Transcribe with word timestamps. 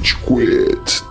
Rage 0.00 0.16
Quit. 0.24 1.04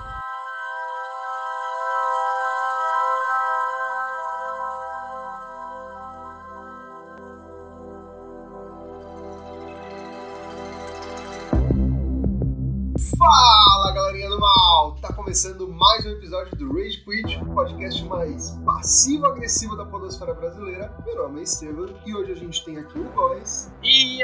Fala 13.15 13.91
galerinha 13.93 14.29
do 14.29 14.39
mal! 14.39 14.95
Tá 14.99 15.13
começando 15.13 15.67
mais 15.67 16.03
um 16.07 16.09
episódio 16.09 16.57
do 16.57 16.73
Rage 16.73 17.03
Quit, 17.05 17.39
o 17.43 17.53
podcast 17.53 18.03
mais 18.05 18.57
passivo-agressivo 18.65 19.77
da 19.77 19.85
podosfera 19.85 20.33
brasileira. 20.33 20.91
Meu 21.05 21.15
nome 21.15 21.41
é 21.41 21.43
Estevam 21.43 21.89
e 22.07 22.15
hoje 22.15 22.31
a 22.31 22.35
gente 22.35 22.65
tem 22.65 22.79
aqui 22.79 22.97
o 22.97 23.03
Góis. 23.11 23.71
E 23.83 24.23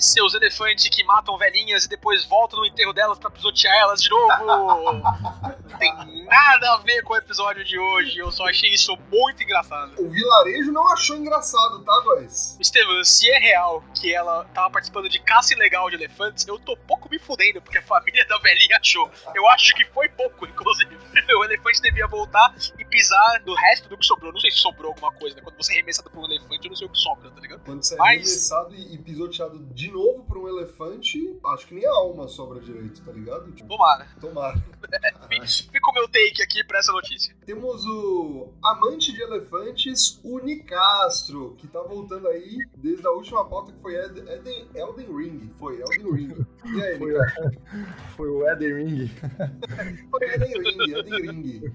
seus 0.00 0.34
elefantes 0.34 0.88
que 0.88 1.04
matam 1.04 1.36
velhinhas 1.38 1.84
e 1.84 1.88
depois 1.88 2.24
voltam 2.24 2.60
no 2.60 2.66
enterro 2.66 2.92
delas 2.92 3.18
pra 3.18 3.30
pisotear 3.30 3.74
elas 3.76 4.02
de 4.02 4.10
novo! 4.10 5.02
Tem 5.78 6.19
nada 6.30 6.74
a 6.74 6.78
ver 6.78 7.02
com 7.02 7.12
o 7.14 7.16
episódio 7.16 7.64
de 7.64 7.78
hoje, 7.78 8.18
eu 8.18 8.30
só 8.30 8.48
achei 8.48 8.70
isso 8.70 8.96
muito 9.10 9.42
engraçado. 9.42 9.92
O 9.98 10.08
vilarejo 10.08 10.72
não 10.72 10.86
achou 10.92 11.16
engraçado, 11.16 11.82
tá, 11.84 12.00
Góis? 12.00 12.56
Estevam, 12.60 13.02
se 13.04 13.28
é 13.30 13.38
real 13.38 13.82
que 13.94 14.14
ela 14.14 14.44
tava 14.54 14.70
participando 14.70 15.08
de 15.08 15.18
caça 15.20 15.52
ilegal 15.54 15.88
de 15.90 15.96
elefantes, 15.96 16.46
eu 16.46 16.58
tô 16.58 16.76
pouco 16.76 17.08
me 17.10 17.18
fudendo 17.18 17.60
porque 17.60 17.78
a 17.78 17.82
família 17.82 18.24
da 18.26 18.38
velhinha 18.38 18.78
achou. 18.80 19.10
Eu 19.34 19.46
acho 19.48 19.74
que 19.74 19.84
foi 19.86 20.08
pouco, 20.08 20.46
inclusive. 20.46 20.96
O 21.40 21.44
elefante 21.44 21.80
devia 21.80 22.06
voltar 22.06 22.54
e 22.78 22.84
pisar 22.84 23.40
do 23.44 23.54
resto 23.54 23.88
do 23.88 23.96
que 23.96 24.04
sobrou. 24.04 24.32
Não 24.32 24.40
sei 24.40 24.50
se 24.50 24.58
sobrou 24.58 24.88
alguma 24.92 25.10
coisa, 25.12 25.36
né? 25.36 25.42
Quando 25.42 25.56
você 25.56 25.72
é 25.72 25.76
arremessado 25.76 26.10
por 26.10 26.20
um 26.20 26.24
elefante, 26.26 26.64
eu 26.64 26.70
não 26.70 26.76
sei 26.76 26.86
o 26.86 26.90
que 26.90 26.98
sobra, 26.98 27.30
tá 27.30 27.40
ligado? 27.40 27.62
Quando 27.64 27.82
você 27.82 27.94
é 27.94 27.98
Mas- 27.98 28.08
arremessado 28.08 28.74
e, 28.74 28.98
pisoteado 28.98 29.58
de 29.72 29.90
novo 29.90 30.24
por 30.24 30.36
um 30.38 30.48
elefante, 30.48 31.18
acho 31.54 31.66
que 31.66 31.74
nem 31.74 31.86
a 31.86 31.90
alma 31.90 32.28
sobra 32.28 32.60
direito, 32.60 33.00
tá 33.02 33.12
ligado? 33.12 33.50
Tipo, 33.52 33.68
Tomara. 33.68 34.06
tomara. 34.20 34.56
Fica 35.72 35.90
o 35.90 35.94
meu 35.94 36.08
take 36.28 36.42
aqui 36.42 36.64
pra 36.64 36.78
essa 36.78 36.92
notícia. 36.92 37.34
Temos 37.46 37.84
o 37.86 38.48
amante 38.62 39.12
de 39.12 39.22
elefantes, 39.22 40.20
o 40.22 40.38
Nicastro, 40.38 41.54
que 41.58 41.66
tá 41.66 41.80
voltando 41.82 42.28
aí 42.28 42.58
desde 42.76 43.06
a 43.06 43.10
última 43.10 43.44
pauta 43.48 43.72
que 43.72 43.80
foi 43.80 43.94
Ed- 43.94 44.18
Eden- 44.28 44.68
Elden 44.74 45.16
Ring. 45.16 45.50
Foi, 45.58 45.80
Elden 45.80 46.12
Ring. 46.12 46.46
E 46.76 46.82
aí, 46.82 46.98
Foi, 46.98 47.12
Nicastro? 47.12 47.50
foi 48.16 48.28
o 48.28 48.48
Eden 48.48 48.74
Ring. 48.74 49.10
Foi 50.10 50.28
Elden 50.34 50.62
Ring, 50.62 50.92
Elden 50.92 51.30
Ring. 51.30 51.74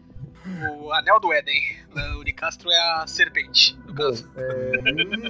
O 0.80 0.92
anel 0.94 1.20
do 1.20 1.34
Éden. 1.34 1.60
né? 1.96 2.08
O 2.18 2.22
Nicastro 2.22 2.70
é 2.70 2.78
a 3.02 3.08
serpente, 3.08 3.76
é, 4.36 4.72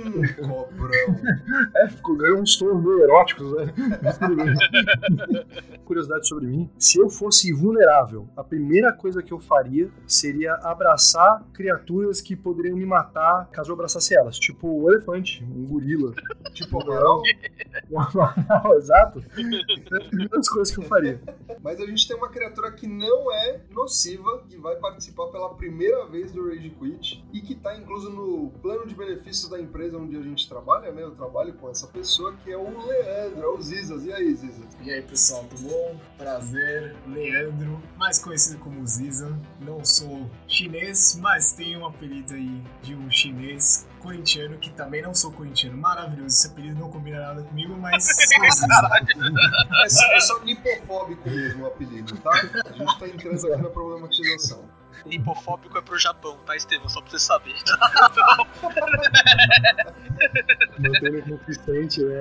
Hum, 0.06 0.22
cobrão. 0.36 1.16
é, 1.76 1.88
ficou 1.90 2.16
ganhando 2.16 2.42
uns 2.42 2.58
tons 2.58 2.84
meio 2.84 3.04
eróticos, 3.04 3.52
né? 3.56 3.74
Curiosidade 5.86 6.28
sobre 6.28 6.48
mim: 6.48 6.70
se 6.78 7.00
eu 7.00 7.10
fosse 7.10 7.52
vulnerável, 7.54 8.28
a 8.36 8.44
primeira 8.44 8.92
coisa 8.92 9.22
que 9.22 9.32
eu 9.32 9.40
faria 9.40 9.90
seria 10.08 10.54
abraçar 10.56 11.44
criaturas 11.54 12.22
que 12.22 12.36
poderiam 12.36 12.78
me 12.78 12.86
matar 12.86 13.50
caso 13.52 13.72
eu 13.72 13.76
abraçasse 13.76 14.16
elas. 14.16 14.38
Tipo 14.38 14.68
o 14.68 14.92
elefante, 14.92 15.44
um 15.44 15.66
gorila. 15.66 16.14
Tipo, 16.56 16.82
Amaral. 16.82 17.22
um 17.92 18.00
animal, 18.00 18.78
Exato. 18.78 19.20
É 19.20 19.98
as 19.98 20.08
primeiras 20.08 20.48
coisas 20.48 20.74
que 20.74 20.82
eu 20.82 20.86
faria. 20.86 21.20
Mas 21.62 21.82
a 21.82 21.86
gente 21.86 22.08
tem 22.08 22.16
uma 22.16 22.30
criatura 22.30 22.72
que 22.72 22.88
não 22.88 23.30
é 23.30 23.60
nociva, 23.72 24.42
que 24.48 24.58
vai 24.58 24.78
participar 24.78 25.28
pela 25.28 25.54
primeira 25.56 26.06
vez 26.06 26.32
do 26.32 26.48
Rage 26.48 26.70
Quit 26.70 27.26
e 27.34 27.42
que 27.42 27.56
tá 27.56 27.76
incluso 27.76 28.10
no 28.10 28.54
plano 28.62 28.88
de 28.88 28.96
benefícios 28.96 29.50
da 29.50 29.60
empresa 29.60 29.98
onde 29.98 30.18
a 30.18 30.22
gente 30.22 30.48
trabalha, 30.48 30.92
né? 30.92 31.04
Eu 31.04 31.12
trabalho 31.12 31.54
com 31.54 31.70
essa 31.70 31.88
pessoa 31.88 32.34
que 32.44 32.52
é 32.52 32.58
o 32.58 32.86
Leandro, 32.86 33.42
é 33.42 33.48
o 33.48 33.62
Zizas. 33.62 34.06
E 34.06 34.14
aí, 34.14 34.34
Zizas? 34.36 34.66
E 34.82 34.92
aí 34.92 35.02
pessoal, 35.02 35.44
tudo 35.46 35.70
bom? 35.70 36.00
Prazer, 36.18 36.96
Leandro, 37.08 37.82
mais 37.98 38.20
conhecido 38.20 38.60
como 38.60 38.86
Zizan. 38.86 39.40
Não 39.60 39.84
sou 39.84 40.30
chinês, 40.48 41.18
mas 41.22 41.54
tenho 41.54 41.80
um 41.80 41.86
apelido 41.86 42.34
aí 42.34 42.64
de 42.82 42.96
um 42.96 43.10
chinês 43.10 43.88
corintiano, 44.00 44.58
que 44.58 44.72
também 44.72 45.02
não 45.02 45.14
sou 45.14 45.32
corintiano. 45.32 45.78
Maravilhoso, 45.78 46.28
esse 46.28 46.48
apelido 46.48 46.80
não 46.80 46.92
combina 46.92 47.20
nada 47.20 47.44
comigo, 47.44 47.76
mas. 47.78 48.06
É 49.86 49.90
só, 49.90 50.14
é 50.14 50.20
só 50.20 50.44
nipofóbico 50.44 51.30
mesmo 51.30 51.64
o 51.64 51.68
apelido, 51.68 52.18
tá? 52.18 52.32
A 52.32 52.72
gente 52.72 53.00
tá 53.00 53.08
entrando 53.08 53.54
aqui 53.54 53.62
na 53.62 53.70
problematização. 53.70 54.64
Hipofóbico 55.06 55.78
é 55.78 55.82
pro 55.82 55.98
Japão, 56.00 56.38
tá, 56.46 56.56
Estevam? 56.56 56.88
Só 56.90 57.02
pra 57.02 57.12
você 57.12 57.20
saber. 57.20 57.56
Mantendo 60.80 61.22
consistente, 61.38 62.04
né? 62.04 62.16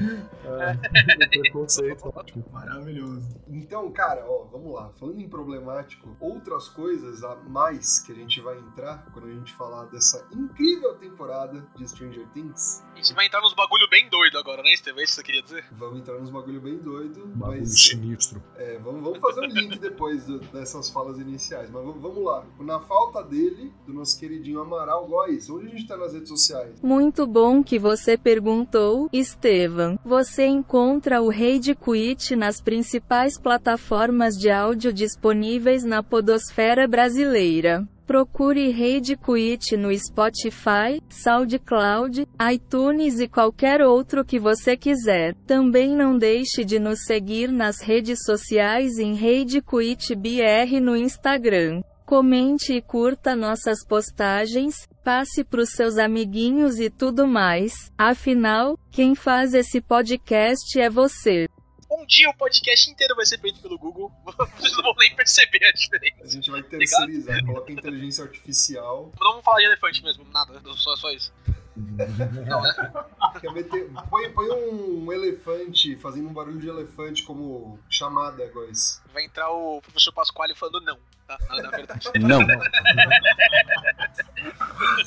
É, 0.50 0.72
o 0.72 1.28
preconceito. 1.42 2.12
Ótimo. 2.16 2.44
Maravilhoso. 2.50 3.28
Então, 3.48 3.90
cara, 3.92 4.24
ó, 4.28 4.44
vamos 4.50 4.74
lá. 4.74 4.90
Falando 4.98 5.20
em 5.20 5.28
problemático, 5.28 6.16
outras 6.18 6.68
coisas 6.68 7.22
a 7.22 7.36
mais 7.36 8.00
que 8.00 8.10
a 8.10 8.14
gente 8.14 8.40
vai 8.40 8.58
entrar 8.58 9.06
quando 9.12 9.28
a 9.28 9.30
gente 9.32 9.52
falar 9.54 9.84
dessa 9.86 10.26
incrível 10.32 10.94
temporada 10.96 11.64
de 11.76 11.88
Stranger 11.88 12.26
Things. 12.34 12.82
A 12.94 12.96
gente 12.96 13.14
vai 13.14 13.26
entrar 13.26 13.40
nos 13.42 13.54
bagulho 13.54 13.88
bem 13.88 14.08
doido 14.08 14.38
agora, 14.38 14.60
né, 14.62 14.72
Estevam? 14.72 15.00
É 15.00 15.04
isso 15.04 15.12
que 15.14 15.20
você 15.20 15.22
queria 15.26 15.42
dizer? 15.42 15.64
Vamos 15.72 16.00
entrar 16.00 16.18
nos 16.18 16.30
bagulho 16.30 16.60
bem 16.60 16.78
doido, 16.78 17.26
Bagulho 17.36 17.60
mas 17.60 17.80
sinistro. 17.80 18.42
é, 18.56 18.76
vamos, 18.78 19.02
vamos 19.04 19.20
fazer 19.20 19.42
um 19.42 19.46
link 19.46 19.78
depois 19.78 20.24
do- 20.26 20.40
dessas 20.40 20.90
falas 20.90 21.18
iniciais. 21.18 21.70
Mas 21.70 21.79
vamos, 21.80 22.00
vamos 22.00 22.24
lá. 22.24 22.44
Na 22.60 22.80
falta 22.80 23.22
dele, 23.22 23.72
do 23.86 23.92
nosso 23.92 24.18
queridinho 24.18 24.60
Amaral 24.60 25.06
Góis, 25.06 25.48
onde 25.50 25.66
a 25.66 25.70
gente 25.70 25.86
tá 25.86 25.96
nas 25.96 26.12
redes 26.12 26.28
sociais? 26.28 26.80
Muito 26.82 27.26
bom 27.26 27.62
que 27.62 27.78
você 27.78 28.16
perguntou, 28.16 29.08
Estevam. 29.12 29.98
Você 30.04 30.46
encontra 30.46 31.20
o 31.22 31.28
Rede 31.28 31.74
Quit 31.74 32.36
nas 32.36 32.60
principais 32.60 33.38
plataformas 33.38 34.36
de 34.36 34.50
áudio 34.50 34.92
disponíveis 34.92 35.84
na 35.84 36.02
podosfera 36.02 36.86
brasileira. 36.86 37.86
Procure 38.10 38.72
Rede 38.72 39.16
Quit 39.16 39.76
no 39.76 39.96
Spotify, 39.96 41.00
SoundCloud, 41.08 42.26
iTunes 42.52 43.20
e 43.20 43.28
qualquer 43.28 43.82
outro 43.82 44.24
que 44.24 44.36
você 44.36 44.76
quiser. 44.76 45.36
Também 45.46 45.94
não 45.94 46.18
deixe 46.18 46.64
de 46.64 46.80
nos 46.80 47.04
seguir 47.04 47.52
nas 47.52 47.80
redes 47.80 48.24
sociais 48.24 48.98
em 48.98 49.14
Rede 49.14 49.62
Quit 49.62 50.16
BR 50.16 50.80
no 50.82 50.96
Instagram. 50.96 51.82
Comente 52.04 52.72
e 52.72 52.82
curta 52.82 53.36
nossas 53.36 53.86
postagens, 53.86 54.88
passe 55.04 55.44
pros 55.44 55.70
seus 55.70 55.96
amiguinhos 55.96 56.80
e 56.80 56.90
tudo 56.90 57.28
mais. 57.28 57.92
Afinal, 57.96 58.76
quem 58.90 59.14
faz 59.14 59.54
esse 59.54 59.80
podcast 59.80 60.80
é 60.80 60.90
você. 60.90 61.46
Um 61.90 62.06
dia 62.06 62.30
o 62.30 62.34
podcast 62.34 62.88
inteiro 62.88 63.16
vai 63.16 63.26
ser 63.26 63.38
feito 63.40 63.60
pelo 63.60 63.76
Google. 63.76 64.12
Vocês 64.56 64.72
não 64.76 64.82
vão 64.84 64.94
nem 64.98 65.14
perceber 65.16 65.64
a 65.64 65.72
diferença. 65.72 66.22
A 66.22 66.28
gente 66.28 66.50
vai 66.50 66.62
terceirizar, 66.62 67.44
coloca 67.44 67.72
inteligência 67.72 68.24
artificial. 68.24 69.12
Não 69.20 69.30
vamos 69.30 69.44
falar 69.44 69.58
de 69.58 69.64
elefante 69.64 70.02
mesmo, 70.04 70.24
nada. 70.30 70.60
Só, 70.76 70.94
só 70.96 71.10
isso. 71.10 71.32
Não, 72.46 72.60
né? 72.60 72.92
Quer 73.40 73.52
meter, 73.52 73.90
põe, 74.08 74.30
põe 74.32 74.50
um 74.50 75.12
elefante 75.12 75.96
fazendo 75.96 76.28
um 76.28 76.32
barulho 76.32 76.60
de 76.60 76.68
elefante 76.68 77.22
como 77.22 77.78
chamada, 77.88 78.46
Góis. 78.48 79.02
Vai 79.12 79.24
entrar 79.24 79.50
o 79.50 79.80
professor 79.80 80.12
Pasquale 80.12 80.54
falando 80.54 80.80
não, 80.84 80.98
tá? 81.26 81.38
Na, 81.48 81.62
na 81.62 81.70
verdade. 81.70 82.10
Não. 82.20 82.40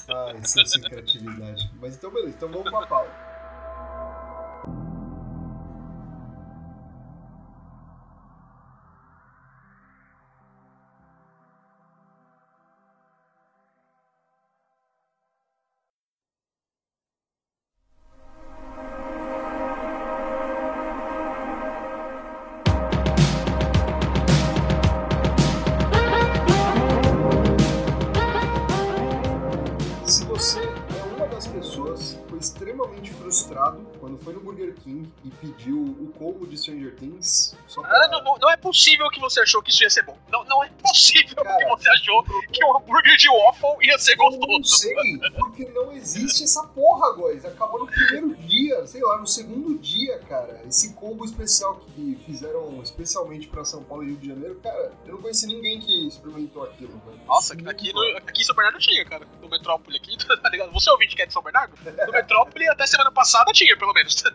Ah, 0.10 0.34
isso 0.42 0.60
é 0.60 0.66
sem 0.66 0.82
criatividade. 0.82 1.72
Mas 1.80 1.96
então, 1.96 2.12
beleza, 2.12 2.36
então 2.38 2.50
vamos 2.50 2.70
pra 2.70 2.88
pauta. 2.88 3.33
De 37.10 37.43
Ah, 37.84 38.08
não, 38.10 38.24
não- 38.24 38.38
não 38.38 38.50
é 38.52 38.58
possível 38.58 39.10
que 39.10 39.20
você 39.20 39.42
achou 39.42 39.62
que 39.62 39.70
isso 39.72 39.84
ia 39.84 39.90
ser 39.90 40.04
bom. 40.04 40.18
Não, 40.32 40.44
não 40.46 40.64
é 40.64 40.70
possível 40.82 41.36
Cara, 41.44 41.58
que 41.58 41.66
você 41.66 41.90
achou 41.90 42.24
que 42.52 42.64
um 42.66 42.78
hambúrguer 42.78 43.16
de 43.18 43.30
waffle 43.30 43.70
ia 43.88 43.98
ser 43.98 44.14
Eu 44.14 44.30
não 44.32 44.40
gostoso. 44.40 44.78
sei, 44.78 44.94
porque 45.40 45.66
não 45.70 45.92
existe 45.94 46.44
essa 46.44 46.64
porra, 46.68 47.12
Góis. 47.14 47.46
Acabou 47.46 47.80
no 47.80 47.88
primeiro 47.88 48.36
dia, 48.36 48.86
sei 48.88 49.02
lá, 49.02 49.18
no 49.18 49.28
segundo 49.28 49.78
dia, 49.80 50.20
cara. 50.30 50.62
Esse 50.68 50.94
combo 50.94 51.24
especial 51.26 51.76
que 51.96 52.20
fizeram 52.26 52.82
especialmente 52.84 53.48
pra 53.48 53.64
São 53.64 53.84
Paulo 53.84 54.04
e 54.04 54.08
Rio 54.08 54.18
de 54.18 54.28
Janeiro, 54.30 54.60
cara, 54.62 54.92
eu 55.06 55.14
não 55.16 55.22
conheci 55.22 55.48
ninguém 55.48 55.80
que 55.80 56.08
experimentou 56.08 56.64
aquilo, 56.64 57.00
velho. 57.06 57.20
Nossa, 57.26 57.54
aqui, 57.54 57.94
no, 57.94 58.02
aqui 58.18 58.42
em 58.42 58.46
São 58.46 58.56
Bernardo 58.56 58.80
tinha, 58.80 59.06
cara. 59.06 59.26
No 59.42 59.50
Metrópole 59.50 59.98
aqui, 59.98 60.18
tá 60.42 60.50
ligado? 60.50 60.72
Você 60.72 60.90
ouvinte 60.92 61.16
que 61.16 61.22
é 61.22 61.26
de 61.26 61.34
São 61.34 61.42
Bernardo? 61.42 61.74
No 62.06 62.12
Metrópole 62.14 62.68
até 62.70 62.86
semana 62.86 63.12
passada 63.12 63.52
tinha, 63.52 63.78
pelo 63.78 63.94
menos. 63.94 64.24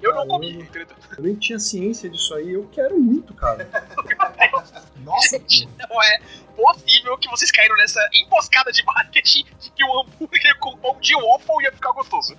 Eu 0.00 0.14
não 0.14 0.26
comi, 0.28 0.50
entendeu? 0.52 0.94
Eu 1.16 1.22
nem 1.24 1.34
tinha 1.34 1.58
ciência 1.58 2.10
disso 2.10 2.34
aí, 2.34 2.52
eu 2.52 2.63
quero 2.68 2.98
muito, 2.98 3.32
cara. 3.34 3.68
Nossa, 5.04 5.40
não 5.88 6.02
é 6.02 6.18
possível 6.56 7.18
que 7.18 7.28
vocês 7.28 7.50
caíram 7.50 7.76
nessa 7.76 8.00
emboscada 8.14 8.70
de 8.72 8.82
marketing 8.84 9.44
de 9.60 9.70
que 9.70 9.84
o 9.84 10.00
hambúrguer 10.00 10.58
com 10.60 10.76
pão 10.78 10.96
de 11.00 11.14
waffle 11.14 11.62
ia 11.64 11.72
ficar 11.72 11.92
gostoso. 11.92 12.36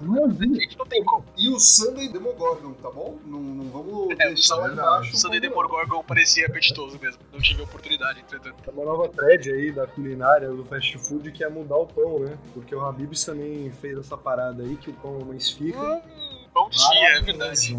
Maravilha. 0.00 0.60
Gente, 0.60 0.76
não 0.76 0.84
tem 0.86 1.02
como. 1.04 1.24
E 1.36 1.48
o 1.48 1.58
Sunday 1.58 2.08
Demogorgon, 2.08 2.72
tá 2.74 2.90
bom? 2.90 3.18
Não, 3.24 3.38
não 3.40 3.70
vamos 3.70 4.10
É, 4.18 4.26
deixar 4.26 4.56
lá 4.56 4.66
verdade. 4.66 4.88
embaixo. 4.88 5.14
O 5.14 5.16
Sunday 5.18 5.40
Demogorgon 5.40 6.02
parecia 6.02 6.46
apetitoso 6.46 6.98
mesmo. 7.00 7.20
Não 7.32 7.40
tive 7.40 7.62
oportunidade, 7.62 8.20
entretanto. 8.20 8.56
É 8.66 8.70
uma 8.70 8.84
nova 8.84 9.08
thread 9.08 9.50
aí 9.50 9.72
da 9.72 9.86
culinária, 9.86 10.48
do 10.48 10.64
fast 10.64 10.98
food, 10.98 11.30
que 11.32 11.42
é 11.44 11.48
mudar 11.48 11.76
o 11.76 11.86
pão, 11.86 12.18
né? 12.18 12.36
Porque 12.52 12.74
o 12.74 12.84
Habib's 12.84 13.24
também 13.24 13.70
fez 13.80 13.96
essa 13.98 14.16
parada 14.18 14.62
aí, 14.64 14.76
que 14.76 14.90
o 14.90 14.94
pão 14.94 15.18
não 15.20 15.32
esfica. 15.34 15.78
Hum, 15.80 16.44
pão 16.52 16.68
de 16.68 16.78
chia, 16.78 17.08
é 17.18 17.20
verdade. 17.22 17.78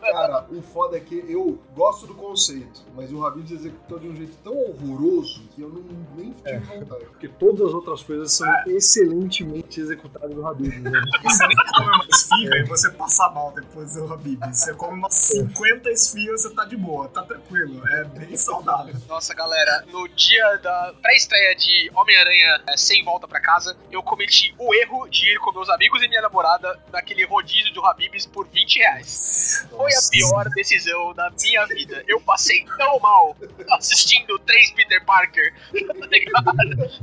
Cara, 0.00 0.46
o 0.50 0.60
foda 0.62 0.96
é 0.96 1.00
que 1.00 1.24
eu 1.28 1.58
gosto 1.74 2.06
do 2.06 2.14
conceito, 2.14 2.82
mas 2.94 3.12
o 3.12 3.24
Habib's 3.24 3.50
executou 3.50 3.98
de 3.98 4.08
um 4.08 4.16
jeito 4.16 4.36
tão 4.42 4.52
horroroso 4.56 5.42
que 5.54 5.62
eu 5.62 5.68
não 5.68 5.82
nem 6.16 6.30
tive 6.32 6.50
É. 6.50 6.58
vontade. 6.58 7.04
Porque 7.06 7.28
todas 7.28 7.68
as 7.68 7.74
outras 7.74 8.02
coisas 8.02 8.32
são 8.32 8.46
excelentemente 8.66 9.80
executadas 9.80 10.34
no 10.34 10.46
Habib's, 10.46 10.80
né? 10.82 11.00
Você 11.22 11.46
nem 11.46 11.56
come 11.74 11.88
uma 11.88 12.06
esfirra 12.10 12.56
e 12.58 12.64
você 12.64 12.90
passa 12.90 13.28
mal 13.30 13.52
depois 13.52 13.94
do 13.94 14.12
Habib. 14.12 14.40
Você 14.52 14.74
come 14.74 14.98
umas 14.98 15.14
50 15.14 15.90
esfirras, 15.90 16.42
você 16.42 16.54
tá 16.54 16.64
de 16.64 16.76
boa, 16.76 17.08
tá 17.08 17.22
tranquilo. 17.22 17.86
É 17.88 18.04
bem 18.04 18.36
saudável. 18.36 18.94
Nossa, 19.08 19.32
galera, 19.34 19.84
no 19.90 20.08
dia 20.08 20.56
da 20.56 20.94
pré-estreia 21.00 21.54
de 21.54 21.90
Homem-Aranha 21.94 22.62
é, 22.68 22.76
Sem 22.76 23.04
Volta 23.04 23.26
Pra 23.28 23.40
Casa, 23.40 23.76
eu 23.90 24.02
cometi 24.02 24.54
o 24.58 24.74
erro 24.74 25.08
de 25.08 25.32
ir 25.32 25.38
com 25.38 25.52
meus 25.52 25.68
amigos 25.68 26.02
e 26.02 26.08
minha 26.08 26.22
namorada 26.22 26.78
naquele 26.92 27.24
rodízio 27.24 27.72
do 27.72 27.84
Habib's 27.84 28.26
por 28.26 28.46
20 28.48 28.78
reais. 28.78 29.51
Foi 29.70 29.92
a 29.92 30.00
pior 30.10 30.48
decisão 30.50 31.14
da 31.14 31.30
minha 31.30 31.66
vida. 31.66 32.02
Eu 32.06 32.20
passei 32.20 32.64
tão 32.76 32.98
mal 33.00 33.36
assistindo 33.70 34.38
três 34.40 34.70
Peter 34.72 35.04
Parker, 35.04 35.54
tá 35.72 36.06
ligado? 36.06 36.52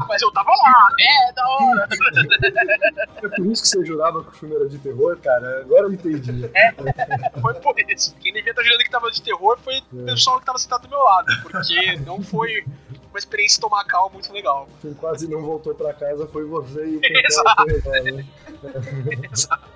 Mas 0.08 0.22
eu 0.22 0.32
tava 0.32 0.52
lá, 0.52 0.88
é, 1.00 1.34
da 1.34 1.48
hora. 1.48 1.88
É 3.24 3.28
por 3.30 3.46
isso 3.48 3.62
que 3.64 3.68
você 3.68 3.86
jurava 3.86 4.24
que 4.24 4.30
o 4.30 4.34
filme 4.34 4.56
era 4.56 4.68
de 4.68 4.78
terror, 4.80 5.18
cara. 5.18 5.62
Agora 5.62 5.84
eu 5.84 5.94
entendi. 5.94 6.50
Foi 7.42 7.54
por 7.56 7.76
isso. 7.80 8.16
Quem 8.20 8.34
devia 8.34 8.52
estar 8.52 8.64
jurando 8.64 8.84
que 8.84 8.92
tava 8.92 9.12
de 9.12 9.22
terror 9.22 9.58
foi 9.64 9.82
o 9.92 10.06
pessoal 10.06 10.40
que 10.40 10.46
tava 10.46 10.58
sentado 10.58 10.84
do 10.84 10.90
meu 10.90 11.04
lado, 11.04 11.28
porque 11.42 11.98
não 12.06 12.22
foi 12.22 12.64
uma 13.10 13.20
experiência 13.20 13.56
estomacal 13.56 14.10
muito 14.12 14.32
legal. 14.32 14.68
Quem 14.82 14.94
quase 14.94 15.28
não 15.28 15.42
voltou 15.42 15.74
pra 15.76 15.94
casa 15.94 16.28
foi 16.28 16.46
você 16.46 16.86
e 16.86 16.98
o 16.98 17.02
Exato. 17.26 17.66
Né? 17.66 18.26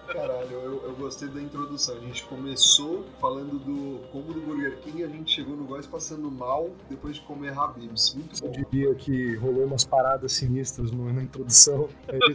Caralho, 0.07 0.51
eu, 0.51 0.83
eu 0.83 0.95
gostei 0.95 1.27
da 1.30 1.41
introdução. 1.41 1.95
A 1.97 2.00
gente 2.00 2.24
começou 2.25 3.06
falando 3.19 3.57
do 3.59 4.00
combo 4.12 4.33
do 4.33 4.41
Burger 4.41 4.77
King 4.80 5.01
e 5.01 5.03
a 5.03 5.07
gente 5.07 5.31
chegou 5.33 5.56
no 5.56 5.63
Góis 5.65 5.88
passando 5.88 6.30
mal 6.30 6.69
depois 6.89 7.15
de 7.15 7.21
comer 7.21 7.57
Habib's. 7.57 8.13
Muito 8.13 8.44
Eu 8.44 8.51
bom. 8.51 8.63
diria 8.69 8.95
que 8.95 9.36
rolou 9.38 9.65
umas 9.65 9.83
paradas 9.86 10.33
sinistras 10.33 10.91
no- 10.91 11.12
na 11.12 11.24
introdução. 11.24 11.89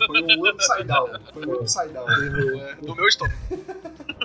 Foi 0.06 0.22
um 0.22 0.48
upside 0.48 0.84
down. 0.84 1.08
Foi 1.32 1.46
um 1.46 1.52
upside 1.54 1.88
down. 1.92 2.06
teve- 2.06 2.58
É, 2.58 2.74
do 2.76 2.94
meu 2.94 3.06
estômago. 3.06 3.38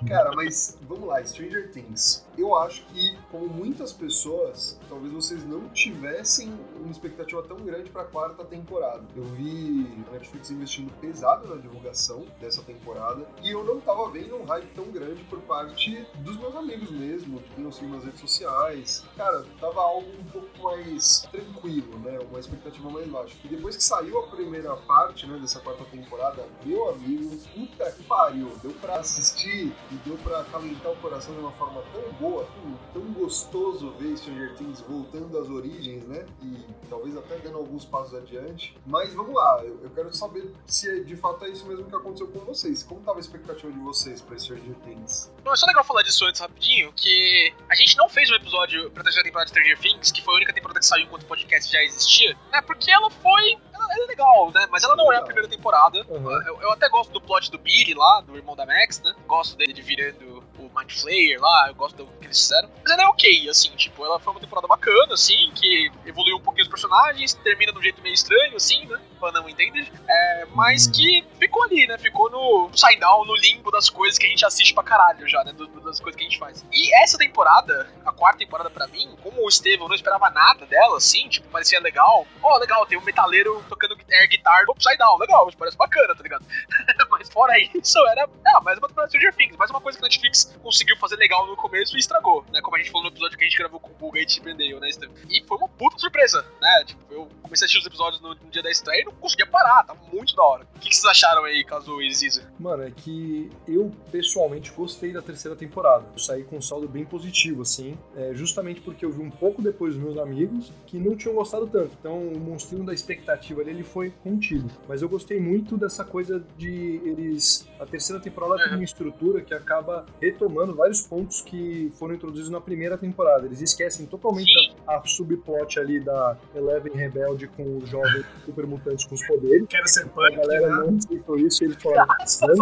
Cara, 0.07 0.31
mas 0.35 0.77
vamos 0.87 1.07
lá, 1.07 1.23
Stranger 1.23 1.71
Things. 1.71 2.25
Eu 2.37 2.55
acho 2.57 2.83
que, 2.87 3.15
como 3.31 3.47
muitas 3.47 3.93
pessoas, 3.93 4.77
talvez 4.89 5.13
vocês 5.13 5.45
não 5.45 5.67
tivessem 5.69 6.51
uma 6.79 6.91
expectativa 6.91 7.41
tão 7.43 7.57
grande 7.57 7.89
pra 7.89 8.03
quarta 8.03 8.43
temporada. 8.43 9.03
Eu 9.15 9.23
vi 9.23 9.87
a 10.09 10.13
Netflix 10.13 10.51
investindo 10.51 10.91
pesado 10.99 11.47
na 11.47 11.61
divulgação 11.61 12.25
dessa 12.39 12.61
temporada 12.61 13.25
e 13.41 13.49
eu 13.49 13.63
não 13.63 13.79
tava 13.79 14.09
vendo 14.09 14.35
um 14.35 14.45
hype 14.45 14.67
tão 14.75 14.85
grande 14.85 15.23
por 15.25 15.39
parte 15.41 16.05
dos 16.15 16.37
meus 16.37 16.55
amigos 16.55 16.91
mesmo, 16.91 17.39
que 17.39 17.61
não 17.61 17.71
seguem 17.71 17.93
nas 17.93 18.03
redes 18.03 18.19
sociais. 18.19 19.03
Cara, 19.15 19.45
tava 19.59 19.81
algo 19.81 20.09
um 20.19 20.23
pouco 20.25 20.63
mais 20.63 21.27
tranquilo, 21.31 21.97
né? 21.99 22.19
Uma 22.29 22.39
expectativa 22.39 22.89
mais 22.89 23.07
baixa. 23.07 23.35
E 23.43 23.47
depois 23.47 23.75
que 23.75 23.83
saiu 23.83 24.19
a 24.19 24.27
primeira 24.27 24.75
parte, 24.75 25.27
né, 25.27 25.37
dessa 25.39 25.59
quarta 25.59 25.83
temporada, 25.85 26.45
meu 26.63 26.89
amigo, 26.89 27.37
puta 27.53 27.91
que 27.91 28.03
pariu, 28.03 28.51
deu 28.61 28.71
pra 28.73 28.97
assistir 28.97 29.73
e 29.91 29.95
deu 30.05 30.17
pra 30.17 30.41
acalentar 30.41 30.91
o 30.91 30.95
coração 30.97 31.33
de 31.33 31.39
uma 31.39 31.51
forma 31.53 31.81
tão 31.91 32.13
boa, 32.13 32.47
tão 32.93 33.01
gostoso 33.13 33.91
ver 33.99 34.17
Stranger 34.17 34.55
Things 34.55 34.81
voltando 34.81 35.37
às 35.37 35.49
origens, 35.49 36.03
né? 36.05 36.25
E 36.41 36.52
talvez 36.89 37.17
até 37.17 37.37
dando 37.37 37.57
alguns 37.57 37.85
passos 37.85 38.13
adiante. 38.15 38.75
Mas 38.85 39.13
vamos 39.13 39.33
lá, 39.33 39.61
eu, 39.63 39.79
eu 39.83 39.89
quero 39.89 40.13
saber 40.13 40.53
se 40.65 41.03
de 41.03 41.15
fato 41.15 41.45
é 41.45 41.49
isso 41.49 41.65
mesmo 41.65 41.85
que 41.85 41.95
aconteceu 41.95 42.27
com 42.27 42.39
vocês. 42.39 42.83
Como 42.83 43.01
tava 43.01 43.17
a 43.17 43.21
expectativa 43.21 43.71
de 43.71 43.79
vocês 43.79 44.21
pra 44.21 44.37
Stranger 44.37 44.75
Things? 44.83 45.31
Não, 45.43 45.53
é 45.53 45.55
só 45.55 45.65
legal 45.65 45.83
falar 45.83 46.03
disso 46.03 46.25
antes 46.25 46.39
rapidinho, 46.41 46.91
que 46.93 47.53
a 47.69 47.75
gente 47.75 47.97
não 47.97 48.09
fez 48.09 48.29
um 48.31 48.35
episódio 48.35 48.91
pra 48.91 49.03
terceira 49.03 49.27
temporada 49.27 49.45
de 49.45 49.57
Stranger 49.57 49.79
Things, 49.79 50.11
que 50.11 50.21
foi 50.21 50.33
a 50.33 50.37
única 50.37 50.53
temporada 50.53 50.79
que 50.79 50.85
saiu 50.85 51.05
enquanto 51.05 51.23
o 51.23 51.27
podcast 51.27 51.71
já 51.71 51.81
existia, 51.83 52.37
né? 52.51 52.61
Porque 52.61 52.91
ela 52.91 53.09
foi. 53.09 53.57
Ela, 53.73 53.85
ela 53.91 54.03
é 54.03 54.07
legal, 54.07 54.51
né? 54.51 54.67
Mas 54.71 54.83
ela 54.83 54.95
não 54.95 55.11
é 55.11 55.17
a 55.17 55.21
primeira 55.21 55.47
temporada. 55.47 56.05
Uhum. 56.07 56.31
Eu, 56.43 56.61
eu 56.61 56.71
até 56.71 56.87
gosto 56.89 57.11
do 57.11 57.21
plot 57.21 57.51
do 57.51 57.57
Billy 57.57 57.93
lá, 57.93 58.21
do 58.21 58.35
irmão 58.35 58.55
da 58.55 58.65
Max, 58.65 59.01
né? 59.01 59.13
Gosto 59.27 59.57
dele 59.57 59.73
de 59.73 59.81
virando 59.81 60.32
o 60.57 60.69
Mind 60.77 60.91
Flayer 60.91 61.39
lá, 61.39 61.67
eu 61.67 61.75
gosto 61.75 61.97
do 61.97 62.05
que 62.19 62.25
eles 62.25 62.39
fizeram. 62.39 62.69
Mas 62.83 62.91
ela 62.91 63.03
é 63.03 63.07
ok, 63.07 63.49
assim, 63.49 63.69
tipo, 63.75 64.05
ela 64.05 64.19
foi 64.19 64.33
uma 64.33 64.39
temporada 64.39 64.67
bacana, 64.67 65.13
assim, 65.13 65.51
que 65.55 65.91
evoluiu 66.05 66.37
um 66.37 66.41
pouquinho 66.41 66.63
os 66.63 66.69
personagens, 66.69 67.33
termina 67.33 67.71
de 67.71 67.79
um 67.79 67.81
jeito 67.81 68.01
meio 68.01 68.13
estranho, 68.13 68.55
assim, 68.55 68.85
né? 68.85 68.99
Pra 69.23 69.31
não 69.31 69.47
entender. 69.47 69.89
É, 70.05 70.45
mas 70.53 70.85
que 70.85 71.25
ficou 71.39 71.63
ali, 71.63 71.87
né? 71.87 71.97
Ficou 71.97 72.29
no 72.29 72.69
side 72.75 72.99
down, 72.99 73.23
no 73.23 73.33
limbo 73.37 73.71
das 73.71 73.89
coisas 73.89 74.19
que 74.19 74.25
a 74.25 74.29
gente 74.29 74.45
assiste 74.45 74.73
pra 74.73 74.83
caralho 74.83 75.25
já, 75.29 75.41
né? 75.45 75.53
Das 75.53 76.01
coisas 76.01 76.17
que 76.17 76.25
a 76.25 76.29
gente 76.29 76.37
faz. 76.37 76.65
E 76.73 76.93
essa 77.01 77.17
temporada, 77.17 77.89
a 78.05 78.11
quarta 78.11 78.39
temporada 78.39 78.69
pra 78.69 78.85
mim, 78.87 79.15
como 79.23 79.45
o 79.45 79.47
Estevão 79.47 79.87
não 79.87 79.95
esperava 79.95 80.29
nada 80.29 80.65
dela, 80.65 80.97
assim, 80.97 81.29
tipo, 81.29 81.47
parecia 81.47 81.79
legal. 81.79 82.27
Ó, 82.41 82.57
legal, 82.57 82.85
tem 82.85 82.97
um 82.97 83.01
metaleiro 83.01 83.63
tocando 83.69 83.97
air 84.11 84.27
guitar 84.27 84.65
no 84.65 84.73
upside 84.73 84.97
down, 84.97 85.17
legal, 85.17 85.49
parece 85.57 85.77
bacana, 85.77 86.13
tá 86.13 86.21
ligado? 86.21 86.45
mas 87.09 87.29
fora 87.29 87.53
isso, 87.57 87.99
era 88.09 88.27
ah, 88.47 88.59
mais 88.59 88.77
uma 88.77 88.89
temporada 88.89 89.09
de 89.09 89.17
Stranger 89.17 89.35
Things, 89.37 89.55
mais 89.55 89.71
uma 89.71 89.79
coisa 89.79 89.97
que 89.97 90.03
a 90.03 90.07
Netflix 90.07 90.53
conseguiu 90.61 90.97
fazer 90.97 91.15
legal 91.15 91.47
no 91.47 91.55
começo 91.55 91.95
e 91.95 91.99
estragou, 91.99 92.43
né? 92.51 92.59
Como 92.61 92.75
a 92.75 92.79
gente 92.79 92.91
falou 92.91 93.03
no 93.03 93.13
episódio 93.13 93.37
que 93.37 93.45
a 93.45 93.47
gente 93.47 93.57
gravou 93.57 93.79
com 93.79 93.89
o 93.89 93.95
Buga 93.95 94.19
e 94.19 94.23
and 94.23 94.57
Dale, 94.57 94.79
né? 94.81 94.89
E 95.29 95.41
foi 95.47 95.57
uma 95.57 95.69
puta 95.69 95.97
surpresa, 95.97 96.45
né? 96.61 96.83
Tipo, 96.85 97.01
eu 97.13 97.29
comecei 97.41 97.65
a 97.65 97.67
assistir 97.67 97.79
os 97.79 97.85
episódios 97.85 98.21
no, 98.21 98.35
no 98.35 98.49
dia 98.49 98.61
da 98.61 98.69
estreia 98.69 99.01
e 99.01 99.05
não 99.05 99.12
conseguia 99.19 99.45
parar, 99.47 99.83
tá 99.83 99.95
muito 100.11 100.35
da 100.35 100.43
hora. 100.43 100.67
O 100.75 100.79
que, 100.79 100.89
que 100.89 100.95
vocês 100.95 101.05
acharam 101.05 101.43
aí, 101.45 101.63
Kazu 101.63 102.01
e 102.01 102.13
Ziza? 102.13 102.43
Mano, 102.59 102.83
é 102.83 102.91
que 102.91 103.49
eu 103.67 103.91
pessoalmente 104.11 104.71
gostei 104.71 105.11
da 105.13 105.21
terceira 105.21 105.55
temporada. 105.55 106.05
Eu 106.13 106.19
saí 106.19 106.43
com 106.43 106.57
um 106.57 106.61
saldo 106.61 106.87
bem 106.87 107.05
positivo, 107.05 107.61
assim, 107.61 107.97
é, 108.15 108.31
justamente 108.33 108.81
porque 108.81 109.05
eu 109.05 109.11
vi 109.11 109.21
um 109.21 109.29
pouco 109.31 109.61
depois 109.61 109.93
dos 109.95 110.03
meus 110.03 110.17
amigos 110.17 110.71
que 110.87 110.97
não 110.97 111.15
tinham 111.15 111.35
gostado 111.35 111.67
tanto. 111.67 111.91
Então 111.99 112.17
o 112.27 112.39
monstrinho 112.39 112.83
da 112.85 112.93
expectativa 112.93 113.61
ali 113.61 113.69
ele 113.71 113.83
foi 113.83 114.11
contido. 114.23 114.69
Mas 114.87 115.01
eu 115.01 115.09
gostei 115.09 115.39
muito 115.39 115.77
dessa 115.77 116.03
coisa 116.03 116.43
de 116.57 117.01
eles. 117.05 117.67
A 117.79 117.85
terceira 117.85 118.21
temporada 118.21 118.55
tem 118.57 118.73
Uhum. 118.73 118.79
uma 118.79 118.83
estrutura 118.83 119.41
que 119.41 119.53
acaba 119.53 120.05
retomando 120.21 120.73
vários 120.75 121.01
pontos 121.01 121.41
que 121.41 121.91
foram 121.97 122.15
introduzidos 122.15 122.49
na 122.49 122.59
primeira 122.61 122.97
temporada. 122.97 123.45
Eles 123.45 123.61
esquecem 123.61 124.05
totalmente 124.05 124.51
Sim. 124.51 124.75
a, 124.87 124.97
a 124.97 125.05
subplot 125.05 125.79
ali 125.79 125.99
da 125.99 126.37
Eleven 126.55 126.93
Rebelde 126.93 127.47
com 127.47 127.77
os 127.77 127.89
jovens 127.89 128.25
super 128.45 128.65
mutantes 129.03 129.07
com 129.07 129.15
os 129.15 129.27
poderes. 129.27 129.67
Quero 129.67 129.87
ser 129.87 130.05
A 130.05 130.07
punk, 130.07 130.35
galera 130.35 130.67
né? 130.67 130.75
não 130.75 130.97
aceitou 130.97 131.39
isso 131.39 131.63
e 131.63 131.67
eles 131.67 131.81
falaram. 131.81 132.07
Graças 132.07 132.43
a 132.43 132.47
Deus, 132.47 132.59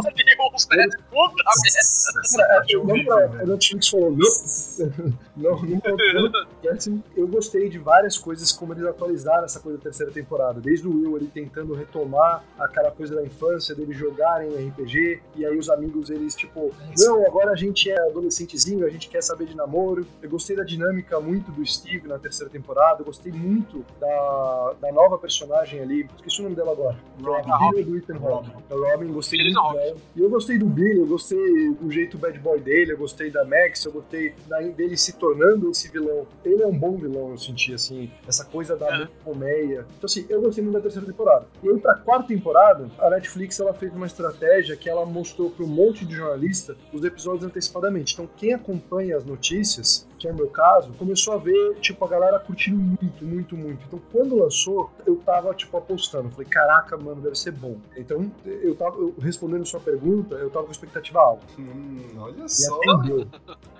né? 2.85 3.03
Puta 3.03 3.15
merda. 3.17 3.43
A. 3.43 3.45
Netflix 3.45 3.89
falou, 3.89 4.11
não, 4.11 4.17
não, 5.37 5.61
não, 5.61 6.31
não, 6.31 6.45
assim, 6.71 7.03
eu 7.15 7.27
gostei 7.27 7.69
de 7.69 7.77
várias 7.77 8.17
coisas 8.17 8.51
como 8.51 8.73
eles 8.73 8.85
atualizaram 8.85 9.45
essa 9.45 9.59
coisa 9.59 9.77
da 9.77 9.83
terceira 9.83 10.11
temporada. 10.11 10.59
Desde 10.59 10.87
o 10.87 10.91
Will 10.91 11.17
ele 11.17 11.27
tentando 11.27 11.73
retomar 11.73 12.43
aquela 12.59 12.91
coisa 12.91 13.15
da 13.15 13.23
infância, 13.23 13.75
deles 13.75 13.97
jogarem 13.97 14.49
RPG, 14.69 15.21
e 15.35 15.45
aí 15.45 15.57
os 15.57 15.69
amigos 15.69 16.09
eles 16.09 16.35
tipo, 16.35 16.71
não, 16.97 17.25
agora 17.25 17.51
a 17.51 17.55
gente 17.55 17.89
é 17.89 17.99
adolescentezinho, 18.07 18.85
a 18.85 18.89
gente 18.89 19.09
quer 19.09 19.21
saber 19.21 19.45
de 19.45 19.55
namoro. 19.55 20.05
Eu 20.21 20.29
gostei 20.29 20.55
da 20.55 20.63
dinâmica 20.63 21.19
muito 21.19 21.51
do 21.51 21.65
Steve 21.65 22.07
na 22.07 22.17
terceira 22.17 22.51
temporada, 22.51 23.01
eu 23.01 23.05
gostei 23.05 23.31
muito 23.31 23.85
da, 23.99 24.75
da 24.79 24.91
nova 24.91 25.17
personagem 25.17 25.79
ali, 25.79 26.07
esqueci 26.31 26.41
o 26.41 26.43
nome 26.43 26.55
dela 26.55 26.71
agora. 26.71 26.97
é 27.37 27.57
Robin. 27.57 27.83
do 27.83 27.97
Ethan. 27.97 28.15
A 28.15 28.91
Robin, 28.91 29.13
gostei 29.13 29.39
Filha 29.39 29.53
do 29.53 29.61
muito 29.61 29.73
dela. 29.77 29.97
E 30.15 30.21
eu 30.21 30.29
gostei 30.29 30.57
do 30.57 30.65
Billy, 30.65 30.97
eu 30.99 31.05
gostei 31.07 31.73
do 31.73 31.91
jeito 31.91 32.17
bad 32.17 32.39
boy 32.39 32.59
dele, 32.59 32.93
eu 32.93 32.97
gostei 32.97 33.29
da 33.29 33.43
Max, 33.45 33.85
eu 33.85 33.91
gostei 33.91 34.33
da, 34.47 34.59
dele 34.61 34.97
se 34.97 35.13
tornando 35.13 35.69
esse 35.69 35.89
vilão. 35.89 36.25
Ele 36.43 36.63
é 36.63 36.67
um 36.67 36.77
bom 36.77 36.97
vilão, 36.97 37.31
eu 37.31 37.37
senti, 37.37 37.73
assim, 37.73 38.09
essa 38.27 38.45
coisa 38.45 38.75
da 38.75 39.03
É. 39.03 39.07
colmeia. 39.23 39.85
Então, 39.97 40.05
assim, 40.05 40.25
eu 40.29 40.41
gostei 40.41 40.63
muito 40.63 40.75
da 40.75 40.81
terceira 40.81 41.05
temporada. 41.05 41.45
E 41.61 41.69
aí, 41.69 41.77
pra 41.79 41.95
quarta 41.95 42.27
temporada, 42.27 42.89
a 42.99 43.09
Netflix 43.09 43.59
ela 43.59 43.73
fez 43.73 43.93
uma 43.93 44.05
estratégia 44.05 44.75
que 44.75 44.89
ela 44.89 45.05
mostrou 45.05 45.49
para 45.51 45.65
um 45.65 45.69
monte 45.69 46.05
de 46.05 46.15
jornalista 46.15 46.75
os 46.93 47.03
episódios 47.03 47.43
antecipadamente. 47.43 48.13
Então, 48.13 48.29
quem 48.37 48.53
acompanha 48.53 49.17
as 49.17 49.25
notícias, 49.25 50.07
que 50.17 50.27
é 50.27 50.31
o 50.31 50.35
meu 50.35 50.47
caso, 50.47 50.91
começou 50.93 51.33
a 51.33 51.37
ver, 51.37 51.75
tipo, 51.79 52.03
a 52.05 52.07
galera 52.07 52.39
curtindo 52.39 52.77
muito, 52.77 53.25
muito, 53.25 53.57
muito. 53.57 53.83
Então, 53.87 53.99
quando 54.11 54.35
lançou, 54.37 54.89
eu 55.05 55.15
tava, 55.17 55.53
tipo, 55.53 55.75
apostando. 55.77 56.10
Falei, 56.31 56.47
caraca, 56.47 56.97
mano, 56.97 57.21
deve 57.21 57.35
ser 57.35 57.51
bom. 57.51 57.77
Então, 57.95 58.31
eu 58.45 58.75
tava 58.75 58.97
eu, 58.97 59.13
respondendo 59.19 59.65
sua 59.65 59.79
pergunta, 59.79 60.35
eu 60.35 60.49
tava 60.49 60.65
com 60.65 60.71
expectativa 60.71 61.19
alta. 61.19 61.45
Hum, 61.57 62.01
olha 62.17 62.45
E 62.45 62.49
só. 62.49 62.75
atendeu. 62.75 63.27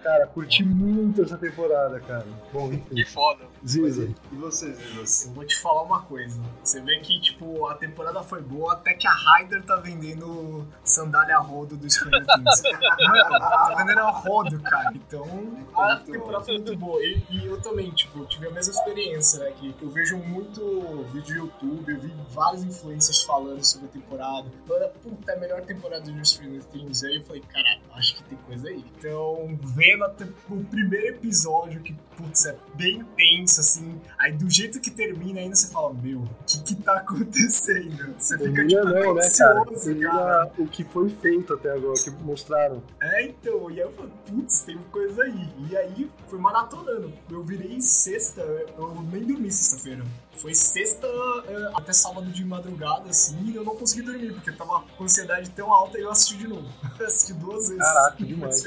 Cara, 0.03 0.25
curti 0.27 0.63
muito 0.63 1.21
essa 1.21 1.37
temporada, 1.37 1.99
cara. 1.99 2.25
Bom, 2.51 2.73
enfim. 2.73 2.95
Que 2.95 3.05
foda. 3.05 3.45
Ziza. 3.65 4.09
E 4.31 4.35
vocês, 4.35 4.75
Zizas? 4.77 5.25
Eu 5.27 5.33
vou 5.33 5.45
te 5.45 5.55
falar 5.59 5.83
uma 5.83 6.01
coisa. 6.01 6.41
Você 6.63 6.81
vê 6.81 6.99
que, 6.99 7.21
tipo, 7.21 7.67
a 7.67 7.75
temporada 7.75 8.23
foi 8.23 8.41
boa 8.41 8.73
até 8.73 8.95
que 8.95 9.07
a 9.07 9.11
Ryder 9.13 9.63
tá 9.63 9.75
vendendo 9.75 10.67
sandália 10.83 11.37
rodo 11.37 11.77
do 11.77 11.89
Stranger 11.89 12.25
Things. 12.25 12.63
Mano, 12.99 13.39
tá 13.39 13.75
vendendo 13.77 13.99
a 13.99 14.09
rodo, 14.09 14.59
cara. 14.61 14.91
Então, 14.95 15.57
a 15.75 15.97
temporada 15.97 16.43
foi 16.45 16.55
muito 16.55 16.75
boa. 16.77 16.99
E, 17.03 17.23
e 17.29 17.45
eu 17.45 17.61
também, 17.61 17.91
tipo, 17.91 18.25
tive 18.25 18.47
a 18.47 18.51
mesma 18.51 18.73
experiência, 18.73 19.43
né? 19.43 19.51
Que 19.51 19.75
eu 19.79 19.89
vejo 19.91 20.17
muito 20.17 21.05
vídeo 21.13 21.35
no 21.35 21.41
YouTube, 21.41 21.93
eu 21.93 21.99
vi 21.99 22.13
vários 22.31 22.63
influencers 22.63 23.21
falando 23.21 23.63
sobre 23.63 23.87
a 23.87 23.91
temporada. 23.91 24.47
Falando, 24.67 24.89
puta, 25.03 25.31
é 25.31 25.35
a 25.35 25.39
melhor 25.39 25.61
temporada 25.61 26.11
de 26.11 26.27
Stranger 26.27 26.63
Things. 26.65 27.03
Aí 27.03 27.17
eu 27.17 27.23
falei, 27.23 27.41
cara, 27.41 27.79
acho 27.93 28.15
que 28.15 28.23
tem 28.23 28.37
coisa 28.39 28.67
aí. 28.67 28.83
Então, 28.97 29.59
vendo 29.61 29.90
a 30.05 30.09
te- 30.09 30.31
o 30.49 30.63
primeiro 30.65 31.07
episódio, 31.07 31.81
que, 31.81 31.93
putz, 32.17 32.45
é 32.45 32.55
bem 32.75 33.03
tenso, 33.17 33.59
assim. 33.61 33.99
Aí 34.17 34.31
do 34.31 34.49
jeito 34.49 34.79
que 34.79 34.91
termina 34.91 35.39
ainda, 35.39 35.55
você 35.55 35.67
fala, 35.71 35.93
meu, 35.93 36.19
o 36.19 36.29
que 36.45 36.61
que 36.63 36.75
tá 36.75 36.97
acontecendo? 37.01 38.13
Você 38.17 38.37
fica, 38.37 38.65
tipo, 38.67 38.83
não, 38.85 39.13
né, 39.15 39.29
cara? 39.29 39.65
cara. 40.01 40.51
o 40.57 40.67
que 40.67 40.83
foi 40.85 41.09
feito 41.09 41.53
até 41.53 41.71
agora, 41.71 41.93
que 42.01 42.09
mostraram. 42.11 42.81
É, 43.01 43.23
então, 43.25 43.69
e 43.71 43.73
aí 43.81 43.87
eu 43.87 43.91
falei, 43.93 44.11
putz, 44.27 44.61
tem 44.61 44.77
coisa 44.91 45.23
aí. 45.23 45.49
E 45.69 45.75
aí, 45.77 46.11
fui 46.27 46.39
maratonando. 46.39 47.11
Eu 47.29 47.43
virei 47.43 47.81
sexta, 47.81 48.41
eu 48.41 48.95
nem 49.11 49.23
dormi 49.23 49.51
sexta-feira. 49.51 50.03
Foi 50.37 50.53
sexta 50.55 51.05
eh, 51.47 51.71
até 51.75 51.93
sábado 51.93 52.27
de 52.31 52.43
madrugada, 52.45 53.09
assim, 53.09 53.37
e 53.43 53.55
eu 53.55 53.63
não 53.63 53.75
consegui 53.75 54.01
dormir, 54.01 54.33
porque 54.33 54.49
eu 54.49 54.55
tava 54.57 54.81
com 54.97 55.03
ansiedade 55.03 55.49
tão 55.51 55.71
alta 55.71 55.99
e 55.99 56.01
eu 56.01 56.09
assisti 56.09 56.37
de 56.37 56.47
novo. 56.47 56.67
assisti 57.05 57.33
duas 57.33 57.67
vezes. 57.67 57.83
Caraca, 57.83 58.23
demais. 58.25 58.63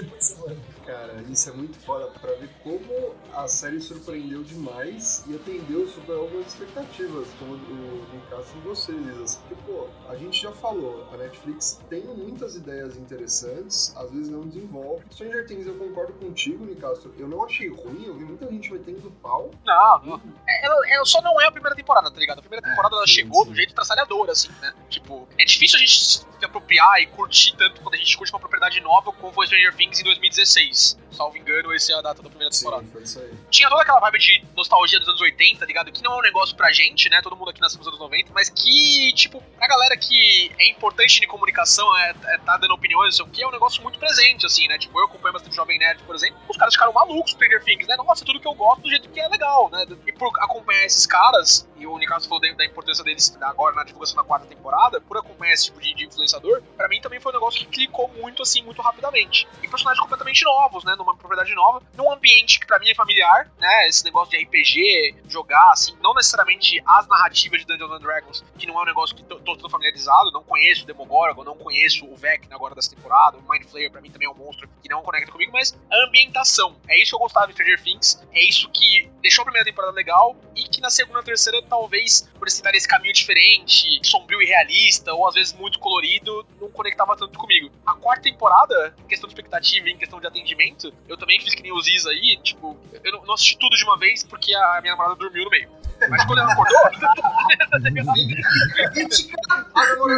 Cara, 0.86 1.14
isso 1.30 1.48
é 1.48 1.52
muito 1.52 1.78
foda 1.78 2.06
pra 2.20 2.32
ver 2.34 2.50
como 2.62 3.14
a 3.32 3.48
série 3.48 3.80
surpreendeu 3.80 4.42
demais 4.42 5.24
e 5.26 5.34
atendeu 5.34 5.88
super 5.88 6.12
algumas 6.12 6.46
expectativas, 6.46 7.26
como 7.38 7.54
o 7.54 8.04
no 8.12 8.20
caso 8.28 8.52
de 8.52 8.60
vocês. 8.60 9.36
Porque, 9.48 9.54
pô, 9.66 9.88
a 10.08 10.16
gente 10.16 10.42
já 10.42 10.52
falou, 10.52 11.08
a 11.12 11.16
Netflix 11.16 11.80
tem 11.88 12.04
muitas 12.04 12.54
ideias 12.56 12.96
interessantes, 12.96 13.94
às 13.96 14.10
vezes 14.10 14.28
não 14.28 14.46
desenvolve. 14.46 15.04
Stranger 15.10 15.46
Things, 15.46 15.66
eu 15.66 15.74
concordo 15.76 16.12
contigo, 16.14 16.64
Nicastro. 16.64 17.14
Eu 17.18 17.28
não 17.28 17.44
achei 17.44 17.68
ruim, 17.68 18.04
eu 18.06 18.14
vi 18.14 18.24
muita 18.24 18.46
gente 18.50 18.72
metendo 18.72 19.10
pau. 19.22 19.50
Não, 19.64 20.02
não. 20.04 20.22
É, 20.46 20.66
Ela, 20.66 20.76
ela 20.90 21.04
só 21.04 21.22
não 21.22 21.40
é 21.40 21.46
a 21.46 21.52
primeira 21.52 21.74
temporada, 21.74 22.10
tá 22.10 22.18
ligado? 22.18 22.38
A 22.38 22.42
primeira 22.42 22.66
temporada 22.66 22.94
ela 22.94 23.06
sim, 23.06 23.14
chegou 23.14 23.44
sim. 23.44 23.50
do 23.50 23.56
jeito 23.56 23.74
traçalhador, 23.74 24.28
assim, 24.28 24.50
né? 24.60 24.74
Tipo, 24.90 25.26
é 25.38 25.44
difícil 25.44 25.76
a 25.76 25.80
gente 25.80 25.98
se 25.98 26.26
apropriar 26.42 27.00
e 27.00 27.06
curtir 27.06 27.56
tanto 27.56 27.80
quando 27.80 27.94
a 27.94 27.98
gente 27.98 28.16
curte 28.16 28.32
uma 28.32 28.40
propriedade 28.40 28.80
nova 28.80 29.12
como 29.12 29.32
foi 29.32 29.46
Stranger 29.46 29.74
Things 29.74 30.00
em 30.00 30.04
2016. 30.04 30.73
movies 30.74 31.03
Salvo 31.14 31.36
engano, 31.36 31.72
essa 31.72 31.92
é 31.92 31.96
a 31.96 32.02
data 32.02 32.22
da 32.22 32.28
primeira 32.28 32.52
temporada. 32.52 32.84
Sim, 32.84 32.90
foi 32.90 33.02
isso 33.02 33.20
aí. 33.20 33.32
tinha 33.50 33.68
toda 33.68 33.82
aquela 33.82 34.00
vibe 34.00 34.18
de 34.18 34.44
nostalgia 34.56 34.98
dos 34.98 35.08
anos 35.08 35.20
80, 35.20 35.64
ligado? 35.64 35.92
Que 35.92 36.02
não 36.02 36.14
é 36.14 36.16
um 36.18 36.22
negócio 36.22 36.56
pra 36.56 36.72
gente, 36.72 37.08
né? 37.08 37.20
Todo 37.22 37.36
mundo 37.36 37.50
aqui 37.50 37.60
nasceu 37.60 37.78
nos 37.78 37.88
anos 37.88 38.00
90, 38.00 38.32
mas 38.32 38.48
que, 38.48 39.12
tipo, 39.14 39.42
pra 39.56 39.66
galera 39.66 39.96
que 39.96 40.52
é 40.58 40.70
importante 40.70 41.20
de 41.20 41.26
comunicação, 41.26 41.96
é, 41.98 42.14
é 42.24 42.38
tá 42.38 42.56
dando 42.56 42.74
opiniões, 42.74 43.18
não 43.18 43.24
sei 43.24 43.24
o 43.24 43.28
que, 43.28 43.42
é 43.42 43.46
um 43.46 43.52
negócio 43.52 43.82
muito 43.82 43.98
presente, 43.98 44.46
assim, 44.46 44.66
né? 44.68 44.78
Tipo, 44.78 44.98
eu 44.98 45.06
acompanho 45.06 45.32
bastante 45.32 45.54
Jovem 45.54 45.78
Nerd, 45.78 46.02
por 46.02 46.14
exemplo, 46.14 46.38
os 46.48 46.56
caras 46.56 46.74
ficaram 46.74 46.92
malucos 46.92 47.32
com 47.32 47.38
Stranger 47.38 47.62
Things, 47.64 47.86
né? 47.86 47.96
Nossa, 47.96 48.24
tudo 48.24 48.40
que 48.40 48.46
eu 48.46 48.54
gosto 48.54 48.82
do 48.82 48.90
jeito 48.90 49.08
que 49.08 49.20
é 49.20 49.28
legal, 49.28 49.70
né? 49.70 49.86
E 50.06 50.12
por 50.12 50.28
acompanhar 50.40 50.84
esses 50.84 51.06
caras, 51.06 51.68
e 51.76 51.86
o 51.86 51.96
Nicasso 51.98 52.28
falou 52.28 52.40
da, 52.40 52.64
importância 52.64 53.04
deles 53.04 53.36
agora 53.40 53.74
na 53.74 53.84
divulgação 53.84 54.16
da 54.16 54.24
quarta 54.24 54.46
temporada, 54.46 55.00
por 55.00 55.16
acompanhar 55.16 55.52
esse 55.52 55.66
tipo 55.66 55.80
de, 55.80 55.94
de 55.94 56.06
influenciador, 56.06 56.62
pra 56.76 56.88
mim 56.88 57.00
também 57.00 57.20
foi 57.20 57.32
um 57.32 57.34
negócio 57.34 57.60
que 57.60 57.66
clicou 57.66 58.08
muito, 58.08 58.42
assim, 58.42 58.62
muito 58.62 58.80
rapidamente. 58.82 59.48
E 59.62 59.68
personagens 59.68 60.00
completamente 60.00 60.44
novos, 60.44 60.84
né? 60.84 60.94
Numa 61.04 61.16
propriedade 61.16 61.54
nova, 61.54 61.82
num 61.96 62.10
ambiente 62.10 62.58
que 62.58 62.66
pra 62.66 62.78
mim 62.78 62.88
é 62.88 62.94
familiar, 62.94 63.50
né? 63.58 63.88
Esse 63.88 64.02
negócio 64.04 64.30
de 64.30 64.42
RPG, 64.42 65.16
jogar, 65.28 65.70
assim, 65.70 65.94
não 66.00 66.14
necessariamente 66.14 66.82
as 66.86 67.06
narrativas 67.06 67.60
de 67.60 67.66
Dungeons 67.66 67.92
and 67.92 68.00
Dragons, 68.00 68.44
que 68.58 68.66
não 68.66 68.78
é 68.78 68.82
um 68.82 68.86
negócio 68.86 69.14
que 69.14 69.22
tô, 69.22 69.36
tô 69.36 69.54
todo 69.56 69.68
familiarizado, 69.68 70.30
não 70.32 70.42
conheço 70.42 70.84
o 70.84 70.86
Demogorgon, 70.86 71.44
não 71.44 71.56
conheço 71.56 72.06
o 72.06 72.16
Vecna 72.16 72.54
agora 72.54 72.74
dessa 72.74 72.94
temporada, 72.94 73.36
o 73.36 73.42
Mind 73.46 73.64
Flayer 73.64 73.90
pra 73.90 74.00
mim 74.00 74.10
também 74.10 74.26
é 74.26 74.30
um 74.30 74.34
monstro 74.34 74.66
que 74.82 74.88
não 74.88 75.02
conecta 75.02 75.30
comigo, 75.30 75.52
mas 75.52 75.76
a 75.90 76.06
ambientação, 76.06 76.76
é 76.88 77.00
isso 77.00 77.10
que 77.10 77.16
eu 77.16 77.20
gostava 77.20 77.48
de 77.48 77.52
Stranger 77.52 77.82
Things, 77.82 78.26
é 78.32 78.42
isso 78.42 78.70
que 78.70 79.10
deixou 79.20 79.42
a 79.42 79.44
primeira 79.44 79.64
temporada 79.64 79.92
legal 79.92 80.34
e 80.56 80.62
que 80.62 80.80
na 80.80 80.90
segunda 80.90 81.20
e 81.20 81.24
terceira, 81.24 81.62
talvez, 81.62 82.30
por 82.38 82.48
tentarem 82.48 82.78
esse 82.78 82.88
caminho 82.88 83.12
diferente, 83.12 84.00
sombrio 84.02 84.40
e 84.40 84.46
realista, 84.46 85.12
ou 85.12 85.26
às 85.26 85.34
vezes 85.34 85.52
muito 85.52 85.78
colorido, 85.78 86.46
não 86.60 86.70
conectava 86.70 87.16
tanto 87.16 87.38
comigo. 87.38 87.70
A 87.84 87.94
quarta 87.94 88.22
temporada, 88.22 88.94
em 89.02 89.08
questão 89.08 89.28
de 89.28 89.34
expectativa 89.34 89.88
e 89.88 89.92
em 89.92 89.98
questão 89.98 90.20
de 90.20 90.26
atendimento, 90.26 90.93
eu 91.08 91.16
também 91.16 91.40
fiz 91.40 91.54
que 91.54 91.62
nem 91.62 91.72
o 91.72 91.80
Ziz 91.80 92.06
aí, 92.06 92.36
tipo, 92.42 92.76
eu 93.02 93.12
não, 93.12 93.24
não 93.26 93.34
assisti 93.34 93.58
tudo 93.58 93.76
de 93.76 93.84
uma 93.84 93.98
vez 93.98 94.22
porque 94.24 94.54
a 94.54 94.80
minha 94.80 94.92
namorada 94.92 95.16
dormiu 95.16 95.44
no 95.44 95.50
meio. 95.50 95.68
Mas 96.08 96.24
quando 96.24 96.40
ela 96.40 96.52
acordou, 96.52 96.78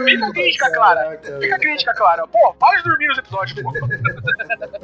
fica 0.04 0.26
a 0.26 0.32
crítica, 0.32 0.72
Clara. 0.72 1.20
Fica 1.40 1.56
a 1.56 1.58
crítica, 1.58 1.94
Clara. 1.94 2.26
Pô, 2.26 2.54
para 2.54 2.78
de 2.78 2.84
dormir 2.84 3.08
nos 3.08 3.18
episódios, 3.18 3.62
pô. 3.62 3.72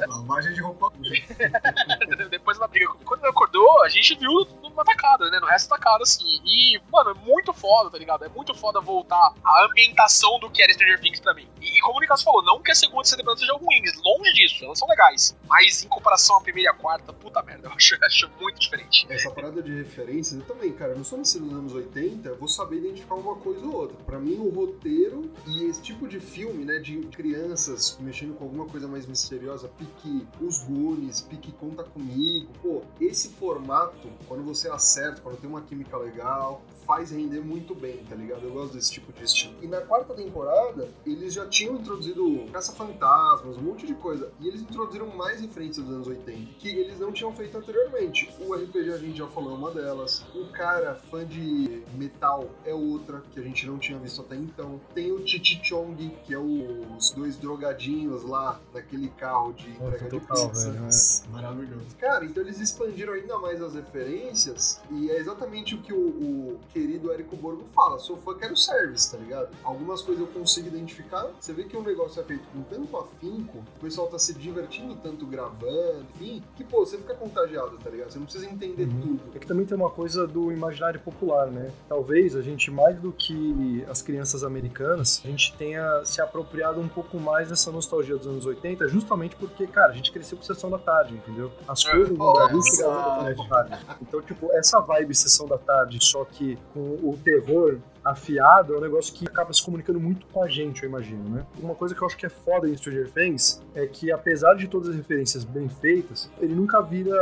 Lavagem 0.07 0.53
de 0.53 0.61
roupa. 0.61 0.91
Depois 2.29 2.57
ela 2.57 2.67
briga 2.67 2.87
comigo. 2.87 3.05
Quando 3.05 3.21
ela 3.21 3.31
acordou, 3.31 3.83
a 3.83 3.89
gente 3.89 4.15
viu 4.15 4.31
numa 4.61 4.85
tacada, 4.85 5.29
né? 5.29 5.39
No 5.39 5.47
resto 5.47 5.69
da 5.69 5.77
tacada, 5.77 6.03
assim. 6.03 6.41
E, 6.45 6.79
mano, 6.91 7.11
é 7.11 7.13
muito 7.13 7.53
foda, 7.53 7.89
tá 7.89 7.97
ligado? 7.97 8.23
É 8.25 8.29
muito 8.29 8.53
foda 8.53 8.79
voltar 8.79 9.33
a 9.43 9.65
ambientação 9.65 10.39
do 10.39 10.49
que 10.49 10.61
era 10.61 10.71
Stranger 10.73 10.99
Things 11.01 11.19
pra 11.19 11.33
mim. 11.33 11.47
E, 11.63 11.77
e 11.77 11.81
como 11.81 11.97
o 11.97 12.01
Nicasso 12.01 12.25
falou, 12.25 12.43
não 12.43 12.61
que 12.61 12.71
a 12.71 12.75
segunda 12.75 13.07
e 13.07 13.13
a 13.13 13.17
temporada 13.17 13.39
sejam 13.39 13.57
ruins, 13.57 13.91
longe 14.03 14.33
disso, 14.33 14.65
elas 14.65 14.77
são 14.77 14.87
legais. 14.87 15.35
Mas 15.47 15.83
em 15.83 15.87
comparação 15.87 16.37
à 16.37 16.41
primeira 16.41 16.69
e 16.69 16.71
à 16.71 16.73
quarta, 16.73 17.13
puta 17.13 17.41
merda, 17.41 17.67
eu 17.67 17.73
acho, 17.73 17.95
eu 17.95 17.99
acho 18.05 18.29
muito 18.39 18.52
diferente. 18.63 19.05
Essa 19.09 19.31
parada 19.31 19.61
de 19.61 19.73
referências, 19.73 20.39
eu 20.39 20.45
também, 20.45 20.71
cara, 20.73 20.93
eu 20.93 20.97
não 20.97 21.03
sou 21.03 21.17
nascido 21.17 21.45
nos 21.45 21.53
anos 21.53 21.73
80, 21.73 22.29
eu 22.29 22.37
vou 22.37 22.47
saber 22.47 22.77
identificar 22.77 23.15
uma 23.15 23.35
coisa 23.35 23.65
ou 23.65 23.73
outra. 23.73 23.97
Pra 24.05 24.19
mim, 24.19 24.35
o 24.35 24.49
roteiro 24.49 25.31
e 25.47 25.65
esse 25.65 25.81
tipo 25.81 26.07
de 26.07 26.19
filme, 26.19 26.65
né, 26.65 26.79
de 26.79 26.97
crianças 27.07 27.97
mexendo 27.99 28.35
com 28.35 28.43
alguma 28.43 28.65
coisa 28.65 28.87
mais 28.87 29.05
misteriosa, 29.05 29.67
pique 29.67 30.27
os 30.41 30.59
Goonies, 30.63 31.21
pique 31.21 31.51
Conta 31.53 31.83
Comigo, 31.83 32.47
pô, 32.61 32.81
esse 32.99 33.29
formato, 33.29 34.09
quando 34.27 34.43
você 34.43 34.69
acerta, 34.69 35.21
quando 35.21 35.37
tem 35.37 35.49
uma 35.49 35.61
química 35.61 35.97
legal, 35.97 36.61
faz 36.85 37.11
render 37.11 37.41
muito 37.41 37.73
bem, 37.73 37.97
tá 38.09 38.15
ligado? 38.15 38.43
Eu 38.43 38.51
gosto 38.51 38.73
desse 38.73 38.91
tipo 38.91 39.11
de 39.13 39.23
estilo. 39.23 39.55
E 39.61 39.67
na 39.67 39.81
quarta 39.81 40.13
temporada, 40.13 40.89
eles 41.05 41.33
já 41.33 41.47
tinham 41.47 41.75
introduzido 41.75 42.45
caça-fantasmas, 42.51 43.57
um 43.57 43.61
monte 43.61 43.85
de 43.85 43.93
coisa, 43.95 44.31
e 44.39 44.47
eles 44.47 44.61
introduziram 44.61 45.07
mais 45.07 45.41
referências 45.41 45.85
dos 45.85 45.95
anos 45.95 46.07
80, 46.07 46.53
que 46.59 46.69
eles 46.69 46.99
não 46.99 47.11
tinham 47.11 47.33
feito 47.33 47.57
anteriormente. 47.57 48.29
O 48.39 48.52
RPG 48.55 48.91
a 48.93 48.97
gente 48.97 49.17
já 49.17 49.27
falou 49.27 49.53
é 49.53 49.55
uma 49.55 49.71
delas, 49.71 50.23
o 50.35 50.45
cara 50.51 50.95
fã 51.09 51.25
de 51.25 51.83
metal 51.95 52.49
é 52.65 52.73
outra, 52.73 53.21
que 53.31 53.39
a 53.39 53.43
gente 53.43 53.65
não 53.67 53.77
tinha 53.77 53.97
visto 53.99 54.21
até 54.21 54.35
então. 54.35 54.79
Tem 54.93 55.11
o 55.11 55.25
Chichi 55.25 55.59
Chong, 55.63 55.95
que 56.25 56.33
é 56.33 56.37
o- 56.37 56.95
os 56.97 57.11
dois 57.11 57.35
drogadinhos 57.37 58.23
lá, 58.23 58.59
naquele 58.73 59.09
carro 59.09 59.53
de 59.53 59.69
entrega 59.71 59.97
de 60.05 60.09
total, 60.09 60.49
pizza. 60.49 60.71
velho, 60.71 60.85
é. 60.85 61.31
Maravilhoso. 61.31 61.85
Cara, 61.99 62.25
então 62.25 62.43
eles 62.43 62.59
expandiram 62.59 63.13
ainda 63.13 63.37
mais 63.39 63.61
as 63.61 63.73
referências 63.73 64.81
e 64.91 65.09
é 65.09 65.17
exatamente 65.17 65.75
o 65.75 65.81
que 65.81 65.93
o, 65.93 65.97
o 65.97 66.59
querido 66.71 67.11
Érico 67.11 67.35
Borgo 67.35 67.63
fala. 67.73 67.99
Sou 67.99 68.17
fã, 68.17 68.35
quero 68.35 68.55
service, 68.55 69.11
tá 69.11 69.17
ligado? 69.17 69.49
Algumas 69.63 70.01
coisas 70.01 70.21
eu 70.25 70.27
consigo 70.31 70.67
identificar. 70.67 71.27
Você 71.39 71.53
vê 71.53 71.63
que 71.63 71.75
o 71.77 71.81
negócio 71.83 72.21
é 72.21 72.23
feito 72.23 72.43
com 72.53 72.61
tanto 72.63 72.97
afinco, 72.97 73.57
o 73.77 73.79
pessoal 73.79 74.07
tá 74.07 74.19
se 74.19 74.33
divertindo 74.33 74.95
tanto 74.95 75.25
gravando, 75.25 76.05
enfim, 76.15 76.43
que, 76.55 76.63
pô, 76.63 76.85
você 76.85 76.97
fica 76.97 77.13
contagiado, 77.15 77.77
tá 77.77 77.89
ligado? 77.89 78.11
Você 78.11 78.19
não 78.19 78.27
precisa 78.33 78.51
entender 78.51 78.83
Uhum. 78.83 79.01
tudo. 79.01 79.19
É 79.35 79.39
que 79.39 79.47
também 79.47 79.65
tem 79.65 79.77
uma 79.77 79.89
coisa 79.89 80.25
do 80.27 80.51
imaginário 80.51 80.99
popular, 80.99 81.47
né? 81.47 81.71
Talvez 81.87 82.35
a 82.35 82.41
gente, 82.41 82.71
mais 82.71 82.99
do 82.99 83.11
que 83.11 83.85
as 83.89 84.01
crianças 84.01 84.43
americanas, 84.43 85.21
a 85.23 85.27
gente 85.27 85.53
tenha 85.55 86.03
se 86.03 86.19
apropriado 86.21 86.79
um 86.79 86.87
pouco 86.87 87.19
mais 87.19 87.49
dessa 87.49 87.71
nostalgia 87.71 88.17
dos 88.17 88.27
anos 88.27 88.45
80, 88.45 88.87
justamente 88.87 89.35
porque, 89.35 89.67
cara, 89.67 89.91
a 89.91 89.95
gente 89.95 90.11
cresceu 90.11 90.37
com 90.37 90.43
Sessão 90.43 90.69
da 90.69 90.77
Tarde, 90.79 91.13
entendeu? 91.15 91.51
As 91.67 91.85
É. 91.85 91.91
coisas 91.91 92.09
no 92.17 92.33
Brasil 92.33 92.61
chegavam 92.63 93.23
na 93.23 93.47
tarde. 93.47 93.85
Então, 94.01 94.21
tipo, 94.21 94.51
essa 94.53 94.79
vibe 94.79 95.13
Sessão 95.15 95.47
da 95.47 95.57
Tarde, 95.57 95.99
só 96.03 96.25
que 96.25 96.57
com 96.73 96.79
o 96.79 97.17
terror 97.23 97.77
afiado, 98.03 98.73
é 98.73 98.77
um 98.77 98.81
negócio 98.81 99.13
que 99.13 99.25
acaba 99.27 99.53
se 99.53 99.63
comunicando 99.63 99.99
muito 99.99 100.25
com 100.27 100.43
a 100.43 100.47
gente, 100.47 100.83
eu 100.83 100.89
imagino, 100.89 101.29
né? 101.29 101.45
Uma 101.59 101.75
coisa 101.75 101.95
que 101.95 102.01
eu 102.01 102.07
acho 102.07 102.17
que 102.17 102.25
é 102.25 102.29
foda 102.29 102.67
em 102.67 102.75
Stranger 102.75 103.09
Things 103.11 103.61
é 103.73 103.85
que, 103.85 104.11
apesar 104.11 104.55
de 104.55 104.67
todas 104.67 104.89
as 104.89 104.95
referências 104.95 105.43
bem 105.43 105.69
feitas, 105.69 106.29
ele 106.39 106.53
nunca 106.53 106.81
vira 106.81 107.15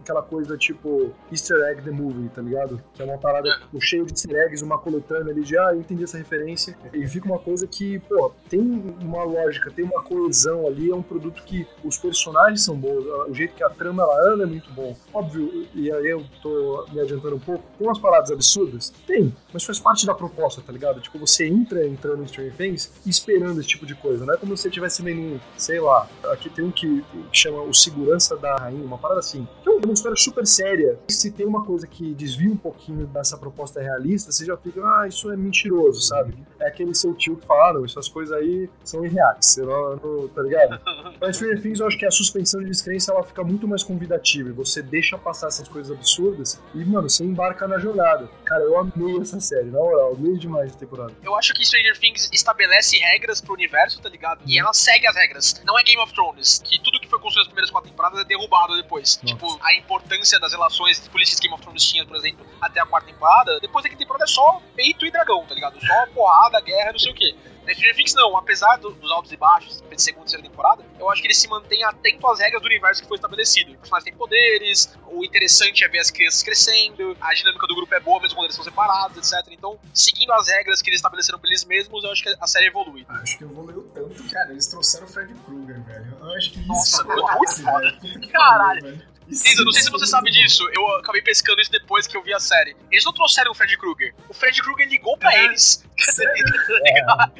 aquela 0.00 0.22
coisa 0.22 0.56
tipo 0.56 1.12
Easter 1.30 1.60
Egg 1.68 1.82
The 1.82 1.90
Movie, 1.90 2.28
tá 2.30 2.42
ligado? 2.42 2.82
Que 2.94 3.02
é 3.02 3.04
uma 3.04 3.18
parada 3.18 3.50
tipo, 3.50 3.80
cheia 3.80 4.04
de 4.04 4.12
easter 4.12 4.34
eggs, 4.36 4.64
uma 4.64 4.78
coletânea 4.78 5.32
ali 5.32 5.42
de, 5.42 5.56
ah, 5.56 5.70
eu 5.72 5.80
entendi 5.80 6.04
essa 6.04 6.18
referência. 6.18 6.76
E 6.92 7.06
fica 7.06 7.26
uma 7.26 7.38
coisa 7.38 7.66
que, 7.66 7.98
pô, 8.00 8.32
tem 8.48 8.60
uma 9.00 9.24
lógica, 9.24 9.70
tem 9.70 9.84
uma 9.84 10.02
coesão 10.02 10.66
ali, 10.66 10.90
é 10.90 10.94
um 10.94 11.02
produto 11.02 11.42
que 11.44 11.66
os 11.84 11.98
personagens 11.98 12.64
são 12.64 12.76
bons, 12.76 13.04
o 13.28 13.34
jeito 13.34 13.54
que 13.54 13.64
a 13.64 13.70
trama 13.70 14.02
ela 14.02 14.32
anda 14.32 14.44
é 14.44 14.46
muito 14.46 14.70
bom. 14.72 14.96
Óbvio, 15.12 15.66
e 15.74 15.90
aí 15.90 16.06
eu 16.06 16.24
tô 16.42 16.86
me 16.92 17.00
adiantando 17.00 17.36
um 17.36 17.40
pouco, 17.40 17.64
tem 17.78 17.86
umas 17.86 17.98
paradas 17.98 18.30
absurdas? 18.30 18.92
Tem, 19.06 19.34
mas 19.52 19.64
faz 19.64 19.78
parte 19.78 20.06
da 20.06 20.14
proposta, 20.22 20.62
tá 20.62 20.72
ligado? 20.72 21.00
Tipo, 21.00 21.18
você 21.18 21.46
entra 21.46 21.86
entrando 21.86 22.22
em 22.22 22.28
Stranger 22.28 22.54
Things 22.54 22.92
esperando 23.04 23.58
esse 23.58 23.68
tipo 23.68 23.84
de 23.84 23.94
coisa, 23.94 24.24
não 24.24 24.34
é 24.34 24.36
como 24.36 24.56
se 24.56 24.62
você 24.62 24.68
estivesse 24.68 25.02
vendo, 25.02 25.40
sei 25.56 25.80
lá, 25.80 26.08
aqui 26.30 26.48
tem 26.48 26.64
um 26.64 26.70
que, 26.70 27.04
chama 27.32 27.62
O 27.62 27.74
Segurança 27.74 28.36
da 28.36 28.56
Rainha, 28.56 28.84
uma 28.84 28.98
parada 28.98 29.20
assim. 29.20 29.46
Que 29.62 29.68
é 29.68 29.72
uma 29.72 29.92
história 29.92 30.16
super 30.16 30.46
séria. 30.46 30.98
E 31.08 31.12
se 31.12 31.30
tem 31.32 31.46
uma 31.46 31.64
coisa 31.64 31.86
que 31.86 32.14
desvia 32.14 32.50
um 32.50 32.56
pouquinho 32.56 33.06
dessa 33.06 33.36
proposta 33.36 33.80
realista, 33.80 34.30
você 34.30 34.44
já 34.44 34.56
fica, 34.56 34.80
ah, 34.80 35.08
isso 35.08 35.30
é 35.30 35.36
mentiroso, 35.36 36.00
sabe? 36.00 36.34
É 36.62 36.68
aquele 36.68 36.94
seu 36.94 37.14
tio 37.14 37.36
que 37.36 37.46
fala, 37.46 37.74
não, 37.74 37.84
essas 37.84 38.08
coisas 38.08 38.36
aí 38.36 38.68
são 38.84 39.04
irreais, 39.04 39.56
não, 39.58 39.96
não, 39.96 40.28
tá 40.28 40.42
ligado? 40.42 40.80
Mas 41.20 41.36
Stranger 41.36 41.62
Things, 41.62 41.80
eu 41.80 41.86
acho 41.86 41.98
que 41.98 42.06
a 42.06 42.10
suspensão 42.10 42.60
de 42.60 42.66
descrença, 42.66 43.12
ela 43.12 43.22
fica 43.22 43.42
muito 43.42 43.66
mais 43.66 43.82
convidativa, 43.82 44.48
e 44.48 44.52
você 44.52 44.82
deixa 44.82 45.18
passar 45.18 45.48
essas 45.48 45.68
coisas 45.68 45.96
absurdas, 45.96 46.60
e, 46.74 46.84
mano, 46.84 47.08
você 47.08 47.24
embarca 47.24 47.66
na 47.66 47.78
jornada. 47.78 48.28
Cara, 48.44 48.62
eu 48.62 48.78
amei 48.78 49.20
essa 49.20 49.40
série, 49.40 49.66
na 49.66 49.78
moral, 49.78 50.14
amei 50.14 50.36
demais 50.38 50.72
a 50.72 50.78
temporada. 50.78 51.12
Eu 51.22 51.34
acho 51.34 51.52
que 51.54 51.64
Stranger 51.64 51.98
Things 51.98 52.30
estabelece 52.32 52.96
regras 52.98 53.40
pro 53.40 53.54
universo, 53.54 54.00
tá 54.00 54.08
ligado? 54.08 54.42
E 54.46 54.58
ela 54.58 54.72
segue 54.72 55.06
as 55.06 55.16
regras. 55.16 55.60
Não 55.64 55.78
é 55.78 55.82
Game 55.82 56.00
of 56.00 56.12
Thrones, 56.12 56.62
que 56.64 56.80
tudo 56.80 57.00
que 57.00 57.08
foi 57.08 57.18
construído 57.18 57.46
nas 57.46 57.48
primeiras 57.48 57.70
quatro 57.70 57.90
temporadas 57.90 58.20
é 58.20 58.24
derrubado 58.24 58.76
depois. 58.76 59.18
Nossa. 59.22 59.34
Tipo, 59.34 59.58
a 59.62 59.74
importância 59.74 60.38
das 60.38 60.52
relações 60.52 61.00
polícias 61.08 61.40
Game 61.40 61.54
of 61.54 61.62
Thrones 61.62 61.84
tinha, 61.84 62.06
por 62.06 62.16
exemplo, 62.16 62.46
até 62.60 62.80
a 62.80 62.86
quarta 62.86 63.08
temporada, 63.08 63.58
depois 63.60 63.82
da 63.82 63.88
quinta 63.88 64.00
temporada 64.00 64.24
é 64.24 64.26
só 64.26 64.60
peito 64.74 65.06
e 65.06 65.10
dragão, 65.10 65.44
tá 65.46 65.54
ligado? 65.54 65.78
Só 65.84 66.06
porrada, 66.14 66.51
guerra, 66.60 66.92
não 66.92 66.98
sei 66.98 67.12
o 67.12 67.14
quê. 67.14 67.34
Stranger 67.62 67.94
Things 67.94 68.14
não, 68.14 68.36
apesar 68.36 68.76
do, 68.78 68.90
dos 68.90 69.10
altos 69.10 69.30
e 69.30 69.36
baixos, 69.36 69.80
de 69.80 70.02
segunda 70.02 70.26
e 70.26 70.30
terceira 70.30 70.42
temporada, 70.42 70.84
eu 70.98 71.08
acho 71.10 71.20
que 71.20 71.28
ele 71.28 71.34
se 71.34 71.46
mantém 71.48 71.84
atento 71.84 72.26
às 72.26 72.40
regras 72.40 72.60
do 72.60 72.66
universo 72.66 73.02
que 73.02 73.08
foi 73.08 73.16
estabelecido. 73.16 73.70
Os 73.70 73.76
personagens 73.76 74.04
têm 74.04 74.14
poderes, 74.14 74.98
o 75.06 75.24
interessante 75.24 75.84
é 75.84 75.88
ver 75.88 76.00
as 76.00 76.10
crianças 76.10 76.42
crescendo, 76.42 77.16
a 77.20 77.32
dinâmica 77.34 77.66
do 77.66 77.74
grupo 77.74 77.94
é 77.94 78.00
boa, 78.00 78.20
mesmo 78.20 78.36
quando 78.36 78.46
eles 78.46 78.56
são 78.56 78.64
separados, 78.64 79.16
etc. 79.16 79.46
Então, 79.52 79.78
seguindo 79.94 80.32
as 80.32 80.48
regras 80.48 80.82
que 80.82 80.90
eles 80.90 80.98
estabeleceram 80.98 81.38
pra 81.38 81.48
eles 81.48 81.64
mesmos, 81.64 82.02
eu 82.02 82.10
acho 82.10 82.22
que 82.22 82.34
a 82.40 82.46
série 82.46 82.66
evolui. 82.66 83.06
Acho 83.08 83.38
que 83.38 83.44
evoluiu 83.44 83.88
tanto, 83.94 84.28
cara. 84.30 84.50
Eles 84.50 84.66
trouxeram 84.66 85.06
o 85.06 85.08
Fred 85.08 85.32
Krueger, 85.46 85.80
velho. 85.82 86.16
Eu 86.20 86.32
acho 86.32 86.52
que 86.52 86.58
isso 86.58 86.68
Nossa, 86.68 87.04
muito 87.04 87.62
foda. 87.62 87.98
Caralho. 88.32 89.11
Cisa, 89.34 89.64
não 89.64 89.72
sei 89.72 89.82
se 89.82 89.90
você 89.90 90.06
sabe 90.06 90.30
disso, 90.30 90.68
eu 90.74 90.86
acabei 90.96 91.22
pescando 91.22 91.60
isso 91.60 91.70
depois 91.70 92.06
que 92.06 92.16
eu 92.16 92.22
vi 92.22 92.32
a 92.34 92.40
série. 92.40 92.76
Eles 92.90 93.04
não 93.04 93.12
trouxeram 93.12 93.50
o 93.52 93.54
Fred 93.54 93.76
Krueger. 93.78 94.14
O 94.28 94.34
Fred 94.34 94.60
Krueger 94.62 94.88
ligou 94.88 95.16
pra 95.16 95.34
é, 95.34 95.44
eles. 95.44 95.84
Sério? 95.98 96.44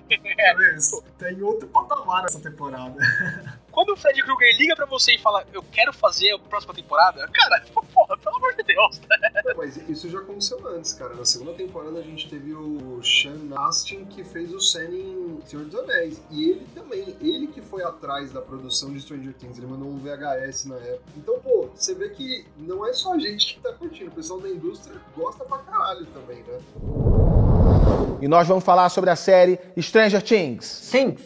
é. 0.09 0.51
é. 0.51 0.77
Tem 1.19 1.43
outro 1.43 1.69
patamar 1.69 2.23
nessa 2.23 2.41
temporada. 2.41 2.95
Quando 3.73 3.95
o 3.95 3.97
Fred 3.97 4.23
Krueger 4.23 4.59
liga 4.59 4.77
pra 4.77 4.85
você 4.85 5.15
e 5.15 5.19
fala, 5.19 5.47
eu 5.51 5.63
quero 5.73 5.95
fazer 5.95 6.31
a 6.33 6.39
próxima 6.39 6.75
temporada, 6.75 7.27
cara, 7.33 7.65
porra, 7.93 8.19
pelo 8.19 8.37
amor 8.37 8.55
de 8.55 8.63
Deus. 8.65 9.01
Né? 9.01 9.31
Mas 9.57 9.77
isso 9.89 10.11
já 10.11 10.19
aconteceu 10.19 10.61
antes, 10.69 10.93
cara. 10.93 11.15
Na 11.15 11.25
segunda 11.25 11.55
temporada 11.55 11.99
a 11.99 12.03
gente 12.03 12.29
teve 12.29 12.53
o 12.53 13.03
Sean 13.03 13.39
Astin 13.67 14.05
que 14.05 14.23
fez 14.23 14.53
o 14.53 14.61
Sam 14.61 14.91
em 14.91 15.41
Senhor 15.47 15.65
dos 15.65 15.75
Anéis. 15.75 16.23
E 16.31 16.51
ele 16.51 16.67
também, 16.75 17.17
ele 17.19 17.47
que 17.47 17.63
foi 17.63 17.83
atrás 17.83 18.31
da 18.31 18.43
produção 18.43 18.93
de 18.93 19.01
Stranger 19.01 19.33
Things. 19.33 19.57
Ele 19.57 19.67
mandou 19.67 19.89
um 19.89 19.99
VHS 19.99 20.67
na 20.67 20.77
época. 20.77 21.05
Então, 21.17 21.41
pô, 21.41 21.71
você 21.75 21.95
vê 21.95 22.11
que 22.11 22.45
não 22.59 22.87
é 22.87 22.93
só 22.93 23.15
a 23.15 23.19
gente 23.19 23.55
que 23.55 23.61
tá 23.61 23.73
curtindo. 23.73 24.11
O 24.11 24.15
pessoal 24.15 24.39
da 24.39 24.51
indústria 24.51 25.01
gosta 25.17 25.47
pra 25.47 25.59
caralho 25.59 26.05
também, 26.07 26.43
né? 26.43 26.61
E 28.21 28.29
nós 28.29 28.47
vamos 28.47 28.65
falar 28.65 28.91
sobre 28.91 29.09
a 29.09 29.17
série 29.17 29.59
Stranger 29.79 30.23
Things. 30.23 30.91
Things, 30.91 31.23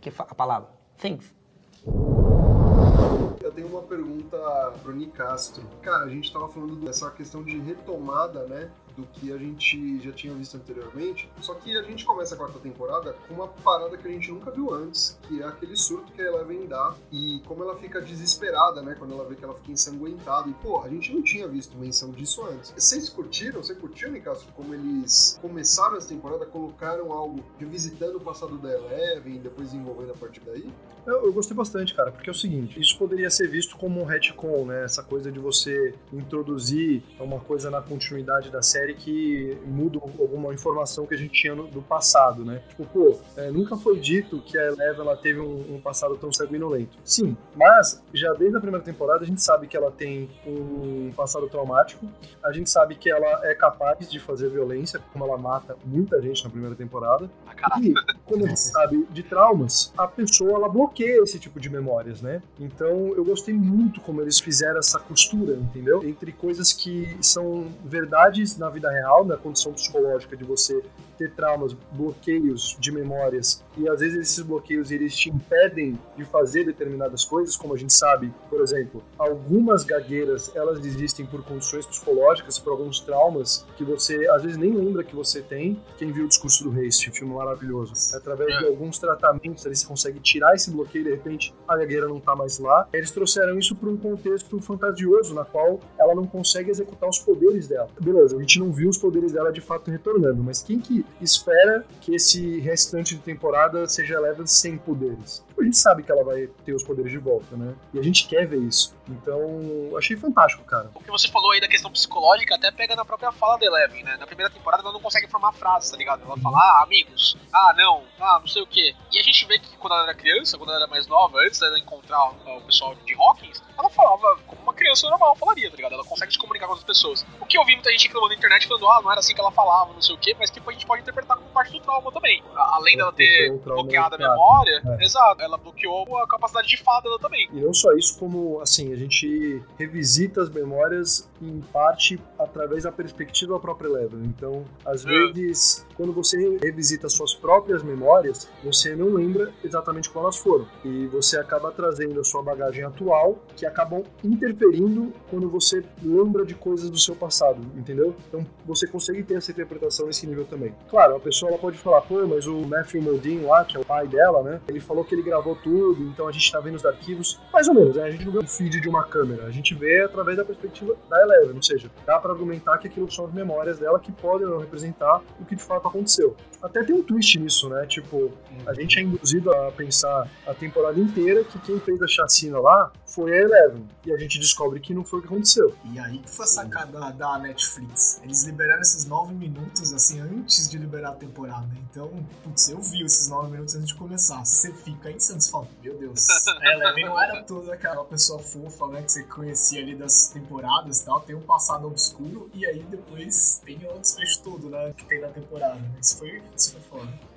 que 0.00 0.08
a 0.18 0.34
palavra. 0.34 0.68
Things. 0.98 1.43
Eu 1.86 3.52
tenho 3.52 3.68
uma 3.68 3.82
pergunta 3.82 4.38
pro 4.82 4.94
Nicastro. 4.94 5.62
Cara, 5.82 6.04
a 6.04 6.08
gente 6.08 6.32
tava 6.32 6.48
falando 6.48 6.76
dessa 6.76 7.10
questão 7.10 7.42
de 7.42 7.58
retomada, 7.58 8.46
né? 8.46 8.70
do 8.96 9.04
que 9.06 9.32
a 9.32 9.36
gente 9.36 10.00
já 10.00 10.12
tinha 10.12 10.32
visto 10.34 10.56
anteriormente. 10.56 11.28
Só 11.40 11.54
que 11.54 11.76
a 11.76 11.82
gente 11.82 12.04
começa 12.04 12.34
a 12.34 12.38
quarta 12.38 12.58
temporada 12.58 13.14
com 13.26 13.34
uma 13.34 13.48
parada 13.48 13.96
que 13.96 14.06
a 14.06 14.10
gente 14.10 14.30
nunca 14.30 14.50
viu 14.50 14.72
antes, 14.72 15.18
que 15.22 15.42
é 15.42 15.46
aquele 15.46 15.76
surto 15.76 16.12
que 16.12 16.22
a 16.22 16.26
Eleven 16.26 16.66
dá 16.66 16.94
e 17.10 17.40
como 17.46 17.62
ela 17.62 17.76
fica 17.76 18.00
desesperada, 18.00 18.82
né? 18.82 18.94
Quando 18.98 19.14
ela 19.14 19.24
vê 19.24 19.34
que 19.34 19.44
ela 19.44 19.54
fica 19.54 19.72
ensanguentada. 19.72 20.48
E, 20.48 20.54
pô, 20.54 20.80
a 20.82 20.88
gente 20.88 21.12
não 21.12 21.22
tinha 21.22 21.48
visto 21.48 21.76
menção 21.76 22.10
disso 22.10 22.44
antes. 22.46 22.72
Vocês 22.76 23.08
curtiram? 23.08 23.62
Você 23.62 23.74
curtiu, 23.74 24.10
Nicastro, 24.10 24.52
como 24.54 24.74
eles 24.74 25.38
começaram 25.40 25.96
essa 25.96 26.08
temporada, 26.08 26.46
colocaram 26.46 27.12
algo 27.12 27.44
revisitando 27.58 28.18
o 28.18 28.20
passado 28.20 28.56
da 28.58 28.72
Eleven 28.72 29.36
e 29.36 29.38
depois 29.38 29.72
desenvolvendo 29.72 30.12
a 30.12 30.16
partir 30.16 30.40
daí? 30.40 30.72
Eu, 31.06 31.26
eu, 31.26 31.32
gostei 31.32 31.56
bastante, 31.56 31.94
cara, 31.94 32.10
porque 32.10 32.30
é 32.30 32.32
o 32.32 32.34
seguinte, 32.34 32.80
isso 32.80 32.96
poderia 32.98 33.28
ser 33.28 33.48
visto 33.48 33.76
como 33.76 34.00
um 34.00 34.04
retcon, 34.04 34.64
né? 34.64 34.84
Essa 34.84 35.02
coisa 35.02 35.30
de 35.30 35.38
você 35.38 35.94
introduzir 36.12 37.02
uma 37.20 37.40
coisa 37.40 37.70
na 37.70 37.82
continuidade 37.82 38.50
da 38.50 38.62
série 38.62 38.94
que 38.94 39.58
muda 39.66 39.98
alguma 39.98 40.52
informação 40.54 41.06
que 41.06 41.14
a 41.14 41.18
gente 41.18 41.32
tinha 41.32 41.54
no, 41.54 41.66
do 41.66 41.82
passado, 41.82 42.44
né? 42.44 42.62
Tipo, 42.70 42.86
pô, 42.86 43.18
é, 43.36 43.50
nunca 43.50 43.76
foi 43.76 43.98
dito 43.98 44.40
que 44.40 44.56
a 44.56 44.66
Eleven 44.66 45.00
ela 45.00 45.16
teve 45.16 45.40
um, 45.40 45.74
um, 45.74 45.80
passado 45.80 46.16
tão 46.16 46.32
sanguinolento. 46.32 46.96
Sim, 47.04 47.36
mas 47.54 48.02
já 48.12 48.32
desde 48.32 48.56
a 48.56 48.60
primeira 48.60 48.84
temporada 48.84 49.24
a 49.24 49.26
gente 49.26 49.42
sabe 49.42 49.66
que 49.66 49.76
ela 49.76 49.90
tem 49.90 50.30
um 50.46 51.12
passado 51.14 51.48
traumático, 51.48 52.08
a 52.42 52.52
gente 52.52 52.70
sabe 52.70 52.94
que 52.94 53.10
ela 53.10 53.46
é 53.46 53.54
capaz 53.54 54.08
de 54.08 54.18
fazer 54.18 54.48
violência, 54.48 55.00
como 55.12 55.24
ela 55.24 55.36
mata 55.36 55.76
muita 55.84 56.20
gente 56.22 56.42
na 56.44 56.50
primeira 56.50 56.74
temporada. 56.74 57.30
Ah, 57.62 57.78
e 57.80 57.92
quando 58.24 58.46
a 58.46 58.48
gente 58.48 58.60
sabe 58.60 59.06
de 59.10 59.22
traumas, 59.22 59.92
a 59.96 60.06
pessoa 60.06 60.52
ela 60.52 60.68
bloqueia 60.68 60.93
esse 61.02 61.38
tipo 61.38 61.58
de 61.58 61.68
memórias, 61.68 62.22
né? 62.22 62.42
Então 62.58 63.14
eu 63.16 63.24
gostei 63.24 63.54
muito 63.54 64.00
como 64.00 64.20
eles 64.20 64.38
fizeram 64.38 64.78
essa 64.78 64.98
costura, 64.98 65.54
entendeu? 65.54 66.04
Entre 66.04 66.32
coisas 66.32 66.72
que 66.72 67.16
são 67.20 67.68
verdades 67.84 68.56
na 68.56 68.68
vida 68.70 68.90
real, 68.90 69.24
na 69.24 69.36
condição 69.36 69.72
psicológica 69.72 70.36
de 70.36 70.44
você 70.44 70.82
ter 71.16 71.30
traumas, 71.32 71.72
bloqueios 71.92 72.76
de 72.78 72.90
memórias 72.90 73.62
e 73.76 73.88
às 73.88 74.00
vezes 74.00 74.18
esses 74.18 74.40
bloqueios 74.40 74.90
eles 74.90 75.16
te 75.16 75.30
impedem 75.30 75.98
de 76.16 76.24
fazer 76.24 76.64
determinadas 76.64 77.24
coisas, 77.24 77.56
como 77.56 77.74
a 77.74 77.76
gente 77.76 77.92
sabe, 77.92 78.32
por 78.50 78.60
exemplo, 78.60 79.02
algumas 79.18 79.84
gagueiras 79.84 80.50
elas 80.54 80.84
existem 80.84 81.24
por 81.26 81.42
condições 81.44 81.86
psicológicas, 81.86 82.58
por 82.58 82.72
alguns 82.72 83.00
traumas 83.00 83.64
que 83.76 83.84
você 83.84 84.28
às 84.28 84.42
vezes 84.42 84.56
nem 84.56 84.72
lembra 84.72 85.04
que 85.04 85.14
você 85.14 85.40
tem. 85.40 85.80
Quem 85.96 86.12
viu 86.12 86.24
o 86.24 86.28
discurso 86.28 86.64
do 86.64 86.70
rei, 86.70 86.88
esse 86.88 87.10
filme 87.10 87.34
maravilhoso, 87.34 87.92
através 88.16 88.58
de 88.58 88.64
é. 88.64 88.68
alguns 88.68 88.98
tratamentos 88.98 89.64
você 89.64 89.86
consegue 89.86 90.20
tirar 90.20 90.54
esse 90.54 90.70
bloqueio 90.70 90.83
e 90.94 91.02
de 91.02 91.10
repente 91.10 91.54
a 91.66 91.76
gagueira 91.76 92.08
não 92.08 92.20
tá 92.20 92.34
mais 92.34 92.58
lá. 92.58 92.88
Eles 92.92 93.10
trouxeram 93.10 93.58
isso 93.58 93.74
para 93.74 93.88
um 93.88 93.96
contexto 93.96 94.60
fantasioso 94.60 95.34
na 95.34 95.44
qual 95.44 95.80
ela 95.98 96.14
não 96.14 96.26
consegue 96.26 96.70
executar 96.70 97.08
os 97.08 97.18
poderes 97.18 97.66
dela. 97.66 97.88
Beleza, 98.00 98.36
a 98.36 98.40
gente 98.40 98.58
não 98.58 98.72
viu 98.72 98.88
os 98.88 98.98
poderes 98.98 99.32
dela 99.32 99.52
de 99.52 99.60
fato 99.60 99.90
retornando, 99.90 100.42
mas 100.42 100.62
quem 100.62 100.78
que 100.78 101.04
espera 101.20 101.84
que 102.00 102.14
esse 102.14 102.60
restante 102.60 103.14
de 103.14 103.20
temporada 103.22 103.86
seja 103.88 104.14
Eleven 104.14 104.46
sem 104.46 104.76
poderes? 104.76 105.44
A 105.58 105.64
gente 105.64 105.76
sabe 105.76 106.02
que 106.02 106.10
ela 106.10 106.24
vai 106.24 106.48
ter 106.64 106.74
os 106.74 106.82
poderes 106.82 107.10
de 107.10 107.18
volta, 107.18 107.56
né? 107.56 107.74
E 107.92 107.98
a 107.98 108.02
gente 108.02 108.26
quer 108.26 108.46
ver 108.46 108.58
isso. 108.58 108.94
Então, 109.08 109.96
achei 109.96 110.16
fantástico, 110.16 110.64
cara. 110.64 110.90
O 110.94 111.00
que 111.00 111.10
você 111.10 111.28
falou 111.28 111.52
aí 111.52 111.60
da 111.60 111.68
questão 111.68 111.90
psicológica 111.90 112.54
até 112.54 112.70
pega 112.70 112.96
na 112.96 113.04
própria 113.04 113.30
fala 113.32 113.58
da 113.58 113.66
Eleven, 113.66 114.02
né? 114.02 114.16
Na 114.18 114.26
primeira 114.26 114.52
temporada 114.52 114.82
ela 114.82 114.92
não 114.92 115.00
consegue 115.00 115.28
formar 115.28 115.52
frases, 115.52 115.90
tá 115.90 115.96
ligado? 115.96 116.22
Ela 116.24 116.36
fala, 116.38 116.58
ah, 116.58 116.82
amigos, 116.82 117.36
ah, 117.52 117.74
não, 117.76 118.04
ah, 118.20 118.38
não 118.40 118.46
sei 118.46 118.62
o 118.62 118.66
quê. 118.66 118.94
E 119.12 119.18
a 119.18 119.22
gente 119.22 119.46
vê 119.46 119.58
que 119.58 119.76
quando 119.76 119.92
ela 119.94 120.04
era 120.04 120.14
criança, 120.14 120.58
quando 120.58 120.70
ela 120.70 120.80
era 120.80 120.90
mais 120.90 121.06
nova, 121.06 121.38
antes 121.38 121.60
dela 121.60 121.78
encontrar 121.78 122.30
o 122.30 122.60
pessoal 122.62 122.94
de 122.94 123.14
Hawkins, 123.14 123.62
ela 123.78 123.90
falava 123.90 124.38
como 124.46 124.62
uma 124.62 124.74
criança 124.74 125.08
normal 125.08 125.36
falaria, 125.36 125.70
tá 125.70 125.76
ligado? 125.76 125.92
Ela 125.92 126.04
consegue 126.04 126.32
se 126.32 126.38
comunicar 126.38 126.66
com 126.66 126.72
outras 126.72 126.86
pessoas. 126.86 127.26
O 127.40 127.46
que 127.46 127.58
eu 127.58 127.64
vi 127.64 127.74
muita 127.74 127.90
gente 127.90 128.06
reclamando 128.06 128.32
na 128.32 128.38
internet 128.38 128.66
falando, 128.66 128.88
ah, 128.88 129.00
não 129.02 129.10
era 129.10 129.20
assim 129.20 129.34
que 129.34 129.40
ela 129.40 129.50
falava, 129.50 129.92
não 129.92 130.02
sei 130.02 130.14
o 130.14 130.18
quê, 130.18 130.34
mas 130.38 130.50
que 130.50 130.60
a 130.64 130.72
gente 130.72 130.86
pode 130.86 131.02
interpretar 131.02 131.36
como 131.36 131.48
parte 131.50 131.72
do 131.72 131.80
trauma 131.80 132.10
também. 132.12 132.42
Além 132.54 132.96
dela 132.96 133.12
ter 133.12 133.52
um 133.52 133.58
bloqueado 133.58 134.14
a 134.14 134.18
memória, 134.18 134.82
é. 134.98 135.04
exato, 135.04 135.42
ela 135.42 135.56
bloqueou 135.56 136.18
a 136.18 136.26
capacidade 136.28 136.68
de 136.68 136.76
fada 136.76 137.02
dela 137.02 137.18
também. 137.18 137.48
E 137.52 137.60
não 137.60 137.72
só 137.74 137.92
isso, 137.92 138.18
como, 138.18 138.60
assim, 138.60 138.92
a 138.92 138.96
gente 138.96 139.62
revisita 139.78 140.42
as 140.42 140.50
memórias 140.50 141.28
em 141.40 141.60
parte 141.72 142.18
através 142.44 142.84
da 142.84 142.92
perspectiva 142.92 143.54
da 143.54 143.58
própria 143.60 143.88
Eleven. 143.88 144.22
Então, 144.24 144.64
às 144.84 145.04
Ah. 145.04 145.08
vezes, 145.08 145.86
quando 145.96 146.12
você 146.12 146.58
revisita 146.62 147.08
suas 147.08 147.34
próprias 147.34 147.82
memórias, 147.82 148.48
você 148.62 148.94
não 148.94 149.08
lembra 149.14 149.52
exatamente 149.64 150.08
qual 150.10 150.24
elas 150.24 150.36
foram. 150.38 150.66
E 150.84 151.06
você 151.08 151.38
acaba 151.38 151.70
trazendo 151.72 152.20
a 152.20 152.24
sua 152.24 152.42
bagagem 152.42 152.84
atual, 152.84 153.38
que 153.56 153.66
acabam 153.66 154.02
interferindo 154.22 155.12
quando 155.30 155.48
você 155.48 155.82
lembra 156.02 156.44
de 156.44 156.54
coisas 156.54 156.90
do 156.90 156.98
seu 156.98 157.14
passado, 157.16 157.60
entendeu? 157.76 158.14
Então, 158.28 158.46
você 158.66 158.86
consegue 158.86 159.22
ter 159.22 159.34
essa 159.34 159.50
interpretação 159.50 160.06
nesse 160.06 160.26
nível 160.26 160.44
também. 160.44 160.74
Claro, 160.90 161.16
a 161.16 161.20
pessoa 161.20 161.50
ela 161.50 161.58
pode 161.58 161.78
falar, 161.78 162.02
pô, 162.02 162.26
mas 162.26 162.46
o 162.46 162.60
Matthew 162.60 163.02
Modine 163.02 163.44
lá, 163.44 163.64
que 163.64 163.76
é 163.76 163.80
o 163.80 163.84
pai 163.84 164.06
dela, 164.06 164.42
né? 164.42 164.60
Ele 164.68 164.80
falou 164.80 165.04
que 165.04 165.14
ele 165.14 165.22
gravou 165.22 165.56
tudo, 165.56 166.02
então 166.04 166.28
a 166.28 166.32
gente 166.32 166.50
tá 166.50 166.60
vendo 166.60 166.76
os 166.76 166.84
arquivos. 166.84 167.40
Mais 167.52 167.68
ou 167.68 167.74
menos, 167.74 167.96
né? 167.96 168.04
A 168.04 168.10
gente 168.10 168.24
não 168.24 168.32
vê 168.32 168.38
o 168.38 168.46
feed 168.46 168.80
de 168.80 168.88
uma 168.88 169.04
câmera, 169.04 169.44
a 169.46 169.50
gente 169.50 169.74
vê 169.74 170.02
através 170.02 170.36
da 170.36 170.44
perspectiva 170.44 170.94
da 171.08 171.20
Eleven, 171.22 171.56
ou 171.56 171.62
seja, 171.62 171.90
dá 172.06 172.18
pra 172.18 172.33
argumentar 172.34 172.78
que 172.78 172.88
aquilo 172.88 173.10
são 173.10 173.26
as 173.26 173.32
memórias 173.32 173.78
dela 173.78 173.98
que 173.98 174.12
podem 174.12 174.46
não 174.46 174.58
representar 174.58 175.22
o 175.40 175.44
que 175.44 175.56
de 175.56 175.62
fato 175.62 175.88
aconteceu. 175.88 176.36
Até 176.62 176.82
tem 176.82 176.94
um 176.94 177.02
twist 177.02 177.38
nisso, 177.38 177.68
né? 177.68 177.86
Tipo, 177.86 178.32
a 178.66 178.72
gente 178.74 178.98
é 178.98 179.02
induzido 179.02 179.52
a 179.52 179.70
pensar 179.70 180.28
a 180.46 180.54
temporada 180.54 180.98
inteira 180.98 181.44
que 181.44 181.58
quem 181.60 181.78
fez 181.78 182.00
a 182.00 182.08
chacina 182.08 182.58
lá 182.58 182.90
foi 183.06 183.32
a 183.32 183.42
Eleven. 183.42 183.86
E 184.06 184.12
a 184.12 184.16
gente 184.16 184.38
descobre 184.38 184.80
que 184.80 184.94
não 184.94 185.04
foi 185.04 185.18
o 185.18 185.22
que 185.22 185.28
aconteceu. 185.28 185.74
E 185.92 185.98
aí 185.98 186.18
que 186.18 186.30
foi 186.30 186.44
a 186.44 186.48
sacada 186.48 187.12
da 187.12 187.38
Netflix. 187.38 188.20
Eles 188.22 188.44
liberaram 188.44 188.80
esses 188.80 189.04
nove 189.04 189.34
minutos, 189.34 189.92
assim, 189.92 190.20
antes 190.20 190.68
de 190.68 190.78
liberar 190.78 191.10
a 191.10 191.14
temporada. 191.14 191.68
Então, 191.90 192.10
putz, 192.42 192.68
eu 192.68 192.80
vi 192.80 193.02
esses 193.02 193.28
nove 193.28 193.50
minutos 193.50 193.74
antes 193.74 193.88
de 193.88 193.94
começar. 193.94 194.44
Você 194.44 194.72
fica 194.72 195.10
insano, 195.10 195.40
você 195.40 195.50
fala, 195.50 195.68
meu 195.82 195.98
Deus. 195.98 196.26
A 196.48 196.72
Eleven 196.72 197.04
não 197.04 197.20
era 197.20 197.42
toda 197.42 197.74
aquela 197.74 198.04
pessoa 198.04 198.38
fofa, 198.38 198.86
né, 198.88 199.02
que 199.02 199.12
você 199.12 199.22
conhecia 199.24 199.82
ali 199.82 199.94
das 199.94 200.28
temporadas 200.28 201.00
e 201.00 201.04
tal. 201.04 201.20
Tem 201.20 201.36
um 201.36 201.42
passado 201.42 201.86
obscuro 201.86 202.13
e 202.54 202.66
aí 202.66 202.82
depois 202.84 203.60
tem 203.64 203.78
o 203.88 203.98
desfecho 203.98 204.42
todo, 204.42 204.68
né, 204.70 204.92
que 204.96 205.04
tem 205.06 205.20
na 205.20 205.28
temporada. 205.28 205.80
Isso 206.00 206.18
foi, 206.18 206.42
isso 206.56 206.72
foi 206.72 206.80
foda. 206.80 207.33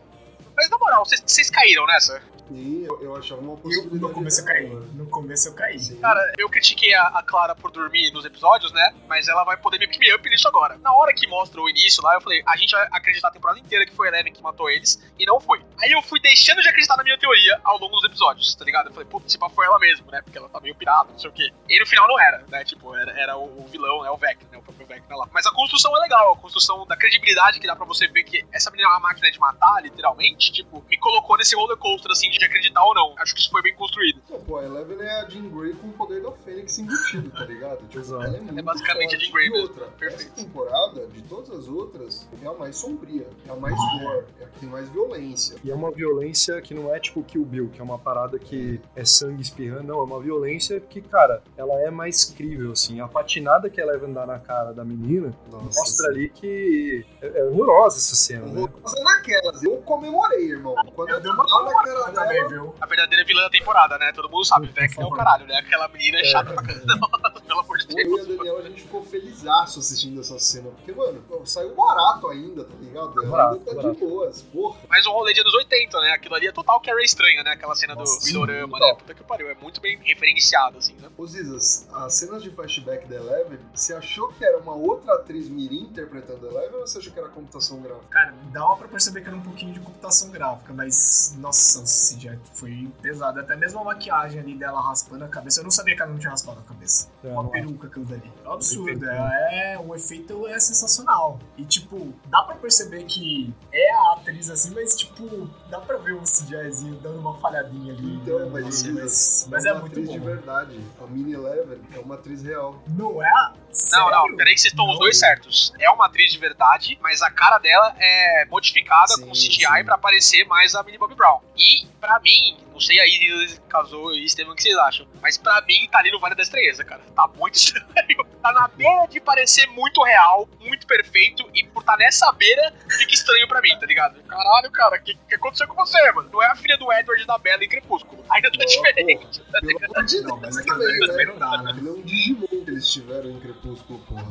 Mas 0.58 0.70
na 0.70 0.78
moral, 0.80 1.06
vocês- 1.06 1.24
vocês 1.26 1.50
caíram 1.50 1.86
nessa? 1.86 2.22
E 2.50 2.86
eu, 2.86 3.04
eu 3.04 3.15
achava 3.17 3.41
uma 3.41 3.58
possibilidade. 3.58 4.00
no 4.02 4.10
começo 4.10 4.39
eu 4.39 4.46
caí. 4.46 4.70
No 4.70 5.06
começo 5.08 5.50
eu 5.50 5.54
caí. 5.54 5.78
Sim. 5.78 6.00
Cara, 6.00 6.34
eu 6.38 6.48
critiquei 6.50 6.93
a, 6.93 7.04
a 7.08 7.22
Clara 7.22 7.54
por 7.54 7.70
dormir 7.72 8.10
nos 8.13 8.24
episódios, 8.24 8.72
né? 8.72 8.93
Mas 9.06 9.28
ela 9.28 9.43
vai 9.43 9.58
poder 9.58 9.78
me 9.78 9.86
pick 9.86 10.00
me 10.00 10.13
up 10.15 10.30
nisso 10.30 10.48
agora. 10.48 10.78
Na 10.78 10.93
hora 10.93 11.13
que 11.13 11.28
mostra 11.28 11.60
o 11.62 11.70
início 11.70 12.02
lá, 12.02 12.13
eu 12.15 12.22
falei, 12.22 12.41
a 12.48 12.56
gente 12.56 12.72
vai 12.72 12.88
acreditar 12.93 13.28
a 13.28 13.32
temporada 13.32 13.60
inteira 13.60 13.86
que 13.86 13.93
foi 13.93 14.08
a 14.08 14.12
Eleven 14.12 14.32
que 14.32 14.41
matou 14.41 14.70
eles, 14.70 14.98
e 15.20 15.26
não 15.26 15.41
foi. 15.41 15.62
Aí 15.82 15.91
eu 15.91 16.02
fui 16.02 16.22
deixando 16.22 16.62
de 16.62 16.70
acreditar 16.70 16.96
na 16.96 17.04
minha 17.04 17.17
teoria 17.17 17.60
ao 17.65 17.78
longo 17.80 17.96
dos 17.98 18.06
episódios, 18.06 18.56
tá 18.56 18.63
ligado? 18.63 18.88
Eu 18.88 18.93
falei, 18.93 19.10
putz, 19.10 19.30
se 19.34 19.38
pá 19.38 19.50
foi 19.50 19.65
ela 19.65 19.78
mesmo, 19.78 20.10
né? 20.10 20.22
Porque 20.22 20.38
ela 20.38 20.48
tá 20.48 20.62
meio 20.62 20.74
pirada, 20.74 21.10
não 21.12 21.20
sei 21.20 21.30
o 21.30 21.34
quê. 21.34 21.52
E 21.67 21.78
no 21.82 21.86
final 21.86 22.08
não 22.08 22.17
era, 22.17 22.46
né? 22.48 22.63
Tipo, 22.63 22.96
era, 22.96 23.12
era 23.20 23.38
o, 23.38 23.43
o 23.62 23.67
vilão, 23.67 24.04
né? 24.04 24.10
O 24.10 24.15
Vecna, 24.15 24.48
né? 24.54 24.58
O 24.58 24.63
próprio 24.88 25.02
Vecna 25.02 25.15
lá. 25.17 25.30
Mas 25.34 25.45
a 25.45 25.52
construção 25.52 25.95
é 25.97 26.00
legal, 26.02 26.34
a 26.34 26.38
construção 26.38 26.86
da 26.88 26.95
credibilidade 26.95 27.60
que 27.60 27.67
dá 27.67 27.76
pra 27.76 27.86
você 27.86 28.08
ver 28.08 28.23
que 28.23 28.45
essa 28.52 28.71
menina 28.71 28.89
é 28.89 28.91
uma 28.93 29.02
máquina 29.02 29.30
de 29.30 29.39
matar, 29.39 29.84
literalmente, 29.84 30.52
tipo, 30.52 30.84
me 30.89 30.97
colocou 30.97 31.38
nesse 31.38 31.56
roller 31.56 31.78
coaster, 31.78 32.12
assim, 32.12 32.30
de 32.30 32.43
acreditar 32.43 32.84
ou 32.84 32.95
não. 32.95 33.13
Acho 33.19 33.34
que 33.36 33.41
isso 33.41 33.50
foi 33.50 33.62
bem 33.62 33.76
construído. 33.76 34.21
Não, 34.30 34.39
pô, 34.41 34.58
a 34.58 34.63
Eleven 34.63 35.00
é 35.02 35.21
a 35.21 35.30
Jean 35.30 35.50
Grey 35.50 35.73
com 35.73 35.88
o 35.88 35.93
poder 35.93 36.21
da 36.21 36.32
Fênix 36.32 36.80
embutido, 36.80 37.30
tá 37.32 37.45
ligado? 37.45 37.86
Tipo, 37.88 38.00
Exato. 38.00 38.23
ela 38.23 38.38
é 38.38 38.41
muito 38.41 38.63
basicamente 38.63 39.15
a 39.15 39.19
forte. 39.19 39.26
Jean 39.26 39.34
Grey 39.34 39.50
mesmo. 39.50 39.67
outra, 39.67 39.86
Perfeito. 39.88 40.32
essa 40.34 40.45
temporada, 40.45 41.08
de 41.08 41.21
todas 41.23 41.50
as 41.52 41.67
outras, 41.67 42.28
é 42.41 42.47
a 42.47 42.54
mais 42.54 42.78
sombria, 42.78 43.28
é 43.47 43.52
a 43.52 43.56
mais 43.56 43.76
gore, 43.76 44.26
é 44.39 44.45
a 44.45 44.47
que 44.47 44.60
tem 44.60 44.69
mais 44.69 44.89
violência. 44.89 45.58
E 45.63 45.71
é 45.71 45.76
uma 45.76 45.91
violência 45.91 46.62
que 46.62 46.73
não 46.73 46.93
é 46.93 47.00
tipo 47.00 47.23
Kill 47.23 47.45
Bill, 47.45 47.69
que 47.69 47.80
é 47.82 47.84
uma 47.84 48.00
parada 48.00 48.39
que 48.39 48.80
é 48.95 49.04
sangue 49.04 49.41
espirrando. 49.41 49.84
Não, 49.84 50.00
é 50.00 50.04
uma 50.04 50.19
violência 50.19 50.80
que, 50.80 51.02
cara, 51.02 51.41
ela 51.56 51.80
é 51.82 51.89
mais 51.89 52.26
crível, 52.26 52.71
assim. 52.71 53.00
A 53.00 53.08
patinada 53.08 53.69
que 53.69 53.80
ela 53.80 53.88
leva 53.97 54.06
andar 54.06 54.28
na 54.28 54.39
cara 54.39 54.73
da 54.78 54.86
menina 54.86 55.34
Nossa, 55.52 55.80
mostra 55.80 56.10
ali 56.10 56.30
que 56.30 57.04
é, 57.20 57.40
é 57.40 57.44
horrorosa 57.46 57.98
essa 57.98 58.16
cena, 58.16 58.46
né? 58.46 58.62
Horrorosa 58.62 59.04
naquelas, 59.04 59.63
eu 59.63 59.78
comemorei, 59.78 60.52
irmão. 60.52 60.76
Quando 60.96 61.10
Eu 61.10 61.20
dei 61.20 61.32
uma 61.32 61.48
tava 61.48 61.63
na 61.63 61.74
cara 61.74 61.84
dela, 61.84 62.12
também, 62.12 62.48
viu? 62.48 62.76
A 62.80 62.86
verdadeira 62.86 63.26
vilã 63.26 63.42
da 63.42 63.50
temporada, 63.50 63.98
né? 63.98 64.12
Todo 64.13 64.30
mundo 64.30 64.46
sabe. 64.46 64.68
Por 64.68 64.76
Vecna 64.76 65.04
é 65.04 65.08
o 65.08 65.12
caralho, 65.12 65.48
né? 65.48 65.56
Aquela 65.56 65.88
menina 65.88 66.20
é 66.20 66.24
chata 66.26 66.54
pra 66.54 66.63
caramba. 66.63 67.10
Pelo 67.48 67.60
amor 67.60 67.77
Eu 67.90 67.98
e 68.18 68.20
a 68.20 68.24
Deus. 68.24 68.38
Daniela, 68.38 68.60
a 68.60 68.63
gente 68.63 68.82
ficou 68.82 69.04
felizaço 69.04 69.80
assistindo 69.80 70.20
essa 70.22 70.38
cena. 70.40 70.70
Porque, 70.72 70.92
mano, 70.92 71.24
saiu 71.46 71.76
barato 71.76 72.28
ainda, 72.30 72.63
tá 72.63 72.74
ligado? 72.80 73.22
Ela 73.22 73.32
Barato, 73.32 73.54
ainda 73.56 73.66
tá 73.66 73.76
barato. 73.76 73.96
de 73.96 74.06
boas, 74.06 74.42
porra. 74.44 74.80
Mais 74.90 75.06
um 75.06 75.12
rolê 75.12 75.34
de 75.34 75.42
anos 75.42 75.54
80, 75.54 76.00
né? 76.02 76.12
Aquilo 76.12 76.36
ali 76.36 76.48
é 76.48 76.52
total 76.52 76.80
Carrie 76.82 77.06
estranha, 77.06 77.44
né? 77.44 77.52
Aquela 77.52 77.76
cena 77.76 77.96
Nossa, 77.96 78.20
do 78.20 78.26
Vidorama, 78.26 78.78
sim, 78.78 78.84
né? 78.86 78.96
Puta 78.96 79.13
que 79.13 79.24
pariu. 79.24 79.50
É 79.50 79.56
muito 79.56 79.80
bem 79.82 79.98
referenciado, 80.04 80.78
assim, 80.78 80.94
né? 80.96 81.10
Ô 81.18 81.26
Zizas, 81.26 81.88
as 81.94 82.13
cenas 82.16 82.44
de 82.44 82.50
flashback 82.52 83.08
da 83.08 83.16
Eleven, 83.16 83.60
você 83.74 83.94
achou 83.94 84.28
que 84.34 84.44
era 84.44 84.58
uma 84.58 84.74
outra 84.76 85.16
atriz 85.16 85.48
mirim 85.50 85.84
interpretando 85.84 86.48
a 86.48 86.52
Eleven 86.52 86.76
ou 86.80 86.88
você 86.88 86.98
achou 87.00 87.12
que 87.13 87.20
era 87.20 87.30
computação 87.30 87.82
gráfica? 87.82 88.08
Cara, 88.10 88.34
dava 88.52 88.76
pra 88.78 88.88
perceber 88.88 89.22
que 89.22 89.28
era 89.28 89.36
um 89.38 89.42
pouquinho 89.42 89.74
de 89.74 89.80
computação 89.80 90.30
gráfica, 90.30 90.74
mas 90.74 91.36
nossa, 91.38 91.80
o 91.80 91.84
CGI 91.84 92.40
foi 92.56 92.90
pesado. 93.02 93.40
Até 93.40 93.56
mesmo 93.56 93.80
a 93.80 93.84
maquiagem 93.84 94.40
ali 94.40 94.56
dela 94.56 94.82
raspando 94.82 95.24
a 95.24 95.28
cabeça. 95.28 95.60
Eu 95.60 95.63
não 95.63 95.72
sabia 95.72 95.96
que 95.96 96.02
ela 96.02 96.12
não 96.12 96.20
tinha 96.20 96.32
raspado 96.32 96.60
a 96.60 96.63
cabeça. 96.63 97.10
É, 97.24 97.28
Uma 97.30 97.50
peruca 97.67 97.88
aquilo 97.88 98.06
dali. 98.06 98.32
É 98.43 98.49
um 98.49 98.53
absurdo. 98.53 98.86
Perfeito. 98.86 99.06
É, 99.12 99.80
o 99.80 99.95
efeito 99.95 100.47
é 100.47 100.60
sensacional. 100.60 101.39
E 101.58 101.65
tipo, 101.65 102.13
dá 102.27 102.41
pra 102.43 102.56
perceber 102.56 103.03
que 103.03 103.53
é 103.71 103.91
a 103.93 104.13
atriz 104.13 104.49
assim, 104.49 104.73
mas 104.73 104.95
tipo, 104.95 105.49
dá 105.69 105.80
pra 105.80 105.97
ver 105.97 106.13
o 106.13 106.21
CGIzinho 106.21 106.95
dando 106.95 107.19
uma 107.19 107.36
falhadinha 107.39 107.93
ali. 107.93 108.15
Então, 108.15 108.39
né? 108.39 108.49
mas, 108.51 108.63
mas, 108.65 108.75
Zizas, 108.75 109.47
mas 109.49 109.65
é 109.65 109.69
é 109.69 109.71
uma 109.73 109.82
muito 109.82 109.93
atriz 109.93 110.08
bom. 110.08 110.13
de 110.13 110.19
verdade. 110.19 110.80
A 111.01 111.08
Mini 111.08 111.34
Eleven 111.34 111.80
é 111.93 111.99
uma 111.99 112.15
atriz 112.15 112.43
real. 112.43 112.82
Não 112.88 113.21
é? 113.21 113.27
a- 113.27 113.53
Não, 113.91 114.10
não, 114.10 114.21
Sério? 114.21 114.38
peraí 114.38 114.53
que 114.56 114.62
vocês 114.62 114.71
estão 114.73 114.89
os 114.89 114.97
dois 114.99 115.17
certos. 115.19 115.73
É 115.80 115.89
uma 115.89 116.06
atriz 116.08 116.32
de 116.32 116.39
verdade, 116.39 116.97
mas 117.01 117.21
a 117.21 117.30
cara 117.30 117.58
dela 117.60 117.93
é 117.99 118.45
modificada 118.45 119.13
Sim, 119.13 119.25
com 119.25 119.32
CGI 119.32 119.65
sim. 119.77 119.86
pra 119.86 119.97
parecer 119.97 120.45
mais 120.45 120.73
a 120.75 120.82
Millie 120.84 120.97
Bobby 120.99 121.15
Brown. 121.15 121.39
E, 121.56 121.86
pra 121.99 122.19
mim, 122.19 122.58
não 122.78 122.82
sei 122.82 123.00
aí, 123.00 123.58
casou 123.68 124.13
e 124.13 124.24
Estevam, 124.24 124.54
o 124.54 124.56
que 124.56 124.62
vocês 124.62 124.78
acham, 124.78 125.08
mas 125.20 125.36
pra 125.36 125.60
mim 125.68 125.90
tá 125.92 125.98
ali 125.98 126.12
no 126.12 126.20
Vale 126.20 126.36
da 126.36 126.44
Estranheza, 126.44 126.86
cara. 126.86 127.02
Tá 127.16 127.28
muito 127.36 127.56
estranho. 127.58 128.24
Tá 128.44 128.52
na 128.54 128.68
beira 128.68 129.08
de 129.08 129.20
parecer 129.20 129.66
muito 129.72 130.04
real, 130.04 130.48
muito 130.60 130.86
perfeito, 130.86 131.50
e 131.56 131.63
por 131.66 131.80
estar 131.80 131.98
nessa 131.98 132.32
beira, 132.34 132.72
fica 132.88 133.13
estranho 133.16 133.48
pra 133.48 133.62
mim, 133.62 133.76
tá 133.80 133.88
ligado? 133.88 134.22
Caralho, 134.24 134.70
cara, 134.72 134.96
o 134.98 135.02
que, 135.04 135.16
que 135.28 135.36
aconteceu 135.36 135.68
com 135.68 135.74
você, 135.74 136.00
mano? 136.12 136.30
Não 136.32 136.44
é 136.44 136.48
a 136.52 136.56
filha 136.56 136.78
do 136.78 136.94
Edward 136.94 137.26
da 137.26 137.40
Bela 137.40 137.63
em 137.63 137.68
Crepúsculo. 137.70 138.24
Ainda 138.30 138.52
tá 138.52 138.60
Ó, 138.62 138.66
diferente. 138.66 139.42
pô, 139.42 140.02
de 140.04 140.22
Não, 140.22 140.38
mas 140.38 140.56
também, 140.63 140.88
dali 140.88 141.08
também 141.08 141.26
né? 141.26 141.32
não 141.34 141.40
dá, 141.40 141.58
né? 141.63 141.74
Ele 141.78 141.88
é 141.88 141.92
um 141.92 142.02
Digimon 142.04 142.47
que 142.67 142.71
eles 142.71 142.88
tiveram 142.89 143.30
em 143.30 143.39
Crepúsculo, 143.39 143.97
porra. 143.99 144.27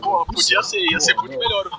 Pô, 0.00 0.24
podia 0.24 0.62
ser, 0.62 0.78
ia 0.78 0.98
ser 0.98 1.14
muito 1.16 1.32
não. 1.32 1.38
melhor. 1.38 1.70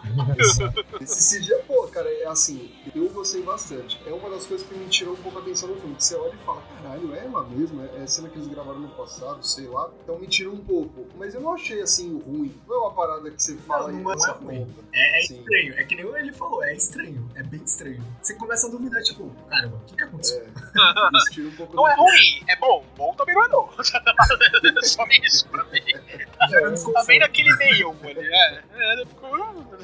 Esse 1.02 1.40
CGI, 1.40 1.64
pô, 1.68 1.88
cara, 1.88 2.08
é 2.08 2.28
assim, 2.28 2.72
eu 2.96 3.10
gostei 3.10 3.42
bastante. 3.42 4.00
É 4.06 4.14
uma 4.14 4.30
das 4.30 4.46
coisas 4.46 4.68
que 4.68 4.78
me 4.78 4.88
tirou 4.88 5.16
um 5.16 5.18
pouco 5.18 5.40
a 5.40 5.42
atenção 5.42 5.70
no 5.70 5.76
filme. 5.78 5.96
Que 5.96 6.04
você 6.04 6.16
olha 6.16 6.36
e 6.36 6.46
fala, 6.46 6.62
caralho, 6.62 7.16
é 7.16 7.26
ela 7.26 7.44
mesmo? 7.48 7.82
É, 7.82 8.04
é 8.04 8.08
cena 8.08 8.30
que 8.30 8.38
eles 8.38 8.48
gravaram 8.48 8.80
no 8.80 8.90
passado, 8.90 9.44
sei 9.44 9.66
lá. 9.68 9.90
Então 10.04 10.20
me 10.20 10.28
tirou 10.28 10.54
um 10.54 10.64
pouco. 10.64 11.08
Mas 11.18 11.34
eu 11.34 11.42
não 11.42 11.56
achei 11.56 11.82
assim 11.82 12.22
ruim. 12.22 12.56
Não 12.68 12.76
é 12.76 12.80
uma 12.80 12.92
parada 12.92 13.32
que 13.32 13.42
você 13.42 13.58
fala 13.58 13.92
Não, 13.92 14.00
e 14.00 14.04
não 14.04 14.12
é 14.12 14.14
essa 14.14 14.32
ruim. 14.34 14.76
É, 14.94 15.18
é 15.18 15.22
Sim. 15.24 15.40
estranho. 15.40 15.80
É 15.80 15.84
que 15.84 15.96
nem 15.96 16.06
ele 16.06 16.32
falou, 16.32 16.64
é 16.64 16.76
estranho. 16.76 17.28
É 17.34 17.42
bem 17.42 17.64
estranho. 17.64 18.06
Você 18.22 18.36
começa 18.36 18.68
a 18.68 18.70
duvidar, 18.70 19.02
tipo, 19.02 19.32
caramba, 19.50 19.78
o 19.78 19.80
que 19.86 19.96
que 19.96 20.04
aconteceu? 20.04 20.44
É, 20.44 21.42
um 21.42 21.56
pouco 21.56 21.76
Não 21.76 21.88
é 21.88 21.96
ruim, 21.96 22.44
é 22.48 22.56
bom. 22.58 22.86
Bom 22.96 23.16
também 23.16 23.34
não 23.34 23.44
é 23.44 23.48
não. 23.48 23.69
Só 24.84 25.06
isso 25.24 25.48
pra 25.50 25.64
mim. 25.66 25.82
Gerando 25.82 26.34
Tá 26.40 26.48
bem 26.48 26.74
desconforto. 26.74 27.20
naquele 27.20 27.56
meio, 27.58 27.94
mano. 27.96 28.22
É, 28.22 28.62
é, 28.76 29.06
ficou... 29.06 29.78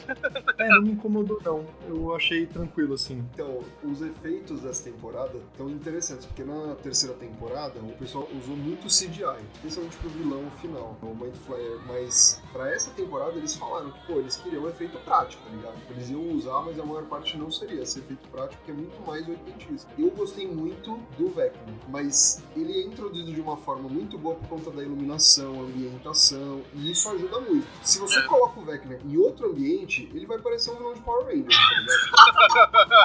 É, 0.58 0.68
não 0.70 0.82
me 0.82 0.92
incomodou, 0.92 1.40
não. 1.44 1.66
Eu 1.88 2.16
achei 2.16 2.46
tranquilo, 2.46 2.94
assim. 2.94 3.24
Então, 3.34 3.60
os 3.84 4.02
efeitos 4.02 4.62
dessa 4.62 4.84
temporada 4.84 5.38
estão 5.52 5.70
interessantes, 5.70 6.26
porque 6.26 6.44
na 6.44 6.76
terceira 6.76 7.16
temporada 7.16 7.80
o 7.80 7.94
pessoal 7.98 8.28
usou 8.42 8.56
muito 8.56 8.88
CGI, 8.88 9.44
especialmente 9.56 9.98
pro 9.98 10.10
vilão 10.10 10.44
final, 10.62 10.98
o 11.02 11.16
Mind 11.16 11.36
Flayer. 11.36 11.80
Mas 11.88 12.42
pra 12.52 12.72
essa 12.74 12.92
temporada 12.92 13.38
eles 13.38 13.56
falaram 13.56 13.92
que, 13.92 14.08
pô, 14.08 14.20
eles 14.20 14.38
queriam 14.38 14.68
efeito 14.68 14.98
prático, 15.00 15.44
tá 15.44 15.50
ligado? 15.50 15.76
Eles 15.90 16.10
iam 16.10 16.32
usar, 16.32 16.62
mas 16.62 16.80
a 16.80 16.86
maior 16.86 17.04
parte 17.04 17.38
não 17.38 17.52
seria 17.52 17.82
esse 17.82 18.00
efeito 18.00 18.28
prático, 18.30 18.64
que 18.64 18.72
é 18.72 18.74
muito 18.74 19.00
mais 19.06 19.28
oitentista. 19.28 19.92
Eu 19.98 20.10
gostei 20.12 20.48
muito 20.48 20.98
do 21.18 21.30
Vecna, 21.30 21.74
mas 21.90 22.44
ele 22.56 22.74
é 22.74 22.82
introduzido 22.84 23.34
de 23.34 23.42
uma 23.42 23.58
forma 23.58 23.90
muito 23.90 24.18
boa 24.18 24.36
por 24.36 24.48
conta 24.48 24.72
da 24.72 24.84
iluminação, 24.84 25.62
ambientação, 25.62 26.62
e 26.74 26.92
isso 26.92 27.10
ajuda 27.10 27.40
muito. 27.42 27.68
Se 27.84 28.00
você 28.00 28.22
coloca 28.24 28.60
o 28.60 28.64
Vecna 28.64 28.98
em 29.06 29.18
outro 29.18 29.50
ambiente, 29.50 30.10
ele 30.14 30.26
vai 30.26 30.40
parecer 30.40 30.55
um 30.72 30.76
vilão 30.76 30.94
de 30.94 31.02
Power 31.02 31.26
Rangers, 31.26 31.56
tá? 31.56 32.72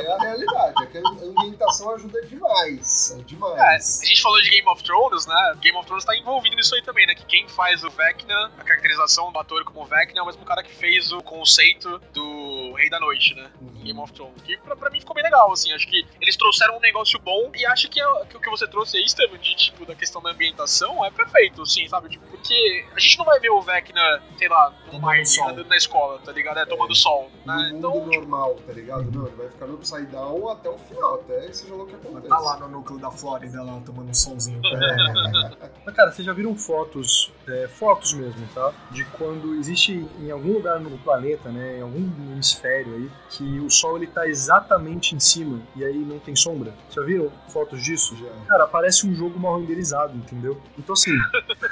É 0.00 0.12
a 0.12 0.18
realidade, 0.18 0.82
é 0.82 0.86
que 0.86 0.98
a 0.98 1.00
ambientação 1.08 1.94
ajuda 1.94 2.20
demais. 2.26 3.10
É 3.12 3.14
É, 3.14 3.20
a 3.20 3.24
demais. 3.24 4.00
gente 4.04 4.22
falou 4.22 4.40
de 4.42 4.50
Game 4.50 4.68
of 4.68 4.82
Thrones, 4.82 5.26
né? 5.26 5.54
Game 5.60 5.76
of 5.76 5.86
Thrones 5.86 6.04
tá 6.04 6.16
envolvido 6.16 6.56
nisso 6.56 6.74
aí 6.74 6.82
também, 6.82 7.06
né? 7.06 7.14
Que 7.14 7.24
quem 7.26 7.48
faz 7.48 7.82
o 7.84 7.90
Vecna, 7.90 8.50
a 8.58 8.64
caracterização 8.64 9.32
do 9.32 9.38
ator 9.38 9.64
como 9.64 9.84
Vecna, 9.84 10.20
é 10.20 10.22
o 10.22 10.26
mesmo 10.26 10.44
cara 10.44 10.62
que 10.62 10.72
fez 10.72 11.12
o 11.12 11.20
conceito 11.22 12.00
do 12.12 12.72
Rei 12.76 12.88
da 12.88 12.98
Noite, 13.00 13.34
né? 13.34 13.50
Uhum. 13.60 13.82
Game 13.82 13.98
of 14.00 14.12
Thrones. 14.12 14.40
Que 14.42 14.56
pra, 14.58 14.74
pra 14.76 14.90
mim 14.90 15.00
ficou 15.00 15.14
bem 15.14 15.24
legal, 15.24 15.52
assim. 15.52 15.72
Acho 15.72 15.86
que 15.86 16.06
eles 16.20 16.36
trouxeram 16.36 16.76
um 16.76 16.80
negócio 16.80 17.18
bom 17.18 17.50
e 17.54 17.66
acho 17.66 17.88
que, 17.88 18.00
é- 18.00 18.24
que 18.26 18.36
o 18.36 18.40
que 18.40 18.50
você 18.50 18.66
trouxe 18.66 18.96
aí, 18.96 19.04
Estevam, 19.04 19.36
de 19.38 19.54
tipo, 19.56 19.84
da 19.84 19.94
questão 19.94 20.22
da 20.22 20.30
ambientação, 20.30 21.04
é 21.04 21.10
perfeito, 21.10 21.62
assim, 21.62 21.88
sabe? 21.88 22.08
Tipo, 22.10 22.26
porque 22.26 22.86
a 22.94 23.00
gente 23.00 23.18
não 23.18 23.24
vai 23.24 23.40
ver 23.40 23.50
o 23.50 23.60
Vecna, 23.60 24.22
sei 24.38 24.48
lá, 24.48 24.72
no 24.92 25.00
mar, 25.00 25.24
sol. 25.26 25.48
andando 25.48 25.68
na 25.68 25.76
escola, 25.76 26.18
tá 26.20 26.32
ligado? 26.32 26.58
É, 26.58 26.64
tomando 26.66 26.94
sol. 26.94 27.30
No 27.44 27.52
Né? 27.56 27.68
mundo 27.72 27.78
Então, 27.78 27.92
tipo, 28.10 28.14
normal, 28.20 28.54
tá 28.66 28.72
ligado? 28.72 29.09
Não, 29.12 29.26
ele 29.26 29.36
vai 29.36 29.48
ficar 29.48 29.66
no 29.66 29.74
Upside 29.74 30.06
Down 30.06 30.48
até 30.48 30.68
o 30.68 30.78
final, 30.78 31.14
até 31.16 31.52
seja 31.52 31.74
lá 31.74 31.84
o 31.84 31.86
que 31.86 31.94
acontece. 31.94 32.28
Tá 32.28 32.38
lá 32.38 32.58
no 32.58 32.68
núcleo 32.68 32.98
da 32.98 33.10
Flórida, 33.10 33.62
lá 33.62 33.80
tomando 33.84 34.10
um 34.10 34.14
solzinho. 34.14 34.60
É, 34.80 35.70
Mas, 35.84 35.94
cara, 35.94 36.10
vocês 36.10 36.24
já 36.24 36.32
viram 36.32 36.56
fotos, 36.56 37.30
é, 37.46 37.68
fotos 37.68 38.12
mesmo, 38.12 38.46
tá? 38.54 38.72
De 38.90 39.04
quando 39.04 39.54
existe 39.54 40.06
em 40.18 40.30
algum 40.30 40.54
lugar 40.54 40.80
no 40.80 40.96
planeta, 40.98 41.50
né, 41.50 41.78
em 41.78 41.82
algum 41.82 42.00
hemisfério 42.32 42.94
aí, 42.94 43.10
que 43.28 43.60
o 43.60 43.70
Sol 43.70 43.96
ele 43.96 44.06
tá 44.06 44.26
exatamente 44.26 45.14
em 45.14 45.20
cima 45.20 45.60
e 45.76 45.84
aí 45.84 45.98
não 45.98 46.18
tem 46.18 46.34
sombra. 46.34 46.72
Já 46.90 47.02
viram 47.02 47.30
fotos 47.48 47.82
disso? 47.82 48.16
Já. 48.16 48.28
Cara, 48.48 48.66
parece 48.66 49.06
um 49.06 49.14
jogo 49.14 49.38
mal 49.38 49.60
renderizado, 49.60 50.16
entendeu? 50.16 50.60
Então, 50.78 50.94
assim, 50.94 51.12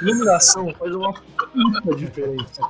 iluminação 0.01 0.73
faz 0.75 0.93
uma 0.93 1.13
puta 1.13 1.95
diferença. 1.95 2.61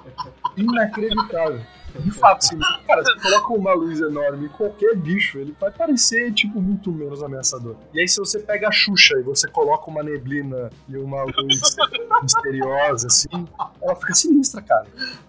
Inacreditável. 0.55 1.61
De 1.97 2.11
fato, 2.11 2.37
assim, 2.37 2.59
cara, 2.85 3.03
você 3.03 3.15
coloca 3.19 3.53
uma 3.53 3.73
luz 3.73 3.99
enorme 3.99 4.45
em 4.45 4.49
qualquer 4.49 4.95
bicho, 4.95 5.37
ele 5.39 5.55
vai 5.59 5.71
parecer, 5.71 6.31
tipo, 6.33 6.61
muito 6.61 6.91
menos 6.91 7.23
ameaçador. 7.23 7.75
E 7.93 7.99
aí, 7.99 8.07
se 8.07 8.17
você 8.17 8.39
pega 8.39 8.67
a 8.67 8.71
Xuxa 8.71 9.15
e 9.19 9.23
você 9.23 9.47
coloca 9.47 9.89
uma 9.89 10.03
neblina 10.03 10.69
e 10.87 10.97
uma 10.97 11.23
luz 11.23 11.75
misteriosa, 12.21 13.07
assim, 13.07 13.47
ela 13.81 13.95
fica 13.95 14.13
sinistra, 14.13 14.61
cara. 14.61 14.87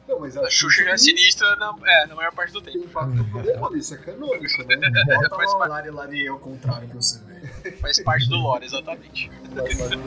Não, 0.08 0.20
mas 0.20 0.36
a 0.36 0.50
Xuxa 0.50 0.84
já 0.84 0.90
é 0.90 0.98
sinistra 0.98 1.54
na, 1.56 1.74
é, 1.86 2.06
na 2.06 2.14
maior 2.14 2.32
parte 2.32 2.52
do 2.52 2.60
tem 2.60 2.74
tempo. 2.74 2.86
impacto 2.86 3.24
poderoso, 3.30 3.76
isso 3.76 3.94
é 3.94 3.98
canônico, 3.98 4.64
né? 4.64 4.76
Bota 5.06 5.36
Faz 5.36 5.52
uma 5.54 5.66
Lari 5.66 5.90
Lari 5.90 6.28
ao 6.28 6.38
contrário 6.38 6.88
pra 6.88 7.00
você 7.00 7.20
ver. 7.24 7.78
Faz 7.78 8.02
parte 8.02 8.28
do 8.28 8.36
lore, 8.36 8.64
exatamente. 8.64 9.30
Vai 9.54 9.74
fazer 9.74 9.98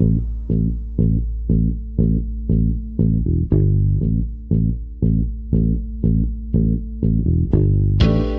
um- 0.00 0.34
O 8.04 8.33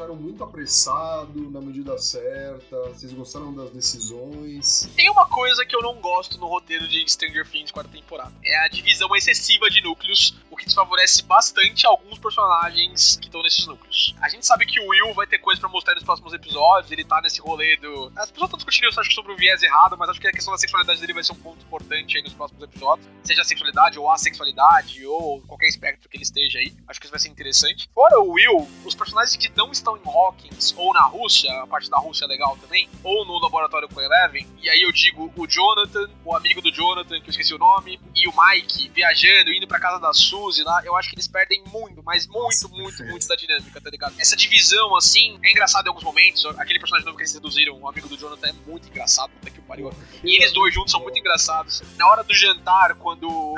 acharam 0.00 0.16
muito 0.16 0.42
apressado, 0.42 1.50
na 1.50 1.60
medida 1.60 1.98
certa? 1.98 2.76
Vocês 2.88 3.12
gostaram 3.12 3.52
das 3.52 3.70
decisões? 3.70 4.90
Tem 4.96 5.10
uma 5.10 5.28
coisa 5.28 5.64
que 5.66 5.76
eu 5.76 5.82
não 5.82 6.00
gosto 6.00 6.38
no 6.38 6.46
roteiro 6.46 6.88
de 6.88 7.06
Stranger 7.06 7.46
Things 7.46 7.70
quarta 7.70 7.90
temporada. 7.90 8.32
É 8.42 8.64
a 8.64 8.68
divisão 8.68 9.14
excessiva 9.14 9.68
de 9.68 9.82
núcleos, 9.82 10.36
o 10.50 10.56
que 10.56 10.64
desfavorece 10.64 11.22
bastante 11.22 11.86
alguns 11.86 12.18
personagens 12.18 13.16
que 13.16 13.26
estão 13.26 13.42
nesses 13.42 13.66
núcleos. 13.66 14.14
A 14.22 14.28
gente 14.30 14.46
sabe 14.46 14.64
que 14.64 14.80
o 14.80 14.88
Will 14.88 15.12
vai 15.12 15.26
ter 15.26 15.38
coisa 15.38 15.60
pra 15.60 15.68
mostrar 15.68 15.94
nos 15.94 16.04
próximos 16.04 16.32
episódios, 16.32 16.90
ele 16.90 17.04
tá 17.04 17.20
nesse 17.20 17.40
rolê 17.40 17.76
do... 17.76 18.10
As 18.16 18.30
pessoas 18.30 18.48
estão 18.48 18.56
discutindo 18.56 18.88
isso, 18.88 19.00
acho 19.00 19.12
sobre 19.12 19.32
o 19.32 19.36
viés 19.36 19.62
errado, 19.62 19.98
mas 19.98 20.08
acho 20.08 20.20
que 20.20 20.28
a 20.28 20.32
questão 20.32 20.52
da 20.52 20.58
sexualidade 20.58 21.00
dele 21.00 21.12
vai 21.12 21.22
ser 21.22 21.32
um 21.32 21.36
ponto 21.36 21.62
importante 21.62 22.16
aí 22.16 22.22
nos 22.22 22.32
próximos 22.32 22.62
episódios. 22.62 23.06
Seja 23.22 23.42
a 23.42 23.44
sexualidade 23.44 23.98
ou 23.98 24.10
a 24.10 24.16
sexualidade, 24.16 25.04
ou 25.04 25.42
qualquer 25.42 25.68
espectro 25.68 26.08
que 26.08 26.16
ele 26.16 26.24
esteja 26.24 26.58
aí. 26.58 26.72
Acho 26.88 26.98
que 26.98 27.06
isso 27.06 27.12
vai 27.12 27.20
ser 27.20 27.28
interessante. 27.28 27.90
Fora 27.94 28.18
o 28.20 28.30
Will, 28.32 28.68
os 28.84 28.94
personagens 28.94 29.36
que 29.36 29.50
não 29.56 29.70
estão 29.70 29.89
em 29.96 30.02
Hawkins 30.08 30.74
ou 30.76 30.92
na 30.92 31.02
Rússia, 31.02 31.52
a 31.62 31.66
parte 31.66 31.88
da 31.90 31.98
Rússia 31.98 32.24
é 32.24 32.28
legal 32.28 32.56
também, 32.60 32.88
ou 33.02 33.24
no 33.24 33.38
laboratório 33.38 33.88
com 33.88 34.00
Eleven, 34.00 34.46
e 34.62 34.68
aí 34.68 34.82
eu 34.82 34.92
digo 34.92 35.32
o 35.36 35.46
Jonathan, 35.46 36.08
o 36.24 36.34
amigo 36.34 36.60
do 36.60 36.70
Jonathan, 36.72 37.20
que 37.20 37.28
eu 37.28 37.30
esqueci 37.30 37.54
o 37.54 37.58
nome, 37.58 38.00
e 38.14 38.28
o 38.28 38.32
Mike 38.36 38.88
viajando, 38.90 39.52
indo 39.52 39.66
pra 39.66 39.78
casa 39.80 39.98
da 39.98 40.12
Suzy 40.12 40.62
lá, 40.62 40.82
eu 40.84 40.94
acho 40.96 41.08
que 41.08 41.14
eles 41.14 41.28
perdem 41.28 41.62
muito, 41.66 42.02
mas 42.04 42.26
muito, 42.26 42.40
Nossa, 42.42 42.68
muito, 42.68 42.84
perfeito. 42.88 43.10
muito 43.10 43.28
da 43.28 43.36
dinâmica, 43.36 43.80
tá 43.80 43.90
ligado? 43.90 44.14
Essa 44.18 44.36
divisão, 44.36 44.96
assim, 44.96 45.38
é 45.42 45.50
engraçado 45.50 45.86
em 45.86 45.88
alguns 45.88 46.04
momentos, 46.04 46.44
aquele 46.58 46.78
personagem 46.78 47.04
novo 47.06 47.16
que 47.16 47.22
eles 47.22 47.34
reduziram, 47.34 47.78
o 47.80 47.88
amigo 47.88 48.08
do 48.08 48.16
Jonathan, 48.16 48.48
é 48.48 48.52
muito 48.66 48.88
engraçado, 48.88 49.30
puta 49.30 49.50
que 49.50 49.60
pariu. 49.62 49.92
E 50.22 50.36
eles 50.36 50.52
dois 50.52 50.74
juntos 50.74 50.90
são 50.90 51.00
muito 51.00 51.18
engraçados. 51.18 51.82
Na 51.96 52.06
hora 52.08 52.22
do 52.24 52.34
jantar, 52.34 52.94
quando 52.96 53.28
o, 53.28 53.54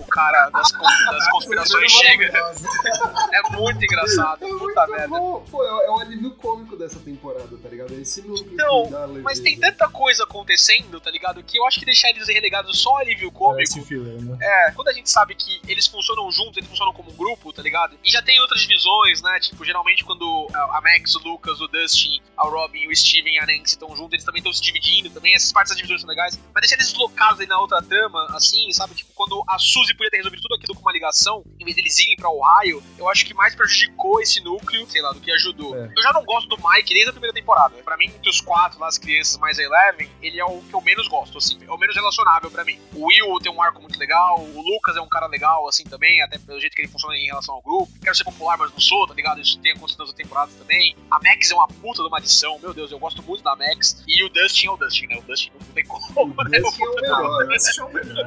o 0.00 0.06
cara 0.08 0.48
das, 0.50 0.70
das 0.72 1.28
conspirações 1.30 1.92
chega, 1.92 2.26
é 3.32 3.56
muito 3.56 3.84
engraçado, 3.84 4.44
É 4.44 4.48
puta 4.48 4.64
muito 4.86 4.90
merda. 4.90 5.08
bom. 5.08 5.44
Pô, 5.50 5.62
é 5.78 5.86
é 5.86 5.90
o 5.90 5.98
alívio 5.98 6.30
cômico 6.32 6.76
dessa 6.76 6.98
temporada, 7.00 7.56
tá 7.56 7.68
ligado? 7.68 7.94
É 7.94 8.00
esse 8.00 8.22
núcleo 8.22 8.52
Então, 8.52 8.84
que 8.84 8.90
dá 8.90 9.04
leveza. 9.04 9.22
Mas 9.22 9.40
tem 9.40 9.58
tanta 9.58 9.88
coisa 9.88 10.24
acontecendo, 10.24 11.00
tá 11.00 11.10
ligado? 11.10 11.42
Que 11.42 11.58
eu 11.58 11.66
acho 11.66 11.78
que 11.78 11.84
deixar 11.84 12.10
eles 12.10 12.26
relegados 12.28 12.78
só 12.78 12.96
a 12.96 13.00
alívio 13.00 13.30
cômico. 13.30 13.56
Parece 13.56 13.82
filler, 13.82 14.20
né? 14.22 14.38
É, 14.40 14.72
quando 14.72 14.88
a 14.88 14.92
gente 14.92 15.10
sabe 15.10 15.34
que 15.34 15.60
eles 15.66 15.86
funcionam 15.86 16.30
juntos, 16.30 16.56
eles 16.56 16.68
funcionam 16.68 16.92
como 16.92 17.10
um 17.10 17.16
grupo, 17.16 17.52
tá 17.52 17.62
ligado? 17.62 17.96
E 18.04 18.10
já 18.10 18.22
tem 18.22 18.40
outras 18.40 18.62
divisões, 18.62 19.22
né? 19.22 19.38
Tipo, 19.40 19.64
geralmente 19.64 20.04
quando 20.04 20.48
a 20.54 20.70
a 20.70 20.80
Max, 20.80 21.14
o 21.14 21.18
Lucas, 21.18 21.60
o 21.60 21.68
Dustin, 21.68 22.20
a 22.36 22.48
Robin, 22.48 22.88
o 22.88 22.96
Steven 22.96 23.34
e 23.34 23.38
a 23.38 23.46
Nancy 23.46 23.72
estão 23.74 23.94
juntos, 23.94 24.14
eles 24.14 24.24
também 24.24 24.40
estão 24.40 24.52
se 24.52 24.62
dividindo 24.62 25.10
também. 25.10 25.34
Essas 25.34 25.52
partes 25.52 25.70
das 25.70 25.76
divisões 25.76 26.00
são 26.00 26.08
legais. 26.08 26.38
Mas 26.54 26.62
deixar 26.62 26.76
eles 26.76 26.90
deslocados 26.90 27.40
aí 27.40 27.46
na 27.46 27.58
outra 27.58 27.82
trama, 27.82 28.26
assim, 28.30 28.72
sabe? 28.72 28.94
Tipo, 28.94 29.12
quando 29.14 29.42
a 29.48 29.58
Suzy 29.58 29.94
podia 29.94 30.10
ter 30.10 30.16
resolvido 30.18 30.42
tudo 30.42 30.54
aquilo 30.54 30.74
com 30.74 30.80
uma 30.80 30.92
ligação, 30.92 31.44
em 31.58 31.64
vez 31.64 31.76
deles 31.76 31.98
irem 31.98 32.16
pra 32.16 32.30
Ohio, 32.30 32.82
eu 32.98 33.08
acho 33.08 33.26
que 33.26 33.34
mais 33.34 33.54
prejudicou 33.54 34.20
esse 34.20 34.40
núcleo, 34.42 34.86
sei 34.88 35.02
lá, 35.02 35.12
do 35.12 35.20
que 35.20 35.30
ajudou. 35.32 35.49
É. 35.74 35.90
Eu 35.96 36.02
já 36.02 36.12
não 36.12 36.24
gosto 36.24 36.48
do 36.48 36.56
Mike 36.56 36.92
desde 36.94 37.10
a 37.10 37.12
primeira 37.12 37.34
temporada. 37.34 37.74
Pra 37.84 37.96
mim, 37.96 38.06
entre 38.06 38.28
os 38.30 38.40
quatro 38.40 38.78
lá, 38.78 38.88
as 38.88 38.98
crianças 38.98 39.36
mais 39.38 39.58
a 39.58 39.62
Eleven, 39.62 40.10
ele 40.22 40.38
é 40.40 40.44
o 40.44 40.60
que 40.62 40.74
eu 40.74 40.80
menos 40.80 41.08
gosto, 41.08 41.38
assim. 41.38 41.58
É 41.66 41.70
o 41.70 41.78
menos 41.78 41.94
relacionável 41.94 42.50
pra 42.50 42.64
mim. 42.64 42.78
O 42.94 43.06
Will 43.06 43.38
tem 43.40 43.52
um 43.52 43.62
arco 43.62 43.80
muito 43.80 43.98
legal, 43.98 44.40
o 44.40 44.62
Lucas 44.62 44.96
é 44.96 45.00
um 45.00 45.08
cara 45.08 45.26
legal, 45.26 45.68
assim, 45.68 45.84
também, 45.84 46.22
até 46.22 46.38
pelo 46.38 46.60
jeito 46.60 46.74
que 46.74 46.82
ele 46.82 46.88
funciona 46.88 47.16
em 47.16 47.26
relação 47.26 47.54
ao 47.54 47.62
grupo. 47.62 47.90
Quero 48.02 48.14
ser 48.14 48.24
popular, 48.24 48.56
mas 48.58 48.70
não 48.72 48.80
sou, 48.80 49.06
tá 49.06 49.14
ligado? 49.14 49.40
Isso 49.40 49.58
tem 49.60 49.72
acontecido 49.72 50.00
nas 50.00 50.08
outras 50.08 50.24
temporadas 50.26 50.54
também. 50.54 50.96
A 51.10 51.18
Max 51.22 51.50
é 51.50 51.54
uma 51.54 51.68
puta 51.68 52.02
de 52.02 52.08
uma 52.08 52.18
adição, 52.18 52.58
meu 52.58 52.72
Deus, 52.74 52.90
eu 52.92 52.98
gosto 52.98 53.22
muito 53.22 53.42
da 53.42 53.54
Max. 53.56 54.02
E 54.06 54.22
o 54.24 54.28
Dustin 54.28 54.66
é 54.66 54.70
o 54.70 54.76
Dustin, 54.76 55.06
né? 55.06 55.16
O 55.18 55.22
Dustin 55.22 55.50
não 55.60 55.66
tem 55.74 55.84
como, 55.84 56.34
O 56.38 56.44
né? 56.44 56.58
Dustin 56.60 56.82
é 56.84 56.88
o 56.88 56.94
melhor. 56.94 57.52
Esse 57.52 57.80
é 57.80 57.84
o 57.84 57.92
melhor, 57.92 58.26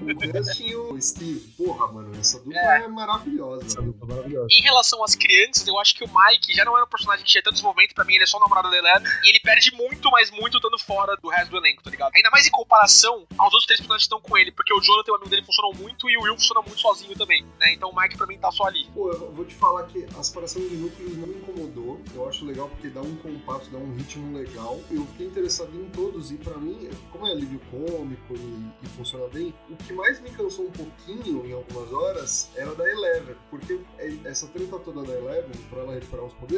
O 0.00 0.32
Dustin 0.32 0.66
e 0.66 0.76
o 0.76 1.00
Steve, 1.00 1.40
porra, 1.56 1.86
mano, 1.92 2.12
essa 2.18 2.38
dupla 2.38 2.58
É. 2.60 2.82
é, 2.84 2.88
maravilhosa. 2.88 3.66
Essa 3.66 3.82
dupla 3.82 4.06
é 4.06 4.14
maravilhosa. 4.16 4.48
Em 4.50 4.62
relação 4.62 5.02
às 5.04 5.14
crianças, 5.14 5.66
eu 5.66 5.78
acho 5.78 5.94
que 5.94 6.04
o 6.04 6.08
Mike 6.08 6.54
já 6.54 6.59
não 6.64 6.76
era 6.76 6.84
um 6.84 6.88
personagem 6.88 7.24
que 7.24 7.30
tinha 7.30 7.42
tanto 7.42 7.54
desenvolvimento, 7.54 7.94
pra 7.94 8.04
mim 8.04 8.14
ele 8.14 8.24
é 8.24 8.26
só 8.26 8.36
o 8.36 8.40
namorado 8.40 8.70
da 8.70 8.76
Eleven, 8.76 9.08
e 9.24 9.28
ele 9.28 9.40
perde 9.40 9.72
muito, 9.74 10.10
mas 10.10 10.30
muito 10.30 10.56
estando 10.58 10.78
fora 10.78 11.16
do 11.16 11.28
resto 11.28 11.50
do 11.50 11.56
elenco, 11.58 11.82
tá 11.82 11.90
ligado? 11.90 12.12
Ainda 12.14 12.30
mais 12.30 12.46
em 12.46 12.50
comparação 12.50 13.26
aos 13.38 13.52
outros 13.52 13.66
três 13.66 13.80
personagens 13.80 14.06
que 14.08 14.14
estão 14.14 14.20
com 14.20 14.36
ele, 14.38 14.52
porque 14.52 14.72
o 14.72 14.80
Jonathan 14.80 15.12
o 15.12 15.14
amigo 15.16 15.30
dele 15.30 15.44
funcionam 15.44 15.72
muito 15.74 16.08
e 16.10 16.16
o 16.16 16.22
Will 16.22 16.34
funciona 16.34 16.60
muito 16.62 16.80
sozinho 16.80 17.16
também, 17.16 17.44
né? 17.58 17.72
Então 17.72 17.90
o 17.90 17.96
Mike 18.00 18.16
pra 18.16 18.26
mim 18.26 18.38
tá 18.38 18.50
só 18.50 18.64
ali. 18.64 18.86
Pô, 18.94 19.10
eu 19.10 19.32
vou 19.32 19.44
te 19.44 19.54
falar 19.54 19.84
que 19.84 20.06
a 20.18 20.22
separação 20.22 20.60
de 20.62 20.74
núcleos 20.76 21.16
não 21.16 21.26
me 21.26 21.34
incomodou. 21.36 22.00
Eu 22.14 22.28
acho 22.28 22.44
legal 22.44 22.68
porque 22.68 22.88
dá 22.88 23.00
um 23.00 23.16
compasso, 23.16 23.70
dá 23.70 23.78
um 23.78 23.94
ritmo 23.96 24.36
legal. 24.36 24.80
Eu 24.90 25.06
fiquei 25.06 25.26
interessado 25.26 25.70
em 25.74 25.88
todos 25.90 26.30
e 26.30 26.36
pra 26.36 26.56
mim, 26.58 26.88
como 27.10 27.26
é 27.26 27.30
alívio 27.32 27.60
cômico 27.70 28.34
e, 28.34 28.70
e 28.84 28.88
funciona 28.96 29.26
bem, 29.28 29.54
o 29.68 29.76
que 29.76 29.92
mais 29.92 30.20
me 30.20 30.30
cansou 30.30 30.66
um 30.66 30.70
pouquinho 30.70 31.46
em 31.46 31.52
algumas 31.52 31.92
horas 31.92 32.50
era 32.56 32.74
da 32.74 32.88
Eleven. 32.88 33.36
Porque 33.50 33.80
é- 33.98 34.16
essa 34.24 34.46
treta 34.48 34.78
toda 34.78 35.02
da 35.02 35.12
Eleven, 35.12 35.56
pra 35.68 35.80
ela 35.80 35.94
recuperar 35.94 36.26
os 36.26 36.34
poderes, 36.34 36.49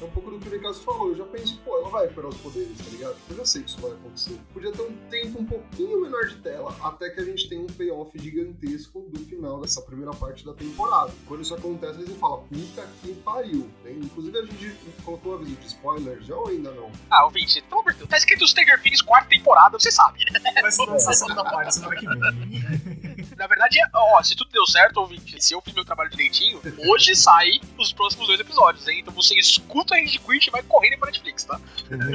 é 0.00 0.04
um 0.04 0.10
pouco 0.10 0.30
do 0.30 0.38
que 0.38 0.48
o 0.48 0.52
Nicasso 0.52 0.82
falou. 0.82 1.08
Eu 1.08 1.16
já 1.16 1.24
penso, 1.24 1.58
pô, 1.64 1.78
ela 1.78 1.88
vai 1.88 2.02
recuperar 2.02 2.30
os 2.30 2.36
poderes, 2.38 2.76
tá 2.78 2.90
ligado? 2.90 3.16
Eu 3.30 3.36
já 3.36 3.44
sei 3.44 3.62
que 3.62 3.70
isso 3.70 3.80
vai 3.80 3.92
acontecer. 3.92 4.38
Podia 4.52 4.72
ter 4.72 4.82
um 4.82 4.92
tempo 5.08 5.40
um 5.40 5.44
pouquinho 5.44 6.00
menor 6.02 6.26
de 6.26 6.36
tela, 6.36 6.76
até 6.82 7.10
que 7.10 7.20
a 7.20 7.24
gente 7.24 7.48
tenha 7.48 7.60
um 7.62 7.66
payoff 7.66 8.18
gigantesco 8.18 9.00
do 9.08 9.20
final 9.20 9.60
dessa 9.60 9.80
primeira 9.82 10.12
parte 10.12 10.44
da 10.44 10.52
temporada. 10.52 11.12
Quando 11.26 11.42
isso 11.42 11.54
acontece, 11.54 12.00
eles 12.00 12.16
falam, 12.16 12.44
puta 12.44 12.86
que 13.02 13.14
pariu. 13.14 13.68
né? 13.84 13.92
Inclusive, 13.92 14.38
a 14.38 14.44
gente 14.44 14.76
colocou 15.04 15.34
aviso 15.34 15.56
de 15.56 15.66
spoiler 15.66 16.20
já 16.22 16.36
ou 16.36 16.48
ainda 16.48 16.70
não? 16.72 16.90
Ah, 17.10 17.24
ouvinte, 17.24 17.62
pelo 17.62 17.80
amor 17.80 17.92
de 17.92 17.98
Deus, 17.98 18.10
tá 18.10 18.16
escrito 18.16 18.46
Stranger 18.46 18.82
Things 18.82 19.02
quarta 19.02 19.28
temporada, 19.28 19.78
você 19.78 19.90
sabe, 19.90 20.24
né? 20.30 20.40
Vai 20.60 20.70
ser 20.70 20.86
lançar 20.86 21.10
a 21.10 21.14
segunda 21.14 21.44
parte 21.44 21.74
semana 21.74 21.96
que 21.96 22.06
vem. 22.06 23.07
Na 23.38 23.46
verdade, 23.46 23.80
é- 23.80 23.88
ó, 23.94 24.22
se 24.22 24.34
tudo 24.36 24.50
deu 24.50 24.66
certo, 24.66 24.98
ouvinte, 24.98 25.42
se 25.42 25.54
eu 25.54 25.60
fiz 25.62 25.72
meu 25.72 25.84
trabalho 25.84 26.10
direitinho, 26.10 26.60
hoje 26.88 27.14
sai 27.16 27.60
os 27.78 27.92
próximos 27.92 28.26
dois 28.26 28.40
episódios, 28.40 28.86
hein? 28.88 28.98
Então 29.00 29.14
você 29.14 29.34
escuta 29.38 29.94
a 29.94 29.98
Rage 29.98 30.18
Quit 30.18 30.48
e 30.48 30.50
vai 30.50 30.62
correndo 30.62 30.98
pra 30.98 31.06
Netflix, 31.06 31.44
tá? 31.44 31.60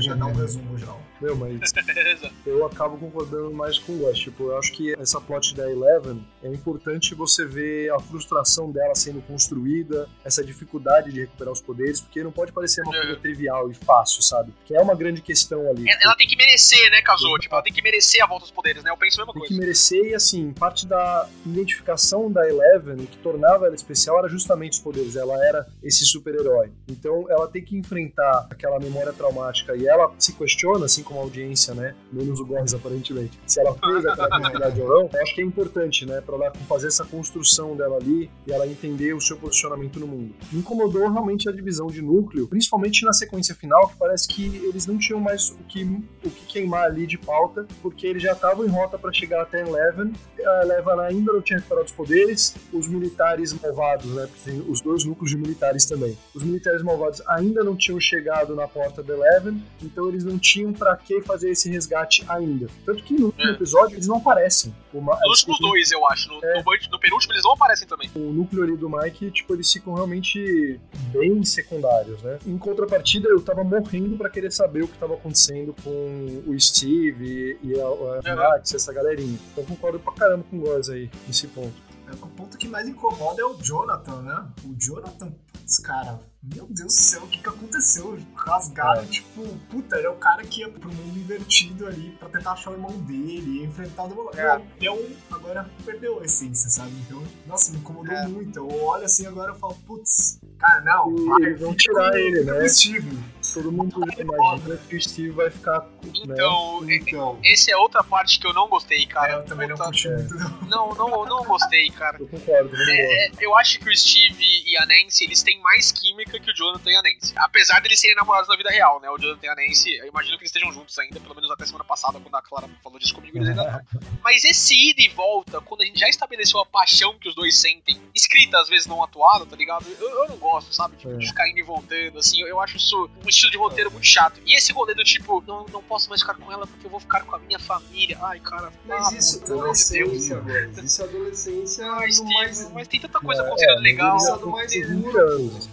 Já 0.02 0.14
dá 0.16 0.26
um 0.26 0.34
resumo 0.36 0.78
geral. 0.78 1.02
Meu, 1.24 1.36
mas 1.38 1.72
eu 2.46 2.66
acabo 2.66 2.98
concordando 2.98 3.52
mais 3.54 3.80
com 3.80 3.94
o 3.94 3.98
Gus. 4.00 4.20
Tipo, 4.20 4.44
eu 4.48 4.58
acho 4.60 4.74
que 4.74 4.94
essa 5.00 5.22
plot 5.22 5.56
da 5.56 5.70
Eleven 5.72 6.22
é 6.44 6.50
importante 6.50 7.16
você 7.16 7.46
ver 7.46 7.90
a 7.94 8.00
frustração 8.00 8.70
dela 8.72 8.94
sendo 8.94 9.22
construída, 9.22 10.10
essa 10.26 10.44
dificuldade 10.44 11.12
de 11.14 11.22
recuperar 11.22 11.54
os 11.54 11.62
poderes, 11.62 12.02
porque 12.02 12.22
não 12.24 12.32
pode 12.32 12.52
parecer 12.52 12.82
uma 12.82 12.92
coisa 12.92 13.14
Uhum. 13.14 13.20
trivial 13.20 13.72
e 13.72 13.74
fácil, 13.74 14.22
sabe? 14.22 14.54
Que 14.66 14.76
é 14.76 14.82
uma 14.82 14.96
grande 14.96 15.22
questão 15.22 15.70
ali. 15.70 15.90
É- 15.90 15.98
Ela 16.04 16.16
tem 16.16 16.28
que 16.28 16.36
merecer, 16.36 16.92
né, 16.92 17.02
Kazuo? 17.02 17.38
Tipo, 17.40 17.56
ela 17.56 17.64
tem 17.64 17.72
que 17.72 17.82
merecer 17.82 18.22
a 18.22 18.28
volta 18.28 18.44
dos 18.44 18.52
poderes, 18.52 18.84
né? 18.84 18.92
Eu 18.92 18.98
penso 18.98 19.22
a 19.22 19.26
mesma 19.26 19.34
tem 19.34 19.42
que 19.44 19.48
coisa. 19.48 19.62
merecer 19.62 20.04
e 20.12 20.14
assim, 20.16 20.52
parte 20.52 20.86
da 20.86 21.30
identificação 21.46 22.30
da 22.32 22.48
Eleven, 22.48 22.96
o 23.04 23.08
que 23.08 23.18
tornava 23.18 23.66
ela 23.68 23.76
especial 23.76 24.20
era 24.20 24.28
justamente 24.28 24.74
os 24.74 24.80
poderes, 24.80 25.16
ela 25.16 25.34
era 25.46 25.66
esse 25.82 26.06
super-herói. 26.06 26.72
Então 26.90 27.26
ela 27.30 27.48
tem 27.48 27.64
que 27.64 27.78
enfrentar 27.78 28.48
aquela 28.50 28.80
memória 28.80 29.14
traumática 29.14 29.76
e 29.76 29.88
ela 29.88 30.14
se 30.20 30.34
questiona, 30.34 30.86
assim 30.86 31.04
como 31.04 31.13
a 31.20 31.24
audiência, 31.24 31.74
né, 31.74 31.96
menos 32.12 32.40
o 32.40 32.46
Gorres 32.46 32.74
aparentemente, 32.74 33.40
se 33.46 33.60
ela 33.60 33.74
fez 33.74 34.06
aquela 34.06 34.38
atividade 34.38 34.82
ou 34.82 34.88
não, 34.88 35.22
acho 35.22 35.36
que 35.36 35.42
é 35.42 35.46
importante, 35.46 36.06
né, 36.06 36.22
pra 36.22 36.36
ela 36.36 36.54
fazer 36.68 36.88
essa 36.88 37.06
construção 37.06 37.76
dela 37.76 37.98
ali 37.98 38.30
e 38.48 38.52
ela 38.52 38.68
entender 38.68 39.14
o 39.14 39.22
seu 39.22 39.38
posicionamento 39.38 40.00
no 40.00 40.08
mundo. 40.08 40.34
Me 40.52 40.60
incomodou 40.60 41.10
realmente 41.10 41.48
a 41.50 41.52
divisão 41.52 41.88
de 41.88 42.02
núcleo, 42.02 42.48
principalmente 42.48 43.06
na 43.06 43.14
sequência 43.14 43.56
final, 43.56 43.88
que 43.88 43.98
parece 43.98 44.28
que 44.28 44.56
eles 44.58 44.86
não 44.86 44.98
tinham 44.98 45.20
mais 45.20 45.50
o 45.50 45.64
que, 45.68 45.84
o 45.84 46.30
que 46.30 46.46
queimar 46.48 46.86
ali 46.86 47.06
de 47.06 47.18
pauta, 47.18 47.66
porque 47.82 48.08
eles 48.08 48.22
já 48.22 48.34
estavam 48.34 48.66
em 48.66 48.70
rota 48.70 48.98
para 48.98 49.12
chegar 49.12 49.42
até 49.42 49.62
Eleven. 49.62 50.14
A 50.46 50.62
Eleven 50.64 51.00
ainda 51.00 51.34
não 51.34 51.42
tinha 51.42 51.58
recuperado 51.58 51.88
os 51.88 51.92
poderes, 51.92 52.56
os 52.72 52.88
militares 52.88 53.54
malvados, 53.54 54.14
né? 54.14 54.28
Porque 54.28 54.52
tem 54.52 54.62
os 54.68 54.82
dois 54.82 55.04
núcleos 55.06 55.32
de 55.32 55.38
militares 55.38 55.86
também. 55.86 56.18
Os 56.34 56.44
militares 56.44 56.82
malvados 56.82 57.22
ainda 57.28 57.64
não 57.64 57.76
tinham 57.76 58.00
chegado 58.00 58.56
na 58.56 58.68
porta 58.68 59.02
da 59.02 59.14
Eleven, 59.14 59.64
então 59.82 60.08
eles 60.10 60.24
não 60.24 60.38
tinham 60.38 60.74
para 60.74 60.93
que 60.98 61.22
fazer 61.22 61.50
esse 61.52 61.70
resgate 61.70 62.24
ainda. 62.28 62.68
Tanto 62.86 63.04
que 63.04 63.14
no 63.14 63.28
último 63.28 63.50
É. 63.50 63.52
episódio 63.54 63.96
eles 63.96 64.08
não 64.08 64.18
aparecem. 64.18 64.74
O 64.94 65.02
Ma- 65.02 65.18
Nos 65.24 65.40
últimos 65.40 65.60
dois, 65.60 65.92
eu 65.92 66.06
acho. 66.08 66.30
No, 66.30 66.36
É. 66.44 66.54
no, 66.64 66.64
no 66.92 67.00
penúltimo, 67.00 67.34
eles 67.34 67.44
não 67.44 67.54
aparecem 67.54 67.88
também. 67.88 68.10
o 68.16 68.20
núcleo 68.32 68.64
ali 68.64 68.78
do 68.78 68.90
Mike, 68.90 69.32
tipo, 69.32 69.54
eles 69.54 69.72
ficam 69.72 69.94
realmente 69.94 70.80
bem 71.12 71.44
secundários, 71.44 72.22
né? 72.22 72.38
Em 72.46 72.58
contrapartida, 72.58 73.28
eu 73.30 73.42
tava 73.42 73.64
morrendo 73.64 74.18
pra 74.18 74.30
querer 74.30 74.52
saber 74.52 74.84
o 74.84 74.88
que 74.88 74.98
tava 74.98 75.16
acontecendo 75.16 75.76
com 75.84 76.44
o 76.48 76.60
Steve 76.60 77.58
e 77.64 77.80
a, 77.80 77.84
a 77.86 77.90
Uhum. 77.92 78.36
Max, 78.36 78.74
essa 78.74 78.94
galerinha. 78.94 79.40
Então 79.52 79.64
eu 79.64 79.68
concordo 79.68 80.00
pra 80.00 80.14
caramba 80.14 80.44
com 80.50 80.58
o 80.58 80.62
Góes 80.62 80.90
aí, 80.90 81.10
nesse 81.28 81.48
ponto. 81.48 81.74
É, 82.08 82.12
O 82.14 82.28
ponto 82.28 82.58
que 82.58 82.68
mais 82.68 82.88
incomoda 82.88 83.42
é 83.42 83.46
o 83.46 83.56
Jonathan, 83.62 84.22
né? 84.22 84.46
O 84.66 84.76
Jonathan, 84.78 85.32
putz, 85.54 85.80
cara, 85.80 86.20
meu 86.44 86.66
Deus 86.70 86.94
do 86.94 87.02
céu, 87.02 87.24
o 87.24 87.28
que 87.28 87.42
que 87.42 87.48
aconteceu? 87.48 88.20
Rasgaram, 88.36 89.02
É. 89.04 89.06
tipo, 89.06 89.48
puta, 89.70 89.96
era 89.98 90.12
o 90.12 90.16
cara 90.18 90.44
que 90.44 90.60
ia 90.60 90.70
pro 90.70 90.94
mundo 90.94 91.18
invertido 91.18 91.88
ali 91.88 92.10
pra 92.20 92.28
tentar 92.28 92.52
achar 92.52 92.72
o 92.72 92.74
irmão 92.74 92.92
dele, 93.00 93.60
ia 93.62 93.66
enfrentar 93.66 94.04
o 94.04 94.30
É. 94.38 94.62
Deu, 94.80 95.10
agora 95.32 95.70
perdeu 95.86 96.20
a 96.20 96.26
essência, 96.26 96.70
sabe? 96.70 96.92
Então, 97.08 97.24
nossa, 97.48 97.72
me 97.72 97.78
incomodou 97.78 98.14
É. 98.14 98.28
muito. 98.28 98.58
Eu 98.58 98.84
olho 98.84 99.06
assim 99.06 99.26
agora 99.26 99.54
e 99.56 99.60
falo, 99.60 99.76
putz, 99.88 100.40
cara, 100.60 100.82
não, 100.82 101.16
E 101.18 101.26
vai, 101.26 101.42
eles 101.44 101.62
vão 101.62 101.76
tirar 101.76 102.12
com- 102.12 102.18
ele, 102.18 102.44
né? 102.44 102.68
Steve. 102.68 103.20
Todo 103.54 103.72
mundo 103.72 104.00
já 104.16 104.22
imagina 104.24 104.78
que 104.78 104.96
o 104.98 105.02
Steve 105.02 105.30
vai 105.30 105.50
ficar. 105.50 105.80
Né? 105.82 106.12
Então, 106.26 106.90
e- 106.90 106.96
Então, 106.98 107.40
essa 107.44 107.72
é 107.72 107.78
outra 107.78 108.04
parte 108.04 108.40
que 108.40 108.48
eu 108.48 108.54
não 108.54 108.68
gostei, 108.68 109.06
cara. 109.06 109.34
É, 109.34 109.36
eu 109.36 109.46
também 109.46 109.68
não 109.68 109.76
Puta, 109.78 109.90
curti 109.90 110.10
muito, 110.10 110.36
não. 110.36 110.64
Não, 110.68 110.96
não, 110.96 111.26
não 111.26 111.44
gostei, 111.46 111.90
cara. 111.92 112.18
Eu 112.20 112.28
concordo, 112.28 112.76
eu 112.76 112.86
não. 112.86 112.94
É, 112.94 113.26
é, 113.28 113.32
eu 113.40 113.56
acho 113.58 113.80
que 113.80 113.90
o 113.90 113.96
Steve 113.96 114.44
e 114.66 114.76
a 114.78 114.86
Nancy, 114.86 115.26
eles 115.26 115.44
têm 115.44 115.60
mais 115.62 115.92
química 115.92 116.33
que 116.40 116.52
o 116.52 116.56
Jonathan 116.56 116.90
e 116.92 116.96
a 116.96 117.02
Nancy. 117.02 117.34
Apesar 117.38 117.80
deles 117.82 118.00
serem 118.00 118.16
namorados 118.16 118.48
na 118.50 118.56
vida 118.56 118.70
real, 118.70 119.00
né? 119.00 119.10
O 119.10 119.18
Jonathan 119.18 119.46
e 119.46 119.50
a 119.50 119.56
Nancy, 119.56 119.96
eu 119.98 120.08
imagino 120.08 120.38
que 120.38 120.44
eles 120.44 120.50
estejam 120.50 120.72
juntos 120.72 120.98
ainda, 121.00 121.20
pelo 121.20 121.36
menos 121.36 121.50
até 121.52 121.66
semana 121.66 121.84
passada, 121.84 122.20
quando 122.20 122.36
a 122.36 122.42
Clara 122.42 122.70
falou 122.84 123.00
disso 123.00 123.14
comigo, 123.16 123.38
eles 123.38 123.50
ainda 123.50 123.64
não. 123.64 124.02
Mas 124.24 124.44
esse 124.44 124.74
ida 124.76 125.02
e 125.02 125.10
volta, 125.10 125.60
quando 125.62 125.82
a 125.82 125.86
gente 125.86 126.00
já 126.00 126.08
estabeleceu 126.08 126.60
a 126.60 126.66
paixão 126.66 127.18
que 127.20 127.28
os 127.30 127.36
dois 127.36 127.56
sentem, 127.56 128.00
escrita 128.16 128.60
às 128.60 128.70
vezes 128.70 128.86
não 128.88 129.04
atuada, 129.04 129.46
tá 129.46 129.56
ligado? 129.56 129.86
Eu, 130.00 130.10
eu 130.24 130.30
não 130.30 130.38
gosto, 130.38 130.74
sabe? 130.74 130.96
Tipo, 130.98 131.14
É. 131.14 131.18
de 131.18 131.28
ficar 131.28 131.48
indo 131.50 131.60
e 131.60 131.64
voltando, 131.64 132.18
assim, 132.20 132.42
eu, 132.42 132.48
eu 132.48 132.60
acho 132.62 132.78
isso 132.78 133.10
um 133.24 133.30
estilo 133.30 133.52
de 133.52 133.58
roteiro 133.58 133.92
muito 133.92 134.06
chato. 134.08 134.40
E 134.46 134.56
esse 134.56 134.72
rolê 134.74 134.94
do 134.94 135.04
tipo, 135.04 135.44
não, 135.48 135.66
não 135.72 135.84
posso 135.84 136.10
mais 136.10 136.22
ficar 136.22 136.36
com 136.36 136.52
ela 136.52 136.66
porque 136.68 136.86
eu 136.86 136.90
vou 136.92 137.00
ficar 137.00 137.22
com 137.26 137.36
a 137.36 137.40
minha 137.40 137.60
família. 137.60 138.18
Ai, 138.22 138.40
cara, 138.40 138.72
mas 138.86 139.08
ah, 139.14 139.18
isso 139.18 139.36
é 139.36 139.40
meu 139.40 139.48
Deus. 139.48 139.60
adolescência, 139.60 140.38
agora. 140.38 140.72
Isso 140.84 141.02
é 141.02 141.06
adolescência 141.06 141.86
Steve, 142.12 142.34
mais 142.34 142.72
mas 142.72 142.88
tem 142.88 143.00
tanta 143.00 143.20
coisa 143.20 143.42
É, 143.42 143.46
acontecendo 143.46 143.72
é, 143.72 143.76
mas 143.76 143.84
legal. 143.84 144.18
têm 144.40 144.46
mais 144.52 144.74
20 144.74 144.86
seguro, 144.88 145.20
anos, 145.20 145.70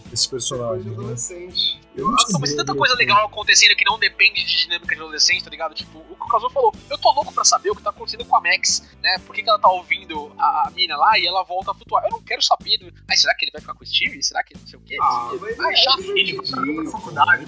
de 0.51 0.59
personagem. 0.59 0.85
Né? 0.85 0.93
adolescente. 0.93 1.81
Mas 2.41 2.55
tanta 2.55 2.75
coisa 2.75 2.95
legal 2.95 3.27
acontecendo 3.27 3.75
que 3.77 3.85
não 3.85 3.99
depende 3.99 4.45
de 4.45 4.57
dinâmica 4.65 4.95
de 4.95 5.01
adolescente, 5.01 5.45
tá 5.45 5.51
ligado? 5.51 5.75
Tipo, 5.75 5.99
o 5.99 6.17
que 6.17 6.23
o 6.25 6.29
Kazuo 6.29 6.51
falou, 6.51 6.73
eu 6.89 6.99
tô 6.99 7.11
louco 7.13 7.33
pra 7.33 7.45
saber 7.45 7.71
o 7.71 7.77
que 7.77 7.83
tá 7.83 7.91
acontecendo 7.91 8.25
com 8.25 8.37
a 8.37 8.41
Max, 8.41 8.83
né? 9.03 9.19
Por 9.27 9.35
que, 9.35 9.43
que 9.43 9.49
ela 9.51 9.59
tá 9.59 9.69
ouvindo 9.71 10.33
a, 10.39 10.69
a 10.69 10.71
mina 10.71 10.97
lá 10.97 11.19
e 11.19 11.27
ela 11.27 11.43
volta 11.43 11.71
a 11.71 11.75
flutuar? 11.75 12.05
Eu 12.05 12.11
não 12.11 12.23
quero 12.23 12.43
saber. 12.43 12.79
Do... 12.79 12.93
Ai, 13.09 13.17
será 13.17 13.35
que 13.35 13.45
ele 13.45 13.53
vai 13.53 13.61
ficar 13.61 13.75
com 13.75 13.83
o 13.83 13.87
Steve? 13.87 14.23
Será 14.23 14.43
que 14.43 14.57
não 14.59 14.67
sei 14.67 14.79
o 14.79 14.83
quê? 14.83 14.97
Ah, 15.01 15.31
Ai, 15.61 15.73
é 15.73 15.77
chato. 15.77 16.01
Ele 16.17 16.35
vai 16.37 16.75
pra 16.75 16.91
faculdade. 16.91 17.47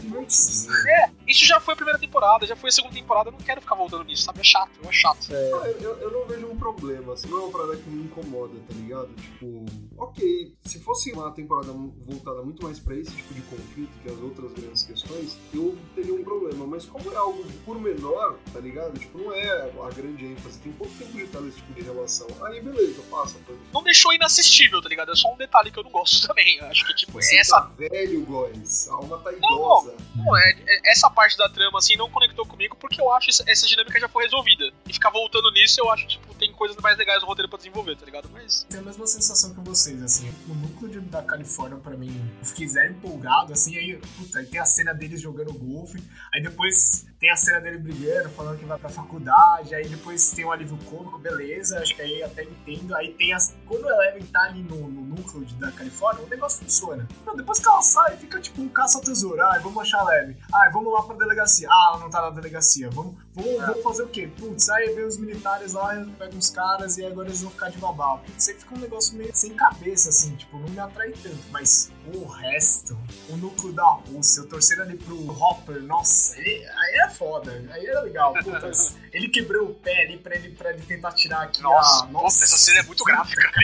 É, 0.88 1.10
isso 1.26 1.46
já 1.46 1.60
foi 1.60 1.74
a 1.74 1.76
primeira 1.76 1.98
temporada, 1.98 2.46
já 2.46 2.56
foi 2.56 2.68
a 2.68 2.72
segunda 2.72 2.94
temporada, 2.94 3.28
eu 3.28 3.32
não 3.32 3.38
quero 3.40 3.60
ficar 3.60 3.74
voltando 3.74 4.04
nisso, 4.04 4.22
sabe? 4.24 4.40
É 4.40 4.44
chato, 4.44 4.70
é 4.84 4.92
chato. 4.92 5.28
Ah, 5.30 5.68
Eu, 5.80 5.96
eu- 5.98 6.10
não 6.12 6.26
vejo 6.26 6.46
um 6.46 6.56
problema, 6.56 7.12
assim, 7.14 7.28
não 7.28 7.38
é 7.38 7.42
uma 7.44 7.52
parada 7.52 7.76
que 7.76 7.88
me 7.88 8.04
incomoda, 8.04 8.54
tá 8.68 8.74
ligado? 8.74 9.08
Tipo, 9.14 9.64
ok, 9.96 10.54
se 10.64 10.78
fosse 10.80 11.12
uma 11.12 11.30
temporada 11.32 11.72
voltada 11.72 12.42
muito 12.42 12.62
mais 12.62 12.78
pra 12.78 12.94
esse 12.96 13.10
tipo 13.12 13.32
de 13.34 13.40
conflito 13.42 13.90
que 14.02 14.08
as 14.08 14.18
outras 14.18 14.41
grandes 14.50 14.82
questões, 14.82 15.36
eu 15.54 15.76
teria 15.94 16.14
um 16.14 16.24
problema, 16.24 16.66
mas 16.66 16.84
como 16.86 17.12
é 17.12 17.16
algo 17.16 17.44
por 17.64 17.80
menor, 17.80 18.38
tá 18.52 18.58
ligado? 18.60 18.98
Tipo, 18.98 19.18
não 19.18 19.32
é 19.32 19.70
a 19.82 19.90
grande 19.90 20.26
ênfase, 20.26 20.58
tem 20.58 20.72
pouco 20.72 20.92
tempo 20.94 21.12
de 21.12 21.22
estar 21.24 21.40
nesse 21.40 21.56
tipo 21.58 21.72
de 21.74 21.82
relação. 21.82 22.26
Aí 22.42 22.60
beleza, 22.60 23.02
passa. 23.10 23.36
Não 23.72 23.82
deixou 23.82 24.12
inassistível, 24.12 24.82
tá 24.82 24.88
ligado? 24.88 25.12
É 25.12 25.14
só 25.14 25.32
um 25.32 25.36
detalhe 25.36 25.70
que 25.70 25.78
eu 25.78 25.84
não 25.84 25.90
gosto 25.90 26.20
também. 26.26 26.56
Eu 26.58 26.66
acho 26.66 26.86
que, 26.86 26.94
tipo, 26.96 27.12
Você 27.20 27.36
essa 27.38 27.60
tá 27.60 27.70
velho, 27.76 28.24
Góis, 28.24 28.88
a 28.88 28.94
alma 28.94 29.18
tá 29.18 29.32
idosa. 29.32 29.94
Não, 30.16 30.36
é, 30.36 30.50
é- 30.66 30.92
essa 30.92 31.08
parte 31.10 31.36
da 31.36 31.48
trama, 31.48 31.78
assim, 31.78 31.96
não 31.96 32.10
conectou 32.10 32.44
comigo 32.46 32.76
porque 32.76 33.00
eu 33.00 33.12
acho 33.12 33.30
essa, 33.30 33.44
essa 33.46 33.66
dinâmica 33.66 33.98
já 34.00 34.08
foi 34.08 34.24
resolvida. 34.24 34.72
E 34.88 34.92
ficar 34.92 35.10
voltando 35.10 35.50
nisso, 35.52 35.80
eu 35.80 35.90
acho, 35.90 36.06
tipo, 36.08 36.34
tem 36.34 36.52
coisas 36.52 36.76
mais 36.78 36.96
legais 36.98 37.20
no 37.22 37.28
roteiro 37.28 37.48
pra 37.48 37.56
desenvolver, 37.58 37.96
tá 37.96 38.04
ligado? 38.04 38.28
Mas. 38.32 38.66
Tenho 38.68 38.82
a 38.82 38.86
mesma 38.86 39.06
sensação 39.06 39.54
que 39.54 39.60
vocês, 39.60 40.02
assim. 40.02 40.32
O 40.48 40.54
núcleo 40.54 41.00
da 41.02 41.22
Califórnia, 41.22 41.78
pra 41.78 41.96
mim, 41.96 42.14
eu 42.40 42.44
fiquei 42.46 42.66
zero 42.68 42.92
empolgado, 42.92 43.52
assim. 43.52 43.76
Aí, 43.76 44.00
puta, 44.22 44.38
aí 44.38 44.46
tem 44.46 44.60
a 44.60 44.64
cena 44.64 44.92
deles 44.94 45.20
jogando 45.20 45.52
golfe. 45.52 46.02
Aí 46.34 46.42
depois 46.42 47.06
tem 47.18 47.30
a 47.30 47.36
cena 47.36 47.60
dele 47.60 47.78
brigando, 47.78 48.28
falando 48.30 48.58
que 48.58 48.64
vai 48.64 48.78
pra 48.78 48.88
faculdade. 48.88 49.74
Aí 49.74 49.88
depois 49.88 50.30
tem 50.32 50.44
um 50.44 50.52
alívio 50.52 50.76
cômico, 50.90 51.18
beleza. 51.18 51.78
Acho 51.78 51.94
que 51.94 52.02
aí 52.02 52.22
até 52.22 52.44
entendo. 52.44 52.94
Aí 52.96 53.12
tem 53.14 53.32
as. 53.32 53.54
Quando 53.66 53.86
a 53.88 53.92
Eleven 53.92 54.26
tá 54.26 54.42
ali 54.42 54.62
no, 54.62 54.88
no 54.88 55.02
núcleo 55.02 55.44
de- 55.44 55.54
da 55.56 55.70
Califórnia, 55.72 56.24
o 56.24 56.28
negócio 56.28 56.60
funciona. 56.64 57.06
Não, 57.24 57.36
depois 57.36 57.58
que 57.58 57.68
ela 57.68 57.82
sai, 57.82 58.16
fica 58.16 58.40
tipo 58.40 58.60
um 58.62 58.68
caça 58.68 58.98
ao 58.98 59.04
tesouro. 59.04 59.40
Ai, 59.46 59.60
vamos 59.60 59.80
achar 59.82 59.98
a 60.06 60.16
Eleven. 60.16 60.36
Ai, 60.54 60.70
vamos 60.70 60.92
lá 60.92 61.02
pra 61.02 61.16
delegacia. 61.16 61.68
Ah, 61.70 61.90
ela 61.92 61.98
não 62.00 62.10
tá 62.10 62.20
na 62.22 62.30
delegacia. 62.30 62.90
Vamos, 62.90 63.16
vamos, 63.34 63.60
vamos 63.66 63.82
fazer 63.82 64.02
o 64.02 64.08
quê? 64.08 64.30
Putz, 64.38 64.68
aí 64.70 64.94
vem 64.94 65.04
os 65.06 65.18
militares 65.18 65.72
lá, 65.72 65.94
pegam 66.18 66.38
os 66.38 66.50
caras 66.50 66.96
e 66.98 67.04
agora 67.04 67.28
eles 67.28 67.42
vão 67.42 67.50
ficar 67.50 67.68
de. 67.70 67.78
Putz, 67.78 68.48
aí 68.48 68.54
fica 68.54 68.74
um 68.74 68.78
negócio 68.78 69.16
meio 69.16 69.30
sem 69.34 69.54
cabeça, 69.54 70.08
assim, 70.08 70.34
tipo, 70.36 70.58
não 70.58 70.68
me 70.68 70.78
atrai 70.78 71.10
tanto. 71.12 71.38
Mas 71.50 71.90
o 72.14 72.24
resto, 72.26 72.98
o 73.28 73.36
núcleo 73.36 73.72
da 73.72 73.84
Rússia, 74.12 74.40
eu 74.40 74.48
torcendo 74.48 74.82
ali 74.82 74.96
pro 74.96 75.16
Hopper, 75.30 75.82
nossa, 75.82 76.38
ele- 76.38 76.64
aí 76.66 76.94
era 76.96 77.10
foda, 77.10 77.50
aí 77.72 77.86
era 77.86 78.00
legal. 78.02 78.32
Putz, 78.34 78.96
ele 79.12 79.28
quebrou 79.28 79.68
o 79.70 79.74
pé 79.74 80.02
ali 80.02 80.18
pra 80.18 80.34
ele, 80.34 80.50
pra 80.50 80.70
ele 80.70 80.82
tentar 80.82 81.12
tirar 81.12 81.42
aqui 81.42 81.62
Nossa, 81.62 82.04
a. 82.04 82.08
nossa, 82.08 82.44
essa 82.44 82.56
cena 82.58 82.80
é 82.80 82.82
muito 82.82 83.02
gráfica, 83.04 83.42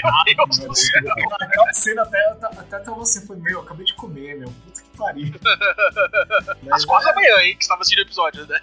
céu. 0.74 1.12
Aquela, 1.40 1.72
cena 1.72 2.02
até, 2.02 2.28
até 2.42 2.78
tava 2.80 3.02
assim, 3.02 3.26
foi, 3.26 3.36
meu, 3.36 3.54
eu 3.54 3.60
acabei 3.60 3.86
de 3.86 3.94
comer, 3.94 4.38
meu, 4.38 4.48
puta 4.64 4.82
que 4.82 4.96
pariu. 4.96 5.32
Às 6.72 6.84
quatro 6.84 7.08
da 7.08 7.14
manhã, 7.14 7.36
hein, 7.42 7.56
que 7.56 7.62
estava 7.62 7.80
assistindo 7.80 8.04
o 8.04 8.08
episódio, 8.08 8.46
né? 8.46 8.60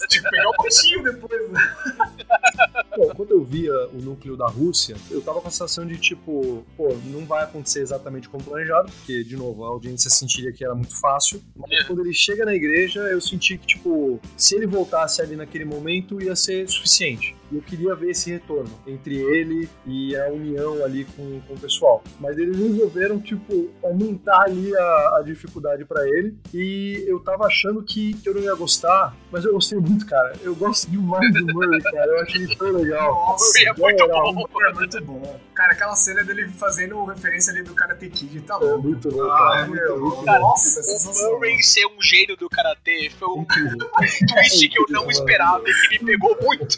Tinha 0.08 0.22
que 0.22 0.30
pegar 0.30 0.48
o 0.48 0.62
peixinho 0.62 1.02
depois, 1.02 1.50
né? 1.50 1.60
Bom, 2.96 3.08
quando 3.14 3.30
eu 3.32 3.44
via 3.44 3.72
o 3.88 3.98
núcleo 4.00 4.36
da 4.36 4.46
Rússia, 4.46 4.96
eu 5.10 5.20
tava 5.22 5.40
com 5.40 5.48
a 5.48 5.50
sensação 5.50 5.86
de 5.86 5.96
tipo, 5.98 6.64
pô, 6.76 6.94
não 7.06 7.24
vai 7.24 7.44
acontecer 7.44 7.80
exatamente 7.80 8.28
como 8.28 8.42
planejado, 8.42 8.90
porque, 8.92 9.22
de 9.24 9.36
novo, 9.36 9.64
a 9.64 9.68
audiência 9.68 10.10
sentiria 10.10 10.52
que 10.52 10.64
era 10.64 10.74
muito 10.74 10.98
fácil. 11.00 11.40
Mas 11.56 11.70
É. 11.70 11.84
quando 11.84 12.00
ele 12.00 12.12
chega 12.12 12.44
na 12.44 12.54
igreja, 12.54 13.00
eu 13.00 13.20
senti 13.20 13.56
que, 13.58 13.66
tipo, 13.66 14.20
se 14.36 14.54
ele 14.56 14.66
voltasse 14.66 15.22
ali 15.22 15.36
naquele 15.36 15.64
momento, 15.64 16.20
ia 16.22 16.34
ser 16.36 16.68
suficiente. 16.68 17.36
E 17.52 17.56
eu 17.56 17.62
queria 17.62 17.96
ver 17.96 18.10
esse 18.10 18.30
retorno 18.30 18.70
entre 18.86 19.16
ele 19.16 19.68
e 19.84 20.14
a 20.16 20.28
união 20.28 20.84
ali 20.84 21.04
com, 21.04 21.40
com 21.48 21.54
o 21.54 21.58
pessoal. 21.58 22.02
Mas 22.20 22.38
eles 22.38 22.56
resolveram, 22.56 23.18
tipo, 23.20 23.70
aumentar 23.82 24.42
ali 24.42 24.72
a, 24.76 25.16
a 25.18 25.22
dificuldade 25.24 25.84
pra 25.84 26.06
ele. 26.08 26.36
E 26.54 27.04
eu 27.08 27.18
tava 27.18 27.46
achando 27.46 27.82
que, 27.82 28.14
que 28.14 28.28
eu 28.28 28.34
não 28.34 28.42
ia 28.42 28.54
gostar, 28.54 29.16
mas 29.32 29.44
eu 29.44 29.52
gostei 29.52 29.78
muito, 29.80 29.89
cara. 29.98 30.32
Eu 30.42 30.54
gosto 30.54 30.90
demais 30.90 31.32
do 31.32 31.46
Murray, 31.52 31.80
cara. 31.82 32.06
Eu 32.06 32.20
acho 32.20 32.36
ele 32.36 32.56
Foi 32.56 32.72
legal. 32.72 33.12
Nossa, 33.14 33.52
Foi, 33.52 33.62
é 33.62 33.72
muito 33.72 34.02
legal. 34.02 34.34
bom. 34.34 34.44
é 34.66 34.72
muito 34.72 35.04
bom. 35.04 35.40
Cara, 35.54 35.72
aquela 35.72 35.94
cena 35.96 36.24
dele 36.24 36.48
fazendo 36.48 37.04
referência 37.04 37.52
ali 37.52 37.62
do 37.62 37.74
Karate 37.74 38.08
Kid, 38.08 38.40
tá 38.42 38.54
É 38.54 38.58
louco. 38.64 38.82
muito 38.82 39.10
bom, 39.10 39.22
Ah, 39.30 39.38
cara. 39.38 39.60
é 39.62 39.66
muito 39.66 39.98
bom. 40.00 40.24
Nossa, 40.24 40.80
O. 40.80 41.32
Murray 41.34 41.62
ser 41.62 41.86
um 41.86 42.00
gênio 42.00 42.36
do 42.36 42.48
karatê 42.48 43.10
foi 43.18 43.28
um 43.28 43.42
Incrível. 43.42 43.90
twist 44.34 44.68
que 44.68 44.78
eu 44.78 44.86
não 44.90 45.10
esperava 45.10 45.62
e 45.66 45.72
que 45.88 46.04
me 46.04 46.12
pegou 46.12 46.36
muito. 46.42 46.76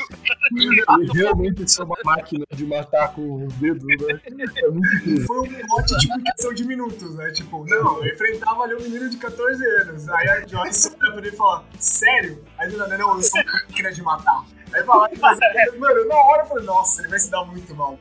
Ele 0.56 0.82
realmente 1.14 1.70
ser 1.70 1.82
uma 1.82 1.96
máquina 2.04 2.44
de 2.52 2.64
matar 2.66 3.12
com 3.14 3.46
os 3.46 3.52
dedos, 3.54 3.84
né? 3.84 4.20
É 4.26 4.68
muito 4.68 4.96
incrível. 4.96 5.26
Foi 5.26 5.40
um 5.40 5.44
tipo 5.46 6.18
em 6.18 6.22
questão 6.24 6.52
de 6.54 6.64
minutos, 6.64 7.14
né? 7.14 7.30
Tipo, 7.32 7.64
não, 7.68 8.04
eu 8.04 8.12
enfrentava 8.14 8.62
ali 8.64 8.74
um 8.74 8.80
menino 8.82 9.08
de 9.08 9.16
14 9.16 9.64
anos. 9.82 10.08
Aí 10.08 10.28
a 10.28 10.46
Joyce 10.46 10.88
olha 11.00 11.10
pra 11.12 11.18
ele 11.18 11.28
e 11.28 11.36
fala, 11.36 11.64
sério? 11.78 12.44
Aí 12.58 12.68
ele 12.68 12.76
fala, 12.92 12.98
não, 12.98 13.16
eu 13.16 13.22
sou 13.22 13.40
uma 13.40 13.52
máquina 13.52 13.92
de 13.92 14.02
matar. 14.02 14.44
Aí 14.74 14.82
vai 14.84 14.96
lá 14.96 15.08
e 15.12 15.16
faz 15.16 15.38
Mano, 15.78 16.08
na 16.08 16.16
hora 16.16 16.42
eu 16.42 16.46
falei, 16.46 16.64
nossa, 16.64 17.02
ele 17.02 17.08
vai 17.08 17.18
se 17.18 17.30
dar 17.30 17.44
muito 17.44 17.74
mal. 17.74 17.98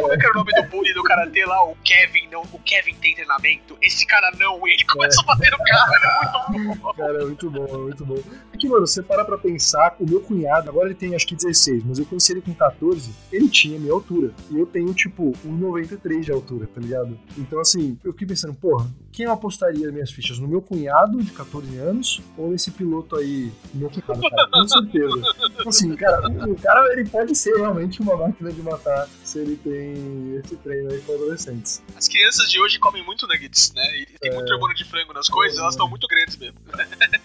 Como 0.00 0.12
é 0.12 0.16
que 0.16 0.26
era 0.26 0.32
o 0.32 0.38
nome 0.38 0.52
do 0.52 0.62
bully 0.68 0.92
do 0.92 1.02
karatê 1.04 1.44
lá? 1.44 1.62
O 1.64 1.76
Kevin, 1.84 2.28
não. 2.28 2.42
O 2.52 2.58
Kevin 2.60 2.94
tem 2.94 3.14
treinamento. 3.14 3.78
Esse 3.80 4.04
cara 4.04 4.32
não. 4.36 4.66
E 4.66 4.72
ele 4.72 4.84
começa 4.84 5.20
a 5.22 5.24
bater 5.24 5.50
no 5.52 5.58
cara. 5.58 6.44
É 6.48 6.58
muito 6.58 6.80
bom. 6.80 6.92
Cara, 6.94 7.22
é 7.22 7.24
muito 7.24 7.50
bom, 7.50 7.66
é 7.66 7.78
muito 7.78 8.04
bom. 8.04 8.22
É 8.58 8.60
que, 8.60 8.68
mano, 8.68 8.84
você 8.84 9.00
parar 9.00 9.24
pra 9.24 9.38
pensar, 9.38 9.94
o 10.00 10.04
meu 10.04 10.20
cunhado, 10.20 10.68
agora 10.68 10.88
ele 10.88 10.96
tem 10.96 11.14
acho 11.14 11.24
que 11.28 11.36
16, 11.36 11.84
mas 11.84 11.98
eu 12.00 12.04
conheci 12.04 12.32
ele 12.32 12.40
com 12.40 12.52
14, 12.52 13.14
ele 13.30 13.48
tinha 13.48 13.78
minha 13.78 13.92
altura. 13.92 14.34
E 14.50 14.58
eu 14.58 14.66
tenho, 14.66 14.92
tipo, 14.92 15.30
1,93 15.46 16.22
de 16.22 16.32
altura, 16.32 16.66
tá 16.66 16.80
ligado? 16.80 17.16
Então, 17.36 17.60
assim, 17.60 17.96
eu 18.02 18.10
fiquei 18.12 18.26
pensando, 18.26 18.54
porra, 18.54 18.90
quem 19.12 19.26
eu 19.26 19.32
apostaria 19.32 19.92
minhas 19.92 20.10
fichas? 20.10 20.40
No 20.40 20.48
meu 20.48 20.60
cunhado 20.60 21.22
de 21.22 21.30
14 21.30 21.76
anos 21.76 22.20
ou 22.36 22.50
nesse 22.50 22.72
piloto 22.72 23.14
aí, 23.14 23.52
meu 23.72 23.90
cunhado, 23.90 24.28
cara? 24.28 24.48
Com 24.50 24.68
certeza. 24.68 25.22
Então, 25.52 25.68
assim, 25.68 25.94
cara, 25.94 26.28
o, 26.28 26.56
cara, 26.56 26.92
ele 26.92 27.08
pode 27.08 27.36
ser 27.36 27.56
realmente 27.56 28.02
uma 28.02 28.16
máquina 28.16 28.50
de 28.50 28.60
matar 28.60 29.08
se 29.22 29.38
ele 29.38 29.54
tem 29.54 30.36
esse 30.36 30.56
treino 30.56 30.90
aí 30.90 31.00
com 31.02 31.14
adolescentes. 31.14 31.80
As 31.96 32.08
crianças 32.08 32.50
de 32.50 32.60
hoje 32.60 32.80
comem 32.80 33.04
muito 33.04 33.24
nuggets, 33.28 33.72
né? 33.72 33.84
E 34.00 34.06
tem 34.18 34.34
muito 34.34 34.52
hormônio 34.52 34.74
de 34.74 34.84
frango 34.84 35.12
nas 35.12 35.28
coisas, 35.28 35.58
elas 35.58 35.74
estão 35.74 35.88
muito 35.88 36.08
grandes 36.08 36.36
mesmo. 36.36 36.58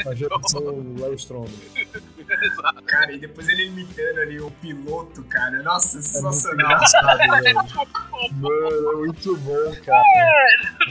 A 0.05 0.13
geração 0.13 0.61
Larry 0.99 1.22
Strong. 1.23 1.47
Cara, 2.85 3.11
e 3.11 3.19
depois 3.19 3.47
ele 3.49 3.67
imitando 3.67 4.19
ali 4.19 4.39
o 4.39 4.51
piloto, 4.51 5.23
cara. 5.23 5.61
Nossa, 5.63 5.97
É 5.97 6.01
muito 6.01 6.07
sensacional. 6.07 6.65
engraçado, 6.71 7.17
velho. 7.43 7.55
Mano, 8.39 8.91
é 8.91 8.95
muito 8.95 9.37
bom, 9.37 9.75
cara. 9.85 10.03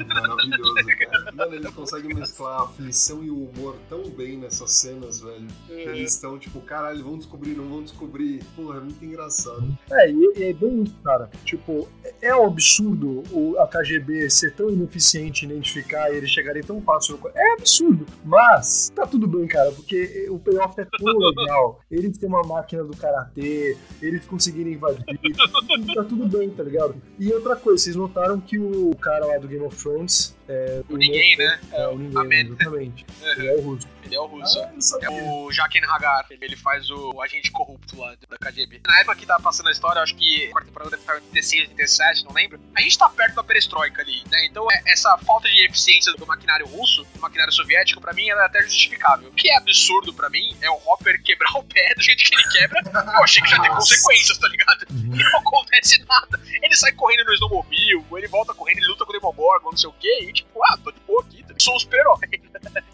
Maravilhoso, 0.06 0.74
cara. 0.98 1.32
Mano, 1.34 1.54
ele 1.54 1.72
consegue 1.72 2.14
mesclar 2.14 2.60
a 2.60 2.64
aflição 2.64 3.22
e 3.22 3.30
o 3.30 3.48
humor 3.48 3.76
tão 3.88 4.08
bem 4.10 4.36
nessas 4.38 4.72
cenas, 4.72 5.20
velho. 5.20 5.46
Eles 5.68 6.14
estão 6.14 6.38
tipo, 6.38 6.60
caralho, 6.60 7.02
vão 7.04 7.16
descobrir, 7.18 7.54
não 7.56 7.68
vão 7.68 7.82
descobrir. 7.82 8.42
Porra, 8.56 8.78
é 8.78 8.80
muito 8.80 9.04
engraçado. 9.04 9.76
É, 9.90 10.10
e, 10.10 10.32
e 10.36 10.44
é 10.44 10.52
bem 10.52 10.82
isso, 10.82 10.94
cara. 11.04 11.30
Tipo, 11.44 11.88
é- 12.04 12.14
é 12.28 12.36
um 12.36 12.46
absurdo 12.46 13.22
o, 13.30 13.56
a 13.58 13.66
KGB 13.66 14.28
ser 14.30 14.54
tão 14.54 14.70
ineficiente 14.70 15.44
em 15.44 15.50
identificar 15.50 16.10
e 16.12 16.16
eles 16.16 16.30
chegarem 16.30 16.62
tão 16.62 16.80
fácil. 16.82 17.18
É 17.34 17.52
absurdo. 17.54 18.06
Mas 18.24 18.90
tá 18.94 19.06
tudo 19.06 19.26
bem, 19.26 19.46
cara, 19.46 19.70
porque 19.72 20.26
o 20.30 20.38
payoff 20.38 20.80
é 20.80 20.84
tão 20.84 21.21
legal. 21.30 21.80
Eles 21.90 22.18
têm 22.18 22.28
uma 22.28 22.42
máquina 22.42 22.84
do 22.84 22.96
karatê, 22.96 23.76
eles 24.00 24.24
conseguirem 24.26 24.74
invadir. 24.74 25.04
tá 25.94 26.04
tudo 26.04 26.26
bem, 26.26 26.50
tá 26.50 26.62
ligado? 26.62 26.94
E 27.18 27.32
outra 27.32 27.56
coisa, 27.56 27.82
vocês 27.82 27.96
notaram 27.96 28.40
que 28.40 28.58
o 28.58 28.94
cara 28.96 29.26
lá 29.26 29.38
do 29.38 29.48
Game 29.48 29.64
of 29.64 29.76
Thrones. 29.76 30.36
É, 30.52 30.82
O 30.88 30.96
ninguém, 30.96 31.36
né? 31.36 31.60
É, 31.72 31.88
o 31.88 31.96
ninguém, 31.98 32.20
Amen. 32.20 32.46
exatamente. 32.46 33.06
Ele 33.36 33.48
é 33.48 33.54
o 33.54 33.60
russo. 33.62 33.88
Ele 34.04 34.14
é 34.16 34.20
o 34.20 34.26
russo. 34.26 34.60
Ah. 34.60 34.72
É 35.02 35.08
o 35.10 35.50
Jaqen 35.52 35.82
Hagar, 35.84 36.26
ele 36.40 36.56
faz 36.56 36.90
o 36.90 37.22
agente 37.22 37.50
corrupto 37.52 37.96
lá 37.98 38.14
da 38.28 38.36
KGB. 38.36 38.80
Na 38.84 38.98
época 39.00 39.16
que 39.16 39.24
tava 39.24 39.40
passando 39.42 39.68
a 39.68 39.72
história, 39.72 40.02
acho 40.02 40.14
que 40.16 40.46
a 40.48 40.50
quarta 40.50 40.66
temporada 40.68 40.90
deve 40.90 41.02
estar 41.02 41.14
em 41.14 41.16
86, 41.22 41.62
87, 41.70 42.24
não 42.24 42.32
lembro. 42.32 42.60
A 42.74 42.80
gente 42.82 42.98
tá 42.98 43.08
perto 43.08 43.36
da 43.36 43.44
perestroika 43.44 44.02
ali, 44.02 44.22
né? 44.30 44.44
Então 44.46 44.66
é- 44.70 44.82
essa 44.88 45.16
falta 45.18 45.48
de 45.48 45.64
eficiência 45.64 46.12
do 46.14 46.26
maquinário 46.26 46.66
russo, 46.66 47.04
do 47.14 47.20
maquinário 47.20 47.52
soviético, 47.52 48.00
pra 48.00 48.12
mim, 48.12 48.28
ela 48.28 48.42
é 48.42 48.46
até 48.46 48.60
justificável. 48.62 49.28
O 49.28 49.32
que 49.32 49.48
é 49.48 49.56
absurdo 49.56 50.12
pra 50.12 50.28
mim 50.28 50.54
é 50.60 50.68
o 50.68 50.74
Hopper 50.84 51.22
quebrar 51.22 51.52
o 51.56 51.62
pé 51.62 51.94
do 51.94 52.02
jeito 52.02 52.24
que 52.24 52.34
ele 52.34 52.44
quebra. 52.50 52.80
Eu 53.16 53.24
achei 53.24 53.40
que 53.42 53.48
já 53.48 53.60
tem 53.60 53.70
consequências, 53.70 54.36
tá 54.36 54.48
ligado? 54.48 54.84
Uhum. 54.90 55.14
E 55.14 55.22
não 55.22 55.38
acontece 55.38 56.04
nada. 56.04 56.40
Ele 56.60 56.74
sai 56.76 56.92
correndo 56.92 57.24
no 57.24 57.34
snowmobile, 57.34 58.04
ele 58.16 58.28
volta 58.28 58.52
correndo, 58.52 58.78
ele 58.78 58.86
luta 58.88 59.04
com 59.04 59.10
o 59.10 59.14
Demogorgon, 59.14 59.70
não 59.70 59.76
sei 59.78 59.88
o 59.88 59.92
quê, 59.94 60.28
e 60.28 60.41
tipo, 60.44 60.64
ah, 60.64 60.78
tô 60.82 60.90
de 60.90 61.00
boa 61.00 61.22
aqui, 61.22 61.42
tá? 61.44 61.54
sou 61.58 61.76
um 61.76 61.78
super-herói. 61.78 62.18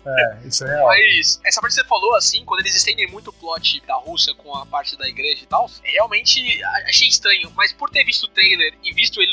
É, 0.07 0.47
isso 0.47 0.65
é 0.65 0.69
real. 0.69 0.87
Mas 0.87 1.41
essa 1.45 1.61
parte 1.61 1.75
que 1.75 1.83
você 1.83 1.87
falou, 1.87 2.15
assim, 2.15 2.45
quando 2.45 2.61
eles 2.61 2.75
estendem 2.75 3.07
muito 3.09 3.29
o 3.29 3.33
plot 3.33 3.83
da 3.87 3.95
Rússia 3.95 4.35
com 4.35 4.55
a 4.55 4.65
parte 4.65 4.97
da 4.97 5.09
igreja 5.09 5.43
e 5.43 5.47
tal, 5.47 5.71
realmente 5.83 6.63
achei 6.87 7.09
estranho. 7.09 7.53
Mas 7.55 7.73
por 7.73 7.91
ter 7.91 8.05
visto 8.05 8.25
o 8.25 8.29
trailer 8.29 8.75
e 8.83 8.95
visto 8.95 9.21
ele 9.21 9.28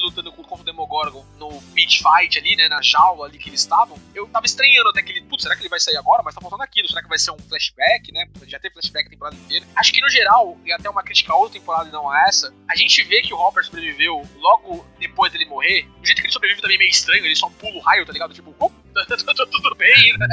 Demogorgon 0.76 1.26
no 1.40 1.62
beach 1.74 2.04
fight 2.04 2.38
ali, 2.38 2.56
né, 2.56 2.68
na 2.68 2.82
jaula 2.82 3.28
ali 3.28 3.38
que 3.38 3.50
eles 3.50 3.62
estavam, 3.62 3.98
eu 4.14 4.28
tava 4.28 4.46
estranhando 4.46 4.90
até 4.90 5.02
que 5.02 5.12
ele, 5.12 5.22
putz, 5.22 5.44
será 5.44 5.56
que 5.56 5.62
ele 5.62 5.70
vai 5.70 5.80
sair 5.80 5.98
agora? 5.98 6.22
Mas 6.24 6.36
tá 6.36 6.42
faltando 6.42 6.64
aquilo, 6.64 6.88
será 6.88 7.02
que 7.02 7.10
vai 7.10 7.18
ser 7.18 7.32
um 7.32 7.38
flashback, 7.40 8.12
né? 8.12 8.28
Já 8.46 8.60
teve 8.60 8.74
flashback 8.74 9.08
a 9.08 9.10
temporada 9.10 9.36
inteira. 9.38 9.66
Acho 9.76 9.94
que 9.94 10.02
no 10.02 10.10
geral, 10.10 10.58
e 10.66 10.72
até 10.72 10.90
uma 10.90 11.02
crítica 11.04 11.32
a 11.34 11.36
outra 11.36 11.58
temporada 11.60 11.90
e 11.90 11.92
não 11.92 12.10
a 12.10 12.24
essa, 12.28 12.54
a 12.70 12.76
gente 12.76 13.02
vê 13.04 13.22
que 13.22 13.34
o 13.34 13.38
Hopper 13.38 13.64
sobreviveu 13.64 14.22
logo 14.38 14.86
depois 15.00 15.32
dele 15.32 15.46
morrer. 15.46 15.88
O 16.02 16.06
jeito 16.06 16.22
que 16.22 16.28
ele 16.28 16.34
sobrevive 16.34 16.62
também 16.62 16.76
é 16.76 16.80
meio 16.80 16.92
estranho, 16.92 17.26
ele 17.26 17.36
só 17.36 17.50
pula 17.50 17.76
o 17.76 17.80
raio, 17.80 18.06
tá 18.06 18.12
ligado? 18.12 18.34
Tipo, 18.34 18.54
"Oh, 18.60 18.70
tudo 19.52 19.76
bem, 19.76 20.18
né? 20.18 20.28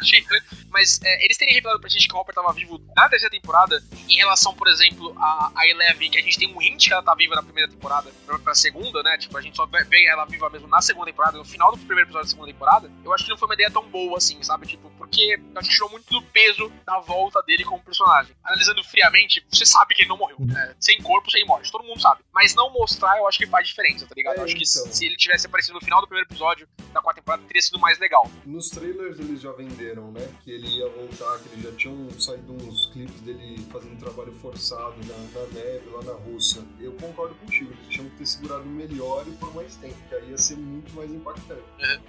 Mas 0.70 1.00
é, 1.04 1.24
eles 1.24 1.36
terem 1.36 1.54
revelado 1.54 1.80
pra 1.80 1.88
gente 1.88 2.08
que 2.08 2.14
o 2.14 2.18
Hopper 2.18 2.34
tava 2.34 2.52
vivo 2.52 2.80
na 2.96 3.08
terceira 3.08 3.30
temporada, 3.30 3.82
em 4.08 4.16
relação, 4.16 4.54
por 4.54 4.66
exemplo, 4.66 5.14
a, 5.18 5.52
a 5.54 5.68
Eleven, 5.68 6.10
que 6.10 6.18
a 6.18 6.22
gente 6.22 6.38
tem 6.38 6.52
um 6.52 6.60
hint 6.60 6.88
que 6.88 6.92
ela 6.92 7.02
tá 7.02 7.14
viva 7.14 7.34
na 7.34 7.42
primeira 7.42 7.70
temporada 7.70 8.10
pra, 8.26 8.38
pra 8.38 8.54
segunda, 8.54 9.02
né? 9.02 9.16
Tipo, 9.16 9.38
a 9.38 9.40
gente 9.40 9.56
só 9.56 9.66
vê 9.66 10.06
ela 10.06 10.24
viva 10.24 10.50
mesmo 10.50 10.66
na 10.66 10.82
segunda 10.82 11.06
temporada, 11.06 11.38
no 11.38 11.44
final 11.44 11.70
do 11.70 11.78
primeiro 11.78 12.02
episódio 12.02 12.26
da 12.26 12.30
segunda 12.30 12.52
temporada. 12.52 12.90
Eu 13.04 13.12
acho 13.12 13.24
que 13.24 13.30
não 13.30 13.38
foi 13.38 13.48
uma 13.48 13.54
ideia 13.54 13.70
tão 13.70 13.88
boa 13.88 14.18
assim, 14.18 14.42
sabe? 14.42 14.66
Tipo, 14.66 14.90
porque 15.04 15.38
acho 15.54 15.68
que 15.68 15.74
tirou 15.74 15.90
muito 15.90 16.10
do 16.10 16.22
peso 16.22 16.72
da 16.86 16.98
volta 17.00 17.42
dele 17.42 17.62
como 17.62 17.82
personagem. 17.82 18.34
Analisando 18.42 18.82
friamente, 18.82 19.44
você 19.50 19.66
sabe 19.66 19.94
que 19.94 20.02
ele 20.02 20.08
não 20.08 20.16
morreu. 20.16 20.36
né? 20.40 20.74
Sem 20.80 21.00
corpo, 21.02 21.30
sem 21.30 21.44
morte, 21.46 21.70
todo 21.70 21.84
mundo 21.84 22.00
sabe. 22.00 22.22
Mas 22.32 22.54
não 22.54 22.72
mostrar, 22.72 23.18
eu 23.18 23.28
acho 23.28 23.38
que 23.38 23.46
faz 23.46 23.68
diferença, 23.68 24.06
tá 24.06 24.14
ligado? 24.16 24.36
É, 24.36 24.40
eu 24.40 24.44
acho 24.44 24.56
que 24.56 24.64
então. 24.64 24.92
se 24.92 25.04
ele 25.04 25.16
tivesse 25.16 25.46
aparecido 25.46 25.74
no 25.74 25.84
final 25.84 26.00
do 26.00 26.06
primeiro 26.06 26.26
episódio 26.28 26.66
da 26.92 27.02
quarta 27.02 27.20
temporada, 27.20 27.42
teria 27.46 27.60
sido 27.60 27.78
mais 27.78 27.98
legal. 27.98 28.30
Nos 28.46 28.70
trailers 28.70 29.18
eles 29.18 29.40
já 29.40 29.52
venderam, 29.52 30.10
né? 30.10 30.26
Que 30.42 30.52
ele 30.52 30.68
ia 30.68 30.88
voltar, 30.88 31.38
que 31.40 31.48
ele 31.52 31.62
já 31.62 31.76
tinham 31.76 32.10
saído 32.18 32.52
uns 32.52 32.86
clipes 32.86 33.20
dele 33.20 33.66
fazendo 33.70 33.98
trabalho 33.98 34.32
forçado 34.40 34.94
na, 35.06 35.40
na 35.40 35.46
neve, 35.48 35.90
lá 35.90 36.02
na 36.02 36.12
Rússia. 36.12 36.62
Eu 36.80 36.92
concordo 36.94 37.34
contigo, 37.36 37.72
eles 37.72 37.88
tinham 37.88 38.08
que 38.10 38.16
ter 38.16 38.26
segurado 38.26 38.64
melhor 38.64 39.26
e 39.28 39.32
por 39.32 39.54
mais 39.54 39.76
tempo, 39.76 39.96
que 40.08 40.14
aí 40.14 40.30
ia 40.30 40.38
ser 40.38 40.56
muito 40.56 40.94
mais 40.94 41.10
impactante. 41.10 41.62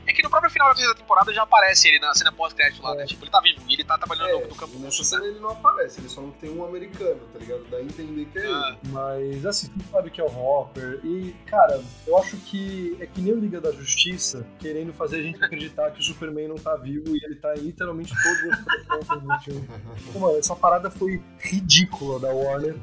É 0.08 0.14
que 0.14 0.24
no 0.24 0.30
próprio 0.30 0.52
final 0.52 0.70
da 0.70 0.76
terceira 0.76 0.96
temporada 0.98 1.34
já 1.34 1.44
aparece 1.44 1.88
ele 1.90 2.00
na 2.00 2.14
cena 2.14 2.32
pós-crédito 2.32 2.82
lá, 2.86 2.96
né? 2.96 3.06
Tipo, 3.06 3.24
ele 3.24 3.32
tá 3.32 3.40
vivo 3.42 3.62
e 3.68 3.74
ele 3.74 3.84
tá 3.84 3.98
trabalhando 3.98 4.30
É, 4.30 4.42
no, 4.42 4.48
no 4.48 4.56
campo 4.56 4.80
nessa 4.80 5.04
cena 5.04 5.26
ele 5.26 5.40
não 5.40 5.50
aparece, 5.50 6.00
ele 6.00 6.10
só 6.10 6.22
não 6.22 6.32
tem 6.32 6.50
um 6.50 6.64
americano, 6.66 7.20
tá 7.34 7.40
ligado? 7.40 7.64
Dá 7.70 7.78
a 7.78 7.82
entender 7.82 8.26
que 8.26 8.40
é 8.40 8.46
Ah, 8.48 8.78
ele. 8.82 8.92
Mas 8.94 9.46
assim, 9.46 9.68
tu 9.70 9.84
sabe 9.92 10.10
que 10.10 10.22
é 10.22 10.24
o 10.24 10.28
Hopper. 10.28 11.00
E, 11.04 11.36
cara, 11.46 11.84
eu 12.08 12.18
acho 12.18 12.38
que 12.38 12.98
é 13.00 13.06
que 13.06 13.22
nem 13.22 13.34
o 13.34 13.40
Liga 13.40 13.60
da 13.60 13.72
Justiça 13.72 14.46
querendo 14.60 14.94
fazer 14.94 15.18
a 15.18 15.22
gente 15.24 15.44
acreditar 15.44 15.92
que 15.92 16.00
o 16.00 16.04
Superman 16.04 16.48
não 16.48 16.56
tá 16.56 16.76
vivo 16.76 17.16
e 17.16 17.24
ele 17.24 17.36
tá 17.36 17.54
em 17.56 17.62
literalmente 17.62 18.14
do 18.14 19.40
filme. 19.44 19.68
Pô, 20.14 20.20
mano, 20.20 20.38
essa 20.38 20.56
parada 20.56 20.90
foi 20.90 21.22
ridícula 21.40 22.20
da 22.20 22.30
Warner. 22.30 22.76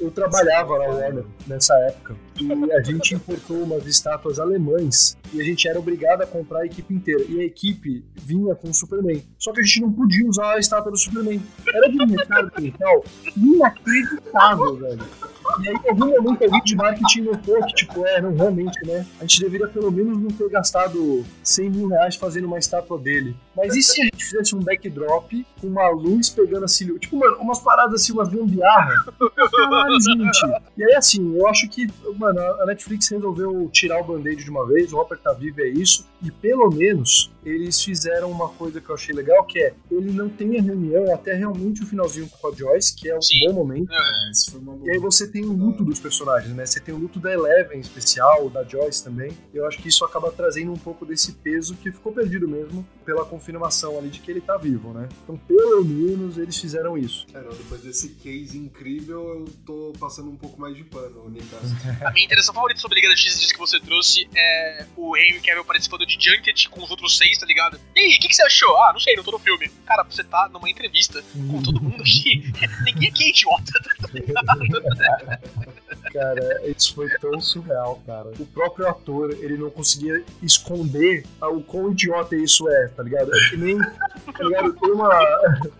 Eu 0.00 0.10
trabalhava 0.10 0.78
na 0.78 0.84
Warner 0.84 1.24
nessa 1.46 1.74
época 1.80 2.16
e 2.42 2.72
a 2.72 2.82
gente 2.82 3.14
importou 3.14 3.62
umas 3.62 3.86
estátuas 3.86 4.38
alemães 4.38 5.16
e 5.32 5.40
a 5.40 5.44
gente 5.44 5.68
era 5.68 5.78
obrigado 5.78 6.22
a 6.22 6.26
comprar 6.26 6.60
a 6.60 6.66
equipe 6.66 6.92
inteira. 6.94 7.24
E 7.28 7.40
a 7.40 7.44
equipe 7.44 8.04
vinha 8.16 8.54
com 8.54 8.70
o 8.70 8.74
Superman. 8.74 9.22
Só 9.38 9.52
que 9.52 9.60
a 9.60 9.62
gente 9.62 9.80
não 9.80 9.92
podia 9.92 10.26
usar 10.26 10.54
a 10.54 10.58
estátua 10.58 10.90
do 10.90 10.98
Superman. 10.98 11.42
Era 11.66 11.88
de 11.88 12.02
um 12.02 12.06
mercado 12.06 12.50
mental 12.60 13.04
inacreditável, 13.36 14.76
velho. 14.76 15.31
E 15.60 15.68
aí, 15.68 15.74
em 15.74 15.88
algum 15.88 16.06
momento, 16.06 16.44
alguém 16.44 16.62
de 16.64 16.76
marketing 16.76 17.20
notou 17.22 17.64
que, 17.66 17.74
tipo, 17.74 18.06
é, 18.06 18.20
não, 18.20 18.34
realmente, 18.34 18.78
né? 18.86 19.06
A 19.18 19.22
gente 19.22 19.40
deveria 19.40 19.68
pelo 19.68 19.90
menos 19.90 20.18
não 20.18 20.30
ter 20.30 20.48
gastado 20.48 21.24
100 21.42 21.70
mil 21.70 21.88
reais 21.88 22.16
fazendo 22.16 22.46
uma 22.46 22.58
estátua 22.58 22.98
dele. 22.98 23.36
Mas 23.56 23.76
e 23.76 23.82
se 23.82 24.00
a 24.00 24.04
gente 24.04 24.24
fizesse 24.24 24.54
um 24.54 24.60
backdrop 24.60 25.46
com 25.60 25.66
uma 25.66 25.88
luz 25.90 26.30
pegando 26.30 26.64
a 26.64 26.68
silhueta? 26.68 27.00
Tipo, 27.00 27.18
mano, 27.18 27.36
umas 27.38 27.60
paradas 27.60 28.02
assim, 28.02 28.12
umas 28.12 28.28
gambiarra. 28.28 29.04
Caralho, 29.50 30.00
gente. 30.00 30.62
E 30.76 30.84
aí, 30.84 30.94
assim, 30.94 31.36
eu 31.36 31.46
acho 31.46 31.68
que, 31.68 31.88
mano, 32.16 32.40
a 32.40 32.66
Netflix 32.66 33.08
resolveu 33.10 33.68
tirar 33.72 34.00
o 34.00 34.04
band-aid 34.04 34.42
de 34.42 34.50
uma 34.50 34.66
vez, 34.66 34.92
o 34.92 34.98
Hopper 34.98 35.18
tá 35.18 35.32
vivo, 35.32 35.60
é 35.60 35.68
isso. 35.68 36.06
E 36.22 36.30
pelo 36.30 36.70
menos 36.70 37.30
eles 37.44 37.82
fizeram 37.82 38.30
uma 38.30 38.48
coisa 38.48 38.80
que 38.80 38.88
eu 38.88 38.94
achei 38.94 39.14
legal, 39.14 39.44
que 39.44 39.58
é 39.58 39.74
ele 39.90 40.12
não 40.12 40.28
tem 40.28 40.58
a 40.58 40.62
reunião 40.62 41.12
até 41.12 41.34
realmente 41.34 41.82
o 41.82 41.86
finalzinho 41.86 42.28
com 42.28 42.48
a 42.48 42.52
Joyce, 42.52 42.94
que 42.94 43.08
é 43.08 43.16
um 43.16 43.22
Sim. 43.22 43.46
bom 43.46 43.52
momento. 43.52 43.92
É, 43.92 44.56
uma 44.56 44.78
E 44.84 44.90
aí 44.92 44.98
você 44.98 45.26
tem 45.26 45.44
o 45.44 45.52
luto 45.52 45.84
dos 45.84 45.98
personagens, 45.98 46.54
né? 46.54 46.64
Você 46.64 46.80
tem 46.80 46.94
o 46.94 46.98
luto 46.98 47.18
da 47.18 47.32
Eleven 47.32 47.78
em 47.78 47.80
especial, 47.80 48.48
da 48.48 48.62
Joyce 48.62 49.02
também. 49.02 49.32
Eu 49.52 49.66
acho 49.66 49.78
que 49.78 49.88
isso 49.88 50.04
acaba 50.04 50.30
trazendo 50.30 50.72
um 50.72 50.76
pouco 50.76 51.04
desse 51.04 51.32
peso 51.32 51.74
que 51.74 51.90
ficou 51.90 52.12
perdido 52.12 52.46
mesmo 52.46 52.86
pela 53.04 53.24
confirmação 53.24 53.98
ali 53.98 54.08
de 54.08 54.20
que 54.20 54.30
ele 54.30 54.40
tá 54.40 54.56
vivo, 54.56 54.92
né? 54.92 55.08
Então, 55.24 55.36
pelo 55.36 55.84
menos, 55.84 56.38
eles 56.38 56.56
fizeram 56.56 56.96
isso. 56.96 57.26
É, 57.34 57.40
não, 57.40 57.50
depois 57.50 57.82
desse 57.82 58.10
case 58.10 58.56
incrível, 58.56 59.40
eu 59.40 59.44
tô 59.66 59.92
passando 59.98 60.30
um 60.30 60.36
pouco 60.36 60.60
mais 60.60 60.76
de 60.76 60.84
pano, 60.84 61.28
Nicasso. 61.28 61.74
A 62.04 62.10
minha 62.12 62.24
interação 62.24 62.54
favorita 62.54 62.80
sobre 62.80 62.96
Liga 62.96 63.08
da 63.08 63.14
Justiça 63.14 63.52
que 63.52 63.58
você 63.58 63.80
trouxe 63.80 64.28
é 64.34 64.86
o 64.96 65.16
Henry 65.16 65.40
Cavill 65.40 65.64
participando 65.64 66.06
de 66.06 66.11
Junket 66.18 66.68
com 66.68 66.82
os 66.82 66.90
outros 66.90 67.16
seis, 67.16 67.38
tá 67.38 67.46
ligado? 67.46 67.80
E 67.94 68.00
aí, 68.00 68.16
o 68.16 68.20
que, 68.20 68.28
que 68.28 68.34
você 68.34 68.42
achou? 68.42 68.76
Ah, 68.82 68.92
não 68.92 69.00
sei, 69.00 69.14
não 69.16 69.24
tô 69.24 69.32
no 69.32 69.38
filme. 69.38 69.68
Cara, 69.86 70.02
você 70.02 70.24
tá 70.24 70.48
numa 70.52 70.68
entrevista 70.68 71.22
com 71.50 71.62
todo 71.62 71.82
mundo 71.82 72.00
aqui. 72.00 72.52
Ninguém 72.84 73.08
aqui 73.08 73.24
é 73.24 73.28
idiota, 73.28 73.72
tá 74.00 74.08
ligado? 74.12 75.72
Cara, 76.12 76.68
isso 76.68 76.94
foi 76.94 77.08
tão 77.18 77.40
surreal, 77.40 78.00
cara. 78.06 78.30
O 78.38 78.46
próprio 78.46 78.88
ator, 78.88 79.30
ele 79.40 79.56
não 79.56 79.70
conseguia 79.70 80.22
esconder 80.42 81.24
o 81.40 81.62
quão 81.62 81.90
idiota 81.92 82.36
isso 82.36 82.68
é, 82.68 82.88
tá 82.88 83.02
ligado? 83.02 83.34
É 83.34 83.50
que 83.50 83.56
nem, 83.56 83.78
tá 83.78 84.44
ligado? 84.44 84.72
Tem, 84.74 84.90
uma, 84.90 85.10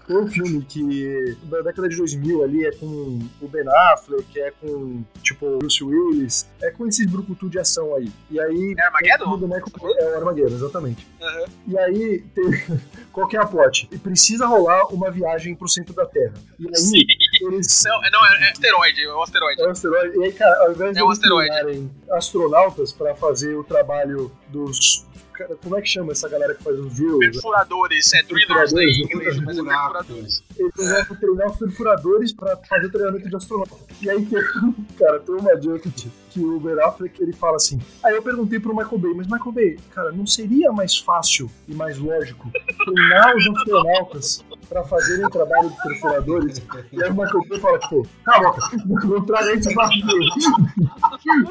tem 0.06 0.16
um 0.16 0.26
filme 0.28 0.62
que, 0.62 1.36
da 1.44 1.60
década 1.62 1.88
de 1.88 1.96
2000 1.96 2.44
ali, 2.44 2.64
é 2.64 2.72
com 2.72 3.20
o 3.40 3.48
Ben 3.48 3.64
Affleck, 3.92 4.40
é 4.40 4.50
com, 4.52 5.02
tipo, 5.22 5.58
Bruce 5.58 5.82
Willis, 5.82 6.48
é 6.62 6.70
com 6.70 6.86
esses 6.86 7.06
brucutu 7.06 7.48
de 7.48 7.58
ação 7.58 7.94
aí. 7.94 8.10
E 8.30 8.40
aí... 8.40 8.74
É 8.78 8.82
Armageddon? 8.82 9.38
do 9.38 9.46
Michael, 9.46 9.96
é 9.98 10.12
o 10.12 10.16
Armageddon, 10.16 10.54
exatamente. 10.54 11.06
Aham. 11.20 11.44
E 11.66 11.78
aí, 11.78 12.24
tem, 12.34 12.44
qual 13.12 13.28
que 13.28 13.36
é 13.36 13.40
a 13.40 13.46
plot? 13.46 13.88
Precisa 13.98 14.46
rolar 14.46 14.86
uma 14.92 15.10
viagem 15.10 15.54
pro 15.54 15.68
centro 15.68 15.94
da 15.94 16.06
Terra. 16.06 16.34
E 16.58 16.66
aí, 16.66 16.74
Sim. 16.76 17.00
Eles... 17.46 17.82
Não, 17.84 18.04
é- 18.04 18.10
não, 18.10 18.26
é, 18.26 18.48
é 18.48 18.50
asteroide, 18.52 19.02
é 19.02 19.14
um 19.14 19.22
asteroide. 19.22 19.62
É 19.62 19.66
um 19.66 19.70
asteroide. 19.70 20.18
E 20.18 20.24
aí, 20.24 20.32
cara, 20.32 20.64
ao 20.64 20.72
invés 20.72 20.92
de 20.92 20.98
É 21.00 21.02
um 21.04 21.06
eles 21.08 21.18
asteroide. 21.18 21.50
treinarem 21.50 21.90
astronautas 22.12 22.92
pra 22.92 23.14
fazer 23.14 23.54
o 23.56 23.64
trabalho 23.64 24.30
dos. 24.48 25.06
cara, 25.32 25.56
Como 25.62 25.76
é 25.78 25.82
que 25.82 25.88
chama 25.88 26.12
essa 26.12 26.28
galera 26.28 26.54
que 26.54 26.62
faz 26.62 26.78
os 26.78 26.94
drills? 26.94 27.18
Perfuradores, 27.18 28.12
é 28.12 28.22
drillers 28.22 28.72
né, 28.72 28.84
em 28.84 29.02
inglês, 29.02 29.38
mas 29.40 29.58
é 29.58 29.62
perfuradores. 29.62 30.44
Eles 30.58 31.06
vão 31.08 31.16
treinar 31.16 31.50
os 31.50 31.56
perfuradores 31.58 32.32
pra 32.32 32.56
fazer 32.68 32.86
o 32.86 32.90
treinamento 32.92 33.28
de 33.28 33.36
astronauta. 33.36 33.74
E 34.00 34.10
aí, 34.10 34.24
tem, 34.26 34.38
cara, 34.98 35.20
tem 35.20 35.34
uma 35.34 35.54
joke 35.60 35.90
que 36.30 36.40
o 36.40 36.58
Ben 36.60 36.80
Affleck 36.82 37.22
ele 37.22 37.32
fala 37.32 37.56
assim. 37.56 37.78
Aí 38.04 38.14
eu 38.14 38.22
perguntei 38.22 38.58
pro 38.60 38.74
Michael 38.74 38.98
Bay, 38.98 39.12
mas 39.14 39.26
Michael 39.26 39.52
Bay, 39.52 39.78
cara, 39.94 40.12
não 40.12 40.26
seria 40.26 40.72
mais 40.72 40.96
fácil 40.98 41.50
e 41.68 41.74
mais 41.74 41.98
lógico 41.98 42.50
treinar 42.84 43.36
os 43.36 43.46
astronautas 43.48 44.44
pra 44.72 44.84
fazerem 44.84 45.26
o 45.26 45.30
trabalho 45.30 45.70
de 45.70 45.76
perfuradores? 45.82 46.62
E 46.92 47.02
aí 47.02 47.10
o 47.10 47.14
Michael 47.14 47.48
Bay 47.48 47.60
fala, 47.60 47.78
tipo, 47.78 48.06
cala 48.24 48.48
a 48.48 48.52
boca, 48.52 49.06
não 49.06 49.24
traga 49.26 49.52
esse 49.52 49.74
dele. 50.06 50.30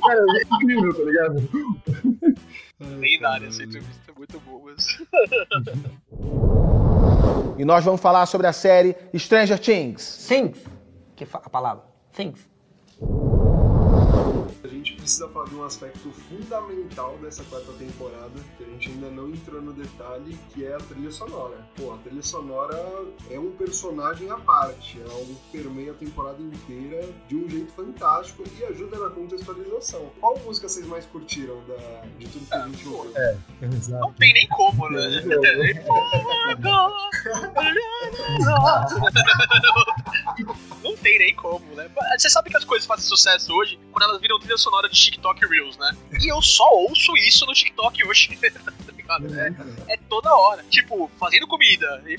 Cara, 0.02 0.20
é 0.20 0.56
incrível, 0.56 0.94
tá 0.94 1.04
ligado? 1.04 1.50
Lendária 3.00 3.48
essa 3.48 3.64
entrevista, 3.64 4.12
é 4.12 4.18
muito 4.18 4.40
boa. 4.40 4.62
mas- 4.66 4.98
E 7.58 7.66
nós 7.66 7.84
vamos 7.86 8.02
falar 8.02 8.26
sobre 8.26 8.48
a 8.48 8.54
série 8.54 8.96
Stranger 9.16 9.60
Things. 9.60 10.26
Things. 10.28 10.58
Que 11.16 11.26
a 11.32 11.50
palavra. 11.50 11.84
Things. 12.14 12.50
A 15.12 15.14
gente 15.14 15.24
precisa 15.24 15.28
falar 15.28 15.50
de 15.50 15.56
um 15.56 15.64
aspecto 15.66 16.10
fundamental 16.30 17.18
dessa 17.18 17.44
quarta 17.44 17.74
temporada, 17.74 18.32
que 18.58 18.64
a 18.64 18.68
gente 18.68 18.92
ainda 18.92 19.10
não 19.10 19.28
entrou 19.28 19.62
no 19.62 19.74
detalhe, 19.74 20.40
que 20.54 20.66
é 20.66 20.74
a 20.74 20.78
trilha 20.78 21.12
sonora. 21.12 21.58
Pô, 21.76 21.94
a 21.94 21.98
trilha 21.98 22.22
sonora 22.22 22.78
é 23.30 23.38
um 23.38 23.52
personagem 23.52 24.30
à 24.30 24.38
parte, 24.38 25.02
é 25.02 25.12
algo 25.12 25.36
que 25.52 25.58
permeia 25.58 25.92
a 25.92 25.96
temporada 25.96 26.42
inteira 26.42 27.10
de 27.28 27.36
um 27.36 27.50
jeito 27.50 27.74
fantástico 27.74 28.46
e 28.58 28.64
ajuda 28.64 29.00
na 29.00 29.10
contextualização. 29.10 30.10
Qual 30.18 30.40
música 30.40 30.70
vocês 30.70 30.86
mais 30.86 31.06
curtiram 31.08 31.62
da, 31.68 32.06
de 32.18 32.30
tudo 32.30 32.46
que 32.46 32.54
a 32.54 32.68
gente 32.68 32.88
ouviu? 32.88 33.12
Exato. 33.62 34.00
Não 34.00 34.14
tem 34.14 34.34
nem 34.34 34.48
como, 34.48 34.90
né? 34.90 35.02
Não 40.84 40.98
tem 40.98 41.20
nem 41.20 41.36
como, 41.36 41.66
né? 41.76 41.90
Você 42.18 42.30
sabe 42.30 42.50
que 42.50 42.58
as 42.58 42.64
coisas 42.64 42.88
fazem 42.88 43.06
sucesso 43.06 43.54
hoje 43.54 43.80
quando 43.92 44.04
elas 44.04 44.22
viram 44.22 44.40
trilha 44.40 44.58
sonora 44.58 44.90
de 44.90 44.96
TikTok 45.02 45.46
Reels, 45.48 45.78
né? 45.78 45.96
E 46.20 46.32
eu 46.32 46.42
só 46.42 46.70
ouço 46.74 47.16
isso 47.18 47.46
no 47.46 47.54
TikTok 47.54 48.08
hoje. 48.08 48.38
ligado? 49.20 49.56
É, 49.88 49.94
é 49.94 49.98
toda 50.10 50.34
hora. 50.34 50.64
Tipo, 50.70 51.10
fazendo 51.20 51.48
comida. 51.48 52.02
E 52.06 52.18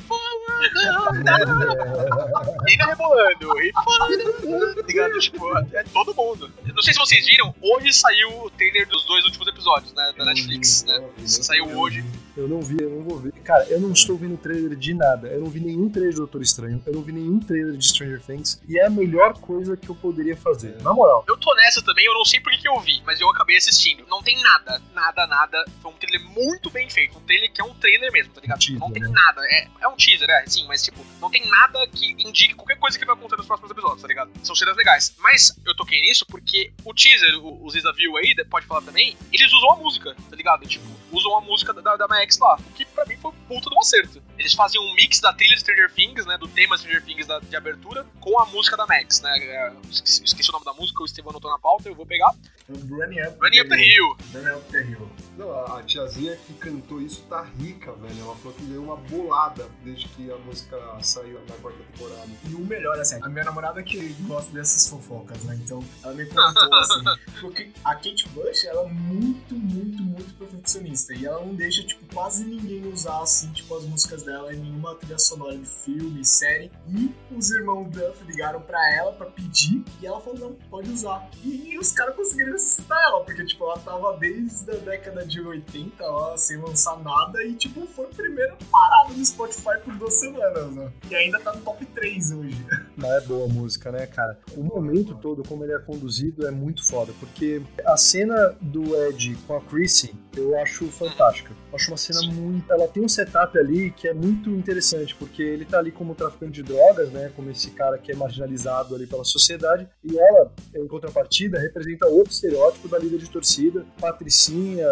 Liga 2.69 2.87
rebolando. 2.87 3.61
E 3.61 3.73
tá 3.73 4.87
ligado? 4.87 5.19
Tipo, 5.19 5.59
é 5.73 5.85
todo 5.85 6.15
mundo. 6.15 6.51
Não 6.65 6.83
sei 6.83 6.93
se 6.93 6.99
vocês 6.99 7.27
viram, 7.27 7.55
hoje 7.61 7.93
saiu 7.93 8.45
o 8.45 8.51
trailer 8.51 8.89
dos 8.89 9.05
dois 9.05 9.25
últimos 9.25 9.47
episódios, 9.49 9.93
né? 9.93 10.13
Da 10.17 10.25
Netflix, 10.25 10.85
né? 10.85 11.03
Saiu 11.27 11.79
hoje. 11.79 12.05
Eu 12.37 12.49
não 12.49 12.63
vi, 12.63 12.77
eu 12.81 12.91
não 12.91 13.03
vou 13.03 13.19
ver. 13.19 13.33
Cara, 13.45 13.65
eu 13.67 13.81
não 13.81 13.93
estou 13.93 14.17
vendo 14.17 14.37
trailer 14.37 14.77
de 14.77 14.95
nada. 14.95 15.29
Eu 15.29 15.41
não 15.41 15.49
vi 15.49 15.61
nenhum 15.61 15.89
trailer 15.91 16.15
do 16.15 16.19
Doutor 16.19 16.43
Estranho. 16.43 16.83
Eu 16.87 16.93
não 16.93 17.03
vi 17.03 17.13
nenhum 17.13 17.39
trailer 17.39 17.77
de 17.77 17.87
Stranger 17.87 18.21
Things. 18.23 18.61
E 18.69 18.79
é 18.79 18.87
a 18.87 18.91
melhor 18.91 19.35
coisa 19.35 19.77
que 19.77 19.89
eu 19.89 19.95
poderia 19.95 20.37
fazer. 20.37 20.81
Na 20.83 20.93
moral. 20.93 21.25
Eu 21.29 21.37
tô 21.37 21.55
nessa 21.55 21.83
também, 21.83 22.07
eu 22.07 22.15
não 22.15 22.25
sei 22.25 22.41
por 22.41 22.51
que 22.53 22.59
que 22.59 22.69
eu 22.69 22.79
vi, 22.81 23.03
mas 23.05 23.21
eu 23.21 23.29
acabei 23.29 23.57
assistindo. 23.57 24.05
Não 24.09 24.23
tem 24.23 24.41
nada, 24.41 24.81
nada, 24.95 25.27
nada. 25.27 25.65
Foi 25.83 25.91
um 25.91 25.95
trailer 25.95 26.23
muito 26.31 26.71
bem 26.71 26.82
feito. 26.91 27.19
Um 27.19 27.21
trailer 27.21 27.53
que 27.53 27.61
é 27.61 27.65
um 27.65 27.75
trailer 27.75 28.13
mesmo, 28.13 28.33
tá 28.33 28.41
ligado? 28.41 28.59
Tipo, 28.59 28.79
não 28.79 28.91
tem 28.91 29.03
Teaser, 29.03 29.15
né? 29.15 29.23
nada. 29.25 29.47
É, 29.47 29.69
é 29.81 29.89
um 29.89 29.97
teaser, 29.97 30.31
é, 30.31 30.47
sim, 30.47 30.67
mas 30.67 30.83
tipo, 30.83 31.05
não 31.21 31.31
tem 31.31 31.47
nada 31.47 31.87
que 31.89 32.13
indique 32.13 32.55
qualquer 32.55 32.79
coisa 32.79 32.99
que 32.99 33.05
vai 33.05 33.15
acontecer 33.15 33.37
nos 33.37 33.47
próximos 33.47 33.71
episódios, 33.71 34.03
tá 34.03 34.09
ligado? 34.09 34.31
São 34.43 34.55
cenas 34.55 34.77
legais. 34.77 35.15
Mas 35.19 35.59
eu 35.65 35.75
toquei 35.77 36.01
nisso 36.01 36.25
porque 36.27 36.73
o 36.85 36.95
teaser, 36.95 37.39
o, 37.39 37.65
o 37.65 37.71
Ziza 37.71 37.93
viu 37.93 38.17
aí, 38.17 38.35
pode 38.49 38.67
falar 38.67 38.83
também, 38.83 39.17
eles 39.33 39.53
usam 39.53 39.73
a 39.73 39.77
música, 39.77 40.15
tá 40.29 40.37
ligado? 40.37 40.67
Tipo, 40.67 40.85
usam 41.13 41.37
a 41.37 41.41
música 41.41 41.73
da, 41.75 41.97
da 41.97 42.09
Max 42.09 42.39
lá, 42.39 42.57
o 42.57 42.73
que 42.73 42.85
pra 42.87 43.05
mim 43.07 43.17
foi 43.19 43.31
um 43.31 43.35
puta 43.47 43.69
do 43.71 43.79
acerto. 43.79 44.23
Eles 44.39 44.55
fazem 44.55 44.81
um 44.81 44.95
mix 44.95 45.21
da 45.21 45.33
trilha 45.33 45.55
de 45.55 45.61
Stranger 45.61 45.93
Things, 45.93 46.25
né, 46.27 46.37
do 46.39 46.49
tema 46.49 46.77
Stranger 46.79 47.05
Things 47.05 47.27
da- 47.27 47.39
de 47.39 47.55
abertura, 47.55 48.05
com 48.21 48.39
a 48.41 48.47
música 48.47 48.77
da 48.77 48.87
Max, 48.87 49.21
né? 49.21 49.31
É, 49.39 49.73
esqueci, 49.91 50.25
esqueci 50.25 50.49
o 50.49 50.53
nome 50.53 50.65
da 50.65 50.73
música, 50.73 51.03
o 51.03 51.07
Estevão 51.07 51.31
anotou 51.31 51.51
na 51.51 51.59
pauta, 51.59 51.89
eu 51.89 51.95
vou 51.95 52.07
pegar. 52.07 52.33
Running 52.69 53.21
Up. 53.21 53.37
Running 53.41 53.61
Up 53.61 53.69
the 53.69 53.77
Hill. 53.77 54.17
Running 54.35 54.57
Up 54.57 54.73
the 54.73 54.83
Hill. 54.83 55.09
Não, 55.37 55.51
a 55.51 55.73
a 55.79 55.83
tiazinha 55.83 56.37
que 56.37 56.53
cantou 56.55 57.01
isso 57.01 57.23
tá 57.29 57.43
rica, 57.59 57.93
velho. 57.93 58.21
Ela 58.21 58.37
falou 58.37 58.53
que 58.53 58.63
deu 58.65 58.83
uma 58.85 58.97
bolada 58.97 59.69
desde 59.83 60.07
que 60.09 60.31
a 60.31 60.37
música 60.39 60.79
saiu 61.03 61.41
na 61.49 61.55
quarta 61.57 61.79
temporada. 61.93 62.29
E 62.49 62.55
o 62.55 62.61
melhor, 62.61 62.99
assim, 63.01 63.19
a 63.23 63.29
minha 63.29 63.45
namorada 63.45 63.83
que 63.83 63.99
gosta 64.27 64.53
dessas 64.53 64.87
fofocas, 64.89 65.43
né? 65.45 65.59
Então, 65.63 65.83
ela 66.05 66.15
me 66.15 66.25
contou, 66.27 66.75
assim, 66.75 67.05
porque 67.41 67.71
a 67.85 67.95
Kate 67.95 68.29
Bush, 68.29 68.65
ela 68.65 68.83
é 68.83 68.93
muito, 68.93 69.55
muito, 69.55 70.03
muito 70.03 70.35
perfeccionista. 70.35 71.02
E 71.11 71.27
ela 71.27 71.45
não 71.45 71.55
deixa, 71.55 71.83
tipo, 71.85 72.03
quase 72.15 72.45
ninguém 72.45 72.87
usar, 72.87 73.23
assim, 73.23 73.51
tipo, 73.53 73.77
as 73.77 73.85
músicas 73.87 74.23
dela 74.23 74.53
em 74.53 74.59
nenhuma 74.59 74.95
trilha 74.97 75.19
sonora 75.19 75.57
de 75.57 75.69
filme, 75.69 76.25
série. 76.25 76.71
E 76.89 77.15
os 77.35 77.51
irmãos 77.51 77.91
Duff 77.91 78.25
ligaram 78.25 78.61
pra 78.61 78.79
ela 78.95 79.13
pra 79.13 79.27
pedir, 79.27 79.83
e 80.01 80.07
ela 80.07 80.21
falou, 80.21 80.39
não, 80.39 80.53
pode 80.71 80.91
usar. 80.91 81.29
E, 81.45 81.79
os 81.79 81.93
caras 81.93 82.15
conseguiram 82.15 82.53
ressuscitar 82.53 82.99
ela, 83.09 83.25
porque, 83.25 83.45
tipo, 83.45 83.65
ela 83.65 83.79
tava 83.79 84.17
desde 84.19 84.71
a 84.71 84.77
década 84.77 85.27
de 85.27 85.41
80 85.41 86.05
lá, 86.05 86.37
sem 86.37 86.59
lançar 86.59 87.03
nada, 87.03 87.43
e, 87.43 87.55
tipo, 87.55 87.87
foi 87.87 88.07
a 88.07 88.09
primeira 88.09 88.57
parada 88.71 89.15
no 89.15 89.25
Spotify 89.25 89.79
por 89.85 89.95
duas 89.97 90.15
semanas, 90.15 90.75
né? 90.75 90.93
E 91.11 91.15
ainda 91.15 91.41
tá 91.41 91.53
no 91.53 91.61
top 91.63 91.85
3 91.87 92.33
hoje. 92.33 92.67
Mas 92.97 93.11
é 93.11 93.21
boa 93.27 93.47
a 93.47 93.49
música, 93.49 93.91
né, 93.91 94.07
cara? 94.07 94.39
O 94.57 94.63
momento 94.63 95.15
todo, 95.17 95.43
como 95.43 95.65
ele 95.65 95.73
é 95.73 95.79
conduzido, 95.79 96.47
é 96.47 96.51
muito 96.51 96.87
foda. 96.87 97.13
Porque 97.19 97.63
a 97.85 97.97
cena 97.97 98.57
do 98.61 98.97
Ed 99.09 99.37
com 99.47 99.57
a 99.57 99.61
Chrissy, 99.61 100.15
eu 100.37 100.59
acho 100.59 100.91
fantástica. 100.93 101.55
Acho 101.73 101.91
uma 101.91 101.97
cena 101.97 102.21
muito. 102.33 102.71
Ela 102.71 102.87
tem 102.89 103.03
um 103.03 103.09
setup 103.09 103.57
ali 103.59 103.91
que 103.93 104.07
é 104.09 104.13
muito 104.15 104.51
interessante, 104.51 105.15
porque 105.15 105.43
ele 105.43 105.65
tá 105.65 105.79
ali 105.79 105.91
como 105.91 106.15
traficante 106.15 106.53
de 106.53 106.63
drogas, 106.63 107.11
né? 107.11 107.31
Como 107.35 107.51
esse 107.51 107.71
cara 107.71 107.97
que 107.99 108.13
é 108.13 108.15
marginalizado 108.15 108.95
ali 108.95 109.07
pela 109.07 109.25
sociedade. 109.25 109.89
E 110.05 110.19
ela, 110.19 110.53
em 110.77 110.87
contrapartida, 110.87 111.59
representa 111.59 112.07
outro 112.07 112.33
estereótipo 112.33 112.89
da 112.89 112.99
líder 112.99 113.19
de 113.19 113.31
torcida, 113.31 113.85
patricinha, 114.01 114.87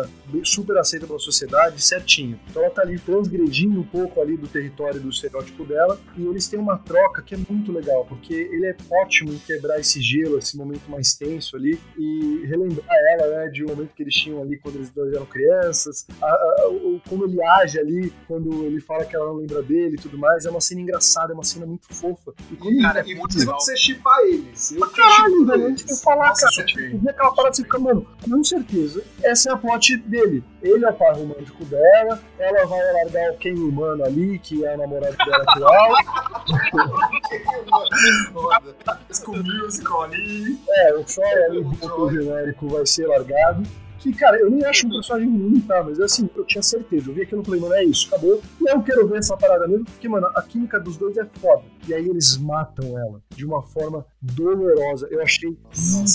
super 0.44 0.76
aceita 0.78 1.06
pela 1.06 1.18
sociedade, 1.18 1.82
certinho. 1.82 2.38
Então 2.48 2.62
ela 2.62 2.70
tá 2.72 2.82
ali 2.82 2.98
transgredindo 2.98 3.80
um 3.80 3.84
pouco 3.84 4.20
ali 4.20 4.36
do 4.36 4.48
território 4.48 5.00
do 5.00 5.08
estereótipo 5.10 5.64
dela. 5.64 5.98
E 6.16 6.26
eles 6.26 6.46
têm 6.48 6.58
uma 6.58 6.78
troca 6.78 7.22
que 7.22 7.34
é 7.34 7.38
muito 7.48 7.72
legal, 7.72 8.04
porque 8.06 8.32
ele 8.34 8.66
é 8.66 8.76
ótimo 9.02 9.32
em 9.32 9.38
quebrar 9.38 9.78
esse 9.78 10.00
gelo, 10.00 10.38
esse 10.38 10.56
momento 10.56 10.90
mais 10.90 11.14
tenso 11.14 11.56
ali, 11.56 11.78
e 11.98 12.44
relembrar 12.46 12.86
ela, 13.12 13.26
né, 13.44 13.48
de 13.50 13.64
um 13.64 13.68
momento 13.68 13.94
que 13.94 14.02
eles 14.02 14.14
tinham 14.14 14.42
ali 14.42 14.58
quando 14.58 14.76
eles 14.76 14.90
dois 14.90 15.12
eram 15.12 15.26
crianças, 15.26 16.06
a- 16.22 16.26
a- 16.26 16.69
como 17.08 17.24
ele 17.24 17.42
age 17.42 17.78
ali 17.78 18.12
quando 18.26 18.64
ele 18.64 18.80
fala 18.80 19.04
que 19.04 19.14
ela 19.16 19.26
não 19.26 19.36
lembra 19.36 19.62
dele 19.62 19.96
e 19.96 20.00
tudo 20.00 20.18
mais. 20.18 20.44
É 20.46 20.50
uma 20.50 20.60
cena 20.60 20.80
engraçada, 20.80 21.32
é 21.32 21.34
uma 21.34 21.44
cena 21.44 21.66
muito 21.66 21.86
fofa. 21.92 22.32
E 22.50 22.82
Cara, 22.82 23.00
é 23.00 23.06
e 23.06 23.14
muito 23.14 23.32
se 23.32 23.40
legal. 23.40 23.60
você 23.60 23.76
chipar 23.76 24.18
eles. 24.20 24.72
Eu 24.72 24.88
caralho, 24.90 25.46
velho. 25.46 25.62
eles. 25.62 25.70
Antes 25.72 25.84
de 25.86 25.92
eu 25.92 25.96
falar, 25.98 26.28
Nossa, 26.28 26.46
cara, 26.54 26.66
tipo, 26.66 26.98
vem 26.98 27.10
aquela 27.10 27.34
parada 27.34 27.54
você 27.54 27.62
fica, 27.62 27.78
mano, 27.78 28.06
com 28.28 28.44
certeza, 28.44 29.02
essa 29.22 29.50
é 29.50 29.52
a 29.52 29.56
plot 29.56 29.96
dele. 29.98 30.42
Ele 30.62 30.84
é 30.84 30.90
o 30.90 30.92
par 30.92 31.14
romântico 31.16 31.64
dela, 31.64 32.20
ela 32.38 32.66
vai 32.66 32.92
largar 32.92 33.32
o 33.32 33.38
Ken 33.38 33.54
humano 33.54 34.04
ali, 34.04 34.38
que 34.38 34.64
é 34.64 34.74
a 34.74 34.76
namorada 34.76 35.16
dela 35.16 35.42
atual. 35.48 35.94
School 39.12 39.42
Musical 39.42 40.02
ali. 40.02 40.58
É, 40.68 40.94
o 40.94 41.04
Troy 41.04 41.44
ali, 41.44 41.58
o 41.58 42.10
genérico, 42.10 42.68
vai 42.68 42.86
ser 42.86 43.06
largado. 43.06 43.62
Que, 44.00 44.12
cara, 44.14 44.38
eu 44.38 44.50
nem 44.50 44.64
acho 44.64 44.86
um 44.86 44.90
personagem 44.90 45.28
ruim, 45.28 45.60
tá? 45.60 45.82
Mas 45.82 46.00
assim, 46.00 46.28
eu 46.34 46.44
tinha 46.44 46.62
certeza. 46.62 47.10
Eu 47.10 47.14
vi 47.14 47.22
aquilo 47.22 47.42
e 47.42 47.44
falei, 47.44 47.60
mano, 47.60 47.74
é 47.74 47.84
isso, 47.84 48.08
acabou. 48.08 48.40
E 48.60 48.70
eu 48.70 48.82
quero 48.82 49.06
ver 49.06 49.18
essa 49.18 49.36
parada 49.36 49.68
mesmo, 49.68 49.84
porque, 49.84 50.08
mano, 50.08 50.26
a 50.34 50.42
química 50.42 50.80
dos 50.80 50.96
dois 50.96 51.16
é 51.18 51.26
foda. 51.38 51.62
E 51.86 51.94
aí 51.94 52.08
eles 52.08 52.36
matam 52.38 52.98
ela 52.98 53.20
de 53.34 53.44
uma 53.44 53.62
forma 53.62 54.06
dolorosa. 54.20 55.06
Eu 55.10 55.22
achei 55.22 55.50
muito 55.50 56.10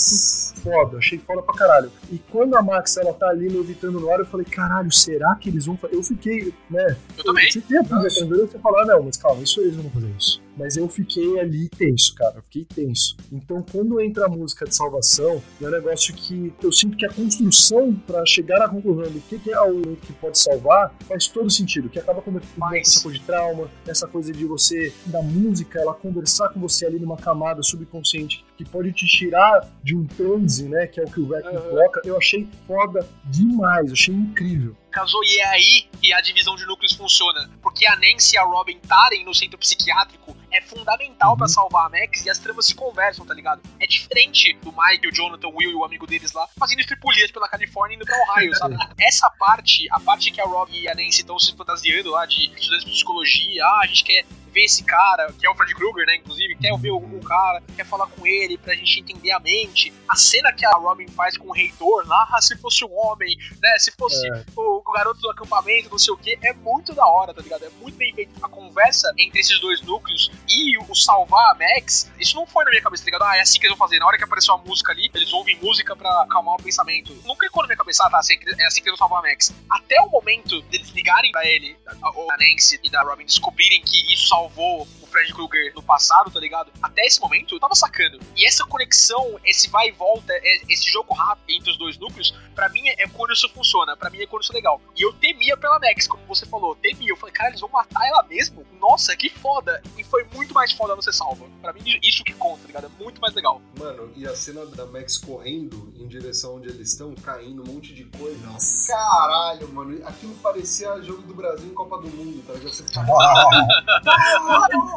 foda, 0.62 0.98
achei 0.98 1.18
foda 1.18 1.42
pra 1.42 1.54
caralho. 1.54 1.90
E 2.10 2.18
quando 2.30 2.56
a 2.56 2.62
Max 2.62 2.96
ela 2.96 3.12
tá 3.12 3.28
ali 3.28 3.48
levitando 3.48 4.00
no 4.00 4.10
ar, 4.10 4.18
eu 4.18 4.26
falei, 4.26 4.46
caralho, 4.46 4.90
será 4.90 5.34
que 5.36 5.48
eles 5.48 5.66
vão 5.66 5.76
fazer? 5.76 5.94
Eu 5.94 6.02
fiquei, 6.02 6.52
né? 6.68 6.96
Eu 7.16 7.24
também. 7.24 7.50
Você 7.50 7.60
tem 7.60 7.78
a 7.78 7.84
pulga 7.84 8.08
atrás 8.08 8.16
você 8.16 8.58
fala, 8.58 8.82
ah, 8.82 8.86
não, 8.86 9.02
mas 9.04 9.16
calma, 9.16 9.42
isso 9.42 9.60
eles 9.60 9.76
não 9.76 9.84
vão 9.84 9.92
fazer 9.92 10.10
isso. 10.18 10.45
Mas 10.56 10.76
eu 10.76 10.88
fiquei 10.88 11.38
ali 11.38 11.68
tenso, 11.68 12.14
cara, 12.14 12.36
eu 12.36 12.42
fiquei 12.42 12.64
tenso. 12.64 13.16
Então 13.30 13.62
quando 13.70 14.00
entra 14.00 14.26
a 14.26 14.28
música 14.28 14.64
de 14.64 14.74
salvação, 14.74 15.42
é 15.60 15.66
um 15.66 15.70
negócio 15.70 16.14
que 16.14 16.52
eu 16.62 16.72
sinto 16.72 16.96
que 16.96 17.04
a 17.04 17.12
construção 17.12 17.94
pra 18.06 18.24
chegar 18.24 18.62
à 18.62 18.68
conclusão 18.68 19.12
do 19.12 19.20
que 19.20 19.38
que 19.38 19.52
é 19.52 19.60
o 19.60 19.96
que 19.96 20.12
pode 20.14 20.38
salvar 20.38 20.94
faz 21.06 21.28
todo 21.28 21.50
sentido, 21.50 21.88
que 21.88 21.98
acaba 21.98 22.22
com 22.22 22.32
essa 22.74 23.02
coisa 23.02 23.18
de 23.18 23.24
trauma, 23.24 23.70
essa 23.86 24.06
coisa 24.06 24.32
de 24.32 24.44
você, 24.46 24.92
da 25.06 25.22
música, 25.22 25.80
ela 25.80 25.92
conversar 25.92 26.48
com 26.48 26.60
você 26.60 26.86
ali 26.86 26.98
numa 26.98 27.16
camada 27.16 27.62
subconsciente 27.62 28.45
que 28.56 28.64
pode 28.64 28.92
te 28.92 29.06
tirar 29.06 29.68
de 29.82 29.94
um 29.94 30.06
transe, 30.06 30.68
né, 30.68 30.86
que 30.86 31.00
é 31.00 31.04
o 31.04 31.10
que 31.10 31.20
o 31.20 31.28
Wreck 31.28 31.46
Aham. 31.48 31.60
coloca, 31.60 32.00
eu 32.04 32.16
achei 32.16 32.48
foda 32.66 33.06
demais, 33.24 33.92
achei 33.92 34.14
incrível. 34.14 34.76
casou 34.90 35.22
e 35.24 35.40
é 35.40 35.46
aí 35.48 35.88
que 36.00 36.12
a 36.12 36.20
divisão 36.22 36.56
de 36.56 36.64
núcleos 36.64 36.94
funciona. 36.94 37.50
Porque 37.62 37.84
a 37.86 37.94
Nancy 37.96 38.34
e 38.34 38.38
a 38.38 38.44
Robin 38.44 38.78
estarem 38.82 39.24
no 39.26 39.34
centro 39.34 39.58
psiquiátrico 39.58 40.34
é 40.50 40.62
fundamental 40.62 41.36
pra 41.36 41.46
salvar 41.48 41.86
a 41.86 41.88
Max 41.90 42.24
e 42.24 42.30
as 42.30 42.38
tramas 42.38 42.64
se 42.64 42.74
conversam, 42.74 43.26
tá 43.26 43.34
ligado? 43.34 43.60
É 43.78 43.86
diferente 43.86 44.54
do 44.62 44.72
Mike, 44.72 45.06
o 45.06 45.12
Jonathan, 45.12 45.48
o 45.48 45.56
Will 45.56 45.70
e 45.72 45.74
o 45.74 45.84
amigo 45.84 46.06
deles 46.06 46.32
lá 46.32 46.48
fazendo 46.58 46.80
estripulias 46.80 47.30
pela 47.30 47.46
Califórnia 47.46 47.94
e 47.94 47.96
indo 47.96 48.06
pra 48.06 48.16
Ohio, 48.22 48.54
sabe? 48.56 48.76
Essa 48.98 49.28
parte, 49.28 49.86
a 49.90 50.00
parte 50.00 50.30
que 50.30 50.40
a 50.40 50.44
Robin 50.46 50.78
e 50.78 50.88
a 50.88 50.94
Nancy 50.94 51.20
estão 51.20 51.38
se 51.38 51.54
fantasiando 51.54 52.10
lá 52.12 52.24
de 52.24 52.46
estudantes 52.56 52.86
de 52.86 52.92
psicologia, 52.92 53.64
ah, 53.66 53.80
a 53.82 53.86
gente 53.86 54.02
quer 54.02 54.24
ver 54.56 54.64
esse 54.64 54.82
cara, 54.84 55.30
que 55.38 55.46
é 55.46 55.50
o 55.50 55.54
Fred 55.54 55.74
Krueger, 55.74 56.06
né, 56.06 56.16
inclusive, 56.16 56.56
quer 56.56 56.74
ver 56.78 56.90
o, 56.90 56.96
o 56.96 57.20
cara, 57.22 57.62
quer 57.76 57.84
falar 57.84 58.06
com 58.06 58.26
ele 58.26 58.56
pra 58.56 58.74
gente 58.74 59.00
entender 59.00 59.30
a 59.32 59.38
mente. 59.38 59.92
A 60.08 60.16
cena 60.16 60.50
que 60.50 60.64
a 60.64 60.70
Robin 60.70 61.06
faz 61.08 61.36
com 61.36 61.48
o 61.48 61.52
reitor 61.52 62.06
lá, 62.06 62.26
ah, 62.32 62.40
se 62.40 62.56
fosse 62.56 62.82
um 62.82 62.98
homem, 62.98 63.36
né, 63.60 63.78
se 63.78 63.92
fosse 63.92 64.26
É. 64.26 64.44
o, 64.56 64.78
o 64.78 64.92
garoto 64.92 65.20
do 65.20 65.30
acampamento, 65.30 65.90
não 65.90 65.98
sei 65.98 66.14
o 66.14 66.16
que, 66.16 66.38
é 66.42 66.54
muito 66.54 66.94
da 66.94 67.06
hora, 67.06 67.34
tá 67.34 67.42
ligado? 67.42 67.64
É 67.64 67.70
muito 67.82 67.96
bem 67.98 68.14
feito. 68.14 68.32
A 68.42 68.48
conversa 68.48 69.12
entre 69.18 69.40
esses 69.40 69.60
dois 69.60 69.82
núcleos 69.82 70.30
e 70.48 70.78
o 70.78 70.94
salvar 70.94 71.50
a 71.50 71.54
Max, 71.54 72.10
isso 72.18 72.34
não 72.34 72.46
foi 72.46 72.64
na 72.64 72.70
minha 72.70 72.82
cabeça, 72.82 73.02
tá 73.04 73.06
ligado? 73.10 73.24
Ah, 73.28 73.36
é 73.36 73.42
assim 73.42 73.58
que 73.60 73.66
eles 73.66 73.76
vão 73.76 73.86
fazer. 73.86 73.98
Na 73.98 74.06
hora 74.06 74.16
que 74.16 74.24
apareceu 74.24 74.54
a 74.54 74.58
música 74.58 74.92
ali, 74.92 75.10
eles 75.14 75.32
ouvem 75.34 75.58
música 75.60 75.94
pra 75.94 76.22
acalmar 76.22 76.54
o 76.54 76.62
pensamento. 76.62 77.12
Nunca 77.26 77.46
ficou 77.46 77.62
na 77.62 77.66
minha 77.68 77.76
cabeça, 77.76 78.04
ah, 78.06 78.10
tá, 78.10 78.18
assim, 78.18 78.36
é 78.58 78.66
assim 78.66 78.80
que 78.80 78.88
eles 78.88 78.98
vão 78.98 79.06
salvar 79.08 79.22
a 79.24 79.28
Max. 79.28 79.52
Até 79.68 80.00
o 80.00 80.08
momento 80.08 80.62
deles 80.62 80.88
ligarem 80.90 81.30
pra 81.30 81.44
ele, 81.46 81.76
a, 81.86 81.92
a 82.08 82.36
Nancy 82.38 82.80
e 82.82 82.88
da 82.88 83.02
Robin 83.02 83.26
descobrirem 83.26 83.82
que 83.82 84.14
isso 84.14 84.34
salvou 84.54 84.86
Fred 85.16 85.32
Krueger 85.32 85.72
no 85.74 85.82
passado, 85.82 86.30
tá 86.30 86.38
ligado? 86.38 86.70
Até 86.82 87.06
esse 87.06 87.18
momento, 87.20 87.54
eu 87.54 87.60
tava 87.60 87.74
sacando. 87.74 88.20
E 88.36 88.44
essa 88.46 88.64
conexão, 88.66 89.40
esse 89.44 89.70
vai 89.70 89.88
e 89.88 89.92
volta, 89.92 90.30
é- 90.34 90.62
esse 90.68 90.90
jogo 90.90 91.14
rápido 91.14 91.50
entre 91.56 91.70
os 91.70 91.78
dois 91.78 91.96
núcleos, 91.96 92.34
pra 92.54 92.68
mim 92.68 92.86
é 92.86 93.08
quando 93.08 93.32
isso 93.32 93.48
funciona, 93.48 93.96
pra 93.96 94.10
mim 94.10 94.20
é 94.20 94.26
quando 94.26 94.42
isso 94.42 94.52
é 94.52 94.56
legal. 94.56 94.78
E 94.94 95.00
eu 95.02 95.12
temia 95.14 95.56
pela 95.56 95.78
Max, 95.78 96.06
como 96.06 96.22
você 96.26 96.44
falou, 96.44 96.74
temia. 96.76 97.08
Eu 97.10 97.16
falei, 97.16 97.32
cara, 97.34 97.48
eles 97.48 97.60
vão 97.60 97.70
matar 97.70 98.06
ela 98.06 98.22
mesmo? 98.24 98.66
Nossa, 98.78 99.16
que 99.16 99.30
foda! 99.30 99.82
E 99.96 100.04
foi 100.04 100.24
muito 100.34 100.52
mais 100.52 100.70
foda 100.72 100.94
você 100.94 101.10
salva. 101.12 101.46
Pra 101.62 101.72
mim, 101.72 101.82
isso 102.02 102.22
que 102.22 102.34
conta, 102.34 102.60
tá 102.62 102.66
ligado? 102.66 102.86
É 102.86 103.02
muito 103.02 103.18
mais 103.20 103.32
legal. 103.34 103.62
Mano, 103.78 104.12
e 104.16 104.26
a 104.26 104.36
cena 104.36 104.66
da 104.66 104.84
Max 104.84 105.16
correndo 105.16 105.92
em 105.96 106.06
direção 106.06 106.56
onde 106.56 106.68
eles 106.68 106.90
estão, 106.90 107.14
caindo, 107.14 107.62
um 107.62 107.74
monte 107.74 107.94
de 107.94 108.04
coisa. 108.04 108.46
Nossa. 108.46 108.92
Caralho, 108.92 109.68
mano, 109.72 110.06
aquilo 110.06 110.34
parecia 110.36 111.00
jogo 111.02 111.22
do 111.22 111.34
Brasil 111.34 111.66
em 111.70 111.74
Copa 111.74 111.96
do 111.98 112.08
Mundo, 112.08 112.42
tá 112.46 112.52
ligado? 112.52 112.72
Você 112.74 112.82
fica, 112.86 113.00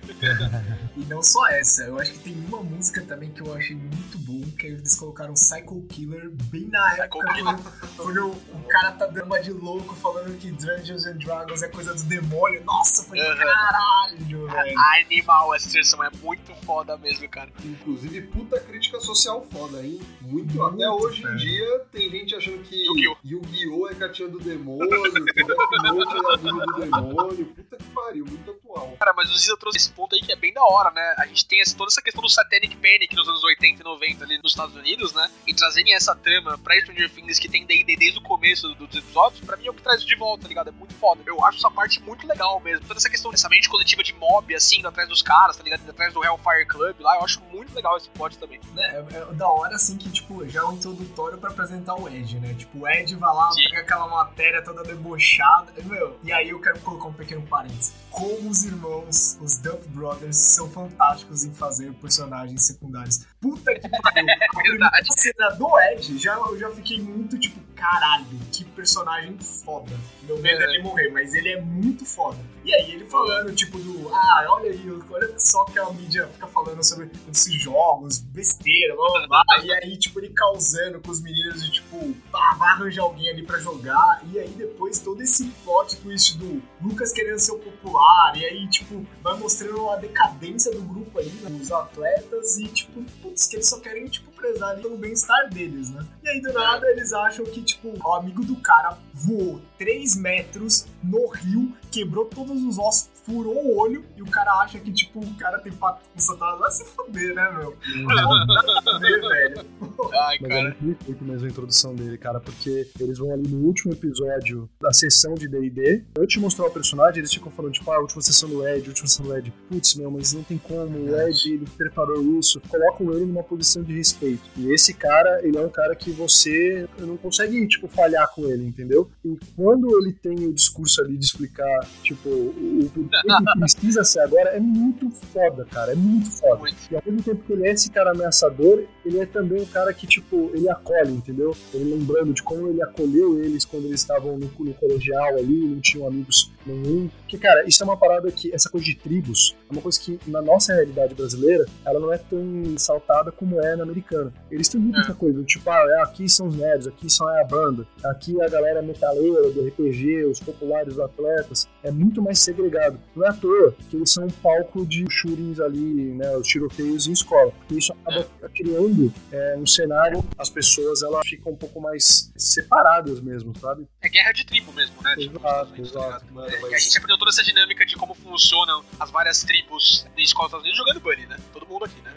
E 0.96 1.00
não 1.06 1.20
só 1.22 1.44
essa, 1.48 1.82
eu 1.84 1.98
acho 1.98 2.12
que 2.12 2.18
tem 2.20 2.34
uma 2.46 2.62
música 2.62 3.02
também 3.02 3.30
que 3.32 3.40
eu 3.42 3.52
achei 3.52 3.74
muito 3.74 4.16
bom, 4.18 4.40
que 4.56 4.66
eles 4.68 4.94
colocaram 4.94 5.34
Psycho 5.34 5.82
Killer 5.88 6.30
bem 6.30 6.68
na 6.68 6.88
Psycho 6.90 7.02
época 7.02 7.34
Killer. 7.34 7.56
quando, 7.56 7.96
quando 7.96 8.26
o 8.30 8.62
cara 8.68 8.92
tá 8.92 9.06
dando 9.06 9.26
uma 9.26 9.40
de 9.42 9.52
louco 9.52 9.92
falando 9.96 10.38
que 10.38 10.52
Dungeons 10.52 11.04
and 11.06 11.16
Dragons 11.18 11.62
é 11.64 11.68
coisa 11.68 11.94
do 11.94 12.02
demônio. 12.04 12.62
Nossa, 12.64 13.02
foi 13.02 13.18
Aham. 13.18 13.36
caralho, 13.36 14.46
velho. 14.46 14.78
Animal, 15.04 15.54
essa 15.54 15.68
direção 15.68 16.02
é 16.04 16.10
muito 16.22 16.54
foda 16.64 16.96
mesmo, 16.98 17.28
cara. 17.28 17.50
Inclusive, 17.64 18.22
puta 18.28 18.60
crítica 18.60 19.00
social 19.00 19.44
foda, 19.50 19.84
hein? 19.84 20.00
Muito. 20.20 20.54
Muito, 20.54 20.62
até 20.62 20.88
hoje 20.88 21.22
em 21.26 21.36
dia 21.36 21.80
tem 21.90 22.08
gente 22.10 22.34
achando 22.36 22.58
que 22.62 22.76
Yu-Gi-Oh! 22.76 23.16
Yu-Gi-Oh! 23.24 23.88
é 23.88 23.94
cartinha 23.94 24.28
do 24.28 24.38
demônio, 24.38 24.88
Note 24.90 26.16
é 26.16 26.34
amigo 26.34 26.66
do 26.66 26.80
demônio. 26.80 27.46
Puta 27.46 27.76
que 27.76 27.84
pariu, 27.90 28.24
muito 28.26 28.50
atual. 28.50 28.94
Cara, 28.98 29.12
mas 29.16 29.30
o 29.30 29.38
Ziza 29.38 29.56
trouxe 29.56 29.83
esse 29.84 29.92
ponto 29.92 30.14
aí 30.14 30.20
que 30.20 30.32
é 30.32 30.36
bem 30.36 30.52
da 30.52 30.62
hora, 30.64 30.90
né? 30.90 31.14
A 31.18 31.26
gente 31.26 31.44
tem 31.46 31.60
esse- 31.60 31.74
toda 31.76 31.88
essa 31.90 32.02
questão 32.02 32.22
do 32.22 32.28
Satanic 32.28 32.76
Panic 32.76 33.14
nos 33.14 33.28
anos 33.28 33.42
80 33.44 33.80
e 33.82 33.84
90 33.84 34.24
ali 34.24 34.38
nos 34.42 34.52
Estados 34.52 34.74
Unidos, 34.74 35.12
né? 35.12 35.30
E 35.46 35.54
trazerem 35.54 35.94
essa 35.94 36.14
trama 36.14 36.56
pra 36.58 36.78
Stranger 36.80 37.10
Things 37.10 37.38
que 37.38 37.48
tem 37.48 37.64
D&D 37.66 37.96
desde 37.96 38.18
o 38.18 38.22
começo 38.22 38.68
do- 38.74 38.86
dos 38.86 38.96
episódios, 38.98 39.40
pra 39.44 39.56
mim 39.56 39.66
é 39.66 39.70
o 39.70 39.74
que 39.74 39.82
traz 39.82 40.02
de 40.04 40.14
volta, 40.16 40.42
tá 40.42 40.48
ligado? 40.48 40.68
É 40.68 40.72
muito 40.72 40.94
foda. 40.94 41.22
Eu 41.26 41.44
acho 41.44 41.58
essa 41.58 41.70
parte 41.70 42.00
muito 42.02 42.26
legal 42.26 42.58
mesmo. 42.60 42.86
Toda 42.86 42.98
essa 42.98 43.10
questão 43.10 43.30
dessa 43.30 43.48
mente 43.48 43.68
coletiva 43.68 44.02
de 44.02 44.12
mob, 44.14 44.54
assim, 44.54 44.78
indo 44.78 44.88
atrás 44.88 45.08
dos 45.08 45.22
caras, 45.22 45.56
tá 45.56 45.62
ligado? 45.62 45.80
Indo 45.82 45.90
atrás 45.90 46.12
do 46.14 46.24
Hellfire 46.24 46.66
Club 46.66 47.00
lá, 47.00 47.16
eu 47.16 47.24
acho 47.24 47.40
muito 47.52 47.74
legal 47.74 47.96
esse 47.96 48.08
plot 48.10 48.36
também. 48.38 48.60
Né, 48.74 48.82
é, 49.12 49.16
é 49.18 49.24
da 49.34 49.48
hora, 49.48 49.74
assim, 49.76 49.96
que, 49.96 50.10
tipo, 50.10 50.46
já 50.48 50.60
é 50.60 50.64
um 50.64 50.72
introdutório 50.72 51.38
pra 51.38 51.50
apresentar 51.50 51.94
o 51.94 52.08
Ed, 52.08 52.38
né? 52.40 52.54
Tipo, 52.54 52.78
o 52.80 52.88
Ed 52.88 53.14
vai 53.16 53.34
lá, 53.34 53.50
Sim. 53.52 53.64
pega 53.64 53.80
aquela 53.80 54.06
matéria 54.08 54.62
toda 54.62 54.82
debochada. 54.82 55.72
e, 55.76 55.82
Meu, 55.84 56.18
e 56.22 56.32
aí 56.32 56.48
eu 56.50 56.60
quero 56.60 56.78
colocar 56.80 57.08
um 57.08 57.12
pequeno 57.12 57.42
parênteses. 57.46 57.92
Como 58.10 58.48
os 58.50 58.64
irmãos, 58.64 59.38
os 59.40 59.56
Duff 59.74 59.88
Brothers, 59.88 60.36
são 60.36 60.70
fantásticos 60.70 61.44
em 61.44 61.52
fazer 61.52 61.92
personagens 61.94 62.62
secundários. 62.62 63.26
Puta 63.40 63.74
que 63.74 63.88
pariu. 63.88 64.26
A 64.54 64.60
primeira 64.60 64.90
cena 65.16 65.50
do 65.50 65.78
Ed, 65.80 66.18
já, 66.18 66.34
eu 66.34 66.58
já 66.58 66.70
fiquei 66.70 67.00
muito, 67.00 67.38
tipo, 67.38 67.60
caralho, 67.84 68.24
que 68.50 68.64
personagem 68.64 69.38
foda. 69.38 69.92
Meu 70.22 70.38
medo 70.38 70.62
é 70.62 70.64
É. 70.64 70.68
ele 70.70 70.82
morrer, 70.82 71.10
mas 71.10 71.34
ele 71.34 71.50
é 71.50 71.60
muito 71.60 72.04
foda. 72.06 72.38
E 72.64 72.74
aí 72.74 72.92
ele 72.92 73.04
falando, 73.04 73.54
tipo, 73.54 73.78
do, 73.78 74.08
ah, 74.08 74.46
olha 74.48 74.70
aí, 74.70 75.02
olha 75.10 75.38
só 75.38 75.64
que 75.66 75.78
a 75.78 75.90
mídia 75.90 76.26
fica 76.28 76.46
falando 76.46 76.82
sobre 76.82 77.10
esses 77.30 77.62
jogos, 77.62 78.20
besteira, 78.20 78.96
blá 78.96 79.26
blá 79.26 79.26
blá. 79.44 79.44
e 79.62 79.70
aí, 79.70 79.98
tipo, 79.98 80.18
ele 80.18 80.30
causando 80.30 80.98
com 81.00 81.10
os 81.10 81.20
meninos 81.20 81.62
de, 81.62 81.72
tipo, 81.72 82.14
ah, 82.32 82.54
vai 82.58 82.70
arranjar 82.70 83.02
alguém 83.02 83.28
ali 83.28 83.42
pra 83.44 83.58
jogar. 83.58 84.22
E 84.32 84.38
aí 84.38 84.48
depois 84.48 85.00
todo 85.00 85.20
esse 85.20 85.44
plot 85.62 85.96
twist 85.98 86.38
do 86.38 86.62
Lucas 86.80 87.12
querendo 87.12 87.38
ser 87.38 87.52
o 87.52 87.58
popular, 87.58 88.32
e 88.34 88.46
aí, 88.46 88.66
tipo, 88.70 89.06
vai 89.22 89.36
mostrando 89.38 89.90
a 89.90 89.96
decadência 89.96 90.72
do 90.72 90.80
grupo 90.80 91.18
ali, 91.18 91.30
né, 91.30 91.50
os 91.60 91.70
atletas, 91.70 92.56
e, 92.56 92.66
tipo, 92.68 93.04
putz, 93.20 93.46
que 93.46 93.56
eles 93.56 93.68
só 93.68 93.78
querem, 93.78 94.06
tipo, 94.06 94.30
prezar 94.44 94.76
pelo 94.76 94.98
bem-estar 94.98 95.48
deles, 95.48 95.88
né? 95.90 96.06
E 96.22 96.28
aí, 96.28 96.40
do 96.40 96.52
nada, 96.52 96.86
eles 96.90 97.12
acham 97.14 97.46
que, 97.46 97.62
tipo, 97.62 97.88
o 97.96 98.12
amigo 98.12 98.44
do 98.44 98.56
cara 98.56 98.98
voou 99.14 99.62
3 99.78 100.16
metros 100.16 100.86
no 101.02 101.26
rio, 101.28 101.72
quebrou 101.90 102.26
todos 102.26 102.62
os 102.62 102.78
ossos, 102.78 103.08
furou 103.24 103.56
o 103.56 103.78
olho, 103.78 104.04
e 104.16 104.22
o 104.22 104.26
cara 104.26 104.52
acha 104.60 104.78
que, 104.78 104.92
tipo, 104.92 105.20
o 105.20 105.34
cara 105.34 105.58
tem 105.58 105.72
pacto 105.72 106.08
com 106.10 106.18
o 106.18 106.22
Satanás. 106.22 106.58
Vai 106.58 106.70
se 106.70 106.84
fuder, 106.84 107.34
né, 107.34 107.50
meu? 107.56 107.76
Não, 108.04 109.00
ver, 109.00 109.20
velho. 109.20 109.66
Ai, 110.12 110.38
Mas 110.40 110.50
é 110.50 110.54
cara. 110.54 110.62
muito 110.62 110.84
bem 110.84 110.96
feito 111.04 111.24
mesmo 111.24 111.46
a 111.46 111.50
introdução 111.50 111.94
dele, 111.94 112.18
cara, 112.18 112.40
porque 112.40 112.88
eles 113.00 113.18
vão 113.18 113.32
ali 113.32 113.48
no 113.48 113.66
último 113.66 113.92
episódio 113.92 114.68
da 114.80 114.92
sessão 114.92 115.34
de 115.34 115.48
D&D. 115.48 116.04
Antes 116.18 116.34
de 116.34 116.40
mostrar 116.40 116.66
o 116.66 116.70
personagem, 116.70 117.18
eles 117.18 117.32
ficam 117.32 117.50
falando, 117.50 117.72
tipo, 117.72 117.90
ah, 117.90 117.96
a 117.96 118.00
última 118.00 118.22
sessão 118.22 118.48
do 118.48 118.66
Ed, 118.66 118.84
a 118.84 118.88
última 118.88 119.06
sessão 119.06 119.26
do 119.26 119.36
Ed. 119.36 119.52
Putz, 119.68 119.94
meu, 119.94 120.10
mas 120.10 120.32
não 120.32 120.42
tem 120.42 120.58
como, 120.58 120.98
o 120.98 121.20
Ed, 121.20 121.52
ele 121.52 121.66
preparou 121.76 122.20
isso. 122.38 122.60
Colocam 122.68 123.12
ele 123.12 123.24
numa 123.24 123.42
posição 123.42 123.82
de 123.82 123.96
respeito. 123.96 124.24
perfeito. 124.24 124.50
E 124.56 124.72
esse 124.72 124.94
cara, 124.94 125.40
ele 125.46 125.56
é 125.56 125.60
um 125.60 125.68
cara 125.68 125.94
que 125.94 126.10
você 126.10 126.88
não 126.98 127.16
consegue, 127.16 127.66
tipo, 127.66 127.88
falhar 127.88 128.28
com 128.34 128.46
ele, 128.46 128.66
entendeu? 128.66 129.10
E 129.24 129.36
quando 129.56 129.90
ele 129.98 130.12
tem 130.12 130.46
o 130.46 130.52
discurso 130.52 131.02
ali 131.02 131.16
de 131.16 131.24
explicar, 131.24 131.86
tipo, 132.02 132.28
o 132.28 132.90
o 132.96 133.08
que 133.22 133.58
precisa 133.58 134.04
ser 134.04 134.20
agora, 134.20 134.50
é 134.50 134.60
muito 134.60 135.10
foda, 135.32 135.64
cara. 135.70 135.92
É 135.92 135.94
muito 135.94 136.30
foda. 136.30 136.56
Muito. 136.56 136.76
E 136.90 136.96
ao 136.96 137.02
mesmo 137.04 137.22
tempo 137.22 137.44
que 137.44 137.52
ele 137.52 137.66
é 137.66 137.72
esse 137.72 137.90
cara 137.90 138.10
ameaçador, 138.12 138.84
ele 139.04 139.20
é 139.20 139.26
também 139.26 139.62
o 139.62 139.66
cara 139.66 139.92
que, 139.92 140.06
tipo, 140.06 140.50
ele 140.54 140.68
acolhe, 140.68 141.12
entendeu? 141.12 141.56
Ele 141.72 141.94
lembrando 141.94 142.32
de 142.32 142.42
como 142.42 142.68
ele 142.68 142.82
acolheu 142.82 143.38
eles 143.42 143.64
quando 143.64 143.86
eles 143.86 144.00
estavam 144.00 144.38
no, 144.38 144.50
no 144.58 144.74
colegial 144.74 145.36
ali, 145.36 145.60
não 145.66 145.80
tinham 145.80 146.06
amigos 146.06 146.52
nenhum. 146.66 147.08
Porque, 147.20 147.38
cara, 147.38 147.64
isso 147.66 147.82
é 147.82 147.86
uma 147.86 147.96
parada 147.96 148.30
que, 148.30 148.54
essa 148.54 148.70
coisa 148.70 148.84
de 148.86 148.94
tribos, 148.96 149.54
é 149.68 149.72
uma 149.72 149.82
coisa 149.82 149.98
que 150.00 150.18
na 150.26 150.40
nossa 150.40 150.72
realidade 150.74 151.14
brasileira, 151.14 151.66
ela 151.84 152.00
não 152.00 152.12
é 152.12 152.18
tão 152.18 152.42
saltada 152.78 153.30
como 153.30 153.60
é 153.60 153.76
na 153.76 153.82
americana. 153.82 154.32
Eles 154.50 154.68
têm 154.68 154.80
muito 154.80 154.98
É. 154.98 155.02
essa 155.02 155.14
coisa, 155.14 155.42
tipo, 155.44 155.68
ah, 155.70 155.84
é, 155.88 156.02
aqui 156.02 156.28
são 156.28 156.48
os 156.48 156.56
nerds, 156.56 156.86
aqui 156.86 157.10
são 157.10 157.26
a 157.28 157.44
banda, 157.44 157.86
aqui 158.04 158.40
a 158.40 158.48
galera 158.48 158.82
metaleira 158.82 159.50
do 159.50 159.66
RPG, 159.66 160.24
os 160.24 160.40
populares, 160.40 160.94
os 160.94 161.00
atletas, 161.00 161.68
é 161.82 161.90
muito 161.90 162.22
mais 162.22 162.38
segregado. 162.38 162.98
Não 163.14 163.24
é 163.26 163.28
à 163.28 163.32
toa 163.32 163.74
que 163.90 163.96
eles 163.96 164.10
são 164.10 164.24
um 164.24 164.30
palco 164.30 164.84
de 164.86 165.04
shootings 165.10 165.60
ali, 165.60 166.12
né, 166.14 166.36
os 166.36 166.46
tiroteios 166.46 167.06
em 167.06 167.12
escola. 167.12 167.50
Porque 167.52 167.74
isso 167.74 167.92
acaba 167.92 168.26
criando 168.54 169.12
é, 169.32 169.56
um 169.56 169.66
cenário, 169.66 170.24
as 170.38 170.50
pessoas 170.50 171.02
elas 171.02 171.26
ficam 171.26 171.52
um 171.52 171.56
pouco 171.56 171.80
mais 171.80 172.32
separadas 172.36 173.20
mesmo, 173.20 173.52
sabe? 173.58 173.86
É 174.02 174.08
guerra 174.08 174.32
de 174.32 174.44
tribo 174.46 174.72
mesmo, 174.72 174.94
né? 175.02 175.14
Tipo, 175.16 175.38
Exato, 175.38 175.72
tá 175.72 175.78
exato. 175.82 176.04
ligado? 176.06 176.32
Mano, 176.32 176.48
É, 176.48 176.60
mas- 176.60 176.68
que 176.68 176.74
a 176.74 176.78
gente 176.78 176.98
aprendeu 176.98 177.18
toda 177.18 177.30
essa 177.30 177.42
dinâmica 177.42 177.86
de 177.86 177.96
como 177.96 178.14
funcionam 178.14 178.84
as 178.98 179.10
várias 179.10 179.42
tribos 179.42 180.06
de 180.16 180.22
escola 180.22 180.48
dos 180.48 180.58
Estados 180.58 180.64
Unidos 180.64 180.78
jogando 180.78 181.00
Bunny, 181.00 181.26
né? 181.26 181.36
Todo 181.52 181.66
mundo 181.66 181.84
aqui, 181.84 182.00
né? 182.02 182.12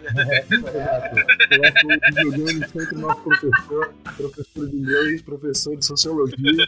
Exato. 0.50 1.20
Eu 1.52 2.28
o 2.28 2.32
videogame 2.32 2.68
sempre 2.68 2.96
nosso 2.98 3.22
professor, 3.22 3.94
professor 4.18 4.68
de 4.70 4.76
inglês, 4.78 5.22
professor 5.22 5.76
de 5.78 5.86
sociologia. 5.86 6.38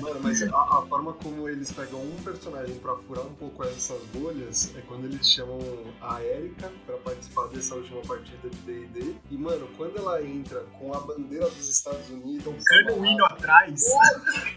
Mano, 0.00 0.20
mas 0.22 0.42
a, 0.42 0.46
a 0.56 0.86
forma 0.88 1.12
como 1.14 1.48
eles 1.48 1.70
pegam 1.72 2.00
um 2.02 2.16
personagem 2.22 2.53
pra 2.80 2.96
furar 2.96 3.24
um 3.24 3.34
pouco 3.34 3.64
essas 3.64 4.00
bolhas 4.14 4.74
é 4.76 4.80
quando 4.82 5.06
eles 5.06 5.28
chamam 5.28 5.58
a 6.00 6.22
Erika 6.22 6.70
pra 6.86 6.96
participar 6.98 7.48
dessa 7.48 7.74
última 7.74 8.00
partida 8.02 8.48
de 8.48 8.56
D&D. 8.58 9.14
E, 9.30 9.36
mano, 9.36 9.68
quando 9.76 9.98
ela 9.98 10.22
entra 10.22 10.60
com 10.78 10.94
a 10.94 11.00
bandeira 11.00 11.48
dos 11.50 11.68
Estados 11.68 12.08
Unidos... 12.10 12.64
O 12.96 13.06
hino 13.06 13.24
atrás. 13.24 13.82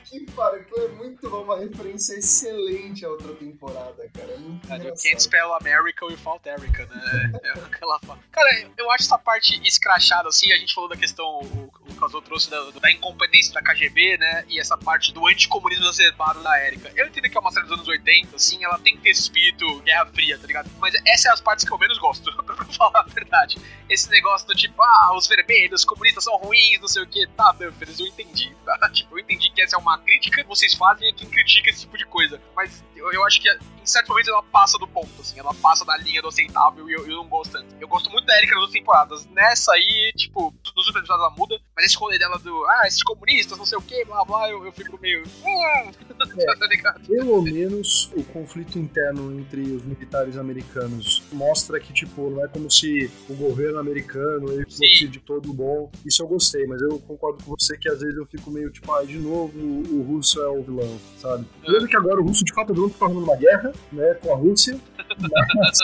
Que, 0.05 0.25
cara, 0.25 0.57
aquilo 0.57 0.85
é 0.85 0.87
muito 0.89 1.29
bom, 1.29 1.43
uma 1.43 1.57
referência 1.57 2.15
excelente 2.15 3.05
à 3.05 3.09
outra 3.09 3.33
temporada, 3.33 4.07
cara. 4.13 4.31
É 4.31 4.37
muito 4.37 4.71
É, 4.71 4.77
can't 4.79 5.21
spell 5.21 5.53
America 5.53 6.05
without 6.05 6.47
Erica, 6.47 6.85
né? 6.85 7.31
É 7.43 7.51
aquela 7.51 7.99
fala. 7.99 8.19
Cara, 8.31 8.49
eu 8.77 8.91
acho 8.91 9.03
essa 9.03 9.17
parte 9.17 9.59
escrachada, 9.67 10.29
assim, 10.29 10.51
a 10.51 10.57
gente 10.57 10.73
falou 10.73 10.89
da 10.89 10.97
questão, 10.97 11.25
o, 11.25 11.71
o 11.89 11.95
Casou 11.95 12.21
trouxe 12.21 12.49
da, 12.49 12.71
da 12.71 12.91
incompetência 12.91 13.53
da 13.53 13.61
KGB, 13.61 14.17
né? 14.17 14.45
E 14.47 14.59
essa 14.59 14.77
parte 14.77 15.11
do 15.13 15.25
anticomunismo 15.27 15.85
exacerbado 15.85 16.41
da 16.41 16.65
Erika. 16.65 16.91
Eu 16.95 17.07
entendo 17.07 17.29
que 17.29 17.37
é 17.37 17.39
uma 17.39 17.51
série 17.51 17.65
dos 17.65 17.73
anos 17.73 17.86
80, 17.87 18.35
assim, 18.35 18.63
ela 18.63 18.77
tem 18.79 18.95
que 18.95 19.03
ter 19.03 19.09
espírito 19.09 19.81
Guerra 19.81 20.05
Fria, 20.07 20.37
tá 20.37 20.47
ligado? 20.47 20.69
Mas 20.79 20.93
essas 20.95 21.21
são 21.21 21.33
as 21.33 21.41
partes 21.41 21.65
que 21.65 21.73
eu 21.73 21.77
menos 21.77 21.97
gosto, 21.97 22.31
pra 22.43 22.55
falar 22.65 23.01
a 23.01 23.03
verdade. 23.03 23.57
Esse 23.89 24.09
negócio 24.09 24.47
do 24.47 24.55
tipo, 24.55 24.81
ah, 24.81 25.15
os 25.15 25.27
vermelhos, 25.27 25.81
os 25.81 25.85
comunistas 25.85 26.23
são 26.23 26.37
ruins, 26.37 26.79
não 26.79 26.87
sei 26.87 27.03
o 27.03 27.07
que. 27.07 27.27
Tá, 27.27 27.51
Duffers, 27.51 27.99
eu 27.99 28.07
entendi, 28.07 28.55
tá? 28.65 28.77
Tipo, 28.97 29.15
eu 29.15 29.19
entendi 29.19 29.49
que 29.51 29.61
essa 29.61 29.75
é 29.75 29.79
uma 29.79 29.97
crítica 29.99 30.41
que 30.41 30.47
vocês 30.47 30.73
fazem 30.73 31.09
a 31.09 31.13
quem 31.13 31.29
critica 31.29 31.69
esse 31.69 31.81
tipo 31.81 31.97
de 31.97 32.05
coisa. 32.05 32.41
Mas 32.55 32.83
eu, 32.95 33.11
eu 33.11 33.25
acho 33.25 33.41
que 33.41 33.49
em 33.49 33.85
certos 33.85 34.09
momentos 34.09 34.29
ela 34.29 34.43
passa 34.43 34.77
do 34.77 34.87
ponto, 34.87 35.21
assim, 35.21 35.39
ela 35.39 35.53
passa 35.53 35.85
da 35.85 35.95
linha 35.97 36.21
do 36.21 36.27
aceitável 36.27 36.89
e 36.89 36.93
eu, 36.93 37.07
eu 37.07 37.17
não 37.17 37.27
gosto 37.27 37.51
tanto. 37.51 37.75
Eu 37.79 37.87
gosto 37.87 38.09
muito 38.09 38.25
da 38.25 38.37
Erika 38.37 38.55
nas 38.55 38.63
outras 38.63 38.79
temporadas. 38.79 39.25
Nessa 39.27 39.73
aí, 39.73 40.11
tipo, 40.15 40.53
nos 40.75 40.87
últimos 40.87 40.95
episódios 40.97 41.25
ela 41.25 41.29
muda, 41.31 41.59
mas 41.77 41.85
esse 41.85 41.97
rolê 41.97 42.17
dela 42.17 42.39
do, 42.39 42.65
ah, 42.65 42.87
esses 42.87 43.03
comunistas, 43.03 43.55
não 43.55 43.65
sei 43.65 43.77
o 43.77 43.81
que, 43.81 44.03
blá 44.05 44.25
blá, 44.25 44.49
eu, 44.49 44.65
eu 44.65 44.71
fico 44.71 44.99
meio. 44.99 45.21
Hum, 45.45 45.91
tá 46.59 46.67
ligado? 46.67 47.05
Pelo 47.05 47.39
menos 47.43 48.11
o 48.15 48.23
conflito 48.23 48.79
interno 48.79 49.39
entre 49.39 49.61
os 49.61 49.85
militares 49.85 50.37
americanos 50.37 51.21
mostra 51.31 51.79
que, 51.79 51.93
tipo, 51.93 52.31
não 52.31 52.43
é 52.43 52.47
como 52.47 52.71
se 52.71 53.11
o 53.29 53.35
governo 53.35 53.77
americano 53.77 54.51
ele 54.51 54.65
fosse 54.65 55.07
de 55.07 55.19
todo 55.19 55.53
bom. 55.53 55.91
Isso 56.03 56.23
eu 56.23 56.27
gostei, 56.27 56.65
mas 56.65 56.81
eu 56.81 56.97
concordo 57.01 57.43
com 57.43 57.55
você 57.55 57.77
que 57.77 57.87
às 57.87 57.99
vezes 57.99 58.17
eu 58.17 58.25
fico 58.25 58.49
meio 58.49 58.71
tipo, 58.71 58.91
ah, 58.91 59.03
de 59.03 59.19
novo 59.19 59.55
o, 59.59 59.99
o 59.99 60.01
russo 60.01 60.41
é 60.41 60.49
o 60.49 60.63
vilão, 60.63 60.99
sabe? 61.17 61.45
É. 61.63 61.71
Mesmo 61.71 61.87
que 61.87 61.95
agora 61.95 62.19
o 62.19 62.25
russo 62.25 62.43
de 62.43 62.53
fato 62.55 62.71
é 62.71 62.73
vilão 62.73 62.89
que 62.89 62.97
tá 62.97 63.05
arrumando 63.05 63.25
uma 63.25 63.35
guerra, 63.35 63.71
né, 63.91 64.15
com 64.15 64.33
a 64.33 64.35
Rússia, 64.35 64.79
mas 65.55 65.79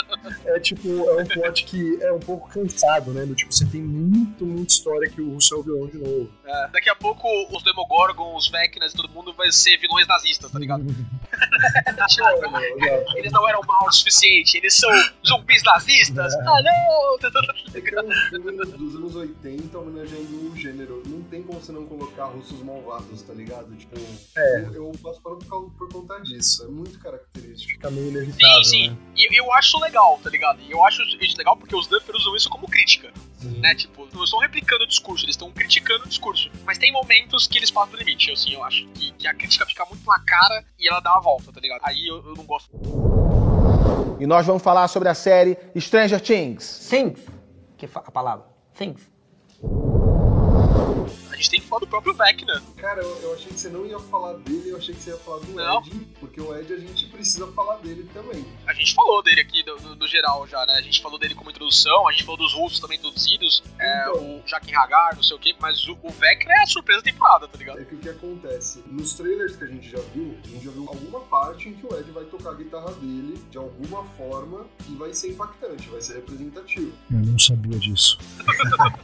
é 0.46 0.60
tipo, 0.60 0.88
é 0.88 1.22
um 1.22 1.26
plot 1.28 1.66
que 1.66 2.02
é 2.02 2.12
um 2.12 2.20
pouco 2.20 2.50
cansado, 2.50 3.12
né? 3.14 3.28
Do 3.28 3.36
tipo, 3.36 3.54
você 3.54 3.66
tem 3.66 3.82
muito, 3.82 4.44
muita 4.44 4.74
história 4.74 5.08
que 5.08 5.22
o 5.22 5.34
russo 5.34 5.54
é 5.54 5.58
o 5.58 5.62
vilão 5.62 5.83
de 5.88 5.98
novo. 5.98 6.30
É, 6.46 6.68
daqui 6.70 6.90
a 6.90 6.96
pouco 6.96 7.28
os 7.56 7.64
Demogorgons, 7.64 8.46
os 8.46 8.52
Vecnas 8.52 8.94
e 8.94 8.96
todo 8.96 9.10
mundo 9.10 9.34
vai 9.34 9.52
ser 9.52 9.78
vilões 9.78 10.08
nazistas, 10.08 10.52
tá 10.52 10.60
ligado? 10.60 10.84
Tipo, 10.86 11.04
eles 13.18 13.32
não 13.32 13.48
eram 13.48 13.62
mal 13.66 13.88
o 13.88 13.92
suficiente, 13.92 14.58
eles 14.58 14.76
são 14.76 14.90
zumbis 15.26 15.64
nazistas. 15.64 16.34
Ah, 16.36 16.62
não! 16.62 17.18
É 17.74 17.96
é 17.96 18.02
um 18.02 18.12
filme 18.30 18.66
dos 18.66 18.96
anos 18.96 19.16
80 19.16 19.78
homenageando 19.78 20.52
um 20.52 20.56
gênero. 20.56 21.02
Não 21.06 21.22
tem 21.24 21.42
como 21.44 21.60
você 21.60 21.72
não 21.72 21.86
colocar 21.86 22.26
russos 22.26 22.62
malvados, 22.62 23.22
tá 23.22 23.34
ligado? 23.34 23.76
Tipo, 23.76 23.96
É. 24.36 24.60
eu, 24.66 24.74
eu 24.74 24.92
passo 25.02 25.22
por, 25.22 25.38
por 25.78 25.92
conta 25.92 26.20
disso. 26.22 26.64
É 26.64 26.68
muito 26.68 27.00
característico. 27.00 27.72
Fica 27.74 27.90
meio 27.92 28.10
inevitável, 28.10 28.64
Sim, 28.64 28.70
sim. 28.70 28.90
né? 28.90 28.98
E 29.16 29.40
eu 29.40 29.52
acho 29.54 29.80
legal, 29.80 30.20
tá 30.24 30.30
ligado? 30.30 30.60
E 30.62 30.72
eu 30.72 30.84
acho 30.86 31.02
isso 31.22 31.38
legal 31.38 31.56
porque 31.58 31.76
os 31.76 31.88
Duffers 31.88 32.20
usam 32.22 32.36
isso 32.36 32.50
como 32.50 32.68
crítica, 32.68 33.12
né? 33.44 33.76
Tipo, 33.76 34.08
não 34.14 34.24
estão 34.24 34.39
replicando 34.39 34.84
o 34.84 34.88
discurso, 34.88 35.26
eles 35.26 35.34
estão 35.36 35.52
criticando 35.52 36.06
o 36.06 36.08
discurso. 36.08 36.50
Mas 36.66 36.78
tem 36.78 36.91
momentos 36.91 37.48
que 37.48 37.58
eles 37.58 37.70
passam 37.72 37.91
do 37.91 37.98
limite, 37.98 38.32
assim, 38.32 38.54
eu 38.54 38.64
acho. 38.64 38.88
Que, 38.89 39.12
que 39.12 39.28
a 39.28 39.34
crítica 39.34 39.66
fica 39.66 39.86
muito 39.86 40.06
na 40.06 40.20
cara 40.20 40.64
e 40.80 40.88
ela 40.88 41.00
dá 41.00 41.14
a 41.16 41.20
volta, 41.20 41.52
tá 41.52 41.60
ligado? 41.60 41.82
Aí 41.84 42.08
eu, 42.08 42.18
eu 42.26 42.34
não 42.36 42.46
gosto. 42.46 42.72
E 44.20 44.26
nós 44.28 44.46
vamos 44.46 44.62
falar 44.64 44.88
sobre 44.88 45.10
a 45.10 45.14
série 45.14 45.58
Stranger 45.78 46.22
Things. 46.22 46.88
Things. 46.89 47.20
Que 47.78 47.88
fa- 47.88 48.04
a 48.06 48.12
palavra? 48.12 48.46
Things. 48.78 49.02
A 51.44 51.46
gente 51.46 51.52
tem 51.52 51.60
que 51.60 51.68
falar 51.68 51.82
do 51.82 51.88
próprio 51.88 52.14
Vecna. 52.14 52.64
Cara, 52.78 53.02
eu, 53.02 53.20
eu 53.22 53.34
achei 53.34 53.48
que 53.52 53.60
você 53.60 53.68
não 53.68 53.86
ia 53.86 54.00
falar 54.00 54.32
dele, 54.36 54.70
eu 54.70 54.78
achei 54.78 54.96
que 54.96 55.02
você 55.02 55.10
ia 55.10 55.18
falar 55.18 55.39
do 55.39 55.52
Não. 55.52 55.82
Ed, 55.82 56.08
porque 56.18 56.39
o 56.39 56.56
Ed 56.58 56.72
a 56.74 56.78
gente 56.80 57.06
precisa 57.08 57.46
falar 57.48 57.80
dele 57.80 58.10
também. 58.14 58.46
A 58.66 58.74
gente 58.74 58.94
falou 58.94 59.22
dele 59.22 59.41
aqui 59.41 59.62
no, 59.66 59.76
no- 59.82 59.96
no 59.96 60.08
geral 60.08 60.48
já, 60.48 60.66
né? 60.66 60.76
A 60.76 60.82
gente 60.82 61.02
falou 61.02 61.20
dele 61.20 61.36
como 61.36 61.50
introdução, 61.50 62.08
a 62.08 62.14
gente 62.14 62.24
falou 62.24 62.38
dos 62.38 62.54
russos 62.54 62.80
também 62.80 62.98
introduzidos, 62.98 63.62
é, 63.78 64.02
Então. 64.10 64.38
o 64.38 64.44
Jaquen 64.48 64.74
Hagar, 64.74 65.18
não 65.18 65.22
sei 65.24 65.36
o 65.36 65.39
quê, 65.39 65.54
mas 65.60 65.86
o, 65.86 65.98
o 66.02 66.10
Vecna 66.12 66.54
é 66.54 66.64
a 66.64 66.66
surpresa 66.66 67.02
da 67.02 67.12
temporada, 67.12 67.46
tá 67.46 67.58
ligado? 67.58 67.82
É 67.82 67.84
que 67.84 67.96
o 67.96 67.98
que 67.98 68.08
acontece? 68.08 68.82
Nos 68.88 69.14
trailers 69.16 69.58
que 69.58 69.66
a 69.66 69.68
gente 69.68 69.89
já 69.89 70.00
viu, 70.16 70.38
a 70.46 70.48
gente 70.48 70.64
já 70.64 70.72
viu 70.72 70.88
alguma 70.88 71.20
parte 71.20 71.68
em 71.68 71.74
que 71.74 71.86
o 71.86 72.00
Ed 72.00 72.10
vai 72.12 72.24
tocar 72.24 72.52
a 72.52 72.54
guitarra 72.54 72.94
dele 72.94 73.38
de 73.52 73.58
alguma 73.58 74.06
forma 74.18 74.66
e 74.89 74.96
vai 74.96 75.14
ser 75.14 75.32
impactante, 75.32 75.89
vai 75.89 76.02
ser 76.02 76.14
representativo. 76.14 76.94
Eu 77.12 77.18
não 77.20 77.38
sabia 77.38 77.78
disso. 77.78 78.18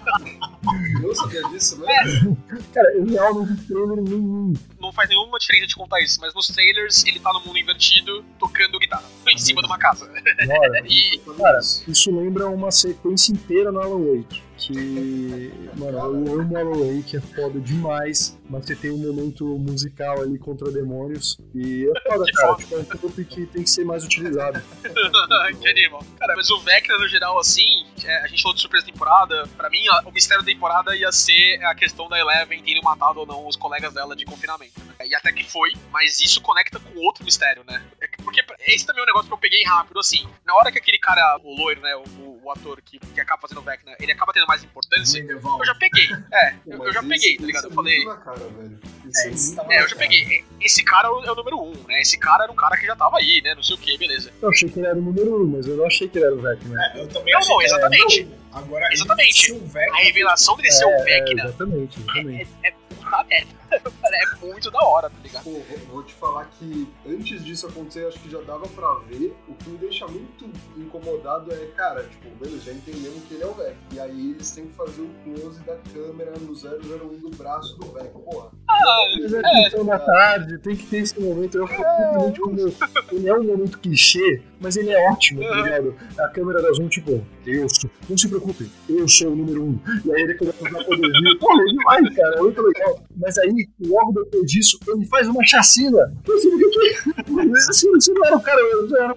Não 1.02 1.16
sabia 1.16 1.42
disso, 1.50 1.84
É. 1.88 2.04
Cara, 2.74 2.92
eu 2.94 3.06
real 3.06 3.34
trailer 3.68 4.02
nenhum. 4.02 4.54
Não 4.80 4.92
faz 4.92 5.10
nenhuma 5.10 5.38
diferença 5.40 5.68
de 5.68 5.76
contar 5.76 6.02
isso, 6.02 6.20
mas 6.22 6.34
nos 6.34 6.48
trailers 6.48 7.06
ele 7.06 7.20
tá 7.20 7.32
no 7.34 7.42
mundo 7.42 7.58
invertido 7.58 8.24
tocando 8.38 8.80
guitarra, 8.80 9.06
em 9.32 9.38
cima 9.38 9.62
de 9.62 9.68
uma 9.68 9.78
casa. 9.78 10.06
Bora. 10.46 10.82
E 10.90 11.20
Cara, 11.38 11.60
isso 11.60 12.12
lembra 12.16 12.48
uma 12.50 12.72
sequência 12.72 13.32
inteira 13.32 13.72
no 13.72 13.80
Alan 13.80 14.00
Wake. 14.04 14.42
Que, 14.58 15.54
mano, 15.78 15.98
eu 15.98 16.40
amo 16.42 16.58
Alan 16.58 16.78
Wake, 16.98 17.16
é 17.18 17.22
foda 17.22 17.60
demais. 17.62 18.38
Mas 18.50 18.66
você 18.66 18.76
tem 18.76 18.92
um 18.92 18.98
momento 18.98 19.46
musical 19.58 20.22
ali 20.22 20.38
contra 20.38 20.70
demônios. 20.72 21.38
E 21.56 21.86
é 21.88 22.10
foda, 22.12 22.26
Que 22.26 22.32
cara. 22.34 22.48
foda. 22.48 22.64
Tipo, 22.64 22.76
é 22.76 22.80
um 22.80 22.84
trupe 22.84 23.26
que 23.26 23.46
tem 23.46 23.64
que 23.64 23.70
ser 23.70 23.86
mais 23.86 24.04
utilizado. 24.04 24.62
que 25.62 25.68
animal. 25.70 26.04
Cara, 26.20 26.34
mas 26.36 26.50
o 26.50 26.60
Vecna 26.60 26.98
no 26.98 27.08
geral, 27.08 27.40
assim, 27.40 27.86
é, 28.04 28.24
a 28.24 28.28
gente 28.28 28.42
falou 28.42 28.56
de 28.56 28.62
surpresa 28.62 28.86
da 28.86 28.92
temporada. 28.92 29.48
Pra 29.56 29.70
mim, 29.70 29.84
o 30.06 30.12
mistério 30.12 30.44
da 30.44 30.52
temporada 30.52 30.96
ia 30.96 31.12
ser 31.12 31.64
a 31.64 31.74
questão 31.76 32.10
da 32.10 32.20
Eleven 32.20 32.62
terem 32.64 32.82
matado 32.82 33.20
ou 33.22 33.26
não 33.26 33.48
os 33.48 33.56
colegas 33.56 33.94
dela 33.94 34.16
de 34.16 34.26
confinamento. 34.26 34.80
né? 35.00 35.08
E 35.08 35.16
até 35.16 35.32
que 35.32 35.50
foi, 35.50 35.72
mas 35.92 36.20
isso 36.20 36.42
conecta 36.42 36.80
com 36.80 37.00
outro 37.00 37.24
mistério, 37.24 37.64
né? 37.68 37.82
É 38.28 38.32
que- 38.32 38.44
Porque 38.44 38.64
esse 38.72 38.86
também 38.86 39.02
é 39.02 39.04
um 39.04 39.08
negócio 39.08 39.28
que 39.28 39.34
eu 39.34 39.38
peguei 39.38 39.64
rápido, 39.64 40.00
assim. 40.00 40.28
Na 40.46 40.56
hora 40.56 40.72
que 40.72 40.78
aquele 40.78 41.00
cara, 41.00 41.40
o 41.44 41.56
loiro, 41.56 41.82
né, 41.82 41.96
o, 41.96 42.40
o 42.44 42.52
ator 42.52 42.82
que, 42.82 43.00
que 43.00 43.20
acaba 43.22 43.42
fazendo 43.42 43.60
o 43.60 43.62
Vecna, 43.62 43.96
ele 44.00 44.12
acaba 44.12 44.32
tendo 44.34 44.46
mais 44.48 44.64
importância, 44.64 45.20
eu 45.20 45.66
já 45.66 45.76
peguei. 45.76 46.08
É, 46.34 46.52
Pô, 46.78 46.86
eu, 46.86 46.94
já 46.94 47.00
esse- 47.00 47.10
peguei, 47.10 47.38
tá 47.38 47.46
ligado? 47.46 47.64
é 47.66 47.68
Eu 47.68 47.72
falei. 47.74 48.06
cara, 48.06 48.38
velho. 48.38 48.80
É, 49.16 49.30
tá 49.56 49.66
É, 49.70 49.78
eu 49.78 49.88
já 49.90 49.96
cara. 49.96 49.96
peguei. 49.98 50.46
Esse 50.62 50.84
cara 50.84 51.08
é 51.08 51.12
o, 51.12 51.24
é 51.24 51.36
número 51.36 51.62
um, 51.62 51.74
né? 51.88 52.00
Esse 52.02 52.18
cara 52.18 52.44
era 52.44 52.52
um 52.52 52.56
cara 52.56 52.78
que 52.78 52.86
já 52.86 52.96
tava 52.96 53.18
aí, 53.18 53.42
né? 53.42 53.56
Não 53.56 53.64
sei 53.64 53.76
o 53.76 53.80
que, 53.80 53.98
beleza. 53.98 54.32
Eu 54.42 54.50
achei 54.50 54.70
que 54.70 54.80
ele 54.80 54.88
era 54.88 54.98
o 54.98 55.02
número 55.02 55.44
um, 55.44 55.48
mas 55.48 55.66
eu 55.68 55.78
não 55.78 55.86
achei 55.88 56.08
que 56.08 56.18
ele 56.18 56.26
era 56.26 56.36
o 56.36 56.42
Vecna. 56.42 56.84
É, 56.94 57.02
eu 57.02 57.08
também 57.08 57.34
Não, 57.34 57.40
achei 57.40 57.50
não, 57.52 57.58
que 57.60 57.66
era- 57.66 57.76
exatamente. 57.76 58.28
Agora, 58.52 58.86
ele 58.86 58.94
Exatamente. 58.96 59.42
ser 59.46 59.54
um 59.54 59.68
Vecna- 59.68 59.94
A 59.98 60.02
revelação 60.04 60.56
dele 60.58 60.72
ser 60.72 60.86
o 60.86 60.90
É, 60.90 61.04
Vecna 61.04 61.44
exatamente, 61.44 62.00
exatamente. 62.00 62.50
é, 62.64 62.68
é 62.70 62.72
puta 62.72 63.24
merda. 63.26 63.59
é 64.42 64.46
muito 64.46 64.72
da 64.72 64.84
hora, 64.84 65.10
tá 65.10 65.16
ligado? 65.24 65.44
Pô, 65.44 65.62
vou- 65.92 66.00
te 66.04 66.14
falar 66.14 66.46
que 66.58 66.88
antes 67.08 67.44
disso 67.44 67.68
acontecer, 67.68 68.06
acho 68.08 68.20
que 68.20 68.30
já 68.32 68.40
dava 68.42 68.66
pra 68.70 68.94
ver. 69.10 69.36
O 69.48 69.54
que 69.54 69.70
me 69.70 69.78
deixa 69.78 70.08
muito 70.08 70.50
incomodado 70.78 71.52
é, 71.54 71.66
cara, 71.76 72.04
tipo, 72.04 72.30
beleza, 72.42 72.64
já 72.64 72.72
entendemos 72.72 73.22
que 73.28 73.34
ele 73.36 73.44
é 73.44 73.48
o 73.48 73.54
Vec. 73.54 73.76
E 73.94 74.00
aí 74.00 74.32
eles 74.32 74.50
têm 74.52 74.66
que 74.68 74.74
fazer 74.74 75.02
o 75.02 75.10
close 75.24 75.60
da 75.64 75.76
câmera 75.94 76.32
no 76.40 76.54
001 76.54 77.20
do 77.20 77.30
braço 77.38 77.78
do 77.78 77.88
Vec. 77.92 78.10
Porra. 78.14 78.50
Ah, 78.70 78.80
Mas 79.22 79.34
é 79.34 79.42
questão 79.42 79.86
da 79.86 80.00
tarde, 80.00 80.58
tem 80.60 80.76
que 80.76 80.86
ter 80.88 80.98
esse 81.00 81.20
momento. 81.20 81.58
Eu 81.58 81.68
falo 81.68 82.34
simplesmente 82.34 82.40
como 82.40 82.60
ele 83.20 83.30
é 83.30 83.34
um 83.34 83.44
momento 83.44 83.78
clichê, 83.80 84.42
mas 84.62 84.76
ele 84.78 84.92
é 84.92 85.12
ótimo, 85.12 85.42
tá 85.42 85.56
ligado? 85.62 85.96
A 86.18 86.28
câmera 86.30 86.62
da 86.62 86.72
Zoom, 86.74 86.88
tipo, 86.88 87.24
eu 87.46 87.68
sou. 87.70 87.90
Não 88.10 88.18
se 88.18 88.28
preocupe, 88.30 88.70
eu 88.90 89.08
sou 89.08 89.32
o 89.32 89.36
número 89.36 89.64
um. 89.64 89.80
E 90.06 90.12
aí 90.14 90.22
ele 90.22 90.36
começa 90.36 90.66
a 90.66 90.70
usar 90.70 90.84
poderzinho. 90.86 91.40
Pô, 91.40 91.62
é 91.62 91.66
demais, 91.66 92.16
cara, 92.16 92.36
é 92.38 92.42
muito 92.42 92.62
legal. 92.62 93.00
Mas 93.18 93.38
aí, 93.38 93.59
logo 93.80 94.12
depois 94.12 94.52
disso, 94.52 94.80
ele 94.88 95.06
faz 95.08 95.28
uma 95.28 95.46
chacina. 95.46 96.14
Não 96.28 98.26
era 98.26 98.38
o 98.38 98.42
cara, 98.42 98.60
eu 98.62 99.04
era. 99.04 99.16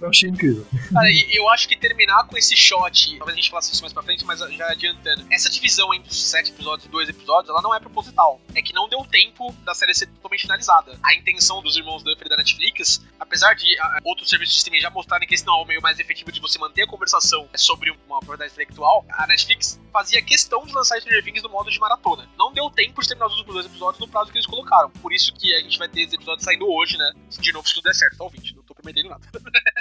Eu 0.00 0.08
achei 0.08 0.30
incrível. 0.30 0.64
Cara, 0.92 1.08
eu 1.32 1.48
acho 1.50 1.68
que 1.68 1.76
terminar 1.76 2.26
com 2.26 2.36
esse 2.36 2.56
shot, 2.56 3.16
talvez 3.18 3.34
a 3.34 3.40
gente 3.40 3.50
falasse 3.50 3.72
isso 3.72 3.82
mais 3.82 3.92
pra 3.92 4.02
frente, 4.02 4.24
mas 4.24 4.40
já 4.40 4.70
adiantando, 4.70 5.24
essa 5.30 5.50
divisão 5.50 5.92
entre 5.94 6.12
sete 6.14 6.50
episódios 6.50 6.86
e 6.86 6.90
dois 6.90 7.08
episódios, 7.08 7.50
ela 7.50 7.62
não 7.62 7.74
é 7.74 7.80
proposital. 7.80 8.40
É 8.54 8.62
que 8.62 8.72
não 8.72 8.88
deu 8.88 9.04
tempo 9.04 9.52
da 9.64 9.74
série 9.74 9.94
ser 9.94 10.06
totalmente 10.06 10.42
finalizada. 10.42 10.98
A 11.02 11.14
intenção 11.14 11.62
dos 11.62 11.76
irmãos 11.76 12.02
Duffer 12.02 12.28
da 12.28 12.36
Netflix, 12.36 13.04
apesar 13.18 13.54
de 13.54 13.66
ah, 13.80 14.00
outros 14.04 14.28
serviços 14.28 14.54
de 14.54 14.58
streaming 14.58 14.80
já 14.80 14.90
mostrarem 14.90 15.26
que 15.26 15.34
esse 15.34 15.46
não 15.46 15.60
é 15.60 15.62
o 15.62 15.66
meio 15.66 15.82
mais 15.82 15.98
efetivo 15.98 16.30
de 16.32 16.40
você 16.40 16.58
manter 16.58 16.82
a 16.82 16.86
conversação 16.86 17.48
sobre 17.56 17.90
uma 18.06 18.18
propriedade 18.20 18.52
intelectual, 18.52 19.04
a 19.10 19.26
Netflix 19.26 19.80
fazia 19.92 20.22
questão 20.22 20.64
de 20.64 20.72
lançar 20.72 20.98
Stranger 21.00 21.24
Things 21.24 21.42
no 21.42 21.48
modo 21.48 21.70
de 21.70 21.78
maratona. 21.78 22.28
Não 22.38 22.52
deu 22.52 22.70
tempo 22.70 23.00
de 23.00 23.08
terminar 23.08 23.26
os 23.26 23.34
últimos 23.34 23.54
dois 23.54 23.65
episódios 23.66 24.00
no 24.00 24.08
prazo 24.08 24.30
que 24.30 24.38
eles 24.38 24.46
colocaram. 24.46 24.90
Por 24.90 25.12
isso 25.12 25.32
que 25.34 25.54
a 25.54 25.60
gente 25.60 25.78
vai 25.78 25.88
ter 25.88 26.02
esses 26.02 26.14
episódios 26.14 26.44
saindo 26.44 26.68
hoje, 26.68 26.96
né? 26.96 27.12
De 27.28 27.52
novo, 27.52 27.68
se 27.68 27.74
tudo 27.74 27.84
der 27.84 27.94
certo, 27.94 28.16
tá? 28.16 28.24
Não 28.54 28.62
tô 28.62 28.74
prometendo 28.74 29.08
nada. 29.08 29.26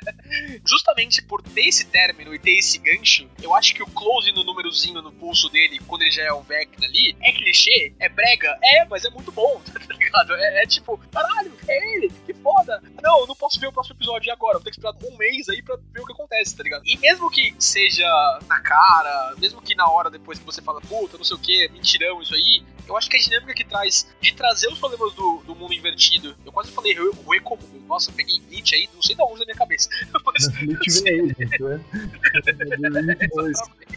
Justamente 0.65 1.21
por 1.21 1.41
ter 1.41 1.67
esse 1.67 1.85
término 1.85 2.33
e 2.33 2.39
ter 2.39 2.57
esse 2.57 2.77
gancho, 2.79 3.29
eu 3.41 3.53
acho 3.53 3.73
que 3.73 3.83
o 3.83 3.87
close 3.87 4.31
no 4.31 4.43
númerozinho 4.43 5.01
no 5.01 5.11
pulso 5.11 5.49
dele, 5.49 5.79
quando 5.87 6.01
ele 6.01 6.11
já 6.11 6.23
é 6.23 6.33
o 6.33 6.41
Vecna 6.41 6.85
ali, 6.85 7.15
é 7.21 7.31
clichê, 7.31 7.93
é 7.99 8.09
brega, 8.09 8.57
é, 8.63 8.85
mas 8.85 9.05
é 9.05 9.09
muito 9.09 9.31
bom, 9.31 9.61
tá 9.65 9.93
ligado? 9.93 10.33
É, 10.33 10.63
é 10.63 10.67
tipo, 10.67 10.97
caralho, 11.11 11.53
é 11.67 11.95
ele, 11.95 12.09
que 12.25 12.33
foda. 12.33 12.81
Não, 13.01 13.25
não 13.27 13.35
posso 13.35 13.59
ver 13.59 13.67
o 13.67 13.71
próximo 13.71 13.95
episódio 13.95 14.31
agora, 14.31 14.57
vou 14.57 14.63
ter 14.63 14.71
que 14.71 14.77
esperar 14.77 14.95
um 15.03 15.17
mês 15.17 15.47
aí 15.49 15.61
pra 15.61 15.75
ver 15.75 16.01
o 16.01 16.05
que 16.05 16.13
acontece, 16.13 16.55
tá 16.55 16.63
ligado? 16.63 16.83
E 16.85 16.97
mesmo 16.97 17.29
que 17.29 17.53
seja 17.59 18.05
na 18.47 18.59
cara, 18.61 19.35
mesmo 19.37 19.61
que 19.61 19.75
na 19.75 19.89
hora 19.89 20.09
depois 20.09 20.39
que 20.39 20.45
você 20.45 20.61
fala, 20.61 20.81
puta, 20.81 21.17
não 21.17 21.25
sei 21.25 21.35
o 21.35 21.39
que, 21.39 21.67
mentirão, 21.69 22.21
isso 22.21 22.33
aí, 22.33 22.63
eu 22.87 22.97
acho 22.97 23.09
que 23.09 23.17
a 23.17 23.19
dinâmica 23.19 23.53
que 23.53 23.63
traz 23.63 24.07
de 24.21 24.33
trazer 24.33 24.67
os 24.67 24.79
problemas 24.79 25.13
do, 25.13 25.41
do 25.45 25.55
mundo 25.55 25.73
invertido, 25.73 26.35
eu 26.45 26.51
quase 26.51 26.71
falei 26.71 26.97
o 26.99 27.31
recomum, 27.31 27.81
nossa, 27.87 28.11
peguei 28.11 28.39
Nietzsche 28.49 28.75
aí, 28.75 28.89
não 28.93 29.01
sei 29.01 29.15
de 29.15 29.21
onde 29.21 29.39
da 29.39 29.45
minha 29.45 29.57
cabeça, 29.57 29.89
mas 30.25 30.47
Nietzsche 30.61 31.03
vem 31.03 31.21
aí, 31.21 31.35
gente, 31.39 31.57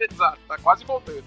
Exato, 0.00 0.38
tá 0.48 0.58
quase 0.58 0.84
voltando. 0.84 1.24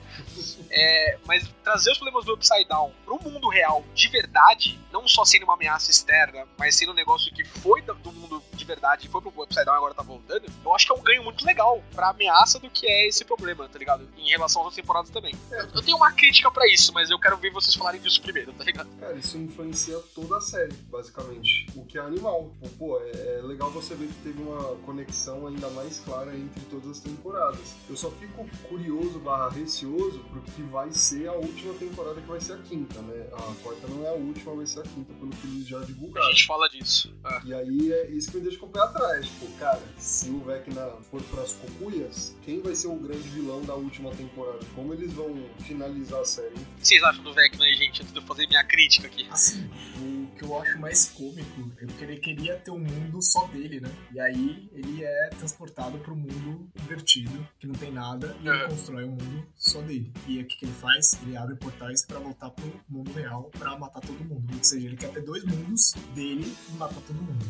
É, 0.70 1.18
mas 1.26 1.48
trazer 1.64 1.92
os 1.92 1.98
problemas 1.98 2.26
do 2.26 2.34
Upside 2.34 2.68
Down 2.68 2.92
pro 3.06 3.22
mundo 3.22 3.48
real 3.50 3.84
de 3.94 4.08
verdade, 4.08 4.80
não 4.92 5.08
só 5.08 5.24
sendo 5.24 5.44
uma 5.44 5.54
ameaça 5.54 5.92
externa, 5.92 6.48
mas 6.58 6.76
sendo 6.76 6.92
um 6.92 6.96
negócio 6.96 7.34
que 7.34 7.44
foi 7.44 7.82
do 7.82 7.94
do 7.96 8.12
mundo 8.12 8.44
de 8.54 8.66
verdade 8.66 9.08
e 9.08 9.10
foi 9.10 9.22
pro 9.22 9.30
Upside 9.44 9.66
Down 9.66 9.76
e 9.76 9.78
agora 9.78 9.94
tá 9.94 10.04
voltando, 10.04 10.46
eu 10.64 10.76
acho 10.76 10.86
que 10.86 10.92
é 10.92 10.96
um 10.96 11.04
ganho 11.04 11.24
muito 11.24 11.46
legal 11.46 11.82
pra 11.94 12.10
ameaça 12.10 12.60
do 12.60 12.70
que 12.70 12.88
é 12.88 13.08
esse 13.08 13.24
problema, 13.24 13.68
tá 13.70 13.80
ligado? 13.80 14.08
Em 14.18 14.30
relação 14.30 14.62
às 14.62 14.66
outras 14.68 14.76
temporadas 14.76 15.10
também. 15.10 15.34
Eu, 15.52 15.68
eu 15.76 15.82
tenho 15.82 15.98
uma 15.98 16.12
crítica 16.12 16.50
pra 16.52 16.68
isso, 16.68 16.94
mas 16.94 17.10
eu 17.10 17.20
quero 17.20 17.38
ver 17.38 17.52
vocês 17.52 17.76
falarem 17.76 18.02
disso 18.02 18.22
primeiro, 18.22 18.52
tá 18.54 18.64
ligado? 18.64 18.90
Cara, 19.00 19.14
isso 19.14 19.38
influencia 19.38 19.98
toda 20.14 20.38
a 20.38 20.42
série, 20.42 20.74
basicamente. 20.90 21.68
O 21.76 21.86
que 21.86 21.98
é 21.98 22.02
animal. 22.02 22.52
Pô, 22.60 22.70
Pô, 22.84 23.00
é, 23.00 23.38
é 23.38 23.42
legal 23.42 23.72
você 23.72 23.96
ver 23.96 24.08
que 24.08 24.14
teve 24.24 24.42
uma 24.42 24.76
conexão 24.86 25.48
ainda 25.48 25.70
mais 25.70 26.00
clara 26.00 26.36
entre 26.36 26.62
todas 26.66 26.92
as 26.92 27.00
temporadas. 27.00 27.76
Eu 27.90 27.96
só 27.96 28.12
fico 28.12 28.48
curioso 28.64 29.20
barra 29.20 29.50
receoso 29.50 30.20
pro 30.32 30.42
que 30.42 30.62
vai 30.64 30.92
ser 30.92 31.28
a 31.28 31.34
última 31.34 31.74
temporada, 31.76 32.20
que 32.22 32.28
vai 32.28 32.40
ser 32.42 32.54
a 32.54 32.58
quinta, 32.58 33.02
né? 33.02 33.28
A 33.34 33.54
quarta 33.64 33.88
não 33.88 34.04
é 34.06 34.10
a 34.10 34.14
última, 34.14 34.56
vai 34.56 34.66
ser 34.66 34.80
a 34.80 34.84
quinta, 34.84 35.14
pelo 35.14 35.32
que 35.32 35.48
eles 35.48 35.68
já 35.68 35.80
A 35.80 35.84
divulgaram. 35.86 36.28
gente 36.30 36.46
fala 36.46 36.68
disso. 36.70 37.14
Ah. 37.24 37.42
E 37.46 37.54
aí 37.54 37.92
é 37.94 38.10
isso 38.12 38.32
que 38.32 38.38
me 38.38 38.44
deixa 38.44 38.58
com 38.60 38.66
o 38.66 38.70
pé 38.70 38.80
atrás. 38.82 39.26
Tipo, 39.26 39.48
cara, 39.60 39.82
se 39.98 40.30
o 40.30 40.40
Vecna 40.40 40.88
for 41.10 41.22
pras 41.24 41.54
cocuias, 41.54 42.36
quem 42.44 42.62
vai 42.62 42.76
ser 42.76 42.88
o 42.88 42.96
grande 42.96 43.28
vilão 43.30 43.62
da 43.64 43.76
última 43.76 44.12
temporada? 44.12 44.60
Como 44.76 44.94
eles 44.94 45.12
vão 45.14 45.34
finalizar 45.62 46.22
a 46.22 46.26
série? 46.26 46.48
O 46.56 46.80
que 46.80 46.88
vocês 46.88 47.04
acham 47.04 47.24
do 47.24 47.34
Vecna 47.34 47.66
aí, 47.66 47.76
gente, 47.76 48.02
antes 48.02 48.14
de 48.14 48.20
eu 48.20 48.24
fazer 48.24 48.48
minha 48.48 48.64
crítica 48.64 49.08
aqui? 49.08 49.28
Assim, 49.30 49.70
o 49.98 50.23
que 50.38 50.44
eu 50.44 50.60
acho 50.62 50.80
mais 50.80 51.10
cômico 51.10 51.72
é 51.78 51.86
porque 51.86 52.04
ele 52.04 52.18
queria 52.18 52.56
ter 52.58 52.72
um 52.72 52.80
mundo 52.80 53.22
só 53.22 53.48
dele, 53.48 53.80
né? 53.80 53.90
E 54.14 54.20
aí 54.20 54.70
ele 54.74 55.04
é 55.04 55.30
transportado 55.30 55.98
pro 56.00 56.16
mundo 56.16 56.70
invertido, 56.84 57.48
que 57.60 57.68
não 57.68 57.76
tem 57.76 57.92
nada, 57.92 58.36
e 58.42 58.48
ele 58.48 58.58
É. 58.58 58.68
constrói 58.68 59.06
um 59.06 59.12
mundo 59.12 59.46
só 59.56 59.82
dele. 59.82 60.12
E 60.28 60.38
aí 60.38 60.44
o 60.44 60.48
que, 60.48 60.58
que 60.58 60.66
ele 60.66 60.74
faz? 60.74 61.14
Ele 61.22 61.38
abre 61.38 61.56
portais 61.56 62.06
pra 62.06 62.20
voltar 62.20 62.50
pro 62.50 62.72
mundo 62.90 63.12
real 63.14 63.44
pra 63.58 63.78
matar 63.78 64.02
todo 64.02 64.24
mundo. 64.24 64.54
Ou 64.58 64.64
seja, 64.64 64.88
ele 64.88 64.98
quer 64.98 65.12
ter 65.12 65.22
dois 65.22 65.44
mundos 65.44 65.94
dele 66.16 66.54
e 66.70 66.74
matar 66.78 67.02
todo 67.02 67.16
mundo. 67.22 67.46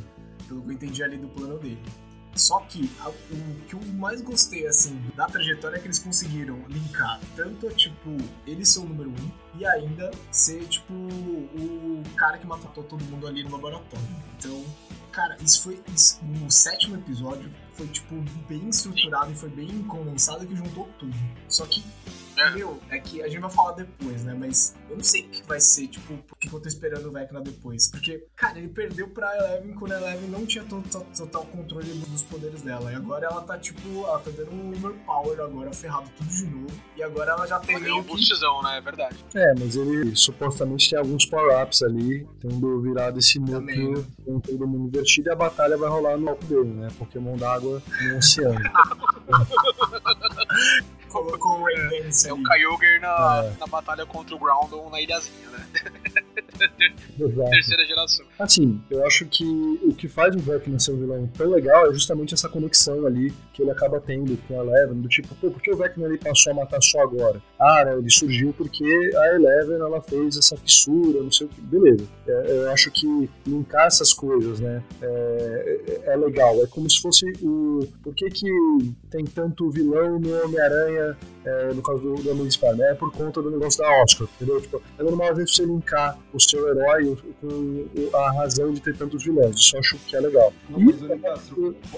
Pelo 0.47 0.61
que 0.61 0.67
eu 0.69 0.73
entendi 0.73 1.03
ali 1.03 1.17
do 1.17 1.27
plano 1.29 1.57
dele. 1.59 1.81
Só 2.36 2.59
que 2.61 2.89
a- 2.99 3.09
o 3.09 3.55
que 3.67 3.75
eu 3.75 3.81
mais 3.93 4.21
gostei, 4.21 4.65
assim, 4.67 4.99
da 5.15 5.25
trajetória 5.27 5.77
é 5.77 5.79
que 5.79 5.86
eles 5.88 5.99
conseguiram 5.99 6.59
linkar 6.67 7.19
tanto, 7.36 7.69
tipo, 7.75 8.17
ele 8.47 8.65
ser 8.65 8.79
o 8.79 8.86
número 8.86 9.11
um 9.11 9.31
e 9.59 9.65
ainda 9.65 10.09
ser, 10.31 10.65
tipo, 10.67 10.93
o 10.93 12.03
cara 12.15 12.38
que 12.38 12.45
matou 12.47 12.84
todo 12.84 13.03
mundo 13.05 13.27
ali 13.27 13.43
no 13.43 13.51
laboratório. 13.51 14.07
Então, 14.38 14.63
cara, 15.14 15.38
isso 15.41 15.64
foi. 15.64 15.80
Isso, 15.93 16.20
no 16.26 16.51
sétimo 16.51 16.97
episódio 16.97 17.49
foi, 17.74 17.88
tipo, 17.88 18.16
bem 18.47 18.70
estruturado 18.70 19.32
e 19.32 19.36
foi 19.36 19.49
bem 19.49 19.84
condensado 19.84 20.45
que 20.45 20.55
juntou 20.55 20.89
tudo. 20.99 21.16
Só 21.47 21.66
que. 21.66 21.84
É. 22.36 22.49
Meu, 22.49 22.80
é 22.89 22.97
que 22.97 23.22
a 23.22 23.28
gente 23.28 23.41
vai 23.41 23.51
falar 23.51 23.74
depois, 23.74 24.24
né? 24.24 24.36
Mas 24.38 24.76
eu 24.89 24.95
não 24.95 25.03
sei 25.03 25.22
o 25.22 25.30
que 25.30 25.43
vai 25.43 25.59
ser, 25.59 25.88
tipo, 25.88 26.14
o 26.14 26.36
que 26.36 26.47
eu 26.51 26.59
tô 26.59 26.68
esperando 26.68 27.07
o 27.07 27.11
Vecna 27.11 27.39
depois. 27.41 27.91
Porque, 27.91 28.26
cara, 28.36 28.57
ele 28.57 28.70
perdeu 28.70 29.07
pra 29.07 29.38
Eleven 29.38 29.76
quando 29.76 29.91
a 29.91 29.97
Eleven 29.97 30.30
não 30.30 30.43
tinha 30.43 30.64
total, 30.64 31.05
total 31.16 31.45
controle 31.45 31.93
dos 31.93 32.24
poderes 32.24 32.64
dela. 32.64 32.91
E 32.91 32.95
agora 32.95 33.28
ela 33.28 33.41
tá, 33.41 33.55
tipo, 33.59 33.88
ela 33.99 34.18
tá 34.18 34.32
dando 34.32 34.51
um 34.51 34.72
overpower 34.72 35.39
agora, 35.41 35.72
ferrado 35.74 36.09
tudo 36.18 36.30
de 36.30 36.45
novo. 36.45 36.74
E 36.97 37.03
agora 37.03 37.34
ela 37.34 37.45
já 37.45 37.59
tem 37.59 37.76
é 37.76 37.78
um 37.78 37.82
meio 37.82 38.01
que... 38.01 38.07
boostzão, 38.09 38.64
né? 38.64 38.78
É 38.78 38.82
verdade. 38.82 39.26
É, 39.36 39.53
mas 39.59 39.76
ele 39.76 40.16
supostamente 40.16 40.89
tem 40.89 40.97
alguns 40.97 41.28
power-ups 41.28 41.84
ali, 41.84 42.28
tendo 42.39 42.82
virado 42.82 43.20
esse 43.20 43.38
núcleo 43.38 43.99
né? 43.99 44.05
com 44.26 44.39
todo 44.39 44.68
mundo 44.68 44.89
invertido 45.04 45.30
e 45.30 45.32
a 45.32 45.36
batalha 45.36 45.78
vai 45.78 45.89
rolar 45.89 46.18
no 46.18 46.30
alto 46.30 46.45
dele, 46.45 46.74
né? 46.74 46.88
Pokémon 46.97 47.38
d'água 47.38 47.82
no 48.01 48.18
oceano. 48.18 48.60
colocou 51.14 51.59
o 51.59 51.64
Ray 51.64 52.01
Vance 52.03 52.28
É 52.28 52.34
o. 52.34 52.43
Kyogre 52.43 52.99
na, 52.99 53.43
É. 53.45 53.59
na 53.59 53.68
batalha 53.68 54.05
contra 54.05 54.36
o 54.36 54.39
Groundon 54.39 54.89
na 54.89 54.99
ilhazinha, 55.01 55.49
né? 55.49 55.66
Exato. 57.20 57.49
Terceira 57.51 57.86
geração. 57.86 58.26
Assim, 58.39 58.82
eu 58.89 59.05
acho 59.05 59.26
que 59.26 59.45
o 59.84 59.93
que 59.93 60.07
faz 60.07 60.36
o 60.36 60.39
Vecna 60.39 60.80
ser 60.80 60.91
um 60.91 60.97
vilão 60.99 61.28
tão 61.38 61.49
legal 61.49 61.89
é 61.89 61.93
justamente 61.93 62.34
essa 62.34 62.49
conexão 62.49 63.05
ali 63.05 63.32
que 63.53 63.61
ele 63.61 63.72
acaba 63.72 63.99
tendo 63.99 64.36
com 64.47 64.59
a 64.59 64.64
Eleven, 64.64 65.01
do 65.01 65.07
tipo, 65.07 65.34
pô, 65.36 65.51
por 65.51 65.61
que 65.61 65.72
o 65.72 65.78
Vecna 65.78 66.05
ele 66.05 66.18
passou 66.18 66.51
a 66.51 66.55
matar 66.55 66.82
só 66.82 67.01
agora? 67.01 67.41
Ah, 67.59 67.86
né, 67.86 67.95
ele 67.97 68.09
surgiu 68.09 68.53
porque 68.57 68.84
a 69.16 69.36
Eleven 69.36 69.76
ela 69.80 70.01
fez 70.01 70.38
essa 70.38 70.57
fissura, 70.57 71.22
não 71.22 71.32
sei 71.32 71.47
o 71.47 71.49
que. 71.49 71.61
Beleza. 71.61 72.05
É, 72.28 72.51
eu 72.66 72.72
acho 72.72 72.89
que 72.91 73.30
linkar 73.45 73.88
essas 73.88 74.11
coisas, 74.14 74.59
né, 74.59 74.84
é, 75.01 75.80
é- 76.07 76.14
é 76.14 76.16
legal. 76.16 76.61
É 76.64 76.68
como 76.68 76.89
se 76.89 77.01
fosse 77.01 77.26
o. 77.41 77.88
Por 78.03 78.14
que, 78.16 78.30
que 78.30 78.49
tem 79.09 79.26
tanto 79.26 79.70
vilão 79.70 80.20
no 80.20 80.43
Homem-Aranha, 80.45 81.03
é, 81.45 81.74
no 81.74 81.82
caso 81.82 81.99
do, 81.99 82.16
do 82.16 82.45
de 82.47 82.51
Spider-Man? 82.54 82.84
É 82.86 82.93
por 82.95 83.12
conta 83.12 83.41
do 83.41 83.51
negócio 83.51 83.80
da 83.80 84.04
Oscar, 84.04 84.28
entendeu? 84.36 84.62
Tipo, 84.62 84.82
é 84.97 85.04
normal 85.04 85.32
às 85.32 85.38
vezes 85.38 85.56
você 85.56 85.66
linkar 85.66 86.18
o 86.34 86.39
seu 86.39 86.68
herói 86.70 87.18
com 87.41 88.18
a 88.18 88.32
razão 88.32 88.72
de 88.74 88.82
ter 88.82 88.95
tantos 88.97 89.24
vilões. 89.24 89.56
Isso 89.58 89.76
eu 89.76 89.80
acho 89.80 89.97
que 89.99 90.16
é 90.16 90.20
legal. 90.20 90.54
Não, 90.70 90.80
mas, 90.80 91.01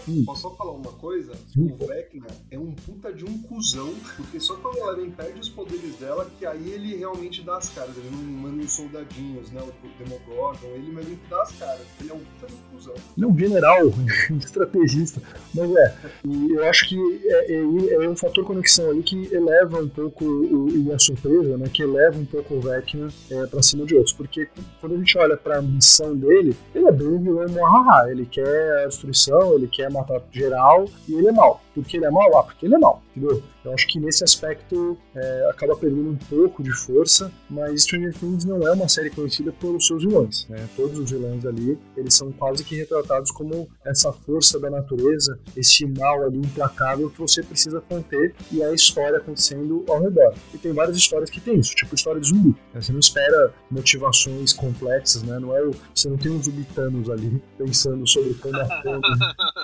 Hum. 0.07 0.23
posso 0.25 0.41
só 0.41 0.51
falar 0.55 0.71
uma 0.73 0.91
coisa? 0.93 1.33
Hum. 1.57 1.75
O 1.79 1.85
Vecna 1.87 2.27
é 2.51 2.57
um 2.59 2.71
puta 2.71 3.11
de 3.13 3.23
um 3.25 3.37
cuzão, 3.43 3.93
porque 4.15 4.39
só 4.39 4.55
quando 4.55 4.77
ela 4.79 4.95
perde 5.15 5.39
os 5.39 5.49
poderes 5.49 5.95
dela, 5.97 6.29
que 6.37 6.45
aí 6.45 6.71
ele 6.71 6.95
realmente 6.95 7.41
dá 7.43 7.57
as 7.57 7.69
caras. 7.69 7.95
Ele 7.97 8.09
não 8.11 8.17
manda 8.17 8.63
uns 8.63 8.71
soldadinhos, 8.73 9.51
né? 9.51 9.61
O 9.61 10.03
Demogorgon, 10.03 10.67
ele 10.75 10.91
mesmo 10.91 11.17
dá 11.29 11.41
as 11.41 11.51
caras. 11.53 11.81
Ele 11.99 12.11
é 12.11 12.13
um 12.13 12.19
puta 12.19 12.47
de 12.47 12.53
um 12.53 12.75
cuzão. 12.77 12.93
Ele 13.17 13.25
é 13.25 13.27
um 13.29 13.37
general, 13.37 13.85
um 14.31 14.37
estrategista. 14.37 15.21
Mas 15.53 15.71
é, 15.75 15.95
e 16.25 16.51
eu 16.51 16.65
acho 16.65 16.87
que 16.89 16.95
é, 17.25 17.53
é- 17.53 18.05
é 18.05 18.09
um 18.09 18.15
fator 18.15 18.43
conexão 18.45 18.91
ali 18.95 19.03
que 19.03 19.33
eleva 19.33 19.79
um 19.79 19.89
pouco 19.89 20.25
o, 20.25 20.69
e 20.69 20.91
a 20.91 20.97
surpresa, 20.97 21.57
né? 21.57 21.67
Que 21.71 21.83
eleva 21.83 22.17
um 22.17 22.25
pouco 22.25 22.55
o 22.55 22.61
Vecna 22.61 23.09
é, 23.29 23.45
pra 23.47 23.61
cima 23.61 23.85
de 23.85 23.95
outros. 23.95 24.13
Porque 24.13 24.47
quando 24.79 24.95
a 24.95 24.97
gente 24.97 25.17
olha 25.17 25.37
pra 25.37 25.61
missão 25.61 26.15
dele, 26.15 26.55
ele 26.73 26.85
é 26.85 26.91
bem 26.91 27.21
vilão 27.21 27.49
Mohaha. 27.49 28.09
Ele 28.09 28.25
quer 28.25 28.83
a 28.83 28.87
destruição, 28.87 29.53
ele 29.55 29.67
quer 29.67 29.91
matar 29.91 30.21
geral 30.31 30.85
e 31.07 31.13
ele 31.13 31.27
é 31.27 31.31
mal. 31.31 31.61
Porque 31.75 31.97
ele 31.97 32.05
é 32.05 32.09
mau? 32.09 32.37
Ah, 32.37 32.43
porque 32.43 32.65
ele 32.65 32.75
é 32.75 32.79
mau, 32.79 33.03
entendeu? 33.11 33.43
Eu 33.65 33.73
acho 33.73 33.87
que 33.87 33.99
nesse 33.99 34.23
aspecto 34.23 34.97
é, 35.13 35.49
acaba 35.49 35.75
perdendo 35.75 36.09
um 36.09 36.15
pouco 36.15 36.63
de 36.63 36.71
força, 36.71 37.31
mas 37.49 37.83
Stranger 37.83 38.13
Things 38.13 38.45
não 38.45 38.65
é 38.65 38.71
uma 38.71 38.87
série 38.87 39.09
conhecida 39.09 39.51
pelos 39.51 39.85
seus 39.85 40.03
vilões, 40.03 40.47
né? 40.47 40.69
Todos 40.75 40.97
os 40.97 41.11
vilões 41.11 41.45
ali, 41.45 41.77
eles 41.97 42.13
são 42.13 42.31
quase 42.31 42.63
que 42.63 42.75
retratados 42.75 43.31
como 43.31 43.67
essa 43.83 44.13
força 44.13 44.59
da 44.59 44.69
natureza, 44.69 45.37
esse 45.57 45.85
mal 45.85 46.23
ali 46.23 46.37
implacável 46.37 47.09
que 47.09 47.19
você 47.19 47.43
precisa 47.43 47.81
conter 47.81 48.33
e 48.51 48.63
a 48.63 48.71
história 48.71 49.17
acontecendo 49.17 49.83
ao 49.89 49.99
redor. 49.99 50.33
E 50.53 50.57
tem 50.57 50.71
várias 50.71 50.95
histórias 50.95 51.29
que 51.29 51.41
tem 51.41 51.59
isso, 51.59 51.75
tipo 51.75 51.93
história 51.95 52.21
de 52.21 52.27
zumbi. 52.27 52.55
Né? 52.73 52.81
Você 52.81 52.91
não 52.91 52.99
espera 52.99 53.53
motivações 53.69 54.53
complexas, 54.53 55.23
né? 55.23 55.39
Não 55.39 55.55
é 55.55 55.61
o, 55.61 55.71
você 55.93 56.07
não 56.07 56.17
tem 56.17 56.31
uns 56.31 56.45
zubitanos 56.45 57.09
ali 57.09 57.41
pensando 57.57 58.07
sobre 58.07 58.33
como 58.35 58.55
a 58.57 58.83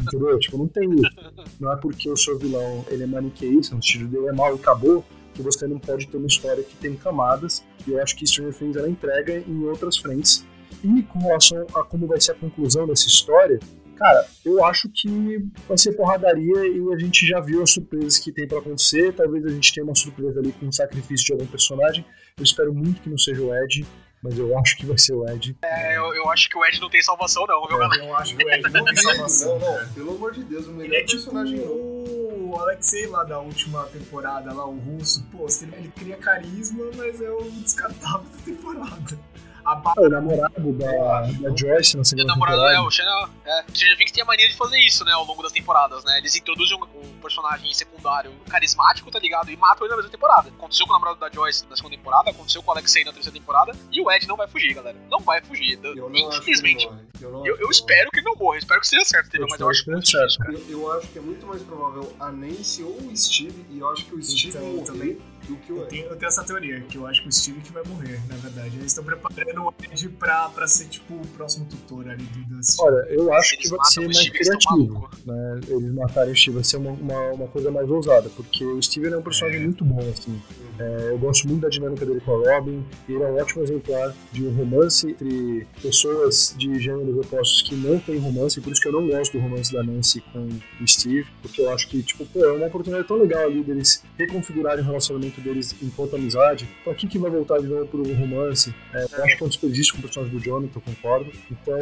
entendeu? 0.01 0.39
Tipo, 0.39 0.57
não 0.57 0.68
tem 0.68 0.89
isso. 0.95 1.12
Não 1.59 1.72
é 1.72 1.76
porque 1.78 2.01
o 2.10 2.18
seu 2.18 2.38
vilão 2.38 2.86
ele 2.89 3.04
é 3.04 3.08
maniqueísta, 3.08 3.74
no 3.74 3.80
estilo 3.80 4.08
dele 4.08 4.28
é 4.28 4.32
mal 4.32 4.56
e 4.56 4.60
acabou, 4.60 5.04
que 5.34 5.41
você 5.41 5.68
não 5.68 5.80
pode 5.80 6.08
ter 6.08 6.18
uma 6.18 6.28
história 6.28 6.64
que 6.64 6.76
tem 6.76 6.95
camadas. 6.95 7.64
E 7.88 7.91
eu 7.91 8.02
acho 8.02 8.16
que 8.16 8.26
Stranger 8.26 8.54
Things 8.54 8.76
ela 8.76 8.89
entrega 8.89 9.38
em 9.38 9.64
outras 9.66 9.97
frentes. 9.97 10.45
E 10.84 11.04
com 11.04 11.20
relação 11.20 11.66
a 11.74 11.84
como 11.84 12.08
vai 12.08 12.20
ser 12.20 12.32
a 12.32 12.36
conclusão 12.36 12.88
dessa 12.88 13.08
história, 13.08 13.60
cara, 13.95 14.26
eu 14.43 14.64
acho 14.66 14.89
que 14.89 15.45
vai 15.68 15.78
ser 15.78 15.93
porradaria 15.93 16.68
e 16.68 16.93
a 16.93 16.97
gente 16.97 17.28
já 17.28 17.39
viu 17.39 17.62
as 17.62 17.72
surpresas 17.72 18.18
que 18.18 18.32
tem 18.32 18.47
para 18.47 18.60
acontecer. 18.60 19.14
Talvez 19.14 19.45
a 19.45 19.49
gente 19.49 19.74
tenha 19.74 19.86
uma 19.86 19.95
surpresa 19.95 20.39
ali 20.39 20.52
com 20.54 20.68
o 20.68 20.74
sacrifício 20.74 21.26
de 21.26 21.34
algum 21.34 21.45
personagem. 21.45 22.06
Eu 22.38 22.43
espero 22.43 22.74
muito 22.74 23.02
que 23.02 23.10
não 23.10 23.18
seja 23.18 23.41
o 23.41 23.54
Ed 23.54 23.86
mas 24.24 24.38
eu 24.38 24.57
acho 24.59 24.78
que 24.78 24.86
vai 24.86 24.97
ser 24.97 25.13
o 25.13 25.28
Ed. 25.28 25.57
É, 25.61 25.97
eu, 25.97 26.13
eu 26.15 26.30
acho 26.30 26.49
que 26.49 26.57
o 26.57 26.65
Ed 26.65 26.80
não 26.80 26.89
tem 26.89 27.01
salvação, 27.01 27.45
não, 27.47 27.67
viu, 27.67 27.78
galera? 27.78 28.03
Eu 28.03 28.15
acho 28.15 28.36
que 28.36 28.43
o 28.43 28.49
Ed 28.49 28.69
não 28.69 28.86
tem 28.86 28.95
salvação. 29.01 29.59
Não, 29.59 29.93
pelo 29.93 30.15
amor 30.15 30.32
de 30.34 30.43
Deus, 30.43 30.67
o 30.67 30.72
melhor 30.72 30.86
Ele 30.86 30.95
é 30.95 31.03
tipo 31.03 31.24
personagem 31.24 31.59
novo. 31.59 32.51
o 32.51 32.59
Alexei 32.59 33.07
lá 33.07 33.24
da 33.24 33.39
última 33.39 33.84
temporada, 33.86 34.53
lá, 34.53 34.65
o 34.65 34.78
russo. 34.78 35.26
Pô, 35.32 35.47
ele, 35.61 35.76
ele 35.76 35.91
cria 35.97 36.17
carisma, 36.17 36.86
mas 36.95 37.22
é 37.22 37.32
o 37.32 37.41
descartável 37.49 38.28
da 38.30 38.43
temporada. 38.45 39.19
A 39.66 39.76
ba- 39.76 39.93
É 39.97 40.01
o 40.01 40.09
namorado 40.09 40.74
da, 40.74 41.22
da 41.22 41.55
Joyce 41.55 41.95
na 41.95 42.01
O 42.01 42.05
segunda 42.05 42.28
namorado 42.28 42.57
temporada. 42.57 42.78
é 42.78 42.82
o 42.82 42.89
Shannon. 42.91 43.28
É. 43.45 43.64
Stranger 43.74 43.97
Things 43.97 44.12
tem 44.12 44.24
a 44.24 44.26
mania 44.26 44.47
de 44.47 44.55
fazer 44.55 44.80
isso, 44.80 45.03
né, 45.05 45.12
ao 45.12 45.26
longo 45.26 45.43
das 45.43 45.51
temporadas, 45.51 46.03
né? 46.03 46.18
Eles 46.18 46.36
introduzem 46.36 46.78
um, 46.78 46.84
um 46.84 47.20
personagem 47.22 47.72
secundário 47.74 48.32
carismático, 48.49 49.09
tá 49.12 49.20
ligado? 49.20 49.49
E 49.51 49.57
matam 49.57 49.86
ele 49.86 49.91
na 49.91 49.97
mesma 49.97 50.12
temporada. 50.12 50.49
Aconteceu 50.49 50.86
com 50.86 50.93
o 50.93 50.95
namorado 50.95 51.20
da 51.20 51.30
Joyce 51.30 51.66
na 51.70 51.76
segunda 51.76 51.95
temporada, 51.95 52.30
aconteceu 52.32 52.62
com 52.64 52.70
o 52.70 52.74
Alexei 52.74 53.03
na 53.03 53.14
terceira 53.14 53.38
temporada, 53.38 53.72
e 53.91 54.01
o 54.01 54.12
Ed 54.12 54.28
não 54.28 54.36
vai 54.38 54.47
fugir, 54.47 54.74
galera. 54.74 54.97
Não 55.09 55.20
vai 55.20 55.41
fugir. 55.41 55.80
Eu 55.84 56.09
não 56.09 56.30
que 56.30 56.38
Infelizmente. 56.38 56.86
morre. 56.88 57.01
Eu, 57.22 57.45
Eu, 57.45 57.57
que 57.57 57.64
eu 57.64 57.70
espero 57.70 58.09
que 58.09 58.18
ele 58.20 58.26
não 58.26 58.36
morra, 58.36 58.57
espero 58.57 58.82
que 58.82 58.88
seja 58.88 59.05
certo, 59.05 59.28
entendeu? 59.28 59.45
Eu 59.45 59.51
Mas 59.51 59.59
eu 59.59 59.70
acho 59.70 59.84
que 59.84 59.91
cara. 60.38 60.51
morre. 60.51 60.66
Eu, 60.70 60.80
eu 60.82 60.91
acho 60.97 61.07
que 61.07 61.20
é 61.20 61.22
muito 61.22 61.45
mais 61.45 61.62
provável 61.62 62.14
a 62.20 62.32
Nancy 62.32 62.84
ou 62.84 62.97
o 62.97 63.16
Steve, 63.16 63.66
e 63.70 63.80
eu 63.80 63.89
acho 63.91 64.05
que 64.05 64.16
o 64.16 64.24
Steve 64.24 64.49
Então, 64.49 64.62
morrer 64.64 64.84
também- 64.86 65.18
do 65.48 65.56
que 65.58 65.72
o 65.74 65.78
Eu 65.78 65.88
tenho, 65.88 66.06
eu 66.06 66.16
tenho 66.16 66.28
essa 66.28 66.44
teoria, 66.44 66.82
que 66.82 66.98
eu 66.98 67.08
acho 67.08 67.22
que 67.22 67.30
o 67.30 67.32
Steve 67.32 67.62
que 67.62 67.72
vai 67.72 67.84
morrer, 67.84 68.20
na 68.28 68.36
verdade. 68.38 68.78
Eles 68.78 68.88
estão 68.88 69.04
preparando 69.04 69.64
o 69.64 69.74
Ed 69.84 70.10
pra, 70.10 70.50
pra 70.50 70.68
ser, 70.68 70.88
tipo, 70.88 71.14
o 71.14 71.28
próximo 71.28 71.66
tutor 71.66 72.10
ali 72.10 72.24
do 72.24 72.56
Dustin. 72.56 72.82
Olha, 72.82 73.06
eu 73.10 73.34
acho 73.34 73.50
Se 73.50 73.58
que 73.58 73.62
eles 73.64 73.72
vai 73.72 73.86
ser 73.86 74.02
mais 74.02 74.18
Steve, 74.18 74.38
eles 74.38 74.48
criativo. 74.48 75.10
Né? 75.26 75.62
Eles 75.68 75.94
matarem 75.94 76.34
o 76.34 76.36
Steve 76.36 76.56
vai 76.56 76.64
ser 76.64 76.78
uma, 76.78 76.92
uma, 76.92 77.32
uma 77.32 77.48
coisa 77.48 77.72
mais 77.72 77.89
ousada, 77.89 78.30
porque 78.30 78.64
o 78.64 78.82
Steve 78.82 79.08
é 79.08 79.18
um 79.18 79.22
personagem 79.22 79.62
muito 79.62 79.84
bom, 79.84 80.00
assim. 80.00 80.42
É, 80.50 80.70
eu 81.09 81.17
gosto 81.17 81.47
muito 81.47 81.61
da 81.61 81.69
dinâmica 81.69 82.05
dele 82.05 82.21
com 82.21 82.34
a 82.34 82.55
Robin, 82.55 82.84
e 83.07 83.13
ele 83.13 83.23
é 83.23 83.27
um 83.27 83.38
ótimo 83.38 83.63
exemplar 83.63 84.15
de 84.32 84.45
um 84.45 84.53
romance 84.53 85.09
entre 85.09 85.67
pessoas 85.82 86.55
de 86.57 86.79
gêneros 86.79 87.17
opostos 87.17 87.61
que 87.63 87.75
não 87.75 87.99
tem 87.99 88.17
romance, 88.17 88.59
por 88.61 88.71
isso 88.71 88.82
que 88.82 88.88
eu 88.88 88.93
não 88.93 89.07
gosto 89.07 89.34
do 89.34 89.39
romance 89.39 89.73
da 89.73 89.84
Nancy 89.84 90.21
com 90.32 90.47
o 90.82 90.88
Steve, 90.88 91.27
porque 91.41 91.61
eu 91.61 91.71
acho 91.71 91.88
que, 91.88 92.01
tipo, 92.03 92.25
pô, 92.25 92.43
é 92.43 92.51
uma 92.51 92.67
oportunidade 92.67 93.07
tão 93.07 93.17
legal 93.17 93.43
ali 93.43 93.63
deles 93.63 94.03
reconfigurarem 94.17 94.84
o 94.84 94.88
relacionamento 94.88 95.41
deles 95.41 95.75
enquanto 95.82 96.15
amizade. 96.15 96.67
Pra 96.84 96.93
que 96.93 97.07
que 97.07 97.17
vai 97.17 97.32
voltar 97.32 97.59
de 97.59 97.67
novo 97.67 97.86
pro 97.88 98.13
romance? 98.13 98.73
É, 98.93 99.05
eu 99.17 99.23
acho 99.23 99.38
que 99.38 99.43
é 99.43 99.45
um 99.45 99.49
desperdício 99.49 99.93
com 99.93 99.99
o 99.99 100.01
personagem 100.03 100.38
do 100.38 100.43
Jonathan, 100.43 100.79
eu 100.79 100.82
concordo. 100.82 101.32
Então, 101.51 101.79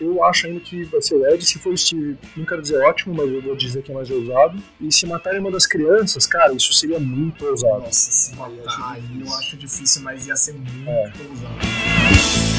eu 0.00 0.24
acho 0.24 0.46
ainda 0.46 0.60
que 0.60 0.84
vai 0.84 1.00
ser 1.02 1.14
o 1.14 1.26
Ed. 1.26 1.44
Se 1.44 1.58
for 1.58 1.72
o 1.72 1.76
Steve, 1.76 2.16
não 2.36 2.44
quero 2.44 2.62
dizer 2.62 2.82
ótimo, 2.82 3.14
mas 3.14 3.30
eu 3.30 3.42
vou 3.42 3.56
dizer 3.56 3.82
que 3.82 3.90
é 3.90 3.94
mais 3.94 4.10
ousado. 4.10 4.58
E 4.80 4.92
se 4.92 5.06
matarem 5.06 5.40
uma 5.40 5.50
das 5.50 5.66
crianças, 5.66 6.26
cara, 6.26 6.52
isso 6.52 6.72
seria 6.72 6.98
muito 6.98 7.44
ousado. 7.46 7.80
Nossa, 7.80 8.32
Aí 8.32 8.33
matar 8.36 8.92
aí 8.92 9.20
eu 9.20 9.34
acho 9.34 9.56
difícil, 9.56 10.02
mas 10.02 10.26
ia 10.26 10.36
ser 10.36 10.52
muito 10.54 10.88
É. 10.88 11.12
ousado. 11.28 12.53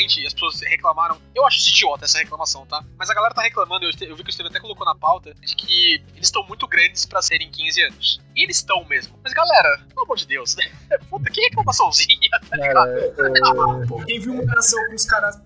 E 0.00 0.26
as 0.26 0.32
pessoas 0.32 0.60
reclamaram. 0.60 1.20
Eu 1.34 1.46
acho 1.46 1.58
isso 1.58 1.70
idiota 1.70 2.04
essa 2.04 2.18
reclamação, 2.18 2.66
tá? 2.66 2.82
Mas 2.96 3.10
a 3.10 3.14
galera 3.14 3.34
tá 3.34 3.42
reclamando, 3.42 3.84
eu, 3.84 4.08
eu 4.08 4.16
vi 4.16 4.24
que 4.24 4.30
o 4.30 4.32
Steven 4.32 4.50
até 4.50 4.60
colocou 4.60 4.86
na 4.86 4.94
pauta, 4.94 5.34
de 5.34 5.54
que 5.54 6.02
eles 6.14 6.26
estão 6.26 6.46
muito 6.46 6.66
grandes 6.66 7.04
pra 7.04 7.20
serem 7.22 7.50
15 7.50 7.82
anos. 7.82 8.20
E 8.34 8.44
eles 8.44 8.56
estão 8.56 8.84
mesmo. 8.84 9.18
Mas 9.22 9.32
galera, 9.32 9.84
pelo 9.88 10.04
amor 10.04 10.16
de 10.16 10.26
Deus, 10.26 10.56
né? 10.56 10.64
Puta, 11.10 11.30
que 11.30 11.40
reclamaçãozinha, 11.42 12.30
tá 12.48 12.56
ligado? 12.56 12.90
É, 12.90 13.86
Pô, 13.86 14.04
quem 14.04 14.20
viu 14.20 14.34
uma 14.34 14.44
relação 14.44 14.86
com 14.86 14.94
os 14.94 15.04
caras 15.04 15.36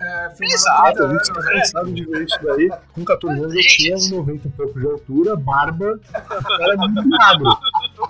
é, 0.00 0.30
filmando 0.30 0.54
Exato, 0.54 0.82
há 0.82 0.88
é, 0.88 0.92
30 0.92 1.04
a 1.06 1.14
gente 1.14 1.32
tá 1.32 1.42
cansado 1.42 1.92
de 1.92 2.04
ver 2.04 2.24
isso 2.24 2.38
daí. 2.42 2.70
Com 2.92 3.04
14 3.04 3.40
anos 3.40 3.54
eu 3.54 3.62
tinha 3.62 3.96
uns 3.96 4.10
90 4.10 4.48
e 4.48 4.50
pouco 4.52 4.80
de 4.80 4.86
altura, 4.86 5.36
barba, 5.36 6.00
era 6.60 6.76
muito 6.76 7.08
magro. 7.08 7.58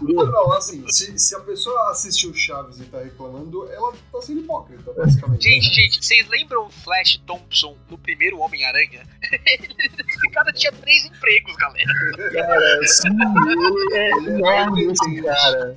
Não, 0.00 0.52
assim, 0.52 0.84
se, 0.88 1.18
se 1.18 1.34
a 1.34 1.40
pessoa 1.40 1.90
assistiu 1.90 2.34
Chaves 2.34 2.80
e 2.80 2.84
tá 2.84 2.98
reclamando, 2.98 3.70
ela 3.70 3.92
tá 4.12 4.20
sendo 4.20 4.40
hipócrita, 4.40 4.92
basicamente. 4.92 5.42
Gente, 5.42 5.74
gente, 5.74 6.04
vocês 6.04 6.28
lembram 6.28 6.66
o 6.66 6.70
Flash 6.70 7.20
Thompson 7.26 7.76
no 7.88 7.96
primeiro 7.98 8.38
Homem-Aranha? 8.38 9.06
Esse 9.32 10.30
cara 10.32 10.52
tinha 10.52 10.72
três 10.72 11.04
empregos, 11.06 11.56
galera. 11.56 11.92
Cara, 12.32 12.86
sim, 12.86 13.08
ele 13.08 13.94
é 13.94 14.10
enorme 14.10 14.92
esse 14.92 15.22
cara. 15.22 15.76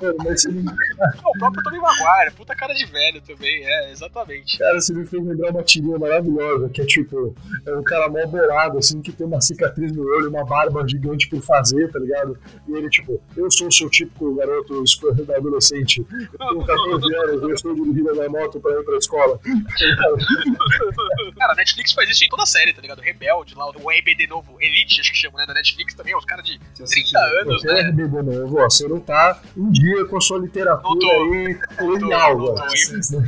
Mano, 0.00 0.14
mas 0.18 0.42
você 0.42 0.50
me, 0.50 0.62
Não, 0.62 0.72
o 1.34 1.38
próprio 1.38 1.62
Tobey 1.62 1.80
Maguire, 1.80 2.32
puta 2.36 2.54
cara 2.54 2.74
de 2.74 2.84
velho 2.86 3.20
também, 3.22 3.64
é, 3.64 3.90
exatamente. 3.92 4.58
cara, 4.58 4.80
você 4.80 4.92
me 4.92 5.06
fez 5.06 5.24
lembrar 5.24 5.50
uma 5.50 5.62
tirinha 5.62 5.98
maravilhosa, 5.98 6.68
que 6.68 6.82
é 6.82 6.86
tipo, 6.86 7.34
é 7.66 7.74
um 7.74 7.82
cara 7.82 8.08
mó 8.08 8.26
bolado, 8.26 8.78
assim, 8.78 9.00
que 9.00 9.12
tem 9.12 9.26
uma 9.26 9.40
cicatriz 9.40 9.90
no 9.92 10.02
olho, 10.02 10.28
uma 10.28 10.44
barba 10.44 10.86
gigante 10.86 11.28
por 11.28 11.40
fazer, 11.42 11.90
tá 11.90 11.98
ligado? 11.98 12.38
E 12.68 12.72
ele, 12.72 12.88
tipo, 12.90 13.20
eu 13.36 13.50
sou 13.50 13.68
o 13.68 13.72
seu 13.72 13.88
típico 13.88 14.34
garoto 14.34 14.82
escorrendo 14.84 15.34
adolescente, 15.34 16.04
eu 16.10 16.38
tenho 16.38 16.66
14 16.66 17.14
anos, 17.16 17.42
eu 17.42 17.54
estou 17.54 17.74
dirigindo 17.74 18.10
a 18.10 18.14
minha 18.14 18.28
moto 18.28 18.60
pra 18.60 18.72
ir 18.72 18.84
pra 18.84 18.96
escola. 18.98 19.40
Cara, 21.38 21.52
a 21.52 21.56
Netflix 21.56 21.92
faz 21.92 22.10
isso 22.10 22.24
em 22.24 22.28
toda 22.28 22.42
a 22.42 22.46
série, 22.46 22.72
tá 22.72 22.82
ligado? 22.82 23.00
Rebelde, 23.00 23.54
lá, 23.54 23.66
o 23.68 23.90
RBD 23.90 24.26
novo, 24.28 24.56
Elite, 24.60 25.00
acho 25.00 25.12
que 25.12 25.16
chama, 25.18 25.38
né? 25.38 25.46
Da 25.46 25.54
Netflix 25.54 25.94
também, 25.94 26.16
os 26.16 26.24
caras 26.24 26.44
de 26.44 26.52
Se 26.52 26.58
30 26.74 26.82
assistiu. 26.84 27.20
anos, 27.40 27.62
né? 27.64 27.80
RBD 27.90 28.22
novo, 28.22 28.58
ó, 28.60 28.64
você 28.68 28.86
não 28.88 29.00
tá 29.00 29.40
em 29.56 29.72
dia 29.80 30.04
com 30.06 30.16
a 30.16 30.20
sua 30.20 30.38
literatura 30.38 30.88
Não 30.92 30.98
tô. 30.98 31.10
aí, 31.34 31.54
colonial, 31.78 32.54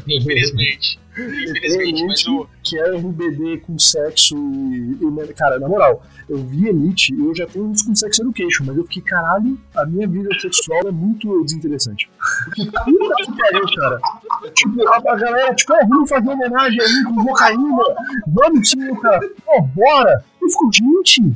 Infelizmente. 0.07 0.99
Infelizmente, 1.19 2.05
mas 2.07 2.27
o. 2.29 2.47
que 2.63 2.79
é 2.79 2.97
RBD 2.97 3.59
com 3.67 3.79
sexo 3.79 4.37
e, 4.39 4.97
e- 5.05 5.35
Cara, 5.35 5.59
na 5.59 5.69
moral, 5.69 6.03
eu 6.29 6.39
vi 6.39 6.69
Elite 6.69 7.13
e 7.15 7.25
eu 7.25 7.35
já 7.35 7.47
tenho 7.47 7.67
uns 7.67 7.83
com 7.83 7.95
sex 7.95 8.19
education, 8.21 8.65
mas 8.65 8.77
eu 8.77 8.85
fiquei, 8.85 9.03
caralho, 9.03 9.59
a 9.75 9.85
minha 9.85 10.07
vida 10.09 10.29
sexual 10.41 10.81
é 10.87 10.91
muito 10.93 11.43
desinteressante. 11.45 12.09
Puta 12.57 12.85
que 12.85 13.37
pariu, 13.37 13.65
cara. 13.77 14.01
Tipo, 14.55 14.89
a, 14.89 14.97
a 14.97 15.17
galera, 15.17 15.55
tipo, 15.55 15.75
é, 15.75 15.85
vamos 15.87 16.09
fazer 16.09 16.29
homenagem 16.29 16.81
aí 16.81 17.05
com 17.05 17.25
cocaína. 17.27 17.79
Vamos 18.29 18.71
sim, 18.71 18.95
cara. 19.01 19.21
Pô, 19.45 19.63
bora. 19.63 20.25
Eu 20.41 20.49
fico, 20.49 20.71
gente. 20.73 21.35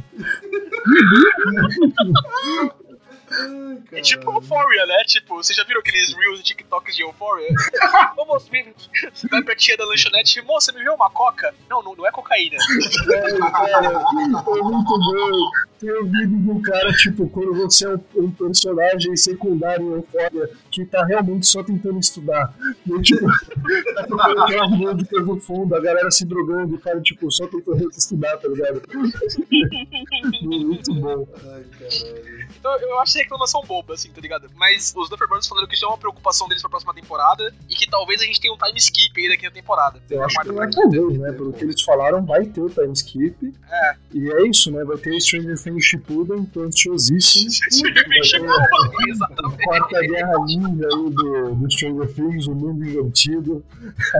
Ai, 3.39 3.78
É 3.93 4.01
tipo. 4.01 4.30
Euphoria, 4.32 4.87
né? 4.87 4.97
Tipo, 5.07 5.37
vocês 5.37 5.57
já 5.57 5.64
viram 5.64 5.80
aqueles 5.80 6.14
reels 6.16 6.41
e 6.41 6.43
TikToks 6.43 6.95
de 6.97 7.03
Euphoria? 7.03 7.49
Ô 8.16 8.24
moço, 8.26 8.51
me- 8.53 8.72
você 9.12 9.28
vai 9.28 9.43
pra 9.43 9.55
tia 9.57 9.76
da 9.76 9.85
lanchonete, 9.85 10.41
moça, 10.43 10.72
me 10.72 10.82
vê 10.82 10.91
uma 10.91 11.11
coca? 11.11 11.55
Não, 11.68 11.82
não, 11.82 11.95
não 11.95 12.07
é 12.07 12.11
cocaína. 12.11 12.57
É, 13.12 13.39
cara, 13.51 13.87
é 13.87 14.62
muito 14.62 14.85
bom. 14.99 15.51
Tem 15.80 15.93
um 16.01 16.05
vídeo 16.05 16.39
de 16.39 16.51
um 16.51 16.62
cara, 16.62 16.93
tipo, 16.95 17.28
quando 17.28 17.53
você 17.55 17.87
é 17.87 17.91
um, 17.91 18.01
um 18.16 18.30
personagem 18.30 19.14
secundário 19.16 19.85
em 19.87 19.93
Euphoria 19.97 20.51
que 20.70 20.85
tá 20.87 21.05
realmente 21.05 21.47
só 21.47 21.62
tentando 21.62 21.99
estudar. 21.99 22.55
E, 22.87 23.03
tipo, 23.03 23.26
tá 23.95 24.07
tocando 24.07 24.43
aquela 24.43 24.68
música 24.68 25.20
no 25.20 25.41
fundo, 25.41 25.74
a 25.74 25.80
galera 25.80 26.11
se 26.11 26.24
drogando, 26.24 26.76
o 26.76 26.78
cara, 26.80 27.01
tipo, 27.03 27.30
só 27.30 27.47
tentando 27.47 27.89
estudar, 27.91 28.37
tá 28.39 28.49
ligado? 28.49 28.82
muito 30.43 30.95
bom. 30.95 31.26
Ai, 31.53 31.64
caralho. 31.78 32.44
Então 32.59 32.75
eu 32.79 33.01
acho 33.01 33.13
essa 33.13 33.19
reclamação 33.19 33.63
boba, 33.67 33.95
assim, 33.95 34.11
tá 34.11 34.21
ligado? 34.21 34.51
Mas 34.55 34.93
os 34.97 35.09
Duffer 35.09 35.29
Brothers 35.29 35.47
falaram 35.47 35.69
que 35.69 35.75
isso 35.75 35.85
é 35.85 35.89
uma 35.89 35.99
preocupação 35.99 36.49
deles 36.49 36.63
pra 36.63 36.71
próxima 36.71 36.95
temporada 36.95 37.55
e 37.69 37.75
que 37.75 37.89
talvez 37.89 38.21
a 38.21 38.25
gente 38.25 38.41
tenha 38.41 38.53
um 38.53 38.59
time 38.59 38.79
skip 38.79 39.21
aí 39.21 39.29
daqui 39.29 39.45
na 39.45 39.51
temporada. 39.51 40.03
Eu 40.11 40.25
acho 40.25 40.41
que 40.41 40.49
não 40.49 40.63
é 40.63 40.71
talvez, 40.71 41.19
né? 41.19 41.33
Pelo 41.33 41.53
que 41.53 41.65
eles 41.65 41.83
falaram, 41.83 42.25
vai 42.25 42.45
ter 42.47 42.61
o 42.61 42.71
time 42.71 42.93
skip. 42.93 43.55
É. 43.71 43.97
E 44.13 44.31
é 44.33 44.49
isso, 44.49 44.71
né? 44.71 44.85
Vai 44.85 44.97
ter 44.97 45.21
Stranger 45.21 45.61
Things 45.63 45.85
Shippuden, 45.85 46.45
tô 46.47 46.63
ansiosíssimo. 46.63 47.51
Stranger 47.71 48.05
Things 48.05 48.33
exatamente. 49.09 49.65
Quarta 49.65 50.01
Guerra 50.01 50.45
Ninja 50.45 50.87
aí 50.87 51.11
do, 51.11 51.55
do 51.55 51.71
Stranger 51.71 52.15
Things, 52.15 52.47
o 52.47 52.55
mundo 52.55 52.85
invertido. 52.85 53.65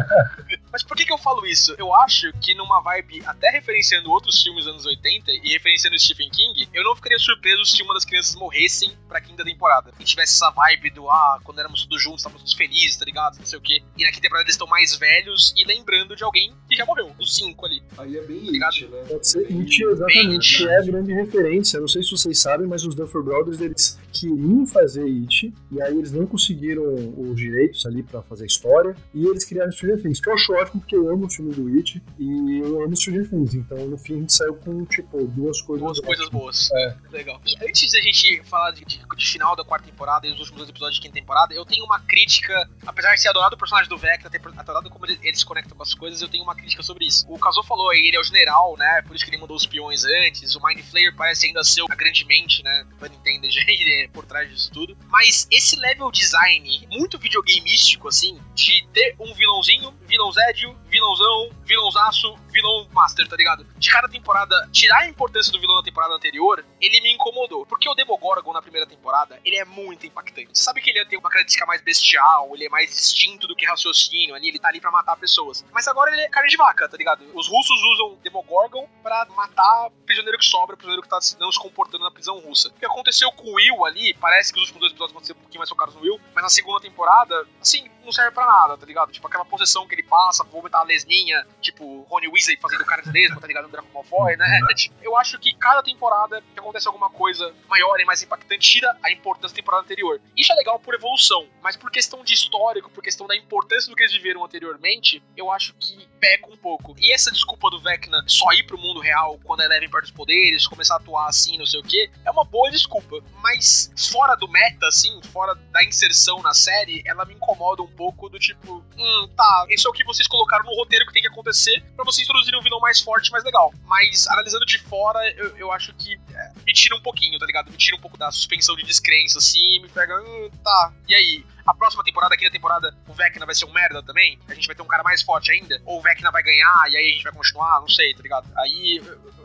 Mas 0.73 0.83
por 0.83 0.97
que, 0.97 1.05
que 1.05 1.13
eu 1.13 1.19
falo 1.19 1.47
isso? 1.47 1.75
Eu 1.79 1.95
acho 1.95 2.33
que 2.41 2.55
numa 2.55 2.81
vibe, 2.81 3.23
até 3.27 3.51
referenciando 3.51 4.11
outros 4.11 4.43
filmes 4.43 4.65
dos 4.65 4.73
anos 4.73 4.87
80 4.87 5.31
e 5.31 5.53
referenciando 5.53 5.99
Stephen 5.99 6.31
King, 6.31 6.69
eu 6.73 6.83
não 6.85 6.97
ficaria 6.97 7.19
surpreso 7.19 7.65
se 7.65 7.83
uma 7.83 7.95
das 7.95 8.05
crianças 8.05 8.24
morressem 8.35 8.93
pra 9.09 9.21
quinta 9.21 9.45
temporada. 9.45 9.93
E 9.99 10.05
tivesse 10.05 10.35
essa 10.35 10.51
vibe 10.51 10.91
do, 10.91 11.11
ah, 11.11 11.41
quando 11.43 11.59
éramos 11.59 11.85
todos 11.85 12.03
juntos, 12.03 12.21
estávamos 12.21 12.43
todos 12.43 12.55
felizes, 12.55 12.97
tá 12.97 13.05
ligado? 13.05 13.39
Não 13.39 13.47
sei 13.47 13.59
o 13.59 13.63
quê. 13.63 13.83
E 13.97 14.05
na 14.05 14.11
quinta 14.11 14.23
temporada 14.23 14.45
eles 14.45 14.55
estão 14.55 14.67
mais 14.67 14.97
velhos 14.97 15.53
e 15.57 15.65
lembrando 15.65 16.15
de 16.15 16.23
alguém 16.23 16.55
que 16.69 16.77
já 16.77 16.87
morreu, 16.87 17.13
os 17.19 17.35
cinco 17.35 17.67
ali. 17.67 17.83
Aí 17.99 18.17
é 18.17 18.23
bem 18.23 18.39
Ligado? 18.39 18.75
It, 18.75 18.87
né? 18.87 19.05
Pode 19.09 19.29
ser 19.29 19.47
Bem 19.47 19.61
It, 19.61 19.83
exatamente, 19.83 20.67
é 20.67 20.79
a 20.79 20.83
grande 20.83 21.13
referência. 21.13 21.81
Não 21.81 21.89
sei 21.89 22.03
se 22.03 22.11
vocês 22.11 22.39
sabem, 22.39 22.67
mas 22.67 22.85
os 22.85 22.95
Duffer 22.95 23.23
Brothers, 23.23 23.61
eles 23.61 23.99
queriam 24.13 24.67
fazer 24.67 25.05
It, 25.05 25.53
e 25.71 25.83
aí 25.83 25.97
eles 25.97 26.13
não 26.13 26.27
conseguiram 26.27 26.85
os 27.17 27.37
direitos 27.37 27.85
ali 27.87 28.03
pra 28.03 28.23
fazer 28.23 28.45
a 28.45 28.47
história, 28.47 28.97
e 29.13 29.27
eles 29.27 29.45
criaram 29.45 29.73
Stranger 29.73 30.01
Things, 30.03 30.21
que 30.21 30.29
eu 30.29 30.35
acho 30.35 30.53
ótimo, 30.53 30.81
porque 30.81 30.97
eu 30.97 31.09
amo 31.09 31.27
o 31.27 31.31
filme 31.31 31.53
do 31.53 31.67
It, 31.77 32.03
e 32.19 32.59
eu 32.61 32.83
amo 32.83 32.97
Stranger 32.97 33.29
Things, 33.29 33.55
então 33.55 33.87
no 33.87 33.99
fim 33.99 34.15
a 34.15 34.19
gente 34.21 34.33
saiu 34.33 34.55
com, 34.55 34.85
tipo, 34.85 35.25
duas 35.27 35.61
coisas 35.61 35.85
Duas 35.85 36.01
coisas 36.01 36.29
boas. 36.29 36.71
É. 36.73 36.97
Legal. 37.11 37.41
E 37.47 37.57
antes 37.69 37.93
da 37.93 38.01
gente 38.13 38.43
falar 38.45 38.71
de, 38.73 38.85
de- 38.85 39.01
de 39.17 39.27
final 39.27 39.55
da 39.57 39.65
quarta 39.65 39.87
temporada 39.87 40.27
e 40.27 40.31
dos 40.31 40.41
últimos 40.41 40.59
dois 40.59 40.71
episódios 40.71 40.97
de 40.97 41.03
quinta 41.03 41.15
temporada, 41.15 41.55
eu 41.55 41.65
tenho 41.65 41.85
uma 41.85 42.01
crítica, 42.01 42.69
apesar 42.87 43.15
de 43.15 43.21
ser 43.21 43.29
adorado 43.29 43.55
o 43.55 43.59
personagem 43.59 43.89
do 43.89 43.97
Vecna, 43.99 44.31
ter 44.31 44.41
adorado 44.59 44.91
como 44.91 45.07
ele, 45.07 45.19
ele 45.23 45.37
se 45.37 45.45
conecta 45.45 45.75
com 45.75 45.83
as 45.83 45.95
coisas, 45.95 46.21
eu 46.21 46.29
tenho 46.29 46.43
uma 46.45 46.55
crítica 46.55 46.83
sobre 46.83 47.07
isso. 47.07 47.25
O 47.29 47.39
Kazuo 47.39 47.63
falou 47.63 47.91
aí, 47.91 48.07
ele 48.07 48.17
é 48.17 48.21
o 48.21 48.25
general, 48.25 48.77
né? 48.77 49.03
Por 49.07 49.15
isso 49.17 49.25
que 49.25 49.31
ele 49.31 49.39
mandou 49.39 49.57
os 49.57 49.67
peões 49.67 50.05
antes. 50.05 50.55
O 50.55 50.61
Mind 50.67 50.81
Flayer 50.85 51.15
parece 51.17 51.47
ainda 51.47 51.63
ser 51.65 51.83
a 51.91 51.95
grande 51.95 52.25
mente, 52.27 52.63
né? 52.63 52.87
Pra 52.99 53.09
Nintendo 53.09 53.47
é 53.47 54.09
por 54.13 54.25
trás 54.27 54.49
disso 54.51 54.71
tudo. 54.73 54.97
Mas 55.09 55.47
esse 55.51 55.77
level 55.77 56.11
design, 56.11 56.87
muito 56.91 57.19
videogameístico, 57.19 58.09
assim, 58.09 58.39
de 58.55 58.87
ter 58.93 59.15
um 59.19 59.33
vilãozinho, 59.35 59.93
vilão 60.07 60.31
Zédio, 60.33 60.77
vilãozão, 60.95 61.51
vilãozaço, 61.65 62.37
vilão 62.53 62.89
master, 62.93 63.27
tá 63.27 63.35
ligado? 63.35 63.67
De 63.77 63.91
cada 63.91 64.09
temporada, 64.09 64.69
tirar 64.71 65.01
a 65.01 65.09
importância 65.09 65.51
do 65.51 65.59
vilão 65.59 65.75
da 65.77 65.83
temporada 65.83 66.15
anterior, 66.15 66.65
ele 66.81 67.01
me 67.01 67.13
incomodou. 67.13 67.67
Porque 67.67 67.89
o 67.89 67.95
Demogorgon 67.95 68.53
na 68.53 68.63
primeira 68.63 68.87
temporada, 68.87 69.41
ele 69.45 69.57
é 69.57 69.65
muito 69.65 70.07
impactante. 70.07 70.51
Você 70.53 70.63
sabe 70.63 70.81
que 70.81 70.91
ele 70.91 71.05
tem 71.07 71.19
uma 71.19 71.29
característica 71.29 71.67
mais 71.67 71.83
bestial, 71.83 72.51
ele 72.55 72.67
é 72.67 72.69
mais 72.69 72.97
instinto 72.97 73.49
do 73.49 73.57
que 73.57 73.67
raciocínio 73.67 74.37
ali, 74.37 74.51
ele 74.51 74.61
tá 74.61 74.69
ali 74.69 74.81
pra 74.81 74.93
matar 74.93 75.17
pessoas. 75.17 75.65
Mas 75.73 75.89
agora 75.89 76.13
ele 76.13 76.21
é 76.21 76.29
carne 76.29 76.49
de 76.49 76.57
vaca, 76.57 76.89
tá 76.89 76.97
ligado? 76.97 77.25
Os 77.35 77.49
russos 77.49 77.83
usam 77.95 78.17
Demogorgon 78.23 78.89
pra 79.03 79.27
matar 79.31 79.91
prisioneiro 80.07 80.39
que 80.39 80.45
sobra, 80.45 80.77
prisioneiro 80.77 81.03
que 81.03 81.09
tá 81.09 81.19
não 81.41 81.51
se 81.51 81.59
comportando 81.59 82.05
na 82.05 82.11
prisão 82.13 82.39
russa. 82.39 82.69
O 82.69 82.75
que 82.75 82.87
aconteceu 82.87 83.33
com 83.33 83.49
o 83.49 83.55
Will 83.55 83.85
ali, 83.85 84.15
parece 84.15 84.53
que 84.53 84.61
os 84.61 84.67
últimos 84.69 84.81
dois 84.81 84.93
episódios 84.93 85.27
ser 85.27 85.33
um 85.33 85.37
pouquinho 85.37 85.59
mais 85.59 85.69
focados 85.69 85.95
no 85.97 86.03
Will, 86.03 86.21
mas 86.33 86.45
na 86.45 86.51
segunda 86.51 86.81
temporada, 86.81 87.47
assim, 87.61 87.91
não 88.05 88.13
serve 88.13 88.31
pra 88.31 88.47
nada, 88.47 88.77
tá 88.77 88.87
ligado? 88.87 89.11
Tipo, 89.11 89.27
aquela 89.27 89.45
possessão 89.45 89.89
que 89.89 89.95
ele 89.95 90.03
passa, 90.03 90.45
vomitar 90.45 90.84
a 90.85 90.87
lesminha, 90.87 91.47
tipo, 91.61 92.03
Rony 92.03 92.29
Weasley 92.29 92.57
fazendo 92.61 92.85
lesma, 93.13 93.41
tá 93.41 93.47
ligado? 93.47 93.65
No 93.65 93.71
Draco 93.71 93.89
Malfoy, 93.93 94.37
né? 94.37 94.61
Tipo, 94.75 94.95
Eu 95.03 95.17
acho 95.17 95.39
que 95.39 95.55
cada 95.55 95.83
temporada 95.83 96.43
que 96.53 96.59
acontece 96.59 96.87
alguma 96.87 97.11
coisa 97.11 97.55
maior 97.69 98.01
e 98.01 98.05
mais 98.05 98.23
impactante, 98.23 98.75
tira 98.75 98.97
a 99.03 99.11
importância 99.11 99.55
da 99.55 99.61
temporada 99.61 99.85
anterior. 99.85 100.21
Isso 100.37 100.53
é 100.53 100.57
legal 100.57 100.79
por 100.79 100.95
evolução, 100.95 101.47
mas 101.63 101.77
por 101.77 101.91
questão 101.91 102.25
de 102.25 102.35
histórico, 102.35 102.91
por 102.91 103.03
questão 103.03 103.27
da 103.27 103.37
importância 103.37 103.91
do 103.91 103.97
que 103.97 104.03
eles 104.03 104.13
viveram 104.13 104.45
anteriormente, 104.45 105.23
eu 105.37 105.51
acho 105.51 105.75
que 105.75 106.09
peca 106.21 106.51
um 106.51 106.57
pouco. 106.57 106.95
E 106.99 107.13
essa 107.13 107.31
desculpa 107.31 107.71
do 107.71 107.81
Vecna 107.81 108.25
só 108.27 108.53
ir 108.53 108.65
pro 108.65 108.79
mundo 108.79 109.01
real 109.01 109.39
quando 109.45 109.61
a 109.61 109.65
Eleven 109.65 109.91
perde 109.91 110.07
os 110.07 110.13
poderes, 110.13 110.67
começar 110.67 110.95
a 110.95 110.97
atuar 110.99 111.29
assim, 111.29 111.59
não 111.59 111.67
sei 111.67 111.81
o 111.81 111.83
que, 111.83 112.11
é 112.25 112.31
uma 112.31 112.45
boa 112.45 112.71
desculpa. 112.71 113.23
Mas 113.43 113.93
fora 114.11 114.35
do 114.35 114.49
meta, 114.49 114.87
assim, 114.89 115.21
fora 115.33 115.55
da 115.55 115.85
inserção 115.85 116.43
na 116.43 116.55
série, 116.55 117.03
ela 117.07 117.25
me 117.25 117.35
incomoda 117.35 117.83
um 117.83 117.91
pouco 117.91 118.29
do 118.29 118.39
tipo, 118.39 118.85
hum, 118.97 119.29
tá, 119.37 119.67
isso 119.69 119.87
é 119.87 119.91
o 119.91 119.95
que 119.95 120.05
vocês 120.05 120.27
colocaram 120.27 120.65
no 120.65 120.74
roteiro 120.75 121.07
que 121.07 121.13
tem 121.13 121.23
que 121.23 121.29
acontecer 121.29 121.83
pra 121.97 122.05
vocês 122.05 122.27
introduzirem 122.27 122.59
um 122.59 122.63
vilão 122.63 122.81
mais 122.81 123.01
forte, 123.01 123.31
mais 123.31 123.45
legal. 123.45 123.73
Mas 123.85 124.27
analisando 124.29 124.67
de 124.67 124.79
fora, 124.79 125.19
eu, 125.37 125.57
eu 125.57 125.73
acho 125.73 125.93
que 125.95 126.19
é, 126.33 126.53
me 126.67 126.73
tira 126.73 126.97
um 126.97 127.01
pouquinho, 127.01 127.39
tá 127.39 127.47
ligado? 127.47 127.71
Me 127.71 127.77
tira 127.77 127.97
um 127.97 128.01
pouco 128.01 128.17
da 128.17 128.31
suspensão 128.31 128.77
de 128.77 128.85
descrença, 128.85 129.39
assim, 129.39 129.81
me 129.81 129.89
pega, 129.89 130.21
hum, 130.21 130.51
tá, 130.63 130.93
e 131.09 131.15
aí? 131.15 131.47
A 131.67 131.73
próxima 131.73 132.05
temporada, 132.05 132.35
aqui 132.35 132.45
na 132.45 132.51
temporada, 132.51 132.95
o 133.09 133.15
Vecna 133.15 133.47
vai 133.47 133.55
ser 133.55 133.65
um 133.65 133.73
merda 133.73 134.03
também? 134.03 134.39
A 134.49 134.55
gente 134.55 134.67
vai 134.67 134.77
ter 134.77 134.83
um 134.83 134.87
cara 134.87 135.03
mais 135.03 135.23
forte 135.23 135.51
ainda? 135.51 135.81
Ou 135.87 135.99
o 135.99 136.03
Vecna 136.03 136.31
vai 136.31 136.43
ganhar 136.43 136.85
e 136.91 136.97
aí 136.97 137.09
a 137.09 137.13
gente 137.13 137.25
vai 137.25 137.33
continuar? 137.33 137.81
Não 137.81 137.89
sei, 137.89 138.13
tá 138.13 138.23
ligado? 138.23 138.47
Aí 138.59 139.03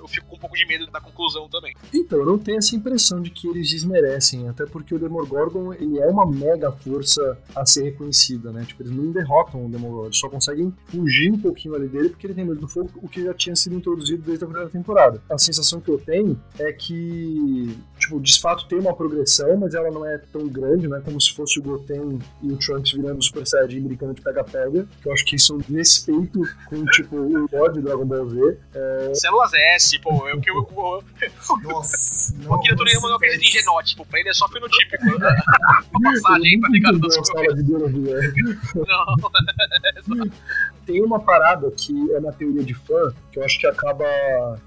fico 0.09 0.27
com 0.27 0.35
um 0.35 0.39
pouco 0.39 0.55
de 0.55 0.65
medo 0.65 0.87
da 0.87 0.99
conclusão 0.99 1.47
também. 1.49 1.75
Então, 1.93 2.19
eu 2.19 2.25
não 2.25 2.37
tenho 2.37 2.57
essa 2.57 2.75
impressão 2.75 3.21
de 3.21 3.29
que 3.29 3.47
eles 3.47 3.69
desmerecem, 3.69 4.47
até 4.49 4.65
porque 4.65 4.93
o 4.93 4.99
Demogorgon 4.99 5.73
ele 5.73 5.99
é 5.99 6.07
uma 6.07 6.25
mega 6.25 6.71
força 6.71 7.37
a 7.55 7.65
ser 7.65 7.83
reconhecida, 7.83 8.51
né? 8.51 8.65
Tipo, 8.65 8.83
eles 8.83 8.91
não 8.91 9.11
derrotam 9.11 9.65
o 9.65 9.69
Demogorgon, 9.69 10.05
eles 10.05 10.17
só 10.17 10.29
conseguem 10.29 10.73
fugir 10.87 11.31
um 11.31 11.39
pouquinho 11.39 11.75
ali 11.75 11.87
dele 11.87 12.09
porque 12.09 12.27
ele 12.27 12.33
tem 12.33 12.45
medo 12.45 12.59
do 12.59 12.67
fogo, 12.67 12.89
o 13.01 13.07
que 13.07 13.23
já 13.23 13.33
tinha 13.33 13.55
sido 13.55 13.75
introduzido 13.75 14.23
desde 14.23 14.43
a 14.43 14.47
primeira 14.47 14.69
temporada. 14.69 15.21
A 15.29 15.37
sensação 15.37 15.79
que 15.79 15.89
eu 15.89 15.97
tenho 15.97 16.39
é 16.57 16.71
que, 16.71 17.77
tipo, 17.97 18.19
de 18.19 18.39
fato 18.39 18.67
tem 18.67 18.79
uma 18.79 18.95
progressão, 18.95 19.57
mas 19.57 19.73
ela 19.73 19.91
não 19.91 20.05
é 20.05 20.17
tão 20.17 20.47
grande, 20.47 20.87
né? 20.87 21.01
Como 21.03 21.19
se 21.19 21.33
fosse 21.33 21.59
o 21.59 21.63
Goten 21.63 22.19
e 22.41 22.51
o 22.51 22.57
Trunks 22.57 22.91
virando 22.91 23.23
Super 23.23 23.45
Saiyajin 23.45 23.81
brincando 23.81 24.13
de 24.13 24.21
pega-pega, 24.21 24.87
que 25.01 25.07
eu 25.07 25.13
acho 25.13 25.25
que 25.25 25.35
isso 25.35 25.53
é 25.53 25.55
um 25.57 25.75
respeito 25.75 26.41
com, 26.67 26.85
tipo, 26.85 27.15
o 27.15 27.47
God 27.47 27.77
Dragon 27.77 28.05
Ball 28.05 28.29
Z. 28.29 28.57
É, 28.73 29.11
Células 29.13 29.51
S, 29.53 29.98
pô, 30.01 30.27
eu 30.27 30.39
que 30.39 30.49
eu, 30.49 30.67
Nossa, 31.63 32.33
o 32.33 32.43
não. 32.43 32.55
Akira 32.55 32.75
Toriyama 32.75 33.09
não 33.09 33.15
acredita 33.15 33.43
em 33.43 33.51
genótipo, 33.51 34.05
pra 34.05 34.19
ele 34.19 34.29
é 34.29 34.33
só 34.33 34.47
fenotípico. 34.47 35.03
A 35.19 36.01
passagem, 36.01 36.59
tá 36.59 36.69
ligado? 36.69 36.99
De 36.99 37.63
biologia. 37.63 38.33
Não. 38.75 40.29
Tem 40.89 41.03
uma 41.03 41.19
parada 41.19 41.69
que 41.69 41.93
é 42.13 42.19
na 42.19 42.31
teoria 42.31 42.63
de 42.63 42.73
fã, 42.73 43.13
que 43.31 43.37
eu 43.37 43.43
acho 43.43 43.59
que 43.59 43.67
acaba 43.67 44.07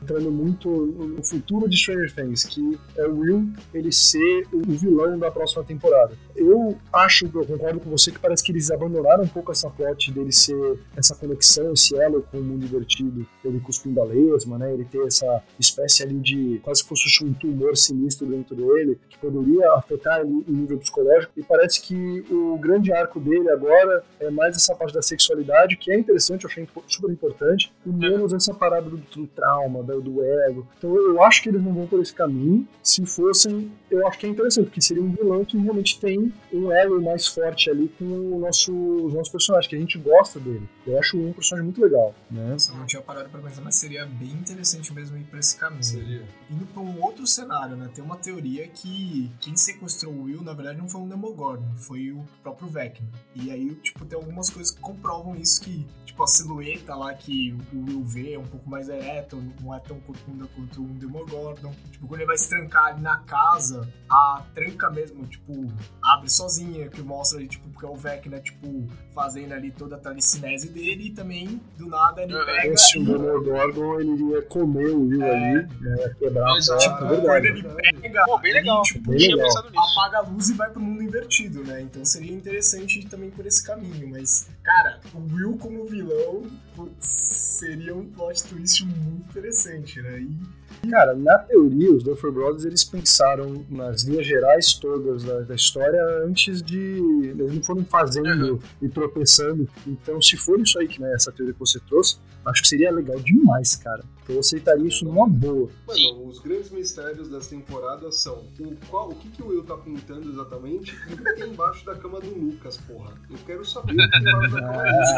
entrando 0.01 0.31
muito 0.31 0.69
no 0.71 1.25
futuro 1.25 1.69
de 1.69 1.77
Stranger 1.77 2.15
Things, 2.15 2.45
que 2.45 2.79
é 2.97 3.09
o 3.09 3.19
Will 3.19 3.49
ele 3.75 3.91
ser 3.91 4.47
o 4.53 4.63
vilão 4.71 5.19
da 5.19 5.33
próxima 5.33 5.65
temporada. 5.65 6.13
Eu 6.37 6.79
acho, 6.93 7.27
eu 7.27 7.45
concordo 7.45 7.81
com 7.81 7.91
você, 7.91 8.13
que 8.13 8.21
parece 8.21 8.45
que 8.45 8.53
eles 8.53 8.71
abandonaram 8.71 9.25
um 9.25 9.27
pouco 9.27 9.51
essa 9.51 9.69
plot 9.69 10.13
dele 10.13 10.31
ser 10.31 10.79
essa 10.97 11.17
conexão, 11.17 11.73
esse 11.73 11.97
elo 11.97 12.23
com 12.31 12.39
o 12.39 12.43
mundo 12.43 12.69
divertido, 12.69 13.27
ele 13.45 13.59
cuspindo 13.59 14.01
a 14.01 14.05
lesma, 14.05 14.57
né? 14.59 14.73
Ele 14.73 14.85
ter 14.85 15.05
essa 15.05 15.43
espécie 15.59 16.05
ali 16.05 16.21
de 16.21 16.61
quase 16.63 16.85
que 16.85 16.89
fosse 16.89 17.25
um 17.25 17.33
tumor 17.33 17.77
sinistro 17.77 18.29
dentro 18.29 18.55
dele, 18.55 18.97
que 19.11 19.19
poderia 19.19 19.73
afetar 19.73 20.21
ele 20.21 20.45
em 20.47 20.53
nível 20.53 20.79
psicológico. 20.79 21.33
E 21.37 21.43
parece 21.43 21.83
que 21.83 22.25
o 22.31 22.57
grande 22.59 22.93
arco 22.93 23.19
dele 23.19 23.51
agora 23.51 24.05
é 24.21 24.31
mais 24.31 24.55
essa 24.55 24.73
parte 24.77 24.95
da 24.95 25.03
sexualidade, 25.03 25.77
que 25.77 25.91
é 25.91 25.99
interessante, 25.99 26.12
eu 26.45 26.51
achei 26.51 26.69
super 26.87 27.11
importante, 27.11 27.73
e 27.85 27.91
menos 27.91 28.33
essa 28.33 28.55
parada 28.55 28.89
do, 28.89 28.97
do 28.97 29.27
trauma, 29.27 29.83
do, 29.83 30.01
do 30.01 30.23
ego. 30.23 30.67
Então 30.79 30.95
eu 30.95 31.23
acho 31.23 31.43
que 31.43 31.49
eles 31.49 31.63
não 31.63 31.73
vão 31.73 31.87
por 31.87 32.01
esse 32.01 32.15
caminho. 32.15 32.67
Se 32.83 33.05
fossem, 33.07 33.71
eu 33.93 34.07
acho 34.07 34.19
que 34.19 34.27
é 34.27 34.29
interessante, 34.29 34.65
porque 34.67 34.81
seria 34.81 35.03
um 35.03 35.13
vilão 35.13 35.45
que 35.45 35.57
realmente 35.59 36.01
tem 36.01 36.33
um 36.53 36.73
elo 36.73 37.01
mais 37.03 37.27
forte 37.27 37.71
ali 37.71 37.89
com 37.99 38.05
o 38.05 38.41
nosso, 38.41 38.73
os 38.73 39.13
nossos 39.13 39.31
personagens, 39.31 39.69
que 39.69 39.77
a 39.77 39.79
gente 39.79 39.99
gosta 39.99 40.41
dele. 40.41 40.69
Eu 40.87 40.99
acho 40.99 41.19
um 41.19 41.33
personagem 41.33 41.65
muito 41.65 41.81
legal, 41.81 42.15
né? 42.31 42.57
Eu 42.69 42.77
não 42.77 42.87
tinha 42.87 43.03
parado 43.03 43.29
pra 43.29 43.41
pensar, 43.41 43.61
mas 43.63 43.77
seria 43.77 44.07
bem 44.07 44.31
interessante 44.31 44.93
mesmo 44.93 45.17
ir 45.17 45.25
pra 45.25 45.39
esse 45.39 45.57
caminho. 45.57 45.83
Seria. 45.83 46.25
Indo 46.51 46.67
pra 46.67 46.83
um 46.83 47.03
outro 47.03 47.27
cenário, 47.27 47.77
né? 47.77 47.91
Tem 47.95 48.03
uma 48.03 48.17
teoria 48.17 48.67
que 48.69 49.31
quem 49.41 49.57
sequestrou 49.57 50.13
o 50.13 50.23
Will, 50.25 50.43
na 50.43 50.55
verdade, 50.55 50.79
não 50.79 50.89
foi 50.89 51.01
um 51.01 51.09
Demogorgon, 51.09 51.77
foi 51.77 52.13
o 52.13 52.25
próprio 52.43 52.69
Vecna. 52.69 53.09
E 53.35 53.51
aí, 53.51 53.75
tipo, 53.77 54.05
tem 54.05 54.17
algumas 54.17 54.51
coisas 54.51 54.73
que 54.73 54.81
comprovam 54.81 55.37
isso, 55.37 55.61
que, 55.61 55.87
tipo, 56.05 56.23
a 56.23 56.27
silhueta 56.27 56.95
lá 56.95 57.13
que 57.15 57.55
o 57.73 57.79
Will 57.85 58.05
vê 58.05 58.35
é 58.35 58.39
um 58.39 58.47
pouco 58.47 58.69
mais 58.69 58.89
ereta, 58.89 59.37
não 59.61 59.75
é 59.75 59.79
tão 59.81 60.01
corcunda 60.01 60.47
quanto 60.55 60.83
um 60.83 60.95
Demogorgon. 60.99 61.73
Tipo, 61.91 62.07
quando 62.07 62.21
ele 62.21 62.27
vai 62.27 62.39
se 62.39 62.49
trancar 62.49 62.87
ali 62.87 63.01
na 63.01 63.19
casa, 63.19 63.82
a 64.11 64.43
tranca 64.55 64.91
mesmo, 64.91 65.27
tipo, 65.27 65.67
abre 66.03 66.31
sozinha, 66.31 66.89
que 66.89 67.01
mostra 67.03 67.39
ali, 67.39 67.49
tipo, 67.49 67.69
porque 67.71 67.87
é 67.87 67.89
o 67.89 67.97
Vecna, 67.97 68.41
tipo, 68.41 68.87
fazendo 69.15 69.53
ali 69.55 69.71
toda 69.71 69.97
a 69.97 69.99
telecinese 69.99 70.69
dele 70.69 71.07
e 71.07 71.11
também, 71.11 71.61
do 71.79 71.87
nada, 71.87 72.23
ele 72.23 72.35
Uhum. 72.35 72.45
pega 72.45 72.75
Esse 72.75 72.99
e 72.99 73.05
Demogorgon, 73.05 74.01
ele 74.01 74.11
iria 74.13 74.43
comer 74.43 74.91
o 74.91 75.01
Will 75.09 75.23
ali, 75.25 75.67
né, 75.81 76.15
quebrar 76.19 76.51
a 76.51 76.55
porta, 76.55 76.85
é 76.85 76.89
quando 76.99 77.09
verdade. 77.11 77.47
ele 77.49 77.63
pega, 77.63 77.92
Pô, 78.11 78.39
bem 78.39 78.53
legal. 78.53 78.83
ele, 78.85 78.93
tipo, 78.93 79.11
bem 79.11 79.19
tinha 79.19 79.37
legal. 79.37 79.49
pensado 79.49 79.71
nisso. 79.71 79.99
apaga 79.99 80.19
a 80.19 80.21
luz 80.23 80.49
e 80.49 80.55
vai 80.55 80.71
pro 80.71 80.81
mundo 80.81 81.03
invertido, 81.03 81.65
né? 81.65 81.83
Então 81.83 82.05
seria 82.05 82.33
interessante 82.33 83.01
ir 83.01 83.09
também 83.09 83.31
por 83.31 83.47
esse 83.47 83.65
caminho. 83.65 84.09
Mas, 84.09 84.49
cara, 84.63 85.01
o 85.15 85.35
Will 85.35 85.57
como 85.59 85.85
vilão 85.85 86.43
putz, 86.75 87.07
seria 87.07 87.95
um 87.95 88.07
plot 88.07 88.45
twist 88.45 88.85
muito 88.85 89.31
interessante, 89.31 90.01
né? 90.03 90.21
E 90.21 90.63
Cara, 90.91 91.15
na 91.15 91.39
teoria, 91.39 91.93
os 91.93 92.03
Duffer 92.03 92.33
Brothers 92.33 92.65
eles 92.65 92.83
pensaram 92.83 93.65
nas 93.71 94.03
linhas 94.03 94.27
gerais 94.27 94.75
todas 94.75 95.23
da, 95.23 95.41
da 95.41 95.55
história 95.55 96.03
antes 96.25 96.61
de. 96.61 96.77
Eles 97.25 97.55
não 97.55 97.63
foram 97.63 97.85
fazendo 97.85 98.61
e 98.81 98.89
tropeçando. 98.89 99.69
Então, 99.87 100.21
se 100.21 100.37
for 100.37 100.59
isso 100.61 100.79
aí, 100.79 100.89
que 100.89 101.01
né, 101.01 101.13
essa 101.15 101.31
teoria 101.31 101.55
que 101.55 101.61
você 101.61 101.79
trouxe, 101.81 102.19
Acho 102.45 102.63
que 102.63 102.69
seria 102.69 102.91
legal 102.91 103.19
demais, 103.21 103.77
cara. 103.77 104.05
Eu 104.29 104.39
aceitaria 104.39 104.87
isso 104.87 105.05
numa 105.05 105.29
boa. 105.29 105.69
Mano, 105.87 106.27
os 106.27 106.39
grandes 106.39 106.71
mistérios 106.71 107.29
dessa 107.29 107.51
temporada 107.51 108.11
são 108.11 108.45
o, 108.59 108.77
qual, 108.89 109.11
o 109.11 109.15
que, 109.15 109.29
que 109.29 109.43
o 109.43 109.49
Will 109.49 109.65
tá 109.65 109.77
pintando 109.77 110.31
exatamente 110.31 110.97
e 111.09 111.15
o 111.15 111.17
que 111.17 111.35
tem 111.35 111.51
embaixo 111.51 111.85
da 111.85 111.95
cama 111.97 112.21
do 112.21 112.31
Lucas, 112.31 112.77
porra. 112.79 113.13
Eu 113.31 113.39
quero 113.45 113.65
saber 113.65 113.93
o 113.93 113.97
que 113.97 114.11
tem 114.11 114.21
embaixo 114.21 114.55
da 114.55 114.61
cama 114.61 114.89
do 114.89 114.97
Lucas. 114.97 115.11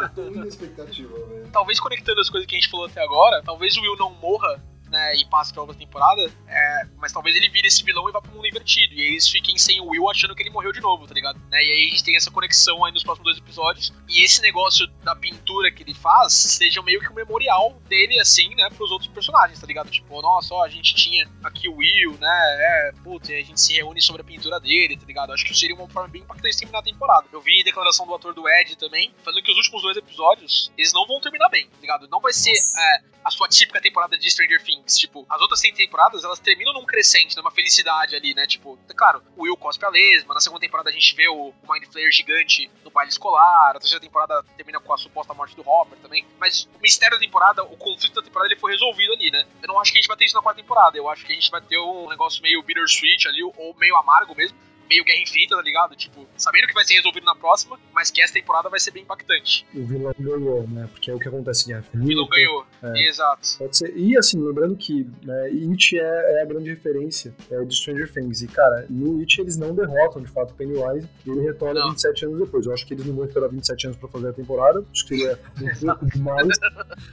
Eu 0.00 0.08
tô 0.14 0.44
expectativa, 0.44 1.14
velho. 1.26 1.48
Talvez 1.52 1.80
conectando 1.80 2.20
as 2.20 2.30
coisas 2.30 2.48
que 2.48 2.56
a 2.56 2.58
gente 2.58 2.70
falou 2.70 2.86
até 2.86 3.02
agora, 3.02 3.42
talvez 3.42 3.76
o 3.76 3.80
Will 3.80 3.96
não 3.96 4.14
morra, 4.14 4.62
né, 4.94 5.16
e 5.16 5.24
passe 5.26 5.52
pra 5.52 5.62
outra 5.62 5.76
temporada, 5.76 6.32
é, 6.46 6.86
mas 6.96 7.12
talvez 7.12 7.34
ele 7.34 7.48
vire 7.48 7.66
esse 7.66 7.82
vilão 7.82 8.08
e 8.08 8.12
vá 8.12 8.22
pro 8.22 8.30
mundo 8.30 8.46
invertido. 8.46 8.94
E 8.94 9.02
aí 9.02 9.08
eles 9.08 9.28
fiquem 9.28 9.58
sem 9.58 9.80
o 9.80 9.88
Will 9.88 10.08
achando 10.08 10.34
que 10.34 10.42
ele 10.42 10.50
morreu 10.50 10.72
de 10.72 10.80
novo, 10.80 11.06
tá 11.06 11.12
ligado? 11.12 11.38
Né, 11.50 11.62
e 11.62 11.70
aí 11.70 11.86
a 11.86 11.90
gente 11.90 12.04
tem 12.04 12.16
essa 12.16 12.30
conexão 12.30 12.84
aí 12.84 12.92
nos 12.92 13.02
próximos 13.02 13.24
dois 13.24 13.38
episódios. 13.38 13.92
E 14.08 14.24
esse 14.24 14.40
negócio 14.40 14.86
da 15.02 15.16
pintura 15.16 15.72
que 15.72 15.82
ele 15.82 15.94
faz 15.94 16.32
seja 16.32 16.80
meio 16.82 17.00
que 17.00 17.10
um 17.10 17.14
memorial 17.14 17.76
dele, 17.88 18.20
assim, 18.20 18.54
né, 18.54 18.68
pros 18.70 18.90
outros 18.92 19.10
personagens, 19.10 19.60
tá 19.60 19.66
ligado? 19.66 19.90
Tipo, 19.90 20.22
nossa, 20.22 20.54
ó, 20.54 20.64
a 20.64 20.68
gente 20.68 20.94
tinha 20.94 21.28
aqui 21.42 21.68
o 21.68 21.76
Will, 21.76 22.16
né, 22.20 22.28
é, 22.28 22.92
putz, 23.02 23.28
e 23.28 23.34
a 23.34 23.42
gente 23.42 23.60
se 23.60 23.72
reúne 23.72 24.00
sobre 24.00 24.22
a 24.22 24.24
pintura 24.24 24.60
dele, 24.60 24.96
tá 24.96 25.06
ligado? 25.06 25.32
Acho 25.32 25.44
que 25.44 25.56
seria 25.56 25.74
uma 25.74 25.88
forma 25.88 26.08
bem 26.08 26.22
impactante 26.22 26.56
terminar 26.56 26.78
a 26.78 26.82
temporada. 26.82 27.26
Eu 27.32 27.40
vi 27.40 27.64
declaração 27.64 28.06
do 28.06 28.14
ator 28.14 28.32
do 28.32 28.48
Ed 28.48 28.76
também, 28.76 29.12
falando 29.24 29.42
que 29.42 29.50
os 29.50 29.56
últimos 29.56 29.82
dois 29.82 29.96
episódios, 29.96 30.72
eles 30.78 30.92
não 30.92 31.06
vão 31.06 31.20
terminar 31.20 31.48
bem, 31.48 31.66
tá 31.66 31.78
ligado? 31.80 32.08
Não 32.08 32.20
vai 32.20 32.32
ser 32.32 32.52
é, 32.52 33.00
a 33.24 33.30
sua 33.30 33.48
típica 33.48 33.80
temporada 33.80 34.18
de 34.18 34.30
Stranger 34.30 34.62
Things. 34.62 34.83
Tipo, 34.86 35.26
as 35.28 35.40
outras 35.40 35.60
100 35.60 35.74
temporadas, 35.74 36.24
elas 36.24 36.38
terminam 36.38 36.72
num 36.72 36.84
crescente, 36.84 37.36
numa 37.36 37.50
felicidade 37.50 38.14
ali, 38.14 38.34
né? 38.34 38.46
Tipo, 38.46 38.78
claro, 38.96 39.22
o 39.36 39.42
Will 39.42 39.56
cospe 39.56 39.84
a 39.84 39.88
lesma, 39.88 40.34
na 40.34 40.40
segunda 40.40 40.60
temporada 40.60 40.90
a 40.90 40.92
gente 40.92 41.14
vê 41.14 41.28
o 41.28 41.52
Mind 41.68 41.84
Flayer 41.90 42.12
gigante 42.12 42.70
no 42.84 42.90
baile 42.90 43.10
escolar, 43.10 43.70
a 43.76 43.80
terceira 43.80 44.00
temporada 44.00 44.44
termina 44.56 44.80
com 44.80 44.92
a 44.92 44.98
suposta 44.98 45.32
morte 45.32 45.56
do 45.56 45.66
Hopper 45.68 45.98
também, 45.98 46.26
mas 46.38 46.68
o 46.74 46.82
mistério 46.82 47.16
da 47.16 47.24
temporada, 47.24 47.62
o 47.62 47.76
conflito 47.76 48.14
da 48.14 48.22
temporada, 48.22 48.52
ele 48.52 48.60
foi 48.60 48.72
resolvido 48.72 49.14
ali, 49.14 49.30
né? 49.30 49.46
Eu 49.62 49.68
não 49.68 49.80
acho 49.80 49.92
que 49.92 49.98
a 49.98 50.00
gente 50.00 50.08
vai 50.08 50.16
ter 50.16 50.24
isso 50.26 50.34
na 50.34 50.42
quarta 50.42 50.60
temporada, 50.60 50.96
eu 50.96 51.08
acho 51.08 51.24
que 51.24 51.32
a 51.32 51.34
gente 51.34 51.50
vai 51.50 51.60
ter 51.60 51.78
um 51.78 52.08
negócio 52.08 52.42
meio 52.42 52.62
bittersweet 52.62 53.28
ali, 53.28 53.42
ou 53.42 53.74
meio 53.74 53.96
amargo 53.96 54.34
mesmo, 54.34 54.56
meio 54.88 55.04
Guerra 55.04 55.22
Infinita, 55.22 55.56
tá 55.56 55.62
ligado? 55.62 55.96
Tipo, 55.96 56.26
sabendo 56.36 56.66
que 56.66 56.74
vai 56.74 56.84
ser 56.84 56.94
resolvido 56.94 57.24
na 57.24 57.34
próxima, 57.34 57.78
mas 57.92 58.10
que 58.10 58.22
essa 58.22 58.34
temporada 58.34 58.68
vai 58.68 58.80
ser 58.80 58.90
bem 58.90 59.02
impactante. 59.02 59.66
O 59.74 59.84
vilão 59.84 60.14
ganhou, 60.18 60.66
né? 60.68 60.88
Porque 60.92 61.10
é 61.10 61.14
o 61.14 61.18
que 61.18 61.28
acontece 61.28 61.64
em 61.64 61.74
Guerra 61.74 61.84
O 61.94 62.06
vilão 62.06 62.28
ganhou. 62.28 62.66
É. 62.82 63.08
Exato. 63.08 63.58
Pode 63.58 63.76
ser. 63.76 63.96
E 63.96 64.16
assim, 64.16 64.40
lembrando 64.40 64.76
que 64.76 65.06
né, 65.22 65.44
It 65.46 65.98
é, 65.98 66.38
é 66.38 66.42
a 66.42 66.44
grande 66.44 66.70
referência 66.70 67.34
é, 67.50 67.64
de 67.64 67.74
Stranger 67.74 68.12
Things. 68.12 68.42
E, 68.42 68.48
cara, 68.48 68.86
no 68.88 69.20
It 69.20 69.40
eles 69.40 69.56
não 69.56 69.74
derrotam 69.74 70.22
de 70.22 70.30
fato 70.30 70.54
Pennywise 70.54 71.08
e 71.26 71.30
ele 71.30 71.42
retorna 71.42 71.80
Não. 71.80 71.90
27 71.90 72.26
anos 72.26 72.38
depois. 72.40 72.66
Eu 72.66 72.72
acho 72.72 72.86
que 72.86 72.94
eles 72.94 73.06
não 73.06 73.14
vão 73.14 73.24
esperar 73.24 73.48
27 73.48 73.86
anos 73.86 73.98
pra 73.98 74.08
fazer 74.08 74.28
a 74.28 74.32
temporada. 74.32 74.84
Acho 74.92 75.06
que 75.06 75.16
seria 75.16 75.38
um 75.62 75.86
pouco 75.86 76.06
demais. 76.06 76.48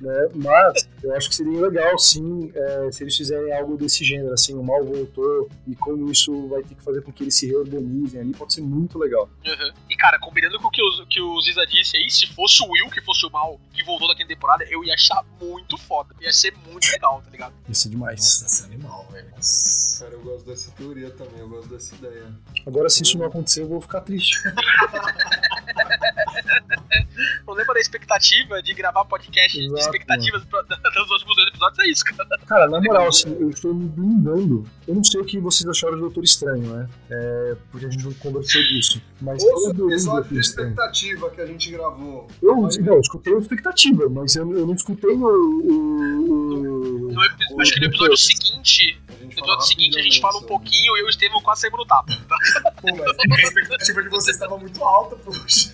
Né? 0.01 0.27
Mas 0.35 0.89
eu 1.03 1.15
acho 1.15 1.29
que 1.29 1.35
seria 1.35 1.61
legal, 1.61 1.97
sim, 1.97 2.51
é, 2.53 2.91
se 2.91 3.03
eles 3.03 3.15
fizerem 3.15 3.53
algo 3.53 3.77
desse 3.77 4.03
gênero. 4.03 4.33
Assim, 4.33 4.53
o 4.53 4.63
mal 4.63 4.83
voltou 4.83 5.49
e 5.67 5.75
como 5.75 6.11
isso 6.11 6.47
vai 6.47 6.61
ter 6.63 6.75
que 6.75 6.83
fazer 6.83 7.01
com 7.01 7.11
que 7.11 7.23
eles 7.23 7.35
se 7.35 7.47
reorganizem 7.63 8.21
ali, 8.21 8.33
pode 8.33 8.53
ser 8.53 8.61
muito 8.61 8.97
legal. 8.97 9.29
Uhum. 9.45 9.73
E 9.89 9.95
cara, 9.95 10.19
combinando 10.19 10.59
com 10.59 10.67
o 10.67 10.71
que 10.71 10.81
o, 10.81 11.05
que 11.05 11.21
o 11.21 11.41
Ziza 11.41 11.65
disse 11.65 11.97
aí, 11.97 12.09
se 12.09 12.27
fosse 12.27 12.63
o 12.63 12.69
Will 12.69 12.89
que 12.89 13.01
fosse 13.01 13.25
o 13.25 13.31
mal 13.31 13.59
que 13.73 13.83
voltou 13.83 14.07
daquela 14.07 14.27
temporada, 14.27 14.63
eu 14.65 14.83
ia 14.83 14.93
achar 14.93 15.23
muito 15.39 15.77
foda. 15.77 16.15
Ia 16.21 16.31
ser 16.31 16.53
muito 16.69 16.87
legal, 16.91 17.21
tá 17.23 17.29
ligado? 17.29 17.53
Ia 17.67 17.73
ser 17.73 17.89
demais. 17.89 18.19
Nossa, 18.19 18.45
esse 18.45 18.63
animal, 18.65 19.07
velho. 19.11 19.29
Nossa. 19.35 20.03
Cara, 20.03 20.15
eu 20.15 20.21
gosto 20.21 20.45
dessa 20.45 20.71
teoria 20.71 21.11
também, 21.11 21.39
eu 21.39 21.49
gosto 21.49 21.69
dessa 21.69 21.95
ideia. 21.95 22.33
Agora, 22.65 22.89
se 22.89 23.03
isso 23.03 23.17
não 23.17 23.25
acontecer, 23.25 23.61
eu 23.61 23.67
vou 23.67 23.81
ficar 23.81 24.01
triste. 24.01 24.37
O 27.41 27.45
problema 27.45 27.73
da 27.73 27.79
expectativa 27.79 28.61
de 28.63 28.73
gravar 28.73 29.03
podcast 29.05 29.57
de 29.57 29.65
Exato, 29.65 29.81
expectativas 29.81 30.43
pra, 30.45 30.61
dos 30.63 31.11
últimos 31.11 31.35
dois 31.35 31.47
episódios 31.49 31.79
é 31.79 31.87
isso, 31.87 32.05
cara. 32.05 32.29
Cara, 32.47 32.69
na 32.69 32.81
moral, 32.81 33.07
assim, 33.07 33.35
eu 33.39 33.49
estou 33.49 33.73
me 33.73 33.87
blindando. 33.89 34.65
Eu 34.87 34.95
não 34.95 35.03
sei 35.03 35.19
o 35.21 35.25
que 35.25 35.37
vocês 35.39 35.69
acharam 35.69 35.95
do 35.95 36.01
Doutor 36.01 36.23
Estranho, 36.23 36.63
né? 36.73 36.89
É, 37.09 37.55
porque 37.69 37.85
a 37.85 37.89
gente 37.89 38.05
não 38.05 38.13
conversou 38.13 38.61
disso. 38.63 39.01
Mas 39.21 39.43
Ouça 39.43 39.69
o 39.69 39.91
episódio 39.91 40.33
de 40.33 40.39
expectativa 40.39 41.29
que 41.29 41.41
a 41.41 41.45
gente 41.45 41.71
gravou. 41.71 42.27
Eu, 42.41 42.55
não, 42.55 42.69
eu 42.69 42.99
escutei 43.01 43.35
a 43.35 43.37
expectativa, 43.39 44.09
mas 44.09 44.35
eu, 44.35 44.57
eu 44.57 44.65
não 44.65 44.73
escutei 44.73 45.11
o. 45.13 45.25
o, 45.25 46.31
o- 46.31 47.00
No 47.11 47.23
epi- 47.25 47.61
acho 47.61 47.73
que 47.73 47.79
no 47.79 47.85
episódio 47.87 48.17
seguinte, 48.17 49.01
A 49.07 49.13
gente 49.13 49.23
no 49.25 49.31
fala 49.31 49.31
episódio 49.31 49.61
seguinte 49.67 49.99
a 49.99 50.01
gente 50.01 50.19
fala 50.21 50.37
um 50.39 50.43
pouquinho 50.43 50.95
e 50.97 50.99
eu 50.99 51.03
e 51.03 51.07
o 51.07 51.09
Estevam 51.09 51.41
quase 51.41 51.61
saímos 51.61 51.79
no 51.79 51.85
tapa. 51.85 52.13
Tá? 52.27 52.37
Pô, 52.81 52.95
mas 52.95 53.17
a 53.17 53.41
expectativa 53.47 54.03
de 54.03 54.09
vocês 54.09 54.35
estava 54.35 54.57
muito 54.57 54.83
alta, 54.83 55.15
poxa. 55.17 55.71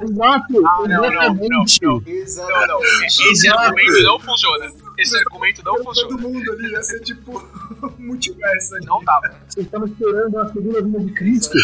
Exato! 0.00 0.66
Ah, 0.66 0.78
não, 0.78 0.88
não, 0.88 1.04
exatamente! 1.04 1.48
não, 1.50 1.58
não. 1.60 1.66
sobre. 1.68 2.12
Não, 2.14 2.22
Exatamente. 2.22 2.68
não. 2.68 2.82
Esse 3.06 3.46
Exato. 3.46 3.58
argumento 3.60 4.02
não 4.02 4.20
funciona. 4.20 4.66
Esse 4.98 5.16
argumento 5.18 5.62
não 5.64 5.74
Todo 5.74 5.84
funciona. 5.84 6.16
mundo 6.18 6.52
ali 6.52 6.70
ia 6.72 6.82
ser 6.82 7.00
tipo 7.00 7.32
multiverso. 7.98 8.74
Não 8.84 9.04
tava. 9.04 9.28
Vocês 9.48 9.66
estavam 9.66 9.86
esperando 9.88 10.38
a 10.40 10.48
segunda 10.52 10.82
vinda 10.82 11.00
de 11.00 11.12
Cristo. 11.12 11.56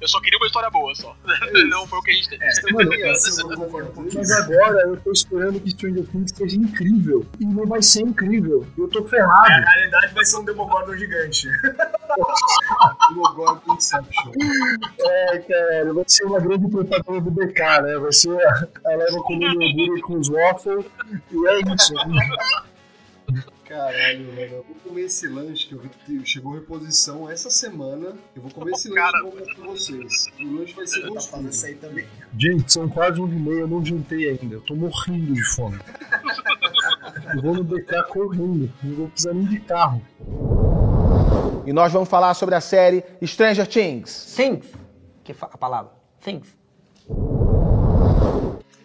Eu 0.00 0.08
só 0.08 0.20
queria 0.20 0.38
uma 0.38 0.46
história 0.46 0.70
boa 0.70 0.94
só. 0.94 1.14
Não 1.68 1.86
foi 1.86 1.98
o 1.98 2.02
que 2.02 2.10
a 2.10 2.14
gente 2.14 2.28
teve. 2.30 2.44
É, 2.44 2.72
Mano, 2.72 2.94
eu 2.94 3.56
concordo 3.56 3.90
um 3.90 3.92
pouquinho. 3.92 4.14
Mas 4.14 4.30
agora 4.30 4.80
eu 4.82 4.96
tô 4.96 5.12
esperando 5.12 5.60
que 5.60 5.70
Stranger 5.70 6.06
Things 6.06 6.32
seja 6.34 6.56
incrível. 6.56 7.26
E 7.38 7.44
não 7.44 7.66
vai 7.66 7.82
ser 7.82 8.02
incrível. 8.02 8.66
Eu 8.78 8.88
tô 8.88 9.04
ferrado. 9.06 9.48
Na 9.48 9.70
realidade 9.72 10.14
vai 10.14 10.24
ser 10.24 10.38
um 10.38 10.44
Demogorgon 10.44 10.96
gigante. 10.96 11.48
Logo 13.14 13.62
Inception. 13.74 14.32
É, 15.00 15.38
cara, 15.38 15.92
vai 15.92 16.04
ser 16.06 16.24
uma 16.24 16.40
grande 16.40 16.68
propaganda 16.68 17.20
do 17.20 17.30
BK, 17.30 17.60
né? 17.82 17.98
Vai 17.98 18.12
ser 18.12 18.30
a, 18.46 18.68
a 18.86 18.96
leva 18.96 19.22
comendo 19.22 19.62
hambúrguer 19.62 20.02
com 20.02 20.18
os 20.18 20.28
waffles. 20.28 20.84
E 21.30 21.46
é 21.46 21.60
isso. 21.74 21.94
Caralho, 23.70 24.26
mano. 24.26 24.40
Eu 24.40 24.64
vou 24.66 24.76
comer 24.84 25.02
esse 25.02 25.28
lanche 25.28 25.68
que 25.68 25.74
eu 25.74 25.78
vi 25.78 25.88
que 25.88 26.26
chegou 26.26 26.54
reposição 26.54 27.30
essa 27.30 27.48
semana. 27.48 28.16
Eu 28.34 28.42
vou 28.42 28.50
comer 28.50 28.72
esse 28.72 28.88
lanche 28.88 29.00
Cara. 29.00 29.18
e 29.18 29.22
vou 29.22 29.36
mostrar 29.36 29.54
pra 29.54 29.64
vocês. 29.66 30.26
E 30.40 30.44
o 30.44 30.58
lanche 30.58 30.74
vai 30.74 30.86
ser 30.88 30.94
Tá 30.96 31.00
fazendo 31.06 31.14
gostoso. 31.14 31.48
isso 31.48 31.66
aí 31.66 31.74
também. 31.76 32.06
Gente, 32.36 32.72
são 32.72 32.88
quase 32.88 33.20
11 33.20 33.32
e 33.32 33.38
meia, 33.38 33.60
eu 33.60 33.68
não 33.68 33.84
jantei 33.84 34.28
ainda. 34.28 34.56
Eu 34.56 34.60
tô 34.62 34.74
morrendo 34.74 35.32
de 35.34 35.44
fome. 35.54 35.78
Eu 37.34 37.42
vou 37.42 37.54
no 37.54 37.62
BK 37.62 38.02
correndo. 38.08 38.72
Não 38.82 38.94
vou 38.96 39.08
precisar 39.08 39.32
nem 39.34 39.44
de 39.46 39.60
carro. 39.60 40.02
E 41.64 41.72
nós 41.72 41.92
vamos 41.92 42.08
falar 42.08 42.34
sobre 42.34 42.56
a 42.56 42.60
série 42.60 43.04
Stranger 43.24 43.66
Things. 43.68 44.34
Things. 44.34 44.66
Que 45.22 45.32
fa- 45.32 45.48
a 45.52 45.56
palavra. 45.58 45.92
Things. 46.20 46.48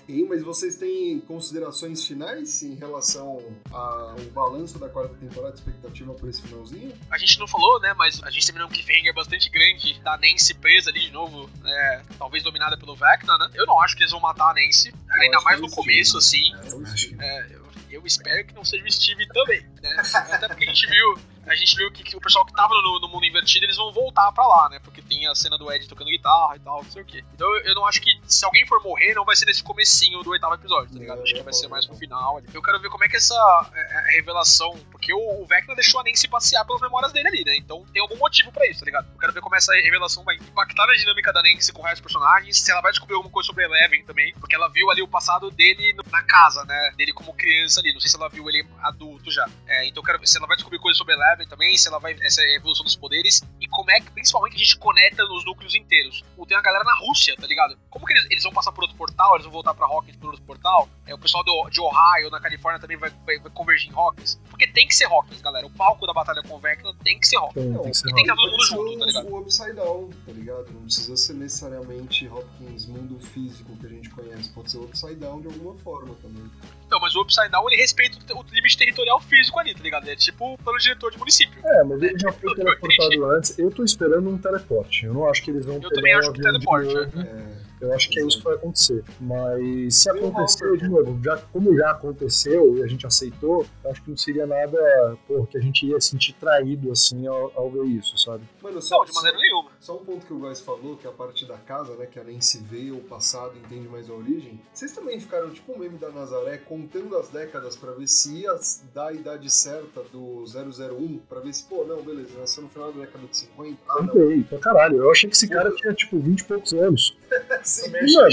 E, 0.08 0.24
mas 0.24 0.44
vocês 0.44 0.76
têm 0.76 1.20
considerações 1.22 2.06
finais 2.06 2.62
em 2.62 2.76
relação 2.76 3.42
ao 3.72 4.16
balanço 4.34 4.78
da 4.78 4.88
quarta 4.88 5.16
temporada, 5.16 5.56
expectativa 5.56 6.14
por 6.14 6.30
esse 6.30 6.42
finalzinho? 6.44 6.94
A 7.10 7.18
gente 7.18 7.40
não 7.40 7.48
falou, 7.48 7.80
né? 7.82 7.94
Mas 7.96 8.22
a 8.24 8.30
gente 8.30 8.46
terminou 8.46 8.68
um 8.68 8.72
cliffhanger 8.72 9.14
bastante 9.16 9.50
grande 9.50 10.00
da 10.02 10.16
Nancy 10.18 10.54
presa 10.54 10.90
ali 10.92 11.00
de 11.00 11.12
novo, 11.12 11.50
é, 11.66 12.02
talvez 12.20 12.44
dominada 12.44 12.78
pelo 12.78 12.96
Vecna, 12.96 13.38
né? 13.38 13.50
Eu 13.56 13.66
não 13.66 13.82
acho 13.82 13.96
que 13.96 14.04
eles 14.04 14.12
vão 14.12 14.22
matar 14.22 14.52
a 14.52 14.54
Nancy, 14.54 14.94
ainda 15.10 15.38
acho 15.38 15.46
mais 15.46 15.60
que 15.60 15.66
no 15.66 15.72
começo, 15.72 16.12
vão. 16.14 16.20
assim. 16.20 16.44
Eu 16.70 16.84
acho 16.94 17.10
que- 17.10 17.16
É, 17.20 17.48
eu, 17.56 17.66
eu 17.90 18.06
espero 18.06 18.46
que 18.46 18.54
não 18.54 18.64
seja 18.64 18.86
o 18.86 18.92
Steve 18.92 19.28
também, 19.30 19.62
né? 19.82 19.96
Até 20.32 20.48
porque 20.48 20.66
a 20.66 20.68
gente 20.68 20.86
viu, 20.88 21.18
a 21.48 21.56
gente 21.56 21.76
viu 21.76 21.92
que, 21.92 22.04
que 22.04 22.16
o 22.16 22.22
pessoal 22.22 22.46
que 22.46 22.54
tava 22.54 22.74
no, 22.82 23.00
no 23.00 23.08
mundo 23.08 23.26
invertido, 23.26 23.66
eles 23.66 23.78
vão 23.78 23.92
voltar 23.94 24.32
pra 24.32 24.46
lá, 24.48 24.70
né? 24.70 24.80
Porque 24.80 25.02
tem 25.02 25.28
a 25.28 25.36
cena 25.36 25.58
do 25.58 25.72
Ed 25.72 25.88
tocando 25.88 26.10
guitarra 26.10 26.56
e 26.56 26.60
tal, 26.60 26.84
não 26.84 26.92
sei 26.92 27.02
o 27.02 27.06
quê. 27.06 27.24
Então 27.34 27.48
eu, 27.58 27.64
eu 27.66 27.76
não 27.76 27.86
acho 27.86 28.02
que 28.02 28.12
se 28.26 28.44
alguém 28.46 28.66
for 28.68 28.82
morrer, 28.84 29.14
não 29.14 29.26
vai 29.26 29.36
ser 29.36 29.46
nesse 29.46 29.64
comecinho 29.64 30.22
do 30.24 30.30
oitavo 30.32 30.54
episódio, 30.56 30.94
tá 30.94 31.00
ligado? 31.00 31.18
Não, 31.18 31.24
acho 31.24 31.34
que 31.34 31.42
vai 31.44 31.54
ser 31.54 31.68
mais 31.68 31.88
no 31.88 31.96
final. 31.96 32.38
ali. 32.38 32.48
Eu 32.54 32.62
quero 32.62 32.80
ver 32.80 32.90
como 32.90 33.04
é 33.04 33.08
que 33.10 33.18
essa 33.18 33.36
é, 33.74 33.80
é, 33.80 34.16
revelação. 34.16 34.78
Porque 34.92 35.14
o, 35.14 35.42
o 35.42 35.46
Vecna 35.46 35.76
deixou 35.76 36.00
a 36.00 36.04
Nancy 36.04 36.28
passear 36.28 36.66
pelas 36.66 36.82
memórias 36.82 37.12
dele 37.14 37.28
ali, 37.28 37.44
né? 37.46 37.56
Então 37.58 37.86
tem 37.94 38.02
algum 38.02 38.18
motivo 38.18 38.52
pra 38.52 38.68
isso, 38.70 38.80
tá 38.80 38.86
ligado? 38.86 39.08
Eu 39.14 39.20
quero 39.20 39.34
ver 39.34 39.42
como 39.42 39.56
essa 39.56 39.74
revelação 39.74 40.24
vai 40.24 40.36
impactar 40.36 40.88
na 40.88 40.94
dinâmica 40.94 41.32
da 41.34 41.42
Nancy 41.44 41.72
com 41.72 41.82
o 41.82 41.86
resto 41.86 42.02
dos 42.04 42.12
personagens. 42.14 42.60
Se 42.60 42.72
ela 42.72 42.82
vai 42.82 42.92
descobrir 42.92 43.16
alguma 43.16 43.32
coisa 43.32 43.48
sobre 43.48 43.64
Eleven 43.66 44.04
também. 44.06 44.34
Porque 44.40 44.56
ela 44.56 44.68
viu 44.70 44.90
ali 44.92 45.02
o 45.02 45.08
passado 45.08 45.52
dele 45.52 45.94
no- 45.94 46.04
na 46.12 46.24
casa, 46.24 46.64
né? 46.66 46.94
Dele 46.98 47.14
como 47.14 47.34
criança 47.34 47.80
ali. 47.80 47.94
Não 47.94 48.00
sei 48.00 48.10
se 48.10 48.16
ela 48.18 48.30
viu 48.30 48.48
ele 48.50 48.66
adulto 48.82 49.32
já. 49.32 49.48
É, 49.68 49.86
então 49.88 50.02
eu 50.02 50.06
quero 50.06 50.20
ver 50.20 50.28
se 50.28 50.38
ela 50.38 50.48
vai 50.48 50.56
descobrir 50.56 50.80
coisas 50.80 50.98
sobre 50.98 51.14
Eleven 51.14 51.35
também. 51.48 51.76
Se 51.76 51.88
ela 51.88 52.00
vai. 52.00 52.16
Essa 52.22 52.42
evolução 52.56 52.86
dos 52.86 52.96
poderes. 52.96 53.42
E 53.60 53.68
como 53.68 53.90
é 53.92 54.00
que, 54.00 54.12
principalmente, 54.12 54.56
a 54.56 54.60
gente 54.60 54.78
conecta 54.78 55.24
nos 55.26 55.44
núcleos 55.44 55.74
inteiros. 55.76 56.24
Pô, 56.36 56.46
Tem 56.46 56.56
uma 56.56 56.64
galera 56.64 56.84
na 56.84 56.96
Rússia, 56.96 57.36
tá 57.36 57.48
ligado? 57.48 57.78
Como 57.90 58.06
que 58.06 58.14
eles, 58.14 58.26
eles 58.30 58.44
vão 58.44 58.54
passar 58.54 58.72
por 58.72 58.84
outro 58.84 58.96
portal? 58.96 59.34
Eles 59.34 59.44
vão 59.46 59.54
voltar 59.54 59.74
pra 59.74 59.88
Hawkins 59.88 60.16
por 60.18 60.28
outro 60.28 60.44
portal? 60.44 60.88
É, 61.08 61.14
o 61.14 61.18
pessoal 61.18 61.44
do, 61.44 61.70
de 61.70 61.82
Ohio, 61.82 62.30
na 62.30 62.40
Califórnia, 62.40 62.80
também 62.80 62.98
vai, 62.98 63.10
vai, 63.26 63.40
vai 63.40 63.52
convergir 63.52 63.92
em 63.92 63.96
Hawkins. 63.96 64.40
Porque 64.50 64.68
tem 64.68 64.88
que 64.88 64.96
ser 64.96 65.06
Hawkins, 65.06 65.42
galera. 65.42 65.66
O 65.66 65.70
palco 65.72 66.06
da 66.06 66.14
batalha 66.14 66.42
com 66.44 66.56
o 66.56 66.60
Vecna 66.60 66.94
tem 67.04 67.20
que 67.20 67.28
ser 67.28 67.38
Hawkins. 67.38 67.66
Então, 67.66 67.82
tem 67.82 67.92
que 67.92 67.98
ser 67.98 68.10
E 68.10 68.14
tem 68.14 68.24
que 68.24 68.30
rápido. 68.30 68.46
estar 68.48 68.68
todo 68.68 68.78
mundo 68.78 68.90
junto, 68.94 69.00
tá 69.00 69.06
ligado? 69.06 69.28
o, 69.28 69.36
o 69.36 69.40
Upside 69.42 69.74
Down, 69.74 70.10
tá 70.26 70.32
ligado? 70.32 70.72
Não 70.72 70.82
precisa 70.84 71.18
ser 71.18 71.34
necessariamente 71.34 72.28
Hopkins, 72.28 72.86
mundo 72.86 73.20
físico 73.20 73.76
que 73.78 73.86
a 73.86 73.90
gente 73.90 74.10
conhece. 74.10 74.50
Pode 74.52 74.72
ser 74.72 74.78
o 74.78 74.84
Upside 74.86 75.16
Down 75.16 75.42
de 75.42 75.48
alguma 75.48 75.76
forma 75.80 76.14
também. 76.22 76.50
Então, 76.96 77.02
mas 77.02 77.16
o 77.16 77.22
Upside 77.22 77.50
Down, 77.50 77.70
ele 77.70 77.82
respeita 77.82 78.18
o, 78.34 78.40
o 78.40 78.46
limite 78.54 78.78
territorial 78.78 79.20
físico 79.20 79.60
ali, 79.60 79.74
tá 79.74 79.84
ligado? 79.84 80.04
Ele 80.04 80.14
é 80.14 80.16
tipo 80.16 80.54
o 80.54 80.58
plano 80.58 80.80
diretor 80.80 81.12
de 81.12 81.18
município. 81.18 81.60
É, 81.66 81.84
mas 81.84 82.02
ele 82.02 82.18
já 82.18 82.32
foi 82.32 82.56
teleportado 82.56 83.26
antes. 83.32 83.60
Eu 83.60 83.70
tô 83.70 83.84
esperando 83.84 84.30
um 84.30 84.38
teleporte. 84.38 85.06
Eu 85.06 85.14
não 85.14 85.30
acho 85.30 85.44
que 85.44 85.52
eles 85.52 85.66
vão 85.66 85.76
Eu 85.76 85.82
pegar 85.82 85.96
também 85.96 86.16
um 86.16 86.20
acho 86.20 86.32
que 86.32 86.40
avião 86.40 86.54
de 86.54 86.60
teleporte, 86.60 86.94
novo. 86.94 87.20
É, 87.20 87.65
Eu 87.80 87.94
acho 87.94 88.10
que 88.10 88.20
é 88.20 88.26
isso 88.26 88.38
que 88.38 88.44
vai 88.44 88.56
acontecer. 88.56 89.04
Mas 89.20 89.96
se 89.96 90.10
acontecer, 90.10 90.78
de 90.78 90.88
novo, 90.88 91.20
já, 91.24 91.38
como 91.38 91.76
já 91.76 91.92
aconteceu 91.92 92.78
e 92.78 92.84
a 92.84 92.88
gente 92.88 93.06
aceitou, 93.06 93.66
eu 93.84 93.92
acho 93.92 94.02
que 94.02 94.10
não 94.10 94.18
seria 94.18 94.46
nada, 94.48 95.18
pô, 95.28 95.46
que 95.46 95.58
a 95.58 95.62
gente 95.62 95.86
ia 95.86 96.00
sentir 96.00 96.34
traído 96.34 96.92
assim 96.92 97.28
ao, 97.28 97.52
ao 97.56 97.70
ver 97.70 97.86
isso, 97.86 98.18
sabe? 98.18 98.44
Mano, 98.62 98.82
só, 98.82 98.98
Não, 98.98 99.06
de 99.06 99.14
maneira 99.14 99.38
nenhuma. 99.38 99.70
Só 99.80 99.96
um 99.96 100.06
ponto 100.06 100.26
que 100.26 100.34
o 100.34 100.40
Góis 100.40 100.60
falou, 100.60 100.98
que 100.98 101.06
é 101.06 101.10
a 101.10 101.14
parte 101.14 101.46
da 101.46 101.58
casa, 101.58 101.96
né? 101.96 102.06
Que 102.06 102.20
a 102.20 102.24
Nancy 102.24 102.64
vê 102.64 102.92
o 102.92 103.00
passado 103.02 103.54
e 103.56 103.60
entende 103.60 103.88
mais 103.88 104.10
a 104.10 104.14
origem. 104.14 104.60
Vocês 104.74 104.92
também 104.92 105.20
ficaram 105.20 105.50
tipo 105.50 105.74
o 105.74 105.80
meme 105.80 105.98
da 105.98 106.10
Nazaré, 106.10 106.58
contando 106.58 107.18
as 107.18 107.30
décadas 107.30 107.76
pra 107.76 107.92
ver 107.92 108.08
se 108.08 108.42
ia 108.42 108.56
dar 108.94 109.08
a 109.08 109.14
idade 109.14 109.50
certa 109.52 110.02
do 110.12 110.44
001, 110.46 111.20
pra 111.30 111.40
ver 111.40 111.54
se, 111.54 111.64
pô, 111.66 111.84
não, 111.84 112.02
beleza, 112.02 112.40
nasceu 112.40 112.64
no 112.64 112.70
final 112.70 112.92
da 112.92 113.02
década 113.02 113.28
de 113.28 113.38
50. 113.38 113.78
Ah, 113.90 114.02
não. 114.02 114.08
Contei, 114.08 114.44
pra 114.44 114.58
caralho. 114.60 114.98
Eu 114.98 115.12
achei 115.12 115.30
que 115.30 115.36
esse 115.36 115.48
cara 115.48 115.72
tinha, 115.76 115.94
tipo, 115.94 116.20
20 116.20 116.40
e 116.40 116.44
poucos 116.44 116.74
anos. 116.74 117.18
Sim, 117.64 117.92
mano, 117.92 118.30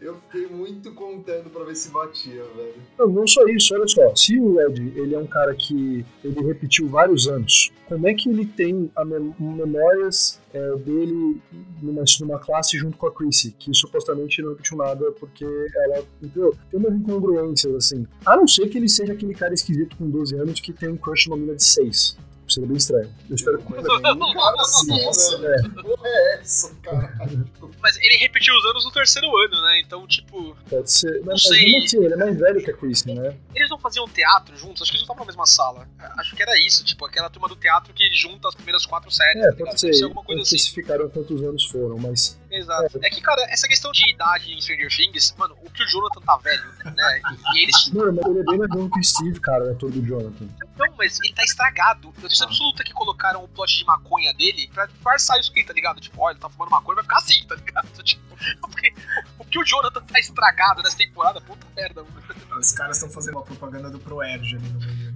eu 0.00 0.16
fiquei 0.16 0.46
muito 0.46 0.92
contando 0.92 1.50
pra 1.50 1.64
ver 1.64 1.74
se 1.74 1.90
batia, 1.90 2.42
velho. 2.56 2.74
Não, 2.98 3.08
não 3.08 3.26
só 3.26 3.46
isso, 3.48 3.74
olha 3.74 3.86
só. 3.88 4.14
Se 4.14 4.38
o 4.38 4.60
Ed 4.60 4.92
ele 4.96 5.14
é 5.14 5.18
um 5.18 5.26
cara 5.26 5.54
que 5.54 6.04
ele 6.22 6.40
repetiu 6.42 6.88
vários 6.88 7.26
anos, 7.26 7.72
como 7.86 8.06
é 8.08 8.14
que 8.14 8.28
ele 8.28 8.46
tem 8.46 8.90
mem- 9.04 9.34
memórias 9.38 10.40
é, 10.52 10.76
dele 10.76 11.40
numa, 11.82 12.04
numa 12.20 12.38
classe 12.38 12.78
junto 12.78 12.96
com 12.96 13.06
a 13.06 13.12
Chrissy, 13.12 13.54
que 13.58 13.72
supostamente 13.74 14.40
não 14.42 14.50
repetiu 14.50 14.76
nada 14.76 15.10
porque 15.12 15.44
ela, 15.44 16.04
entendeu? 16.22 16.56
Tem 16.70 16.78
umas 16.80 16.94
incongruências 16.94 17.74
assim. 17.74 18.06
A 18.24 18.36
não 18.36 18.46
ser 18.46 18.68
que 18.68 18.78
ele 18.78 18.88
seja 18.88 19.12
aquele 19.12 19.34
cara 19.34 19.52
esquisito 19.54 19.96
com 19.96 20.08
12 20.08 20.36
anos 20.36 20.60
que 20.60 20.72
tem 20.72 20.88
um 20.88 20.96
crush 20.96 21.28
numa 21.28 21.36
mina 21.38 21.54
de 21.56 21.64
6. 21.64 22.16
Seria 22.54 22.68
bem 22.68 22.76
estranho. 22.76 23.12
Eu 23.28 23.34
espero 23.34 23.58
que 23.58 23.64
Mas 23.72 23.84
um 23.84 24.32
cara 24.32 24.60
assim, 24.60 25.04
Nossa, 25.04 25.38
velho. 25.38 25.62
Que 25.64 25.82
porra 25.82 26.06
é 26.06 26.34
essa, 26.40 26.74
caralho? 26.82 27.50
Mas 27.82 27.96
ele 27.96 28.16
repetiu 28.16 28.54
os 28.54 28.64
anos 28.66 28.84
no 28.84 28.92
terceiro 28.92 29.26
ano, 29.36 29.60
né? 29.62 29.80
Então, 29.84 30.06
tipo, 30.06 30.56
pode 30.70 30.92
ser. 30.92 31.18
Mas, 31.24 31.26
mas 31.26 31.42
sei. 31.42 31.64
mesmo 31.64 31.84
assim, 31.84 32.04
ele 32.04 32.14
é 32.14 32.16
mais 32.16 32.38
velho 32.38 32.62
que 32.62 32.70
a 32.70 32.76
Chrissy, 32.76 33.12
né? 33.12 33.36
eles 33.56 33.68
não 33.68 33.78
faziam 33.78 34.06
teatro 34.06 34.56
juntos? 34.56 34.82
Acho 34.82 34.92
que 34.92 34.98
eles 34.98 35.06
não 35.08 35.14
estavam 35.14 35.24
na 35.24 35.26
mesma 35.26 35.46
sala. 35.46 35.88
Acho 36.16 36.36
que 36.36 36.42
era 36.42 36.56
isso, 36.64 36.84
tipo, 36.84 37.04
aquela 37.04 37.28
turma 37.28 37.48
do 37.48 37.56
teatro 37.56 37.92
que 37.92 38.08
junta 38.14 38.46
as 38.48 38.54
primeiras 38.54 38.86
quatro 38.86 39.10
séries. 39.10 39.42
É, 39.42 39.50
tá 39.50 39.64
pode 39.64 39.80
Deve 39.80 39.94
ser. 39.94 40.04
alguma 40.04 40.22
coisa 40.22 40.36
Não 40.36 40.42
assim. 40.42 40.54
especificaram 40.56 41.08
quantos 41.10 41.42
anos 41.42 41.64
foram, 41.64 41.98
mas 41.98 42.38
Exato. 42.54 43.00
É 43.02 43.10
que, 43.10 43.20
cara, 43.20 43.42
essa 43.50 43.66
questão 43.66 43.90
de 43.90 44.08
idade 44.08 44.52
em 44.52 44.60
Stranger 44.60 44.88
Things, 44.88 45.34
mano, 45.36 45.56
o 45.62 45.70
que 45.70 45.82
o 45.82 45.86
Jonathan 45.88 46.20
tá 46.20 46.36
velho, 46.36 46.64
né? 46.84 47.20
E 47.54 47.62
eles. 47.62 47.90
Mano, 47.94 48.12
mas 48.12 48.26
ele 48.26 48.40
é 48.40 48.44
bem 48.44 48.58
mais 48.58 48.70
novo 48.70 48.90
que 48.90 49.00
o 49.00 49.04
Steve, 49.04 49.40
cara, 49.40 49.64
o 49.64 49.72
ator 49.72 49.90
do 49.90 50.04
Jonathan. 50.04 50.46
Não, 50.76 50.94
mas 50.96 51.18
ele 51.20 51.34
tá 51.34 51.42
estragado. 51.42 52.14
Eu 52.22 52.28
tenho 52.28 52.44
absoluta 52.44 52.84
que 52.84 52.92
colocaram 52.92 53.42
o 53.42 53.48
plot 53.48 53.76
de 53.76 53.84
maconha 53.84 54.32
dele 54.34 54.70
pra 54.72 54.86
disfarçar 54.86 55.38
isso 55.40 55.50
aqui, 55.50 55.64
tá 55.64 55.72
ligado? 55.72 56.00
Tipo, 56.00 56.22
ó, 56.22 56.30
ele 56.30 56.38
tá 56.38 56.48
fumando 56.48 56.70
maconha, 56.70 56.96
vai 56.96 57.04
ficar 57.04 57.18
assim, 57.18 57.44
tá 57.46 57.54
ligado? 57.56 57.88
Tipo, 58.04 58.22
porque 58.60 58.92
o 59.38 59.44
que 59.44 59.58
o 59.58 59.64
Jonathan 59.64 60.02
tá 60.02 60.18
estragado 60.18 60.82
nessa 60.82 60.96
temporada, 60.96 61.40
puta 61.40 61.66
merda, 61.74 62.02
mano. 62.02 62.58
Os 62.58 62.72
caras 62.72 62.96
estão 62.96 63.10
fazendo 63.10 63.36
uma 63.36 63.44
propaganda 63.44 63.90
do 63.90 63.98
ProErd 63.98 64.56
ali 64.56 64.68
no 64.68 64.78
meio. 64.80 65.14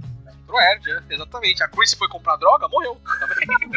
Pro 0.48 0.58
Erd, 0.58 0.90
é, 0.90 1.14
exatamente. 1.14 1.62
A 1.62 1.68
Chris 1.68 1.92
foi 1.92 2.08
comprar 2.08 2.36
droga, 2.36 2.66
morreu. 2.68 2.98
Tá 3.04 3.26
vendo? 3.26 3.68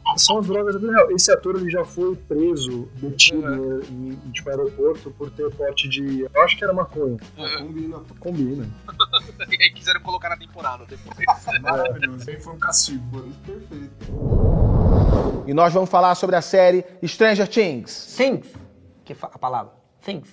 São 0.16 0.38
as 0.38 0.46
drogas 0.46 0.74
da 0.74 0.80
vida 0.80 0.92
real. 0.92 1.10
Esse 1.10 1.32
ator 1.32 1.56
ele 1.56 1.70
já 1.70 1.84
foi 1.84 2.14
preso, 2.16 2.88
detido 2.96 3.82
em, 3.90 4.10
em 4.10 4.30
tipo, 4.32 4.48
aeroporto 4.50 5.10
por 5.12 5.30
ter 5.30 5.50
porte 5.54 5.88
de. 5.88 6.22
Eu 6.22 6.42
acho 6.42 6.56
que 6.56 6.64
era 6.64 6.72
maconha. 6.72 7.18
Combina. 7.58 8.00
Combina. 8.20 8.68
e 9.50 9.62
aí 9.62 9.72
quiseram 9.72 10.00
colocar 10.00 10.28
na 10.28 10.36
temporada 10.36 10.84
depois. 10.86 11.16
Maravilhoso. 11.60 12.30
Aí 12.30 12.40
foi 12.40 12.52
um 12.54 12.58
castigo. 12.58 13.04
Mano, 13.12 13.34
perfeito. 13.44 14.06
E 15.46 15.52
nós 15.54 15.72
vamos 15.72 15.90
falar 15.90 16.14
sobre 16.14 16.36
a 16.36 16.42
série 16.42 16.84
Stranger 17.04 17.48
Things. 17.48 18.14
Things. 18.16 18.46
Que 19.04 19.14
a 19.20 19.38
palavra. 19.38 19.72
Things. 20.00 20.28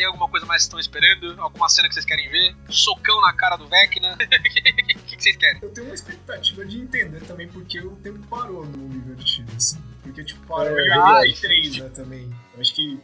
Tem 0.00 0.06
alguma 0.06 0.30
coisa 0.30 0.46
mais 0.46 0.62
que 0.62 0.68
estão 0.68 0.80
esperando? 0.80 1.38
Alguma 1.38 1.68
cena 1.68 1.86
que 1.86 1.92
vocês 1.92 2.06
querem 2.06 2.26
ver? 2.30 2.56
Socão 2.70 3.20
na 3.20 3.34
cara 3.34 3.56
do 3.56 3.68
Vecna? 3.68 4.16
O 4.16 4.98
que, 5.10 5.16
que 5.16 5.22
vocês 5.22 5.36
querem? 5.36 5.60
Eu 5.60 5.68
tenho 5.74 5.88
uma 5.88 5.94
expectativa 5.94 6.64
de 6.64 6.78
entender 6.80 7.20
também 7.20 7.48
porque 7.48 7.78
o 7.80 7.96
tempo 7.96 8.18
parou 8.28 8.64
no 8.64 8.78
mundo 8.78 8.96
invertido, 8.96 9.52
assim. 9.54 9.78
Porque, 10.02 10.24
tipo, 10.24 10.40
parou 10.46 10.68
É, 10.78 10.82
em 10.82 10.88
verdade. 10.88 11.28
83, 11.32 11.76
né, 11.76 11.88
também. 11.90 12.34
Eu 12.54 12.60
acho 12.62 12.74
que 12.74 12.98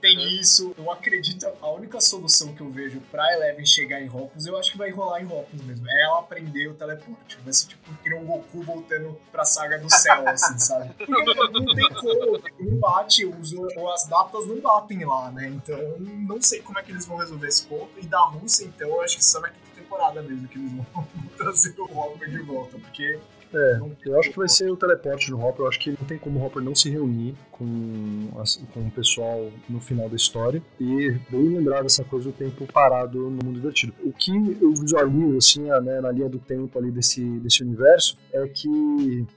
tem 0.00 0.16
Uhum. 0.18 0.26
isso. 0.40 0.74
Eu 0.78 0.90
acredito, 0.92 1.46
a 1.60 1.70
única 1.70 2.00
solução 2.00 2.54
que 2.54 2.60
eu 2.60 2.70
vejo 2.70 3.00
pra 3.10 3.32
Eleven 3.34 3.64
chegar 3.66 4.00
em 4.00 4.08
Hopkins, 4.08 4.46
eu 4.46 4.56
acho 4.58 4.72
que 4.72 4.78
vai 4.78 4.90
rolar 4.90 5.20
em 5.22 5.26
Hopkins 5.26 5.62
mesmo. 5.62 5.90
É 5.90 6.04
ela 6.04 6.20
aprender 6.20 6.68
o 6.68 6.74
teleporte. 6.74 7.38
Vai 7.44 7.52
ser 7.52 7.66
tipo 7.68 7.94
que 8.02 8.14
o 8.14 8.20
Goku 8.20 8.62
voltando 8.62 9.18
pra 9.32 9.44
saga 9.44 9.78
do 9.78 9.90
céu, 9.90 10.28
assim, 10.28 10.56
sabe? 10.58 10.92
Porque 10.94 11.12
não, 11.12 11.34
não 11.50 11.74
tem 11.74 11.88
como, 11.94 12.42
não 12.60 12.76
bate, 12.78 13.26
os, 13.26 13.52
ou 13.52 13.92
as 13.92 14.06
datas 14.06 14.46
não 14.46 14.60
batem 14.60 15.04
lá, 15.04 15.30
né? 15.30 15.48
Então, 15.48 15.78
não 15.98 16.40
sei 16.40 16.60
como 16.62 16.78
é 16.78 16.82
que 16.82 16.92
eles 16.92 17.04
vão 17.06 17.16
resolver 17.16 17.48
esse 17.48 17.64
ponto. 17.66 17.90
E 17.98 18.06
da 18.06 18.20
Rússia, 18.20 18.64
então, 18.64 18.88
eu 18.88 19.00
acho 19.02 19.16
que 19.16 19.24
só 19.24 19.40
na 19.40 19.48
quinta 19.48 19.66
temporada 19.74 20.22
mesmo 20.22 20.46
que 20.48 20.58
eles 20.58 20.72
vão 20.72 20.86
trazer 21.36 21.74
o 21.78 21.84
Hopper 21.98 22.28
de 22.30 22.38
volta, 22.38 22.78
porque 22.78 23.18
É, 23.52 23.78
eu 24.04 24.18
acho 24.20 24.30
que 24.30 24.36
vai 24.36 24.48
ser 24.48 24.70
o 24.70 24.76
teleporte 24.76 25.30
do 25.30 25.38
Hopper. 25.40 25.62
Eu 25.64 25.68
acho 25.68 25.80
que 25.80 25.90
não 25.90 26.06
tem 26.06 26.18
como 26.18 26.38
o 26.38 26.44
Hopper 26.44 26.62
não 26.62 26.74
se 26.74 26.90
reunir 26.90 27.34
com, 27.50 28.28
as- 28.38 28.56
com 28.72 28.80
o 28.80 28.90
pessoal 28.90 29.50
no 29.68 29.80
final 29.80 30.08
da 30.08 30.16
história. 30.16 30.62
E 30.80 31.10
bem 31.30 31.48
lembrar 31.56 31.82
dessa 31.82 32.04
coisa 32.04 32.30
do 32.30 32.32
tempo 32.32 32.66
parado 32.72 33.18
no 33.18 33.44
mundo 33.44 33.58
invertido. 33.58 33.92
O 34.04 34.12
que 34.12 34.30
eu 34.60 34.72
visualizo, 34.74 35.36
assim, 35.38 35.62
né, 35.62 36.00
na 36.00 36.10
linha 36.12 36.28
do 36.28 36.38
tempo 36.38 36.78
ali 36.78 36.90
desse, 36.90 37.22
desse 37.40 37.62
universo, 37.62 38.16
é 38.32 38.46
que 38.48 38.68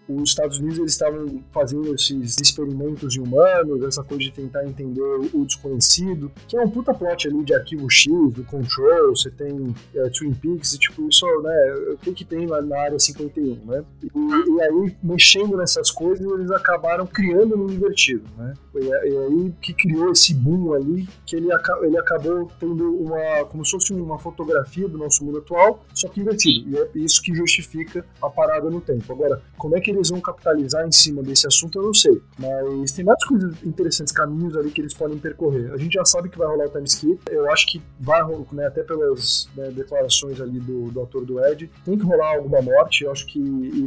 os 0.07 0.29
Estados 0.29 0.59
Unidos 0.59 0.79
eles 0.79 0.91
estavam 0.91 1.41
fazendo 1.51 1.93
esses 1.95 2.35
experimentos 2.39 3.15
em 3.15 3.21
humanos, 3.21 3.83
essa 3.83 4.03
coisa 4.03 4.23
de 4.23 4.31
tentar 4.31 4.65
entender 4.65 5.01
o 5.33 5.45
desconhecido, 5.45 6.31
que 6.47 6.57
é 6.57 6.61
um 6.61 6.69
puta 6.69 6.93
plot 6.93 7.27
ali 7.27 7.43
de 7.43 7.53
arquivo 7.53 7.89
X, 7.89 8.11
do 8.33 8.43
Control, 8.43 9.15
você 9.15 9.29
tem 9.31 9.73
é, 9.95 10.09
Twin 10.09 10.33
Peaks, 10.33 10.73
e 10.73 10.79
tipo, 10.79 11.07
isso, 11.07 11.25
né, 11.41 11.73
o 11.93 11.97
que 11.97 12.11
que 12.13 12.25
tem 12.25 12.45
lá 12.45 12.61
na 12.61 12.77
área 12.79 12.99
51, 12.99 13.55
né? 13.65 13.83
E, 14.03 14.55
e 14.55 14.61
aí, 14.61 14.97
mexendo 15.03 15.57
nessas 15.57 15.91
coisas, 15.91 16.25
eles 16.31 16.51
acabaram 16.51 17.05
criando 17.05 17.55
no 17.57 17.71
invertido, 17.71 18.23
né? 18.37 18.53
E, 18.75 18.85
e 18.85 19.17
aí 19.17 19.53
que 19.61 19.73
criou 19.73 20.11
esse 20.11 20.33
boom 20.33 20.73
ali, 20.73 21.07
que 21.25 21.35
ele, 21.35 21.49
ele 21.81 21.97
acabou 21.97 22.51
tendo 22.59 22.95
uma, 22.95 23.45
como 23.45 23.65
se 23.65 23.71
fosse 23.71 23.93
uma 23.93 24.17
fotografia 24.17 24.87
do 24.87 24.97
nosso 24.97 25.23
mundo 25.23 25.39
atual, 25.39 25.85
só 25.93 26.07
que 26.07 26.21
invertido. 26.21 26.69
E 26.69 26.77
é 26.77 26.89
isso 26.95 27.21
que 27.21 27.33
justifica 27.33 28.05
a 28.21 28.29
parada 28.29 28.69
no 28.69 28.81
tempo. 28.81 29.11
Agora, 29.11 29.41
como 29.57 29.77
é 29.77 29.81
que 29.81 29.91
eles 29.91 30.09
vão 30.09 30.21
capitalizar 30.21 30.87
em 30.87 30.91
cima 30.91 31.21
desse 31.21 31.47
assunto, 31.47 31.79
eu 31.79 31.83
não 31.83 31.93
sei. 31.93 32.21
Mas 32.37 32.91
tem 32.91 33.05
várias 33.05 33.23
coisas 33.25 33.53
interessantes, 33.63 34.13
caminhos 34.13 34.55
ali 34.57 34.71
que 34.71 34.81
eles 34.81 34.93
podem 34.93 35.17
percorrer. 35.17 35.71
A 35.73 35.77
gente 35.77 35.93
já 35.93 36.05
sabe 36.05 36.29
que 36.29 36.37
vai 36.37 36.47
rolar 36.47 36.65
o 36.65 36.69
time 36.69 36.85
skip. 36.85 37.19
Eu 37.29 37.51
acho 37.51 37.67
que 37.71 37.81
vai 37.99 38.21
rolar, 38.21 38.45
né, 38.53 38.67
até 38.67 38.83
pelas 38.83 39.49
né, 39.55 39.69
declarações 39.71 40.39
ali 40.39 40.59
do, 40.59 40.91
do 40.91 41.01
ator 41.01 41.25
do 41.25 41.43
Ed, 41.45 41.69
tem 41.85 41.97
que 41.97 42.05
rolar 42.05 42.35
alguma 42.35 42.61
morte. 42.61 43.03
Eu 43.03 43.11
acho 43.11 43.25
que 43.27 43.39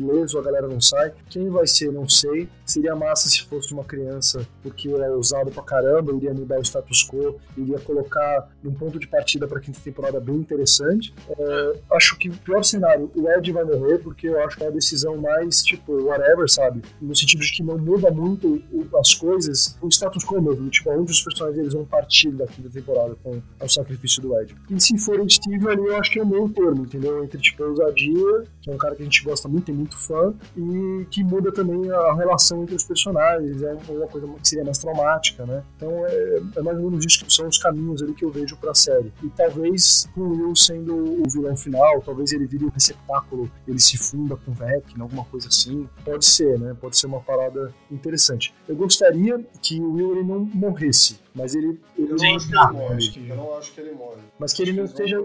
ileso 0.05 0.39
a 0.39 0.43
galera 0.43 0.68
não 0.68 0.81
sai. 0.81 1.12
Quem 1.28 1.48
vai 1.48 1.66
ser, 1.66 1.93
não 1.93 2.09
sei. 2.09 2.48
Seria 2.65 2.97
massa 2.97 3.28
se 3.28 3.43
fosse 3.43 3.73
uma 3.73 3.85
criança, 3.85 4.47
porque 4.62 4.89
é 4.89 5.11
usado 5.11 5.51
pra 5.51 5.62
caramba, 5.62 6.12
iria 6.12 6.32
mudar 6.32 6.59
o 6.59 6.62
status 6.62 7.07
quo, 7.07 7.36
iria 7.57 7.78
colocar 7.78 8.49
num 8.62 8.73
ponto 8.73 8.99
de 8.99 9.07
partida 9.07 9.47
pra 9.47 9.61
quinta 9.61 9.78
temporada 9.81 10.19
bem 10.19 10.36
interessante. 10.36 11.15
É, 11.28 11.77
acho 11.93 12.19
que 12.19 12.28
o 12.28 12.36
pior 12.39 12.65
cenário, 12.65 13.11
o 13.15 13.28
Ed 13.31 13.53
vai 13.53 13.65
morrer, 13.65 13.99
porque 13.99 14.28
eu 14.28 14.43
acho 14.45 14.57
que 14.57 14.65
é 14.65 14.69
a 14.69 14.70
decisão 14.70 15.16
mais, 15.16 15.62
tipo, 15.62 15.93
whatever, 16.05 16.49
sabe? 16.51 16.82
No 17.01 17.15
sentido 17.15 17.41
de 17.41 17.53
que 17.53 17.62
não 17.62 17.78
muda 17.78 18.11
muito 18.11 18.62
as 18.99 19.15
coisas, 19.15 19.77
o 19.82 19.89
status 19.89 20.24
quo 20.24 20.41
mesmo, 20.41 20.69
tipo, 20.70 20.91
onde 20.91 21.12
os 21.12 21.23
personagens 21.23 21.59
eles 21.59 21.74
vão 21.74 21.85
partir 21.85 22.31
da 22.32 22.47
quinta 22.47 22.70
temporada 22.70 23.15
com 23.23 23.43
o 23.61 23.69
sacrifício 23.69 24.23
do 24.23 24.39
Ed. 24.41 24.55
E 24.70 24.81
se 24.81 24.97
for 24.99 25.20
o 25.20 25.28
Steve 25.28 25.69
ali, 25.69 25.86
eu 25.86 25.97
acho 25.97 26.11
que 26.11 26.19
é 26.19 26.23
o 26.23 26.27
meio 26.27 26.49
termo, 26.49 26.85
entendeu? 26.85 27.23
Entre, 27.23 27.41
tipo, 27.41 27.62
a 27.62 27.66
ousadia, 27.66 28.45
que 28.62 28.70
é 28.70 28.74
um 28.74 28.78
cara 28.78 28.95
que 28.95 29.03
a 29.03 29.05
gente 29.05 29.23
gosta 29.23 29.49
muito, 29.49 29.66
tem 29.66 29.74
muito 29.74 29.99
fã, 29.99 30.35
e 30.57 31.07
que 31.11 31.23
muda 31.23 31.53
também 31.53 31.91
a 31.91 32.15
relação 32.15 32.53
entre 32.62 32.74
os 32.74 32.85
personagens, 32.85 33.62
é 33.62 33.74
uma 33.89 34.06
coisa 34.06 34.26
que 34.26 34.48
seria 34.48 34.64
mais 34.64 34.78
traumática, 34.78 35.44
né? 35.47 35.62
Então 35.76 35.90
é, 36.06 36.43
é 36.56 36.62
mais 36.62 36.78
ou 36.78 36.90
menos 36.90 37.05
isso 37.05 37.24
que 37.24 37.32
são 37.32 37.48
os 37.48 37.59
caminhos 37.59 38.02
ali 38.02 38.14
que 38.14 38.24
eu 38.24 38.31
vejo 38.31 38.56
pra 38.56 38.74
série. 38.74 39.12
E 39.22 39.28
talvez 39.31 40.09
com 40.14 40.20
o 40.22 40.31
Will 40.31 40.56
sendo 40.56 40.94
o 40.94 41.28
vilão 41.31 41.56
final, 41.56 42.01
talvez 42.02 42.32
ele 42.32 42.47
vire 42.47 42.64
um 42.64 42.70
receptáculo, 42.70 43.51
ele 43.66 43.78
se 43.81 43.97
funda 43.97 44.36
com 44.36 44.51
o 44.51 44.55
Vecna, 44.55 45.02
alguma 45.05 45.24
coisa 45.24 45.48
assim. 45.48 45.89
Pode 46.05 46.24
ser, 46.24 46.59
né? 46.59 46.74
Pode 46.81 46.97
ser 46.97 47.06
uma 47.06 47.20
parada 47.20 47.72
interessante. 47.90 48.55
Eu 48.68 48.76
gostaria 48.76 49.39
que 49.62 49.81
o 49.81 49.93
Will 49.94 50.12
ele 50.16 50.24
não 50.24 50.40
morresse, 50.40 51.18
mas 51.35 51.55
ele, 51.55 51.81
ele 51.98 52.12
Eu 52.12 52.16
não 52.16 52.36
acho 52.36 52.48
que 52.48 52.55
ele 52.56 52.72
morre. 52.72 52.94
acho 52.97 53.12
que- 53.12 53.28
Eu 53.28 53.36
não 53.36 53.59
acho 53.59 53.72
que 53.74 53.81
ele 53.81 53.93
morre. 53.93 54.20
mas 54.39 54.52
que 54.52 54.62
ele 54.62 54.72
não 54.72 54.85
esteja. 54.85 55.18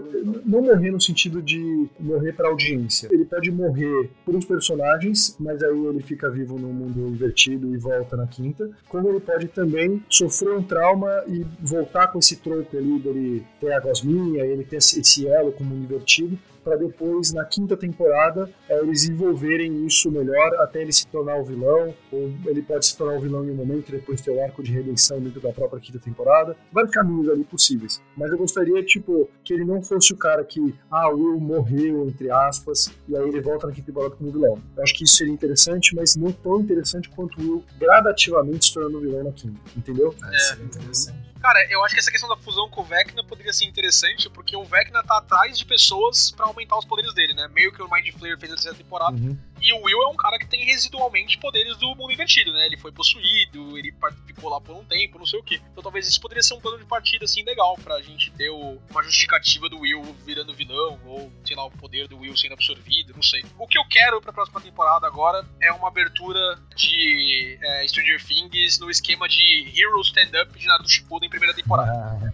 Não 0.46 0.62
morrer 0.62 0.92
no 0.92 1.00
sentido 1.02 1.42
de 1.42 1.88
morrer 2.00 2.34
pra 2.34 2.50
audiência. 2.50 3.08
Ele 3.12 3.26
pode 3.26 3.52
morrer 3.52 4.10
por 4.26 4.36
uns 4.36 4.46
personagens, 4.46 5.36
mas 5.40 5.62
aí 5.64 5.78
ele 5.78 6.02
fica 6.02 6.30
vivo 6.30 6.58
no 6.58 6.70
mundo 6.70 7.16
invertido 7.20 7.74
e 7.74 7.78
volta 7.78 8.16
na 8.16 8.26
quinta. 8.26 8.70
Como 8.88 9.10
ele 9.10 9.20
pode 9.20 9.48
também 9.50 10.02
sofrer 10.10 10.54
um 10.54 10.64
trauma 10.64 11.24
e 11.28 11.46
voltar 11.62 12.08
com 12.08 12.20
esse 12.20 12.38
trope 12.38 12.78
ali 12.78 13.00
dele 13.00 13.46
ter 13.60 13.74
a 13.74 13.80
gosminha, 13.80 14.46
ele 14.46 14.64
ter 14.64 14.78
esse 14.78 15.28
elo 15.28 15.52
como 15.52 15.76
um 15.76 15.80
invertido, 15.80 16.40
para 16.70 16.78
depois, 16.78 17.34
na 17.34 17.44
quinta 17.46 17.76
temporada, 17.76 18.48
é, 18.70 18.80
eles 18.80 19.10
envolverem 19.10 19.88
isso 19.88 20.12
melhor 20.12 20.54
até 20.60 20.84
ele 20.84 20.94
se 20.94 21.08
tornar 21.08 21.38
o 21.38 21.44
vilão, 21.44 21.96
ou 22.12 22.32
ele 22.46 22.62
pode 22.62 22.86
se 22.86 22.96
tornar 22.96 23.18
o 23.18 23.22
vilão 23.22 23.44
em 23.44 23.50
um 23.50 23.56
momento 23.56 23.90
e 23.90 23.94
depois 23.94 24.22
ter 24.22 24.30
o 24.30 24.40
arco 24.44 24.62
de 24.62 24.72
redenção 24.72 25.20
dentro 25.20 25.42
da 25.42 25.52
própria 25.52 25.80
quinta 25.80 25.98
temporada. 25.98 26.56
Vários 26.72 26.94
caminhos 26.94 27.28
ali 27.28 27.44
possíveis. 27.44 28.00
Mas 28.16 28.32
eu 28.32 28.38
gostaria, 28.38 28.84
tipo, 28.84 29.28
que 29.44 29.52
ele 29.52 29.66
não 29.66 29.82
fosse 29.82 30.14
o 30.14 30.18
cara 30.18 30.44
que, 30.44 30.76
ah, 30.92 31.10
o 31.10 31.16
Will 31.18 31.40
morreu, 31.40 32.08
entre 32.08 32.30
aspas, 32.30 32.94
e 33.08 33.18
aí 33.18 33.28
ele 33.28 33.42
volta 33.42 33.66
na 33.66 33.74
quinta 33.74 33.88
temporada 33.88 34.16
como 34.16 34.32
vilão. 34.32 34.62
Eu 34.78 34.84
acho 34.84 34.94
que 34.94 35.06
isso 35.06 35.16
seria 35.16 35.34
interessante, 35.34 35.96
mas 35.96 36.16
não 36.16 36.32
tão 36.32 36.60
interessante 36.60 37.10
quanto 37.10 37.42
o 37.42 37.42
Will 37.42 37.64
gradativamente 37.80 38.68
se 38.68 38.74
tornando 38.76 39.02
vilão 39.02 39.24
na 39.24 39.32
quinta, 39.32 39.60
entendeu? 39.76 40.14
É, 40.32 40.38
seria 40.38 40.66
interessante. 40.66 41.30
Cara, 41.42 41.66
eu 41.70 41.84
acho 41.84 41.94
que 41.96 42.00
essa 42.00 42.12
questão 42.12 42.28
da 42.28 42.36
fusão 42.36 42.70
com 42.70 42.82
o 42.82 42.84
Vecna 42.84 43.24
poderia 43.24 43.54
ser 43.54 43.66
interessante, 43.66 44.30
porque 44.30 44.56
o 44.58 44.64
Vecna 44.66 45.02
tá 45.02 45.18
atrás 45.18 45.58
de 45.58 45.66
pessoas 45.66 46.32
pra 46.32 46.46
aumentar 46.46 46.78
os 46.78 46.86
poderes 46.86 47.14
dele, 47.14 47.34
né? 47.34 47.48
Meio 47.48 47.72
que 47.72 47.82
o 47.82 47.90
Mind 47.90 48.10
Flayer 48.12 48.38
fez 48.38 48.50
na 48.50 48.56
terceira 48.56 48.78
temporada. 48.78 49.16
Uhum. 49.16 49.38
E 49.62 49.74
o 49.74 49.84
Will 49.84 50.02
é 50.04 50.08
um 50.08 50.16
cara 50.16 50.38
que 50.40 50.48
tem 50.48 50.66
residualmente 50.66 51.38
poderes 51.38 51.78
do 51.78 51.96
mundo 51.96 52.12
invertido, 52.12 52.52
né? 52.54 52.66
Ele 52.66 52.78
foi 52.78 52.92
possuído, 52.92 53.78
ele 53.78 53.94
ficou 54.26 54.50
lá 54.50 54.60
por 54.62 54.76
um 54.76 54.84
tempo, 54.86 55.20
não 55.20 55.26
sei 55.26 55.40
o 55.40 55.44
quê. 55.44 55.62
Então 55.72 55.84
talvez 55.84 56.08
isso 56.08 56.20
poderia 56.22 56.42
ser 56.44 56.54
um 56.54 56.60
plano 56.62 56.78
de 56.80 56.86
partida, 56.86 57.26
assim, 57.26 57.44
legal, 57.44 57.78
pra 57.84 58.02
gente 58.02 58.32
ter 58.32 58.50
o- 58.50 58.80
uma 58.90 59.04
justificativa 59.04 59.68
do 59.70 59.80
Will 59.80 60.02
virando 60.26 60.54
vilão, 60.54 61.00
ou, 61.06 61.32
sei 61.46 61.56
lá, 61.56 61.66
o 61.66 61.72
poder 61.72 62.08
do 62.08 62.18
Will 62.20 62.36
sendo 62.38 62.54
absorvido, 62.54 63.14
não 63.14 63.24
sei. 63.24 63.44
O 63.58 63.68
que 63.68 63.78
eu 63.78 63.86
quero 63.86 64.22
pra 64.22 64.32
próxima 64.34 64.62
temporada 64.62 65.06
agora 65.08 65.46
é 65.62 65.72
uma 65.72 65.88
abertura 65.88 66.40
de 66.76 67.58
é, 67.62 67.88
Stranger 67.88 68.24
Things 68.26 68.80
no 68.80 68.90
esquema 68.90 69.28
de 69.28 69.72
Hero 69.76 70.00
Stand-Up 70.02 70.58
de 70.58 70.66
Naruto 70.66 70.90
Shippuden 70.90 71.28
em 71.28 71.30
primeira 71.30 71.54
temporada. 71.56 71.90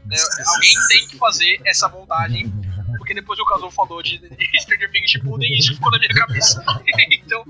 né? 0.06 0.18
Alguém 0.56 0.74
tem 0.90 1.08
que 1.08 1.18
fazer 1.18 1.60
essa 1.66 1.88
montagem 1.90 2.46
porque 3.06 3.14
depois 3.14 3.40
o 3.40 3.46
Kazuo 3.46 3.70
falou 3.70 4.02
de 4.02 4.18
de 4.18 4.28
Stranger 4.60 4.92
Things 4.92 5.12
Shippuden 5.12 5.54
e 5.54 5.60
isso 5.60 5.76
ficou 5.76 5.92
na 5.92 6.00
minha 6.00 6.14
cabeça. 6.14 6.64
então, 7.12 7.46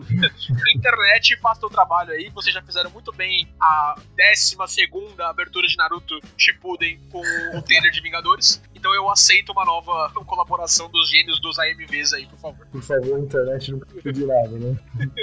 internet, 0.75 1.37
faça 1.37 1.65
o 1.65 1.69
trabalho 1.69 2.11
aí. 2.11 2.29
Vocês 2.29 2.53
já 2.53 2.61
fizeram 2.61 2.89
muito 2.91 3.13
bem 3.13 3.47
a 3.59 3.95
12 4.17 4.57
segunda 4.67 5.29
abertura 5.29 5.65
de 5.65 5.77
Naruto 5.77 6.19
Shippuden 6.37 6.99
com 7.09 7.21
o 7.57 7.61
trailer 7.61 7.89
de 7.91 8.01
Vingadores. 8.01 8.61
Então 8.75 8.93
eu 8.93 9.09
aceito 9.09 9.53
uma 9.53 9.63
nova 9.63 10.11
colaboração 10.25 10.89
dos 10.91 11.09
gênios 11.09 11.39
dos 11.39 11.57
AMVs 11.57 12.13
aí, 12.13 12.25
por 12.27 12.39
favor. 12.39 12.67
Por 12.67 12.81
favor, 12.81 13.15
a 13.15 13.19
internet 13.19 13.71
não 13.71 13.79
precisa 13.79 14.11
de 14.11 14.25
nada, 14.25 14.49
né? 14.49 14.77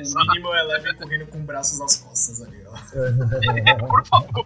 O 0.00 0.32
mínimo 0.32 0.54
é 0.54 0.62
leve 0.62 0.94
correndo 0.94 1.26
com 1.26 1.40
braços 1.44 1.80
às 1.80 1.96
costas 1.96 2.42
ali, 2.42 2.62
ó. 2.66 3.76
por 3.86 4.06
favor. 4.06 4.44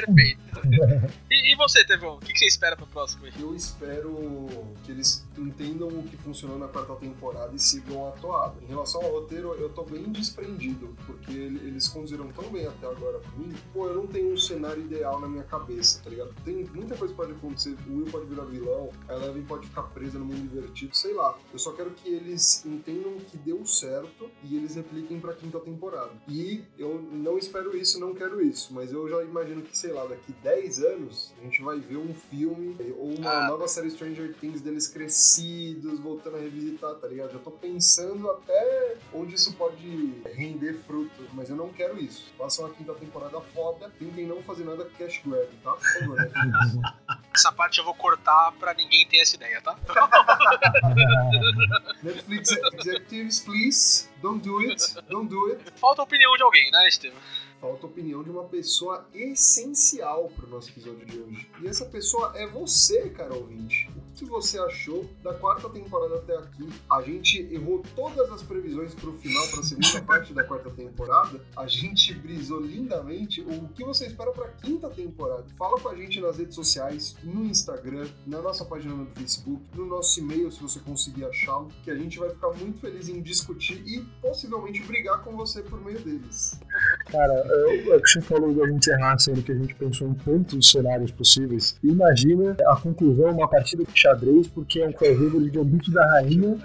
Perfeito. 0.00 0.42
E, 1.30 1.52
e 1.52 1.56
você, 1.56 1.82
Tevão? 1.84 2.16
O 2.16 2.18
que, 2.20 2.30
que 2.32 2.38
você 2.38 2.44
espera 2.46 2.76
pro 2.76 2.86
próximo 2.86 3.24
aí? 3.24 3.32
Eu 3.40 3.54
espero 3.54 4.46
que 4.84 4.92
eles 4.92 5.24
entendam 5.38 5.88
o 5.88 6.02
que 6.02 6.16
funcionou 6.18 6.58
na 6.58 6.68
quarta 6.68 6.94
temporada 6.96 7.54
e 7.54 7.58
sigam 7.58 8.06
a 8.06 8.10
toada. 8.12 8.54
Em 8.62 8.66
relação 8.66 9.00
ao 9.02 9.10
roteiro, 9.12 9.54
eu 9.54 9.70
tô 9.70 9.82
bem 9.82 10.04
desprendido, 10.12 10.94
porque 11.06 11.32
ele- 11.32 11.66
eles 11.66 11.88
conduziram 11.88 12.28
tão 12.32 12.44
bem 12.50 12.66
até 12.66 12.86
agora 12.86 13.18
pra 13.18 13.30
mim. 13.38 13.52
Pô, 13.72 13.86
eu 13.88 13.94
não 13.94 14.06
tenho 14.06 14.30
um 14.32 14.36
cenário 14.36 14.82
ideal 14.82 15.18
na 15.20 15.26
minha 15.26 15.42
cabeça, 15.44 16.00
tá 16.04 16.10
ligado? 16.10 16.34
Tem 16.44 16.64
muita 16.74 16.96
coisa 16.96 17.14
que 17.14 17.20
pode 17.20 17.32
acontecer. 17.32 17.74
O 17.88 17.96
Will 17.96 18.06
pode 18.12 18.26
virar 18.26 18.44
vilão, 18.44 18.90
a 19.08 19.14
Eleven 19.14 19.42
pode 19.44 19.66
ficar 19.68 19.84
presa 19.84 20.18
no 20.18 20.26
mundo 20.26 20.38
invertido, 20.54 20.94
sei 20.94 21.14
lá. 21.14 21.36
Eu 21.50 21.58
só 21.58 21.72
quero 21.72 21.90
que 21.92 22.08
eles 22.10 22.64
entendam 22.66 23.14
que 23.30 23.38
deu 23.38 23.64
certo 23.64 24.30
e 24.44 24.54
eles 24.56 24.74
repliquem 24.74 25.18
pra 25.18 25.32
quinta 25.32 25.58
temporada. 25.60 26.10
E 26.28 26.62
eu 26.78 27.00
não 27.10 27.38
espero 27.38 27.74
isso, 27.76 27.98
não 27.98 28.14
quero 28.14 28.42
isso, 28.44 28.72
mas 28.74 28.92
eu 28.92 29.08
já 29.08 29.22
imagino 29.24 29.62
que, 29.62 29.76
sei 29.82 29.92
lá, 29.92 30.04
daqui 30.06 30.30
10 30.44 30.78
anos 30.84 31.32
a 31.40 31.44
gente 31.44 31.60
vai 31.60 31.76
ver 31.80 31.96
um 31.96 32.14
filme 32.14 32.76
ou 32.96 33.14
uma 33.18 33.32
Ah. 33.32 33.48
nova 33.48 33.66
série 33.66 33.90
Stranger 33.90 34.32
Things 34.40 34.60
deles 34.60 34.86
crescidos, 34.86 35.98
voltando 35.98 36.36
a 36.36 36.40
revisitar, 36.40 36.94
tá 36.94 37.08
ligado? 37.08 37.32
Já 37.32 37.40
tô 37.40 37.50
pensando 37.50 38.30
até 38.30 38.94
onde 39.12 39.34
isso 39.34 39.52
pode 39.54 40.22
render 40.36 40.74
frutos, 40.86 41.26
mas 41.32 41.50
eu 41.50 41.56
não 41.56 41.70
quero 41.72 41.98
isso. 41.98 42.32
Façam 42.38 42.64
a 42.64 42.70
quinta 42.70 42.94
temporada 42.94 43.40
foda, 43.52 43.90
tentem 43.98 44.24
não 44.24 44.40
fazer 44.44 44.62
nada 44.62 44.84
cash 44.96 45.20
grab, 45.26 45.48
tá? 45.64 45.72
Por 45.72 45.82
favor, 46.00 46.16
né? 46.16 46.30
Essa 47.34 47.50
parte 47.50 47.80
eu 47.80 47.84
vou 47.84 47.94
cortar 47.94 48.52
pra 48.60 48.74
ninguém 48.74 49.04
ter 49.08 49.16
essa 49.16 49.34
ideia, 49.34 49.60
tá? 49.62 49.76
Netflix 52.04 52.50
executives, 52.78 53.40
please, 53.40 54.08
don't 54.20 54.44
do 54.46 54.60
it, 54.60 54.80
don't 55.08 55.28
do 55.28 55.50
it. 55.50 55.60
Falta 55.76 56.02
a 56.02 56.04
opinião 56.04 56.36
de 56.36 56.42
alguém, 56.44 56.70
né, 56.70 56.86
Estevam? 56.88 57.18
Falta 57.62 57.86
a 57.86 57.88
opinião 57.88 58.24
de 58.24 58.28
uma 58.28 58.42
pessoa 58.42 59.06
essencial 59.14 60.28
pro 60.34 60.48
nosso 60.48 60.68
episódio 60.70 61.06
de 61.06 61.16
hoje. 61.16 61.48
E 61.62 61.68
essa 61.68 61.84
pessoa 61.84 62.32
é 62.34 62.44
você, 62.44 63.08
cara 63.10 63.32
ouvinte. 63.32 63.88
O 63.96 64.14
que 64.14 64.24
você 64.24 64.58
achou 64.58 65.08
da 65.22 65.32
quarta 65.32 65.70
temporada 65.70 66.16
até 66.16 66.36
aqui? 66.36 66.68
A 66.90 67.00
gente 67.02 67.38
errou 67.54 67.80
todas 67.94 68.32
as 68.32 68.42
previsões 68.42 68.92
pro 68.96 69.12
final, 69.12 69.46
pra 69.52 69.62
segunda 69.62 70.02
parte 70.02 70.34
da 70.34 70.42
quarta 70.42 70.70
temporada. 70.70 71.40
A 71.56 71.68
gente 71.68 72.12
brisou 72.14 72.60
lindamente. 72.60 73.40
O 73.42 73.68
que 73.68 73.84
você 73.84 74.06
espera 74.06 74.32
pra 74.32 74.48
quinta 74.48 74.90
temporada? 74.90 75.44
Fala 75.56 75.78
com 75.78 75.88
a 75.88 75.94
gente 75.94 76.20
nas 76.20 76.38
redes 76.38 76.56
sociais, 76.56 77.14
no 77.22 77.44
Instagram, 77.44 78.08
na 78.26 78.42
nossa 78.42 78.64
página 78.64 78.92
no 78.92 79.06
Facebook, 79.14 79.62
no 79.76 79.86
nosso 79.86 80.18
e-mail, 80.18 80.50
se 80.50 80.60
você 80.60 80.80
conseguir 80.80 81.26
achá-lo, 81.26 81.68
que 81.84 81.92
a 81.92 81.96
gente 81.96 82.18
vai 82.18 82.28
ficar 82.28 82.50
muito 82.54 82.80
feliz 82.80 83.08
em 83.08 83.22
discutir 83.22 83.80
e 83.86 84.00
possivelmente 84.20 84.82
brigar 84.82 85.22
com 85.22 85.36
você 85.36 85.62
por 85.62 85.80
meio 85.80 86.00
deles. 86.00 86.58
Cara, 87.06 87.51
é 87.52 87.96
o 87.96 88.02
que 88.02 88.10
você 88.10 88.20
falou 88.20 88.52
da 88.54 88.66
gente 88.66 88.90
errar, 88.90 89.18
sendo 89.18 89.42
que 89.42 89.52
a 89.52 89.54
gente 89.54 89.74
pensou 89.74 90.08
em 90.08 90.14
tantos 90.14 90.70
cenários 90.70 91.10
possíveis. 91.10 91.78
Imagina 91.82 92.56
a 92.66 92.76
conclusão, 92.76 93.30
uma 93.30 93.48
partida 93.48 93.84
de 93.84 93.98
xadrez, 93.98 94.48
porque 94.48 94.80
é 94.80 94.88
um 94.88 94.92
crossover 94.92 95.40
de 95.40 95.50
Gambito 95.50 95.90
da 95.90 96.04
Rainha, 96.12 96.56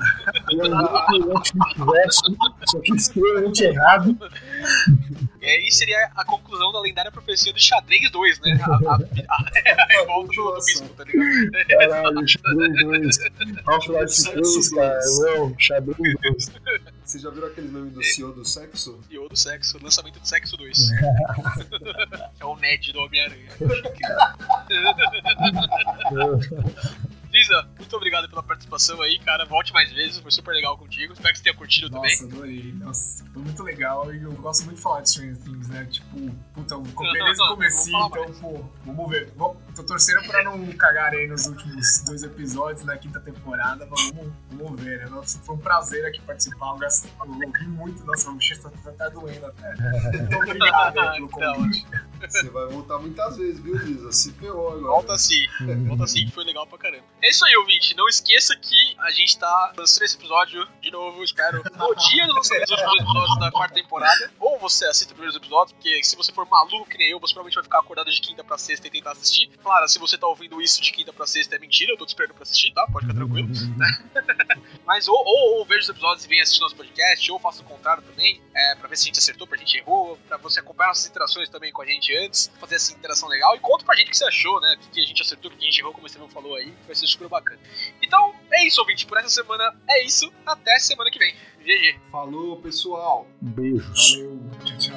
e 0.51 0.59
é 0.59 0.63
um 0.63 1.19
jogo 1.19 1.37
antiverso, 1.37 2.21
só 2.67 2.79
que 2.79 2.95
extremamente 2.95 3.63
errado. 3.63 4.17
E 5.41 5.45
aí 5.45 5.71
seria 5.71 6.09
a 6.15 6.25
conclusão 6.25 6.71
da 6.71 6.81
lendária 6.81 7.11
profecia 7.11 7.53
do 7.53 7.61
xadrez 7.61 8.09
2, 8.11 8.39
né? 8.41 8.59
A, 8.61 8.73
a, 8.73 8.95
a 8.95 9.87
revolta 9.87 10.33
do, 10.35 10.51
do 10.51 10.65
bispo, 10.65 10.89
tá 10.89 11.03
ligado? 11.03 11.67
Caralho, 11.67 12.27
xadrez 12.27 12.83
2, 12.83 13.17
Half-Life 13.65 14.31
3, 14.31 14.69
cara, 14.69 14.99
não, 15.19 15.59
xadrez 15.59 15.97
2. 15.97 16.51
Vocês 17.07 17.23
já 17.23 17.29
viram 17.29 17.47
aquele 17.47 17.69
meme 17.69 17.89
do 17.89 18.03
CEO 18.03 18.33
do 18.33 18.43
sexo? 18.43 18.99
E 19.09 19.17
o 19.17 19.29
do 19.29 19.35
sexo, 19.37 19.79
lançamento 19.81 20.19
do 20.19 20.27
sexo 20.27 20.57
2. 20.57 20.91
é 22.37 22.45
o 22.45 22.53
Ned 22.57 22.91
do 22.91 22.99
Homem-Aranha. 22.99 23.47
Lisa, 27.31 27.69
muito 27.77 27.95
obrigado 27.95 28.27
pela 28.29 28.43
participação 28.43 29.01
aí, 29.01 29.19
cara. 29.19 29.45
Volte 29.45 29.71
mais 29.71 29.89
vezes, 29.93 30.19
foi 30.19 30.31
super 30.31 30.53
legal 30.53 30.77
contigo. 30.77 31.13
Espero 31.13 31.31
que 31.31 31.37
você 31.37 31.43
tenha 31.45 31.55
curtido 31.55 31.89
também. 31.89 32.11
Nossa, 32.11 32.25
adorei. 32.25 32.73
Nossa, 32.73 33.25
foi 33.31 33.41
muito 33.41 33.63
legal 33.63 34.13
e 34.13 34.23
eu 34.23 34.33
gosto 34.33 34.65
muito 34.65 34.75
de 34.75 34.81
falar 34.81 34.99
de 35.01 35.09
Stranger 35.09 35.37
Things, 35.37 35.69
né? 35.69 35.85
Tipo, 35.85 36.29
puta, 36.53 36.73
eu 36.73 36.83
comprei 36.93 37.23
desde 37.23 37.41
o 37.41 37.63
então, 37.87 38.33
pô, 38.41 38.65
vamos 38.85 39.09
ver. 39.09 39.31
Vamos- 39.37 39.55
tô 39.77 39.83
torcendo 39.83 40.25
pra 40.27 40.43
não 40.43 40.65
cagar 40.73 41.13
aí 41.13 41.27
nos 41.27 41.45
últimos 41.45 42.01
dois 42.05 42.23
episódios 42.23 42.83
da 42.85 42.97
quinta 42.97 43.19
temporada, 43.19 43.85
mas 43.89 44.11
vamos, 44.11 44.33
vamos 44.51 44.81
ver, 44.81 44.99
né? 44.99 45.05
Nossa, 45.09 45.39
foi 45.43 45.55
um 45.55 45.59
prazer 45.59 46.05
aqui 46.05 46.19
participar, 46.21 46.71
eu 46.71 46.77
gastei- 46.77 47.11
eu 47.19 47.51
ri 47.51 47.67
muito, 47.67 48.03
nossa, 48.05 48.29
o 48.29 48.33
bochecha 48.33 48.61
tá, 48.63 48.69
tá, 48.83 48.91
tá 48.91 49.09
doendo 49.09 49.45
até. 49.45 49.75
Muito 50.17 50.35
obrigado 50.35 50.99
aí 50.99 51.17
pelo 51.27 51.29
hora. 51.37 51.53
convite. 51.55 51.87
Você 52.27 52.49
vai 52.49 52.65
voltar 52.67 52.97
muitas 52.97 53.37
vezes, 53.37 53.59
viu, 53.59 53.77
Lisa? 53.77 54.11
Se 54.11 54.31
ferrou 54.33 54.69
agora. 54.69 54.87
Volta 54.87 55.17
sim, 55.17 55.45
volta 55.87 56.07
sim, 56.07 56.25
que 56.25 56.31
foi 56.31 56.43
legal 56.43 56.65
pra 56.65 56.77
caramba. 56.79 57.03
É 57.21 57.29
isso 57.29 57.45
aí, 57.45 57.55
ouvinte. 57.57 57.95
Não 57.95 58.07
esqueça 58.07 58.55
que 58.55 58.95
a 58.99 59.11
gente 59.11 59.37
tá 59.37 59.73
lançando 59.77 60.03
esse 60.03 60.15
episódio 60.17 60.67
de 60.81 60.89
novo, 60.91 61.23
espero, 61.23 61.57
no 61.57 61.95
dia 61.95 62.25
do 62.25 62.33
lançamento 62.33 62.63
dos 62.63 62.71
últimos 62.71 62.99
episódios 63.01 63.39
da 63.39 63.51
quarta 63.51 63.75
temporada. 63.75 64.31
Ou 64.39 64.59
você 64.59 64.85
assista 64.85 65.07
os 65.07 65.13
primeiros 65.13 65.35
episódios, 65.35 65.73
porque 65.73 66.03
se 66.03 66.15
você 66.15 66.31
for 66.31 66.47
maluco 66.47 66.89
que 66.89 66.97
nem 66.97 67.09
eu, 67.11 67.19
você 67.19 67.33
provavelmente 67.33 67.55
vai 67.55 67.63
ficar 67.63 67.79
acordado 67.79 68.09
de 68.11 68.19
quinta 68.21 68.43
pra 68.43 68.57
sexta 68.57 68.87
e 68.87 68.89
tentar 68.89 69.11
assistir. 69.11 69.51
Claro, 69.67 69.85
se 69.89 69.99
você 69.99 70.17
tá 70.17 70.25
ouvindo 70.25 70.61
isso 70.61 70.81
de 70.81 70.93
quinta 70.93 71.11
pra 71.11 71.27
sexta 71.27 71.57
é 71.57 71.59
mentira, 71.59 71.91
eu 71.91 71.97
tô 71.97 72.05
te 72.05 72.09
esperando 72.09 72.33
pra 72.33 72.43
assistir, 72.43 72.71
tá? 72.73 72.87
Pode 72.87 73.05
ficar 73.05 73.17
tranquilo. 73.19 73.49
Mas 74.87 75.09
ou, 75.09 75.17
ou, 75.17 75.57
ou 75.57 75.65
veja 75.65 75.81
os 75.81 75.89
episódios 75.89 76.23
e 76.23 76.29
venha 76.29 76.41
assistir 76.41 76.61
nosso 76.61 76.75
podcast, 76.77 77.29
ou 77.29 77.37
faça 77.37 77.61
o 77.61 77.65
contrário 77.65 78.01
também, 78.01 78.41
é, 78.55 78.75
pra 78.75 78.87
ver 78.87 78.95
se 78.95 79.03
a 79.03 79.07
gente 79.07 79.19
acertou, 79.19 79.45
pra 79.45 79.57
gente 79.57 79.77
errou, 79.77 80.17
pra 80.25 80.37
você 80.37 80.61
acompanhar 80.61 80.87
nossas 80.87 81.05
interações 81.05 81.49
também 81.49 81.73
com 81.73 81.81
a 81.81 81.85
gente 81.85 82.15
antes, 82.15 82.49
fazer 82.61 82.75
essa 82.75 82.93
interação 82.93 83.27
legal. 83.27 83.57
E 83.57 83.59
conta 83.59 83.83
pra 83.83 83.93
gente 83.97 84.07
o 84.07 84.11
que 84.11 84.17
você 84.17 84.23
achou, 84.23 84.61
né? 84.61 84.75
O 84.75 84.79
que 84.79 84.89
que 84.89 85.01
a 85.01 85.05
gente 85.05 85.21
acertou, 85.21 85.51
o 85.51 85.53
que 85.53 85.61
a 85.61 85.69
gente 85.69 85.81
errou, 85.81 85.91
como 85.91 86.07
você 86.07 86.17
não 86.17 86.29
falou 86.29 86.55
aí, 86.55 86.73
vai 86.85 86.95
ser 86.95 87.05
super 87.05 87.27
bacana. 87.27 87.59
Então, 88.01 88.33
é 88.49 88.65
isso, 88.65 88.79
ouvinte. 88.79 89.05
Por 89.05 89.17
essa 89.17 89.27
semana 89.27 89.77
é 89.89 90.05
isso. 90.05 90.31
Até 90.45 90.79
semana 90.79 91.11
que 91.11 91.19
vem. 91.19 91.35
GG. 91.59 91.99
Falou, 92.09 92.61
pessoal. 92.61 93.27
Beijos. 93.41 94.15
Valeu, 94.15 94.39
tchau, 94.63 94.77
tchau. 94.77 94.96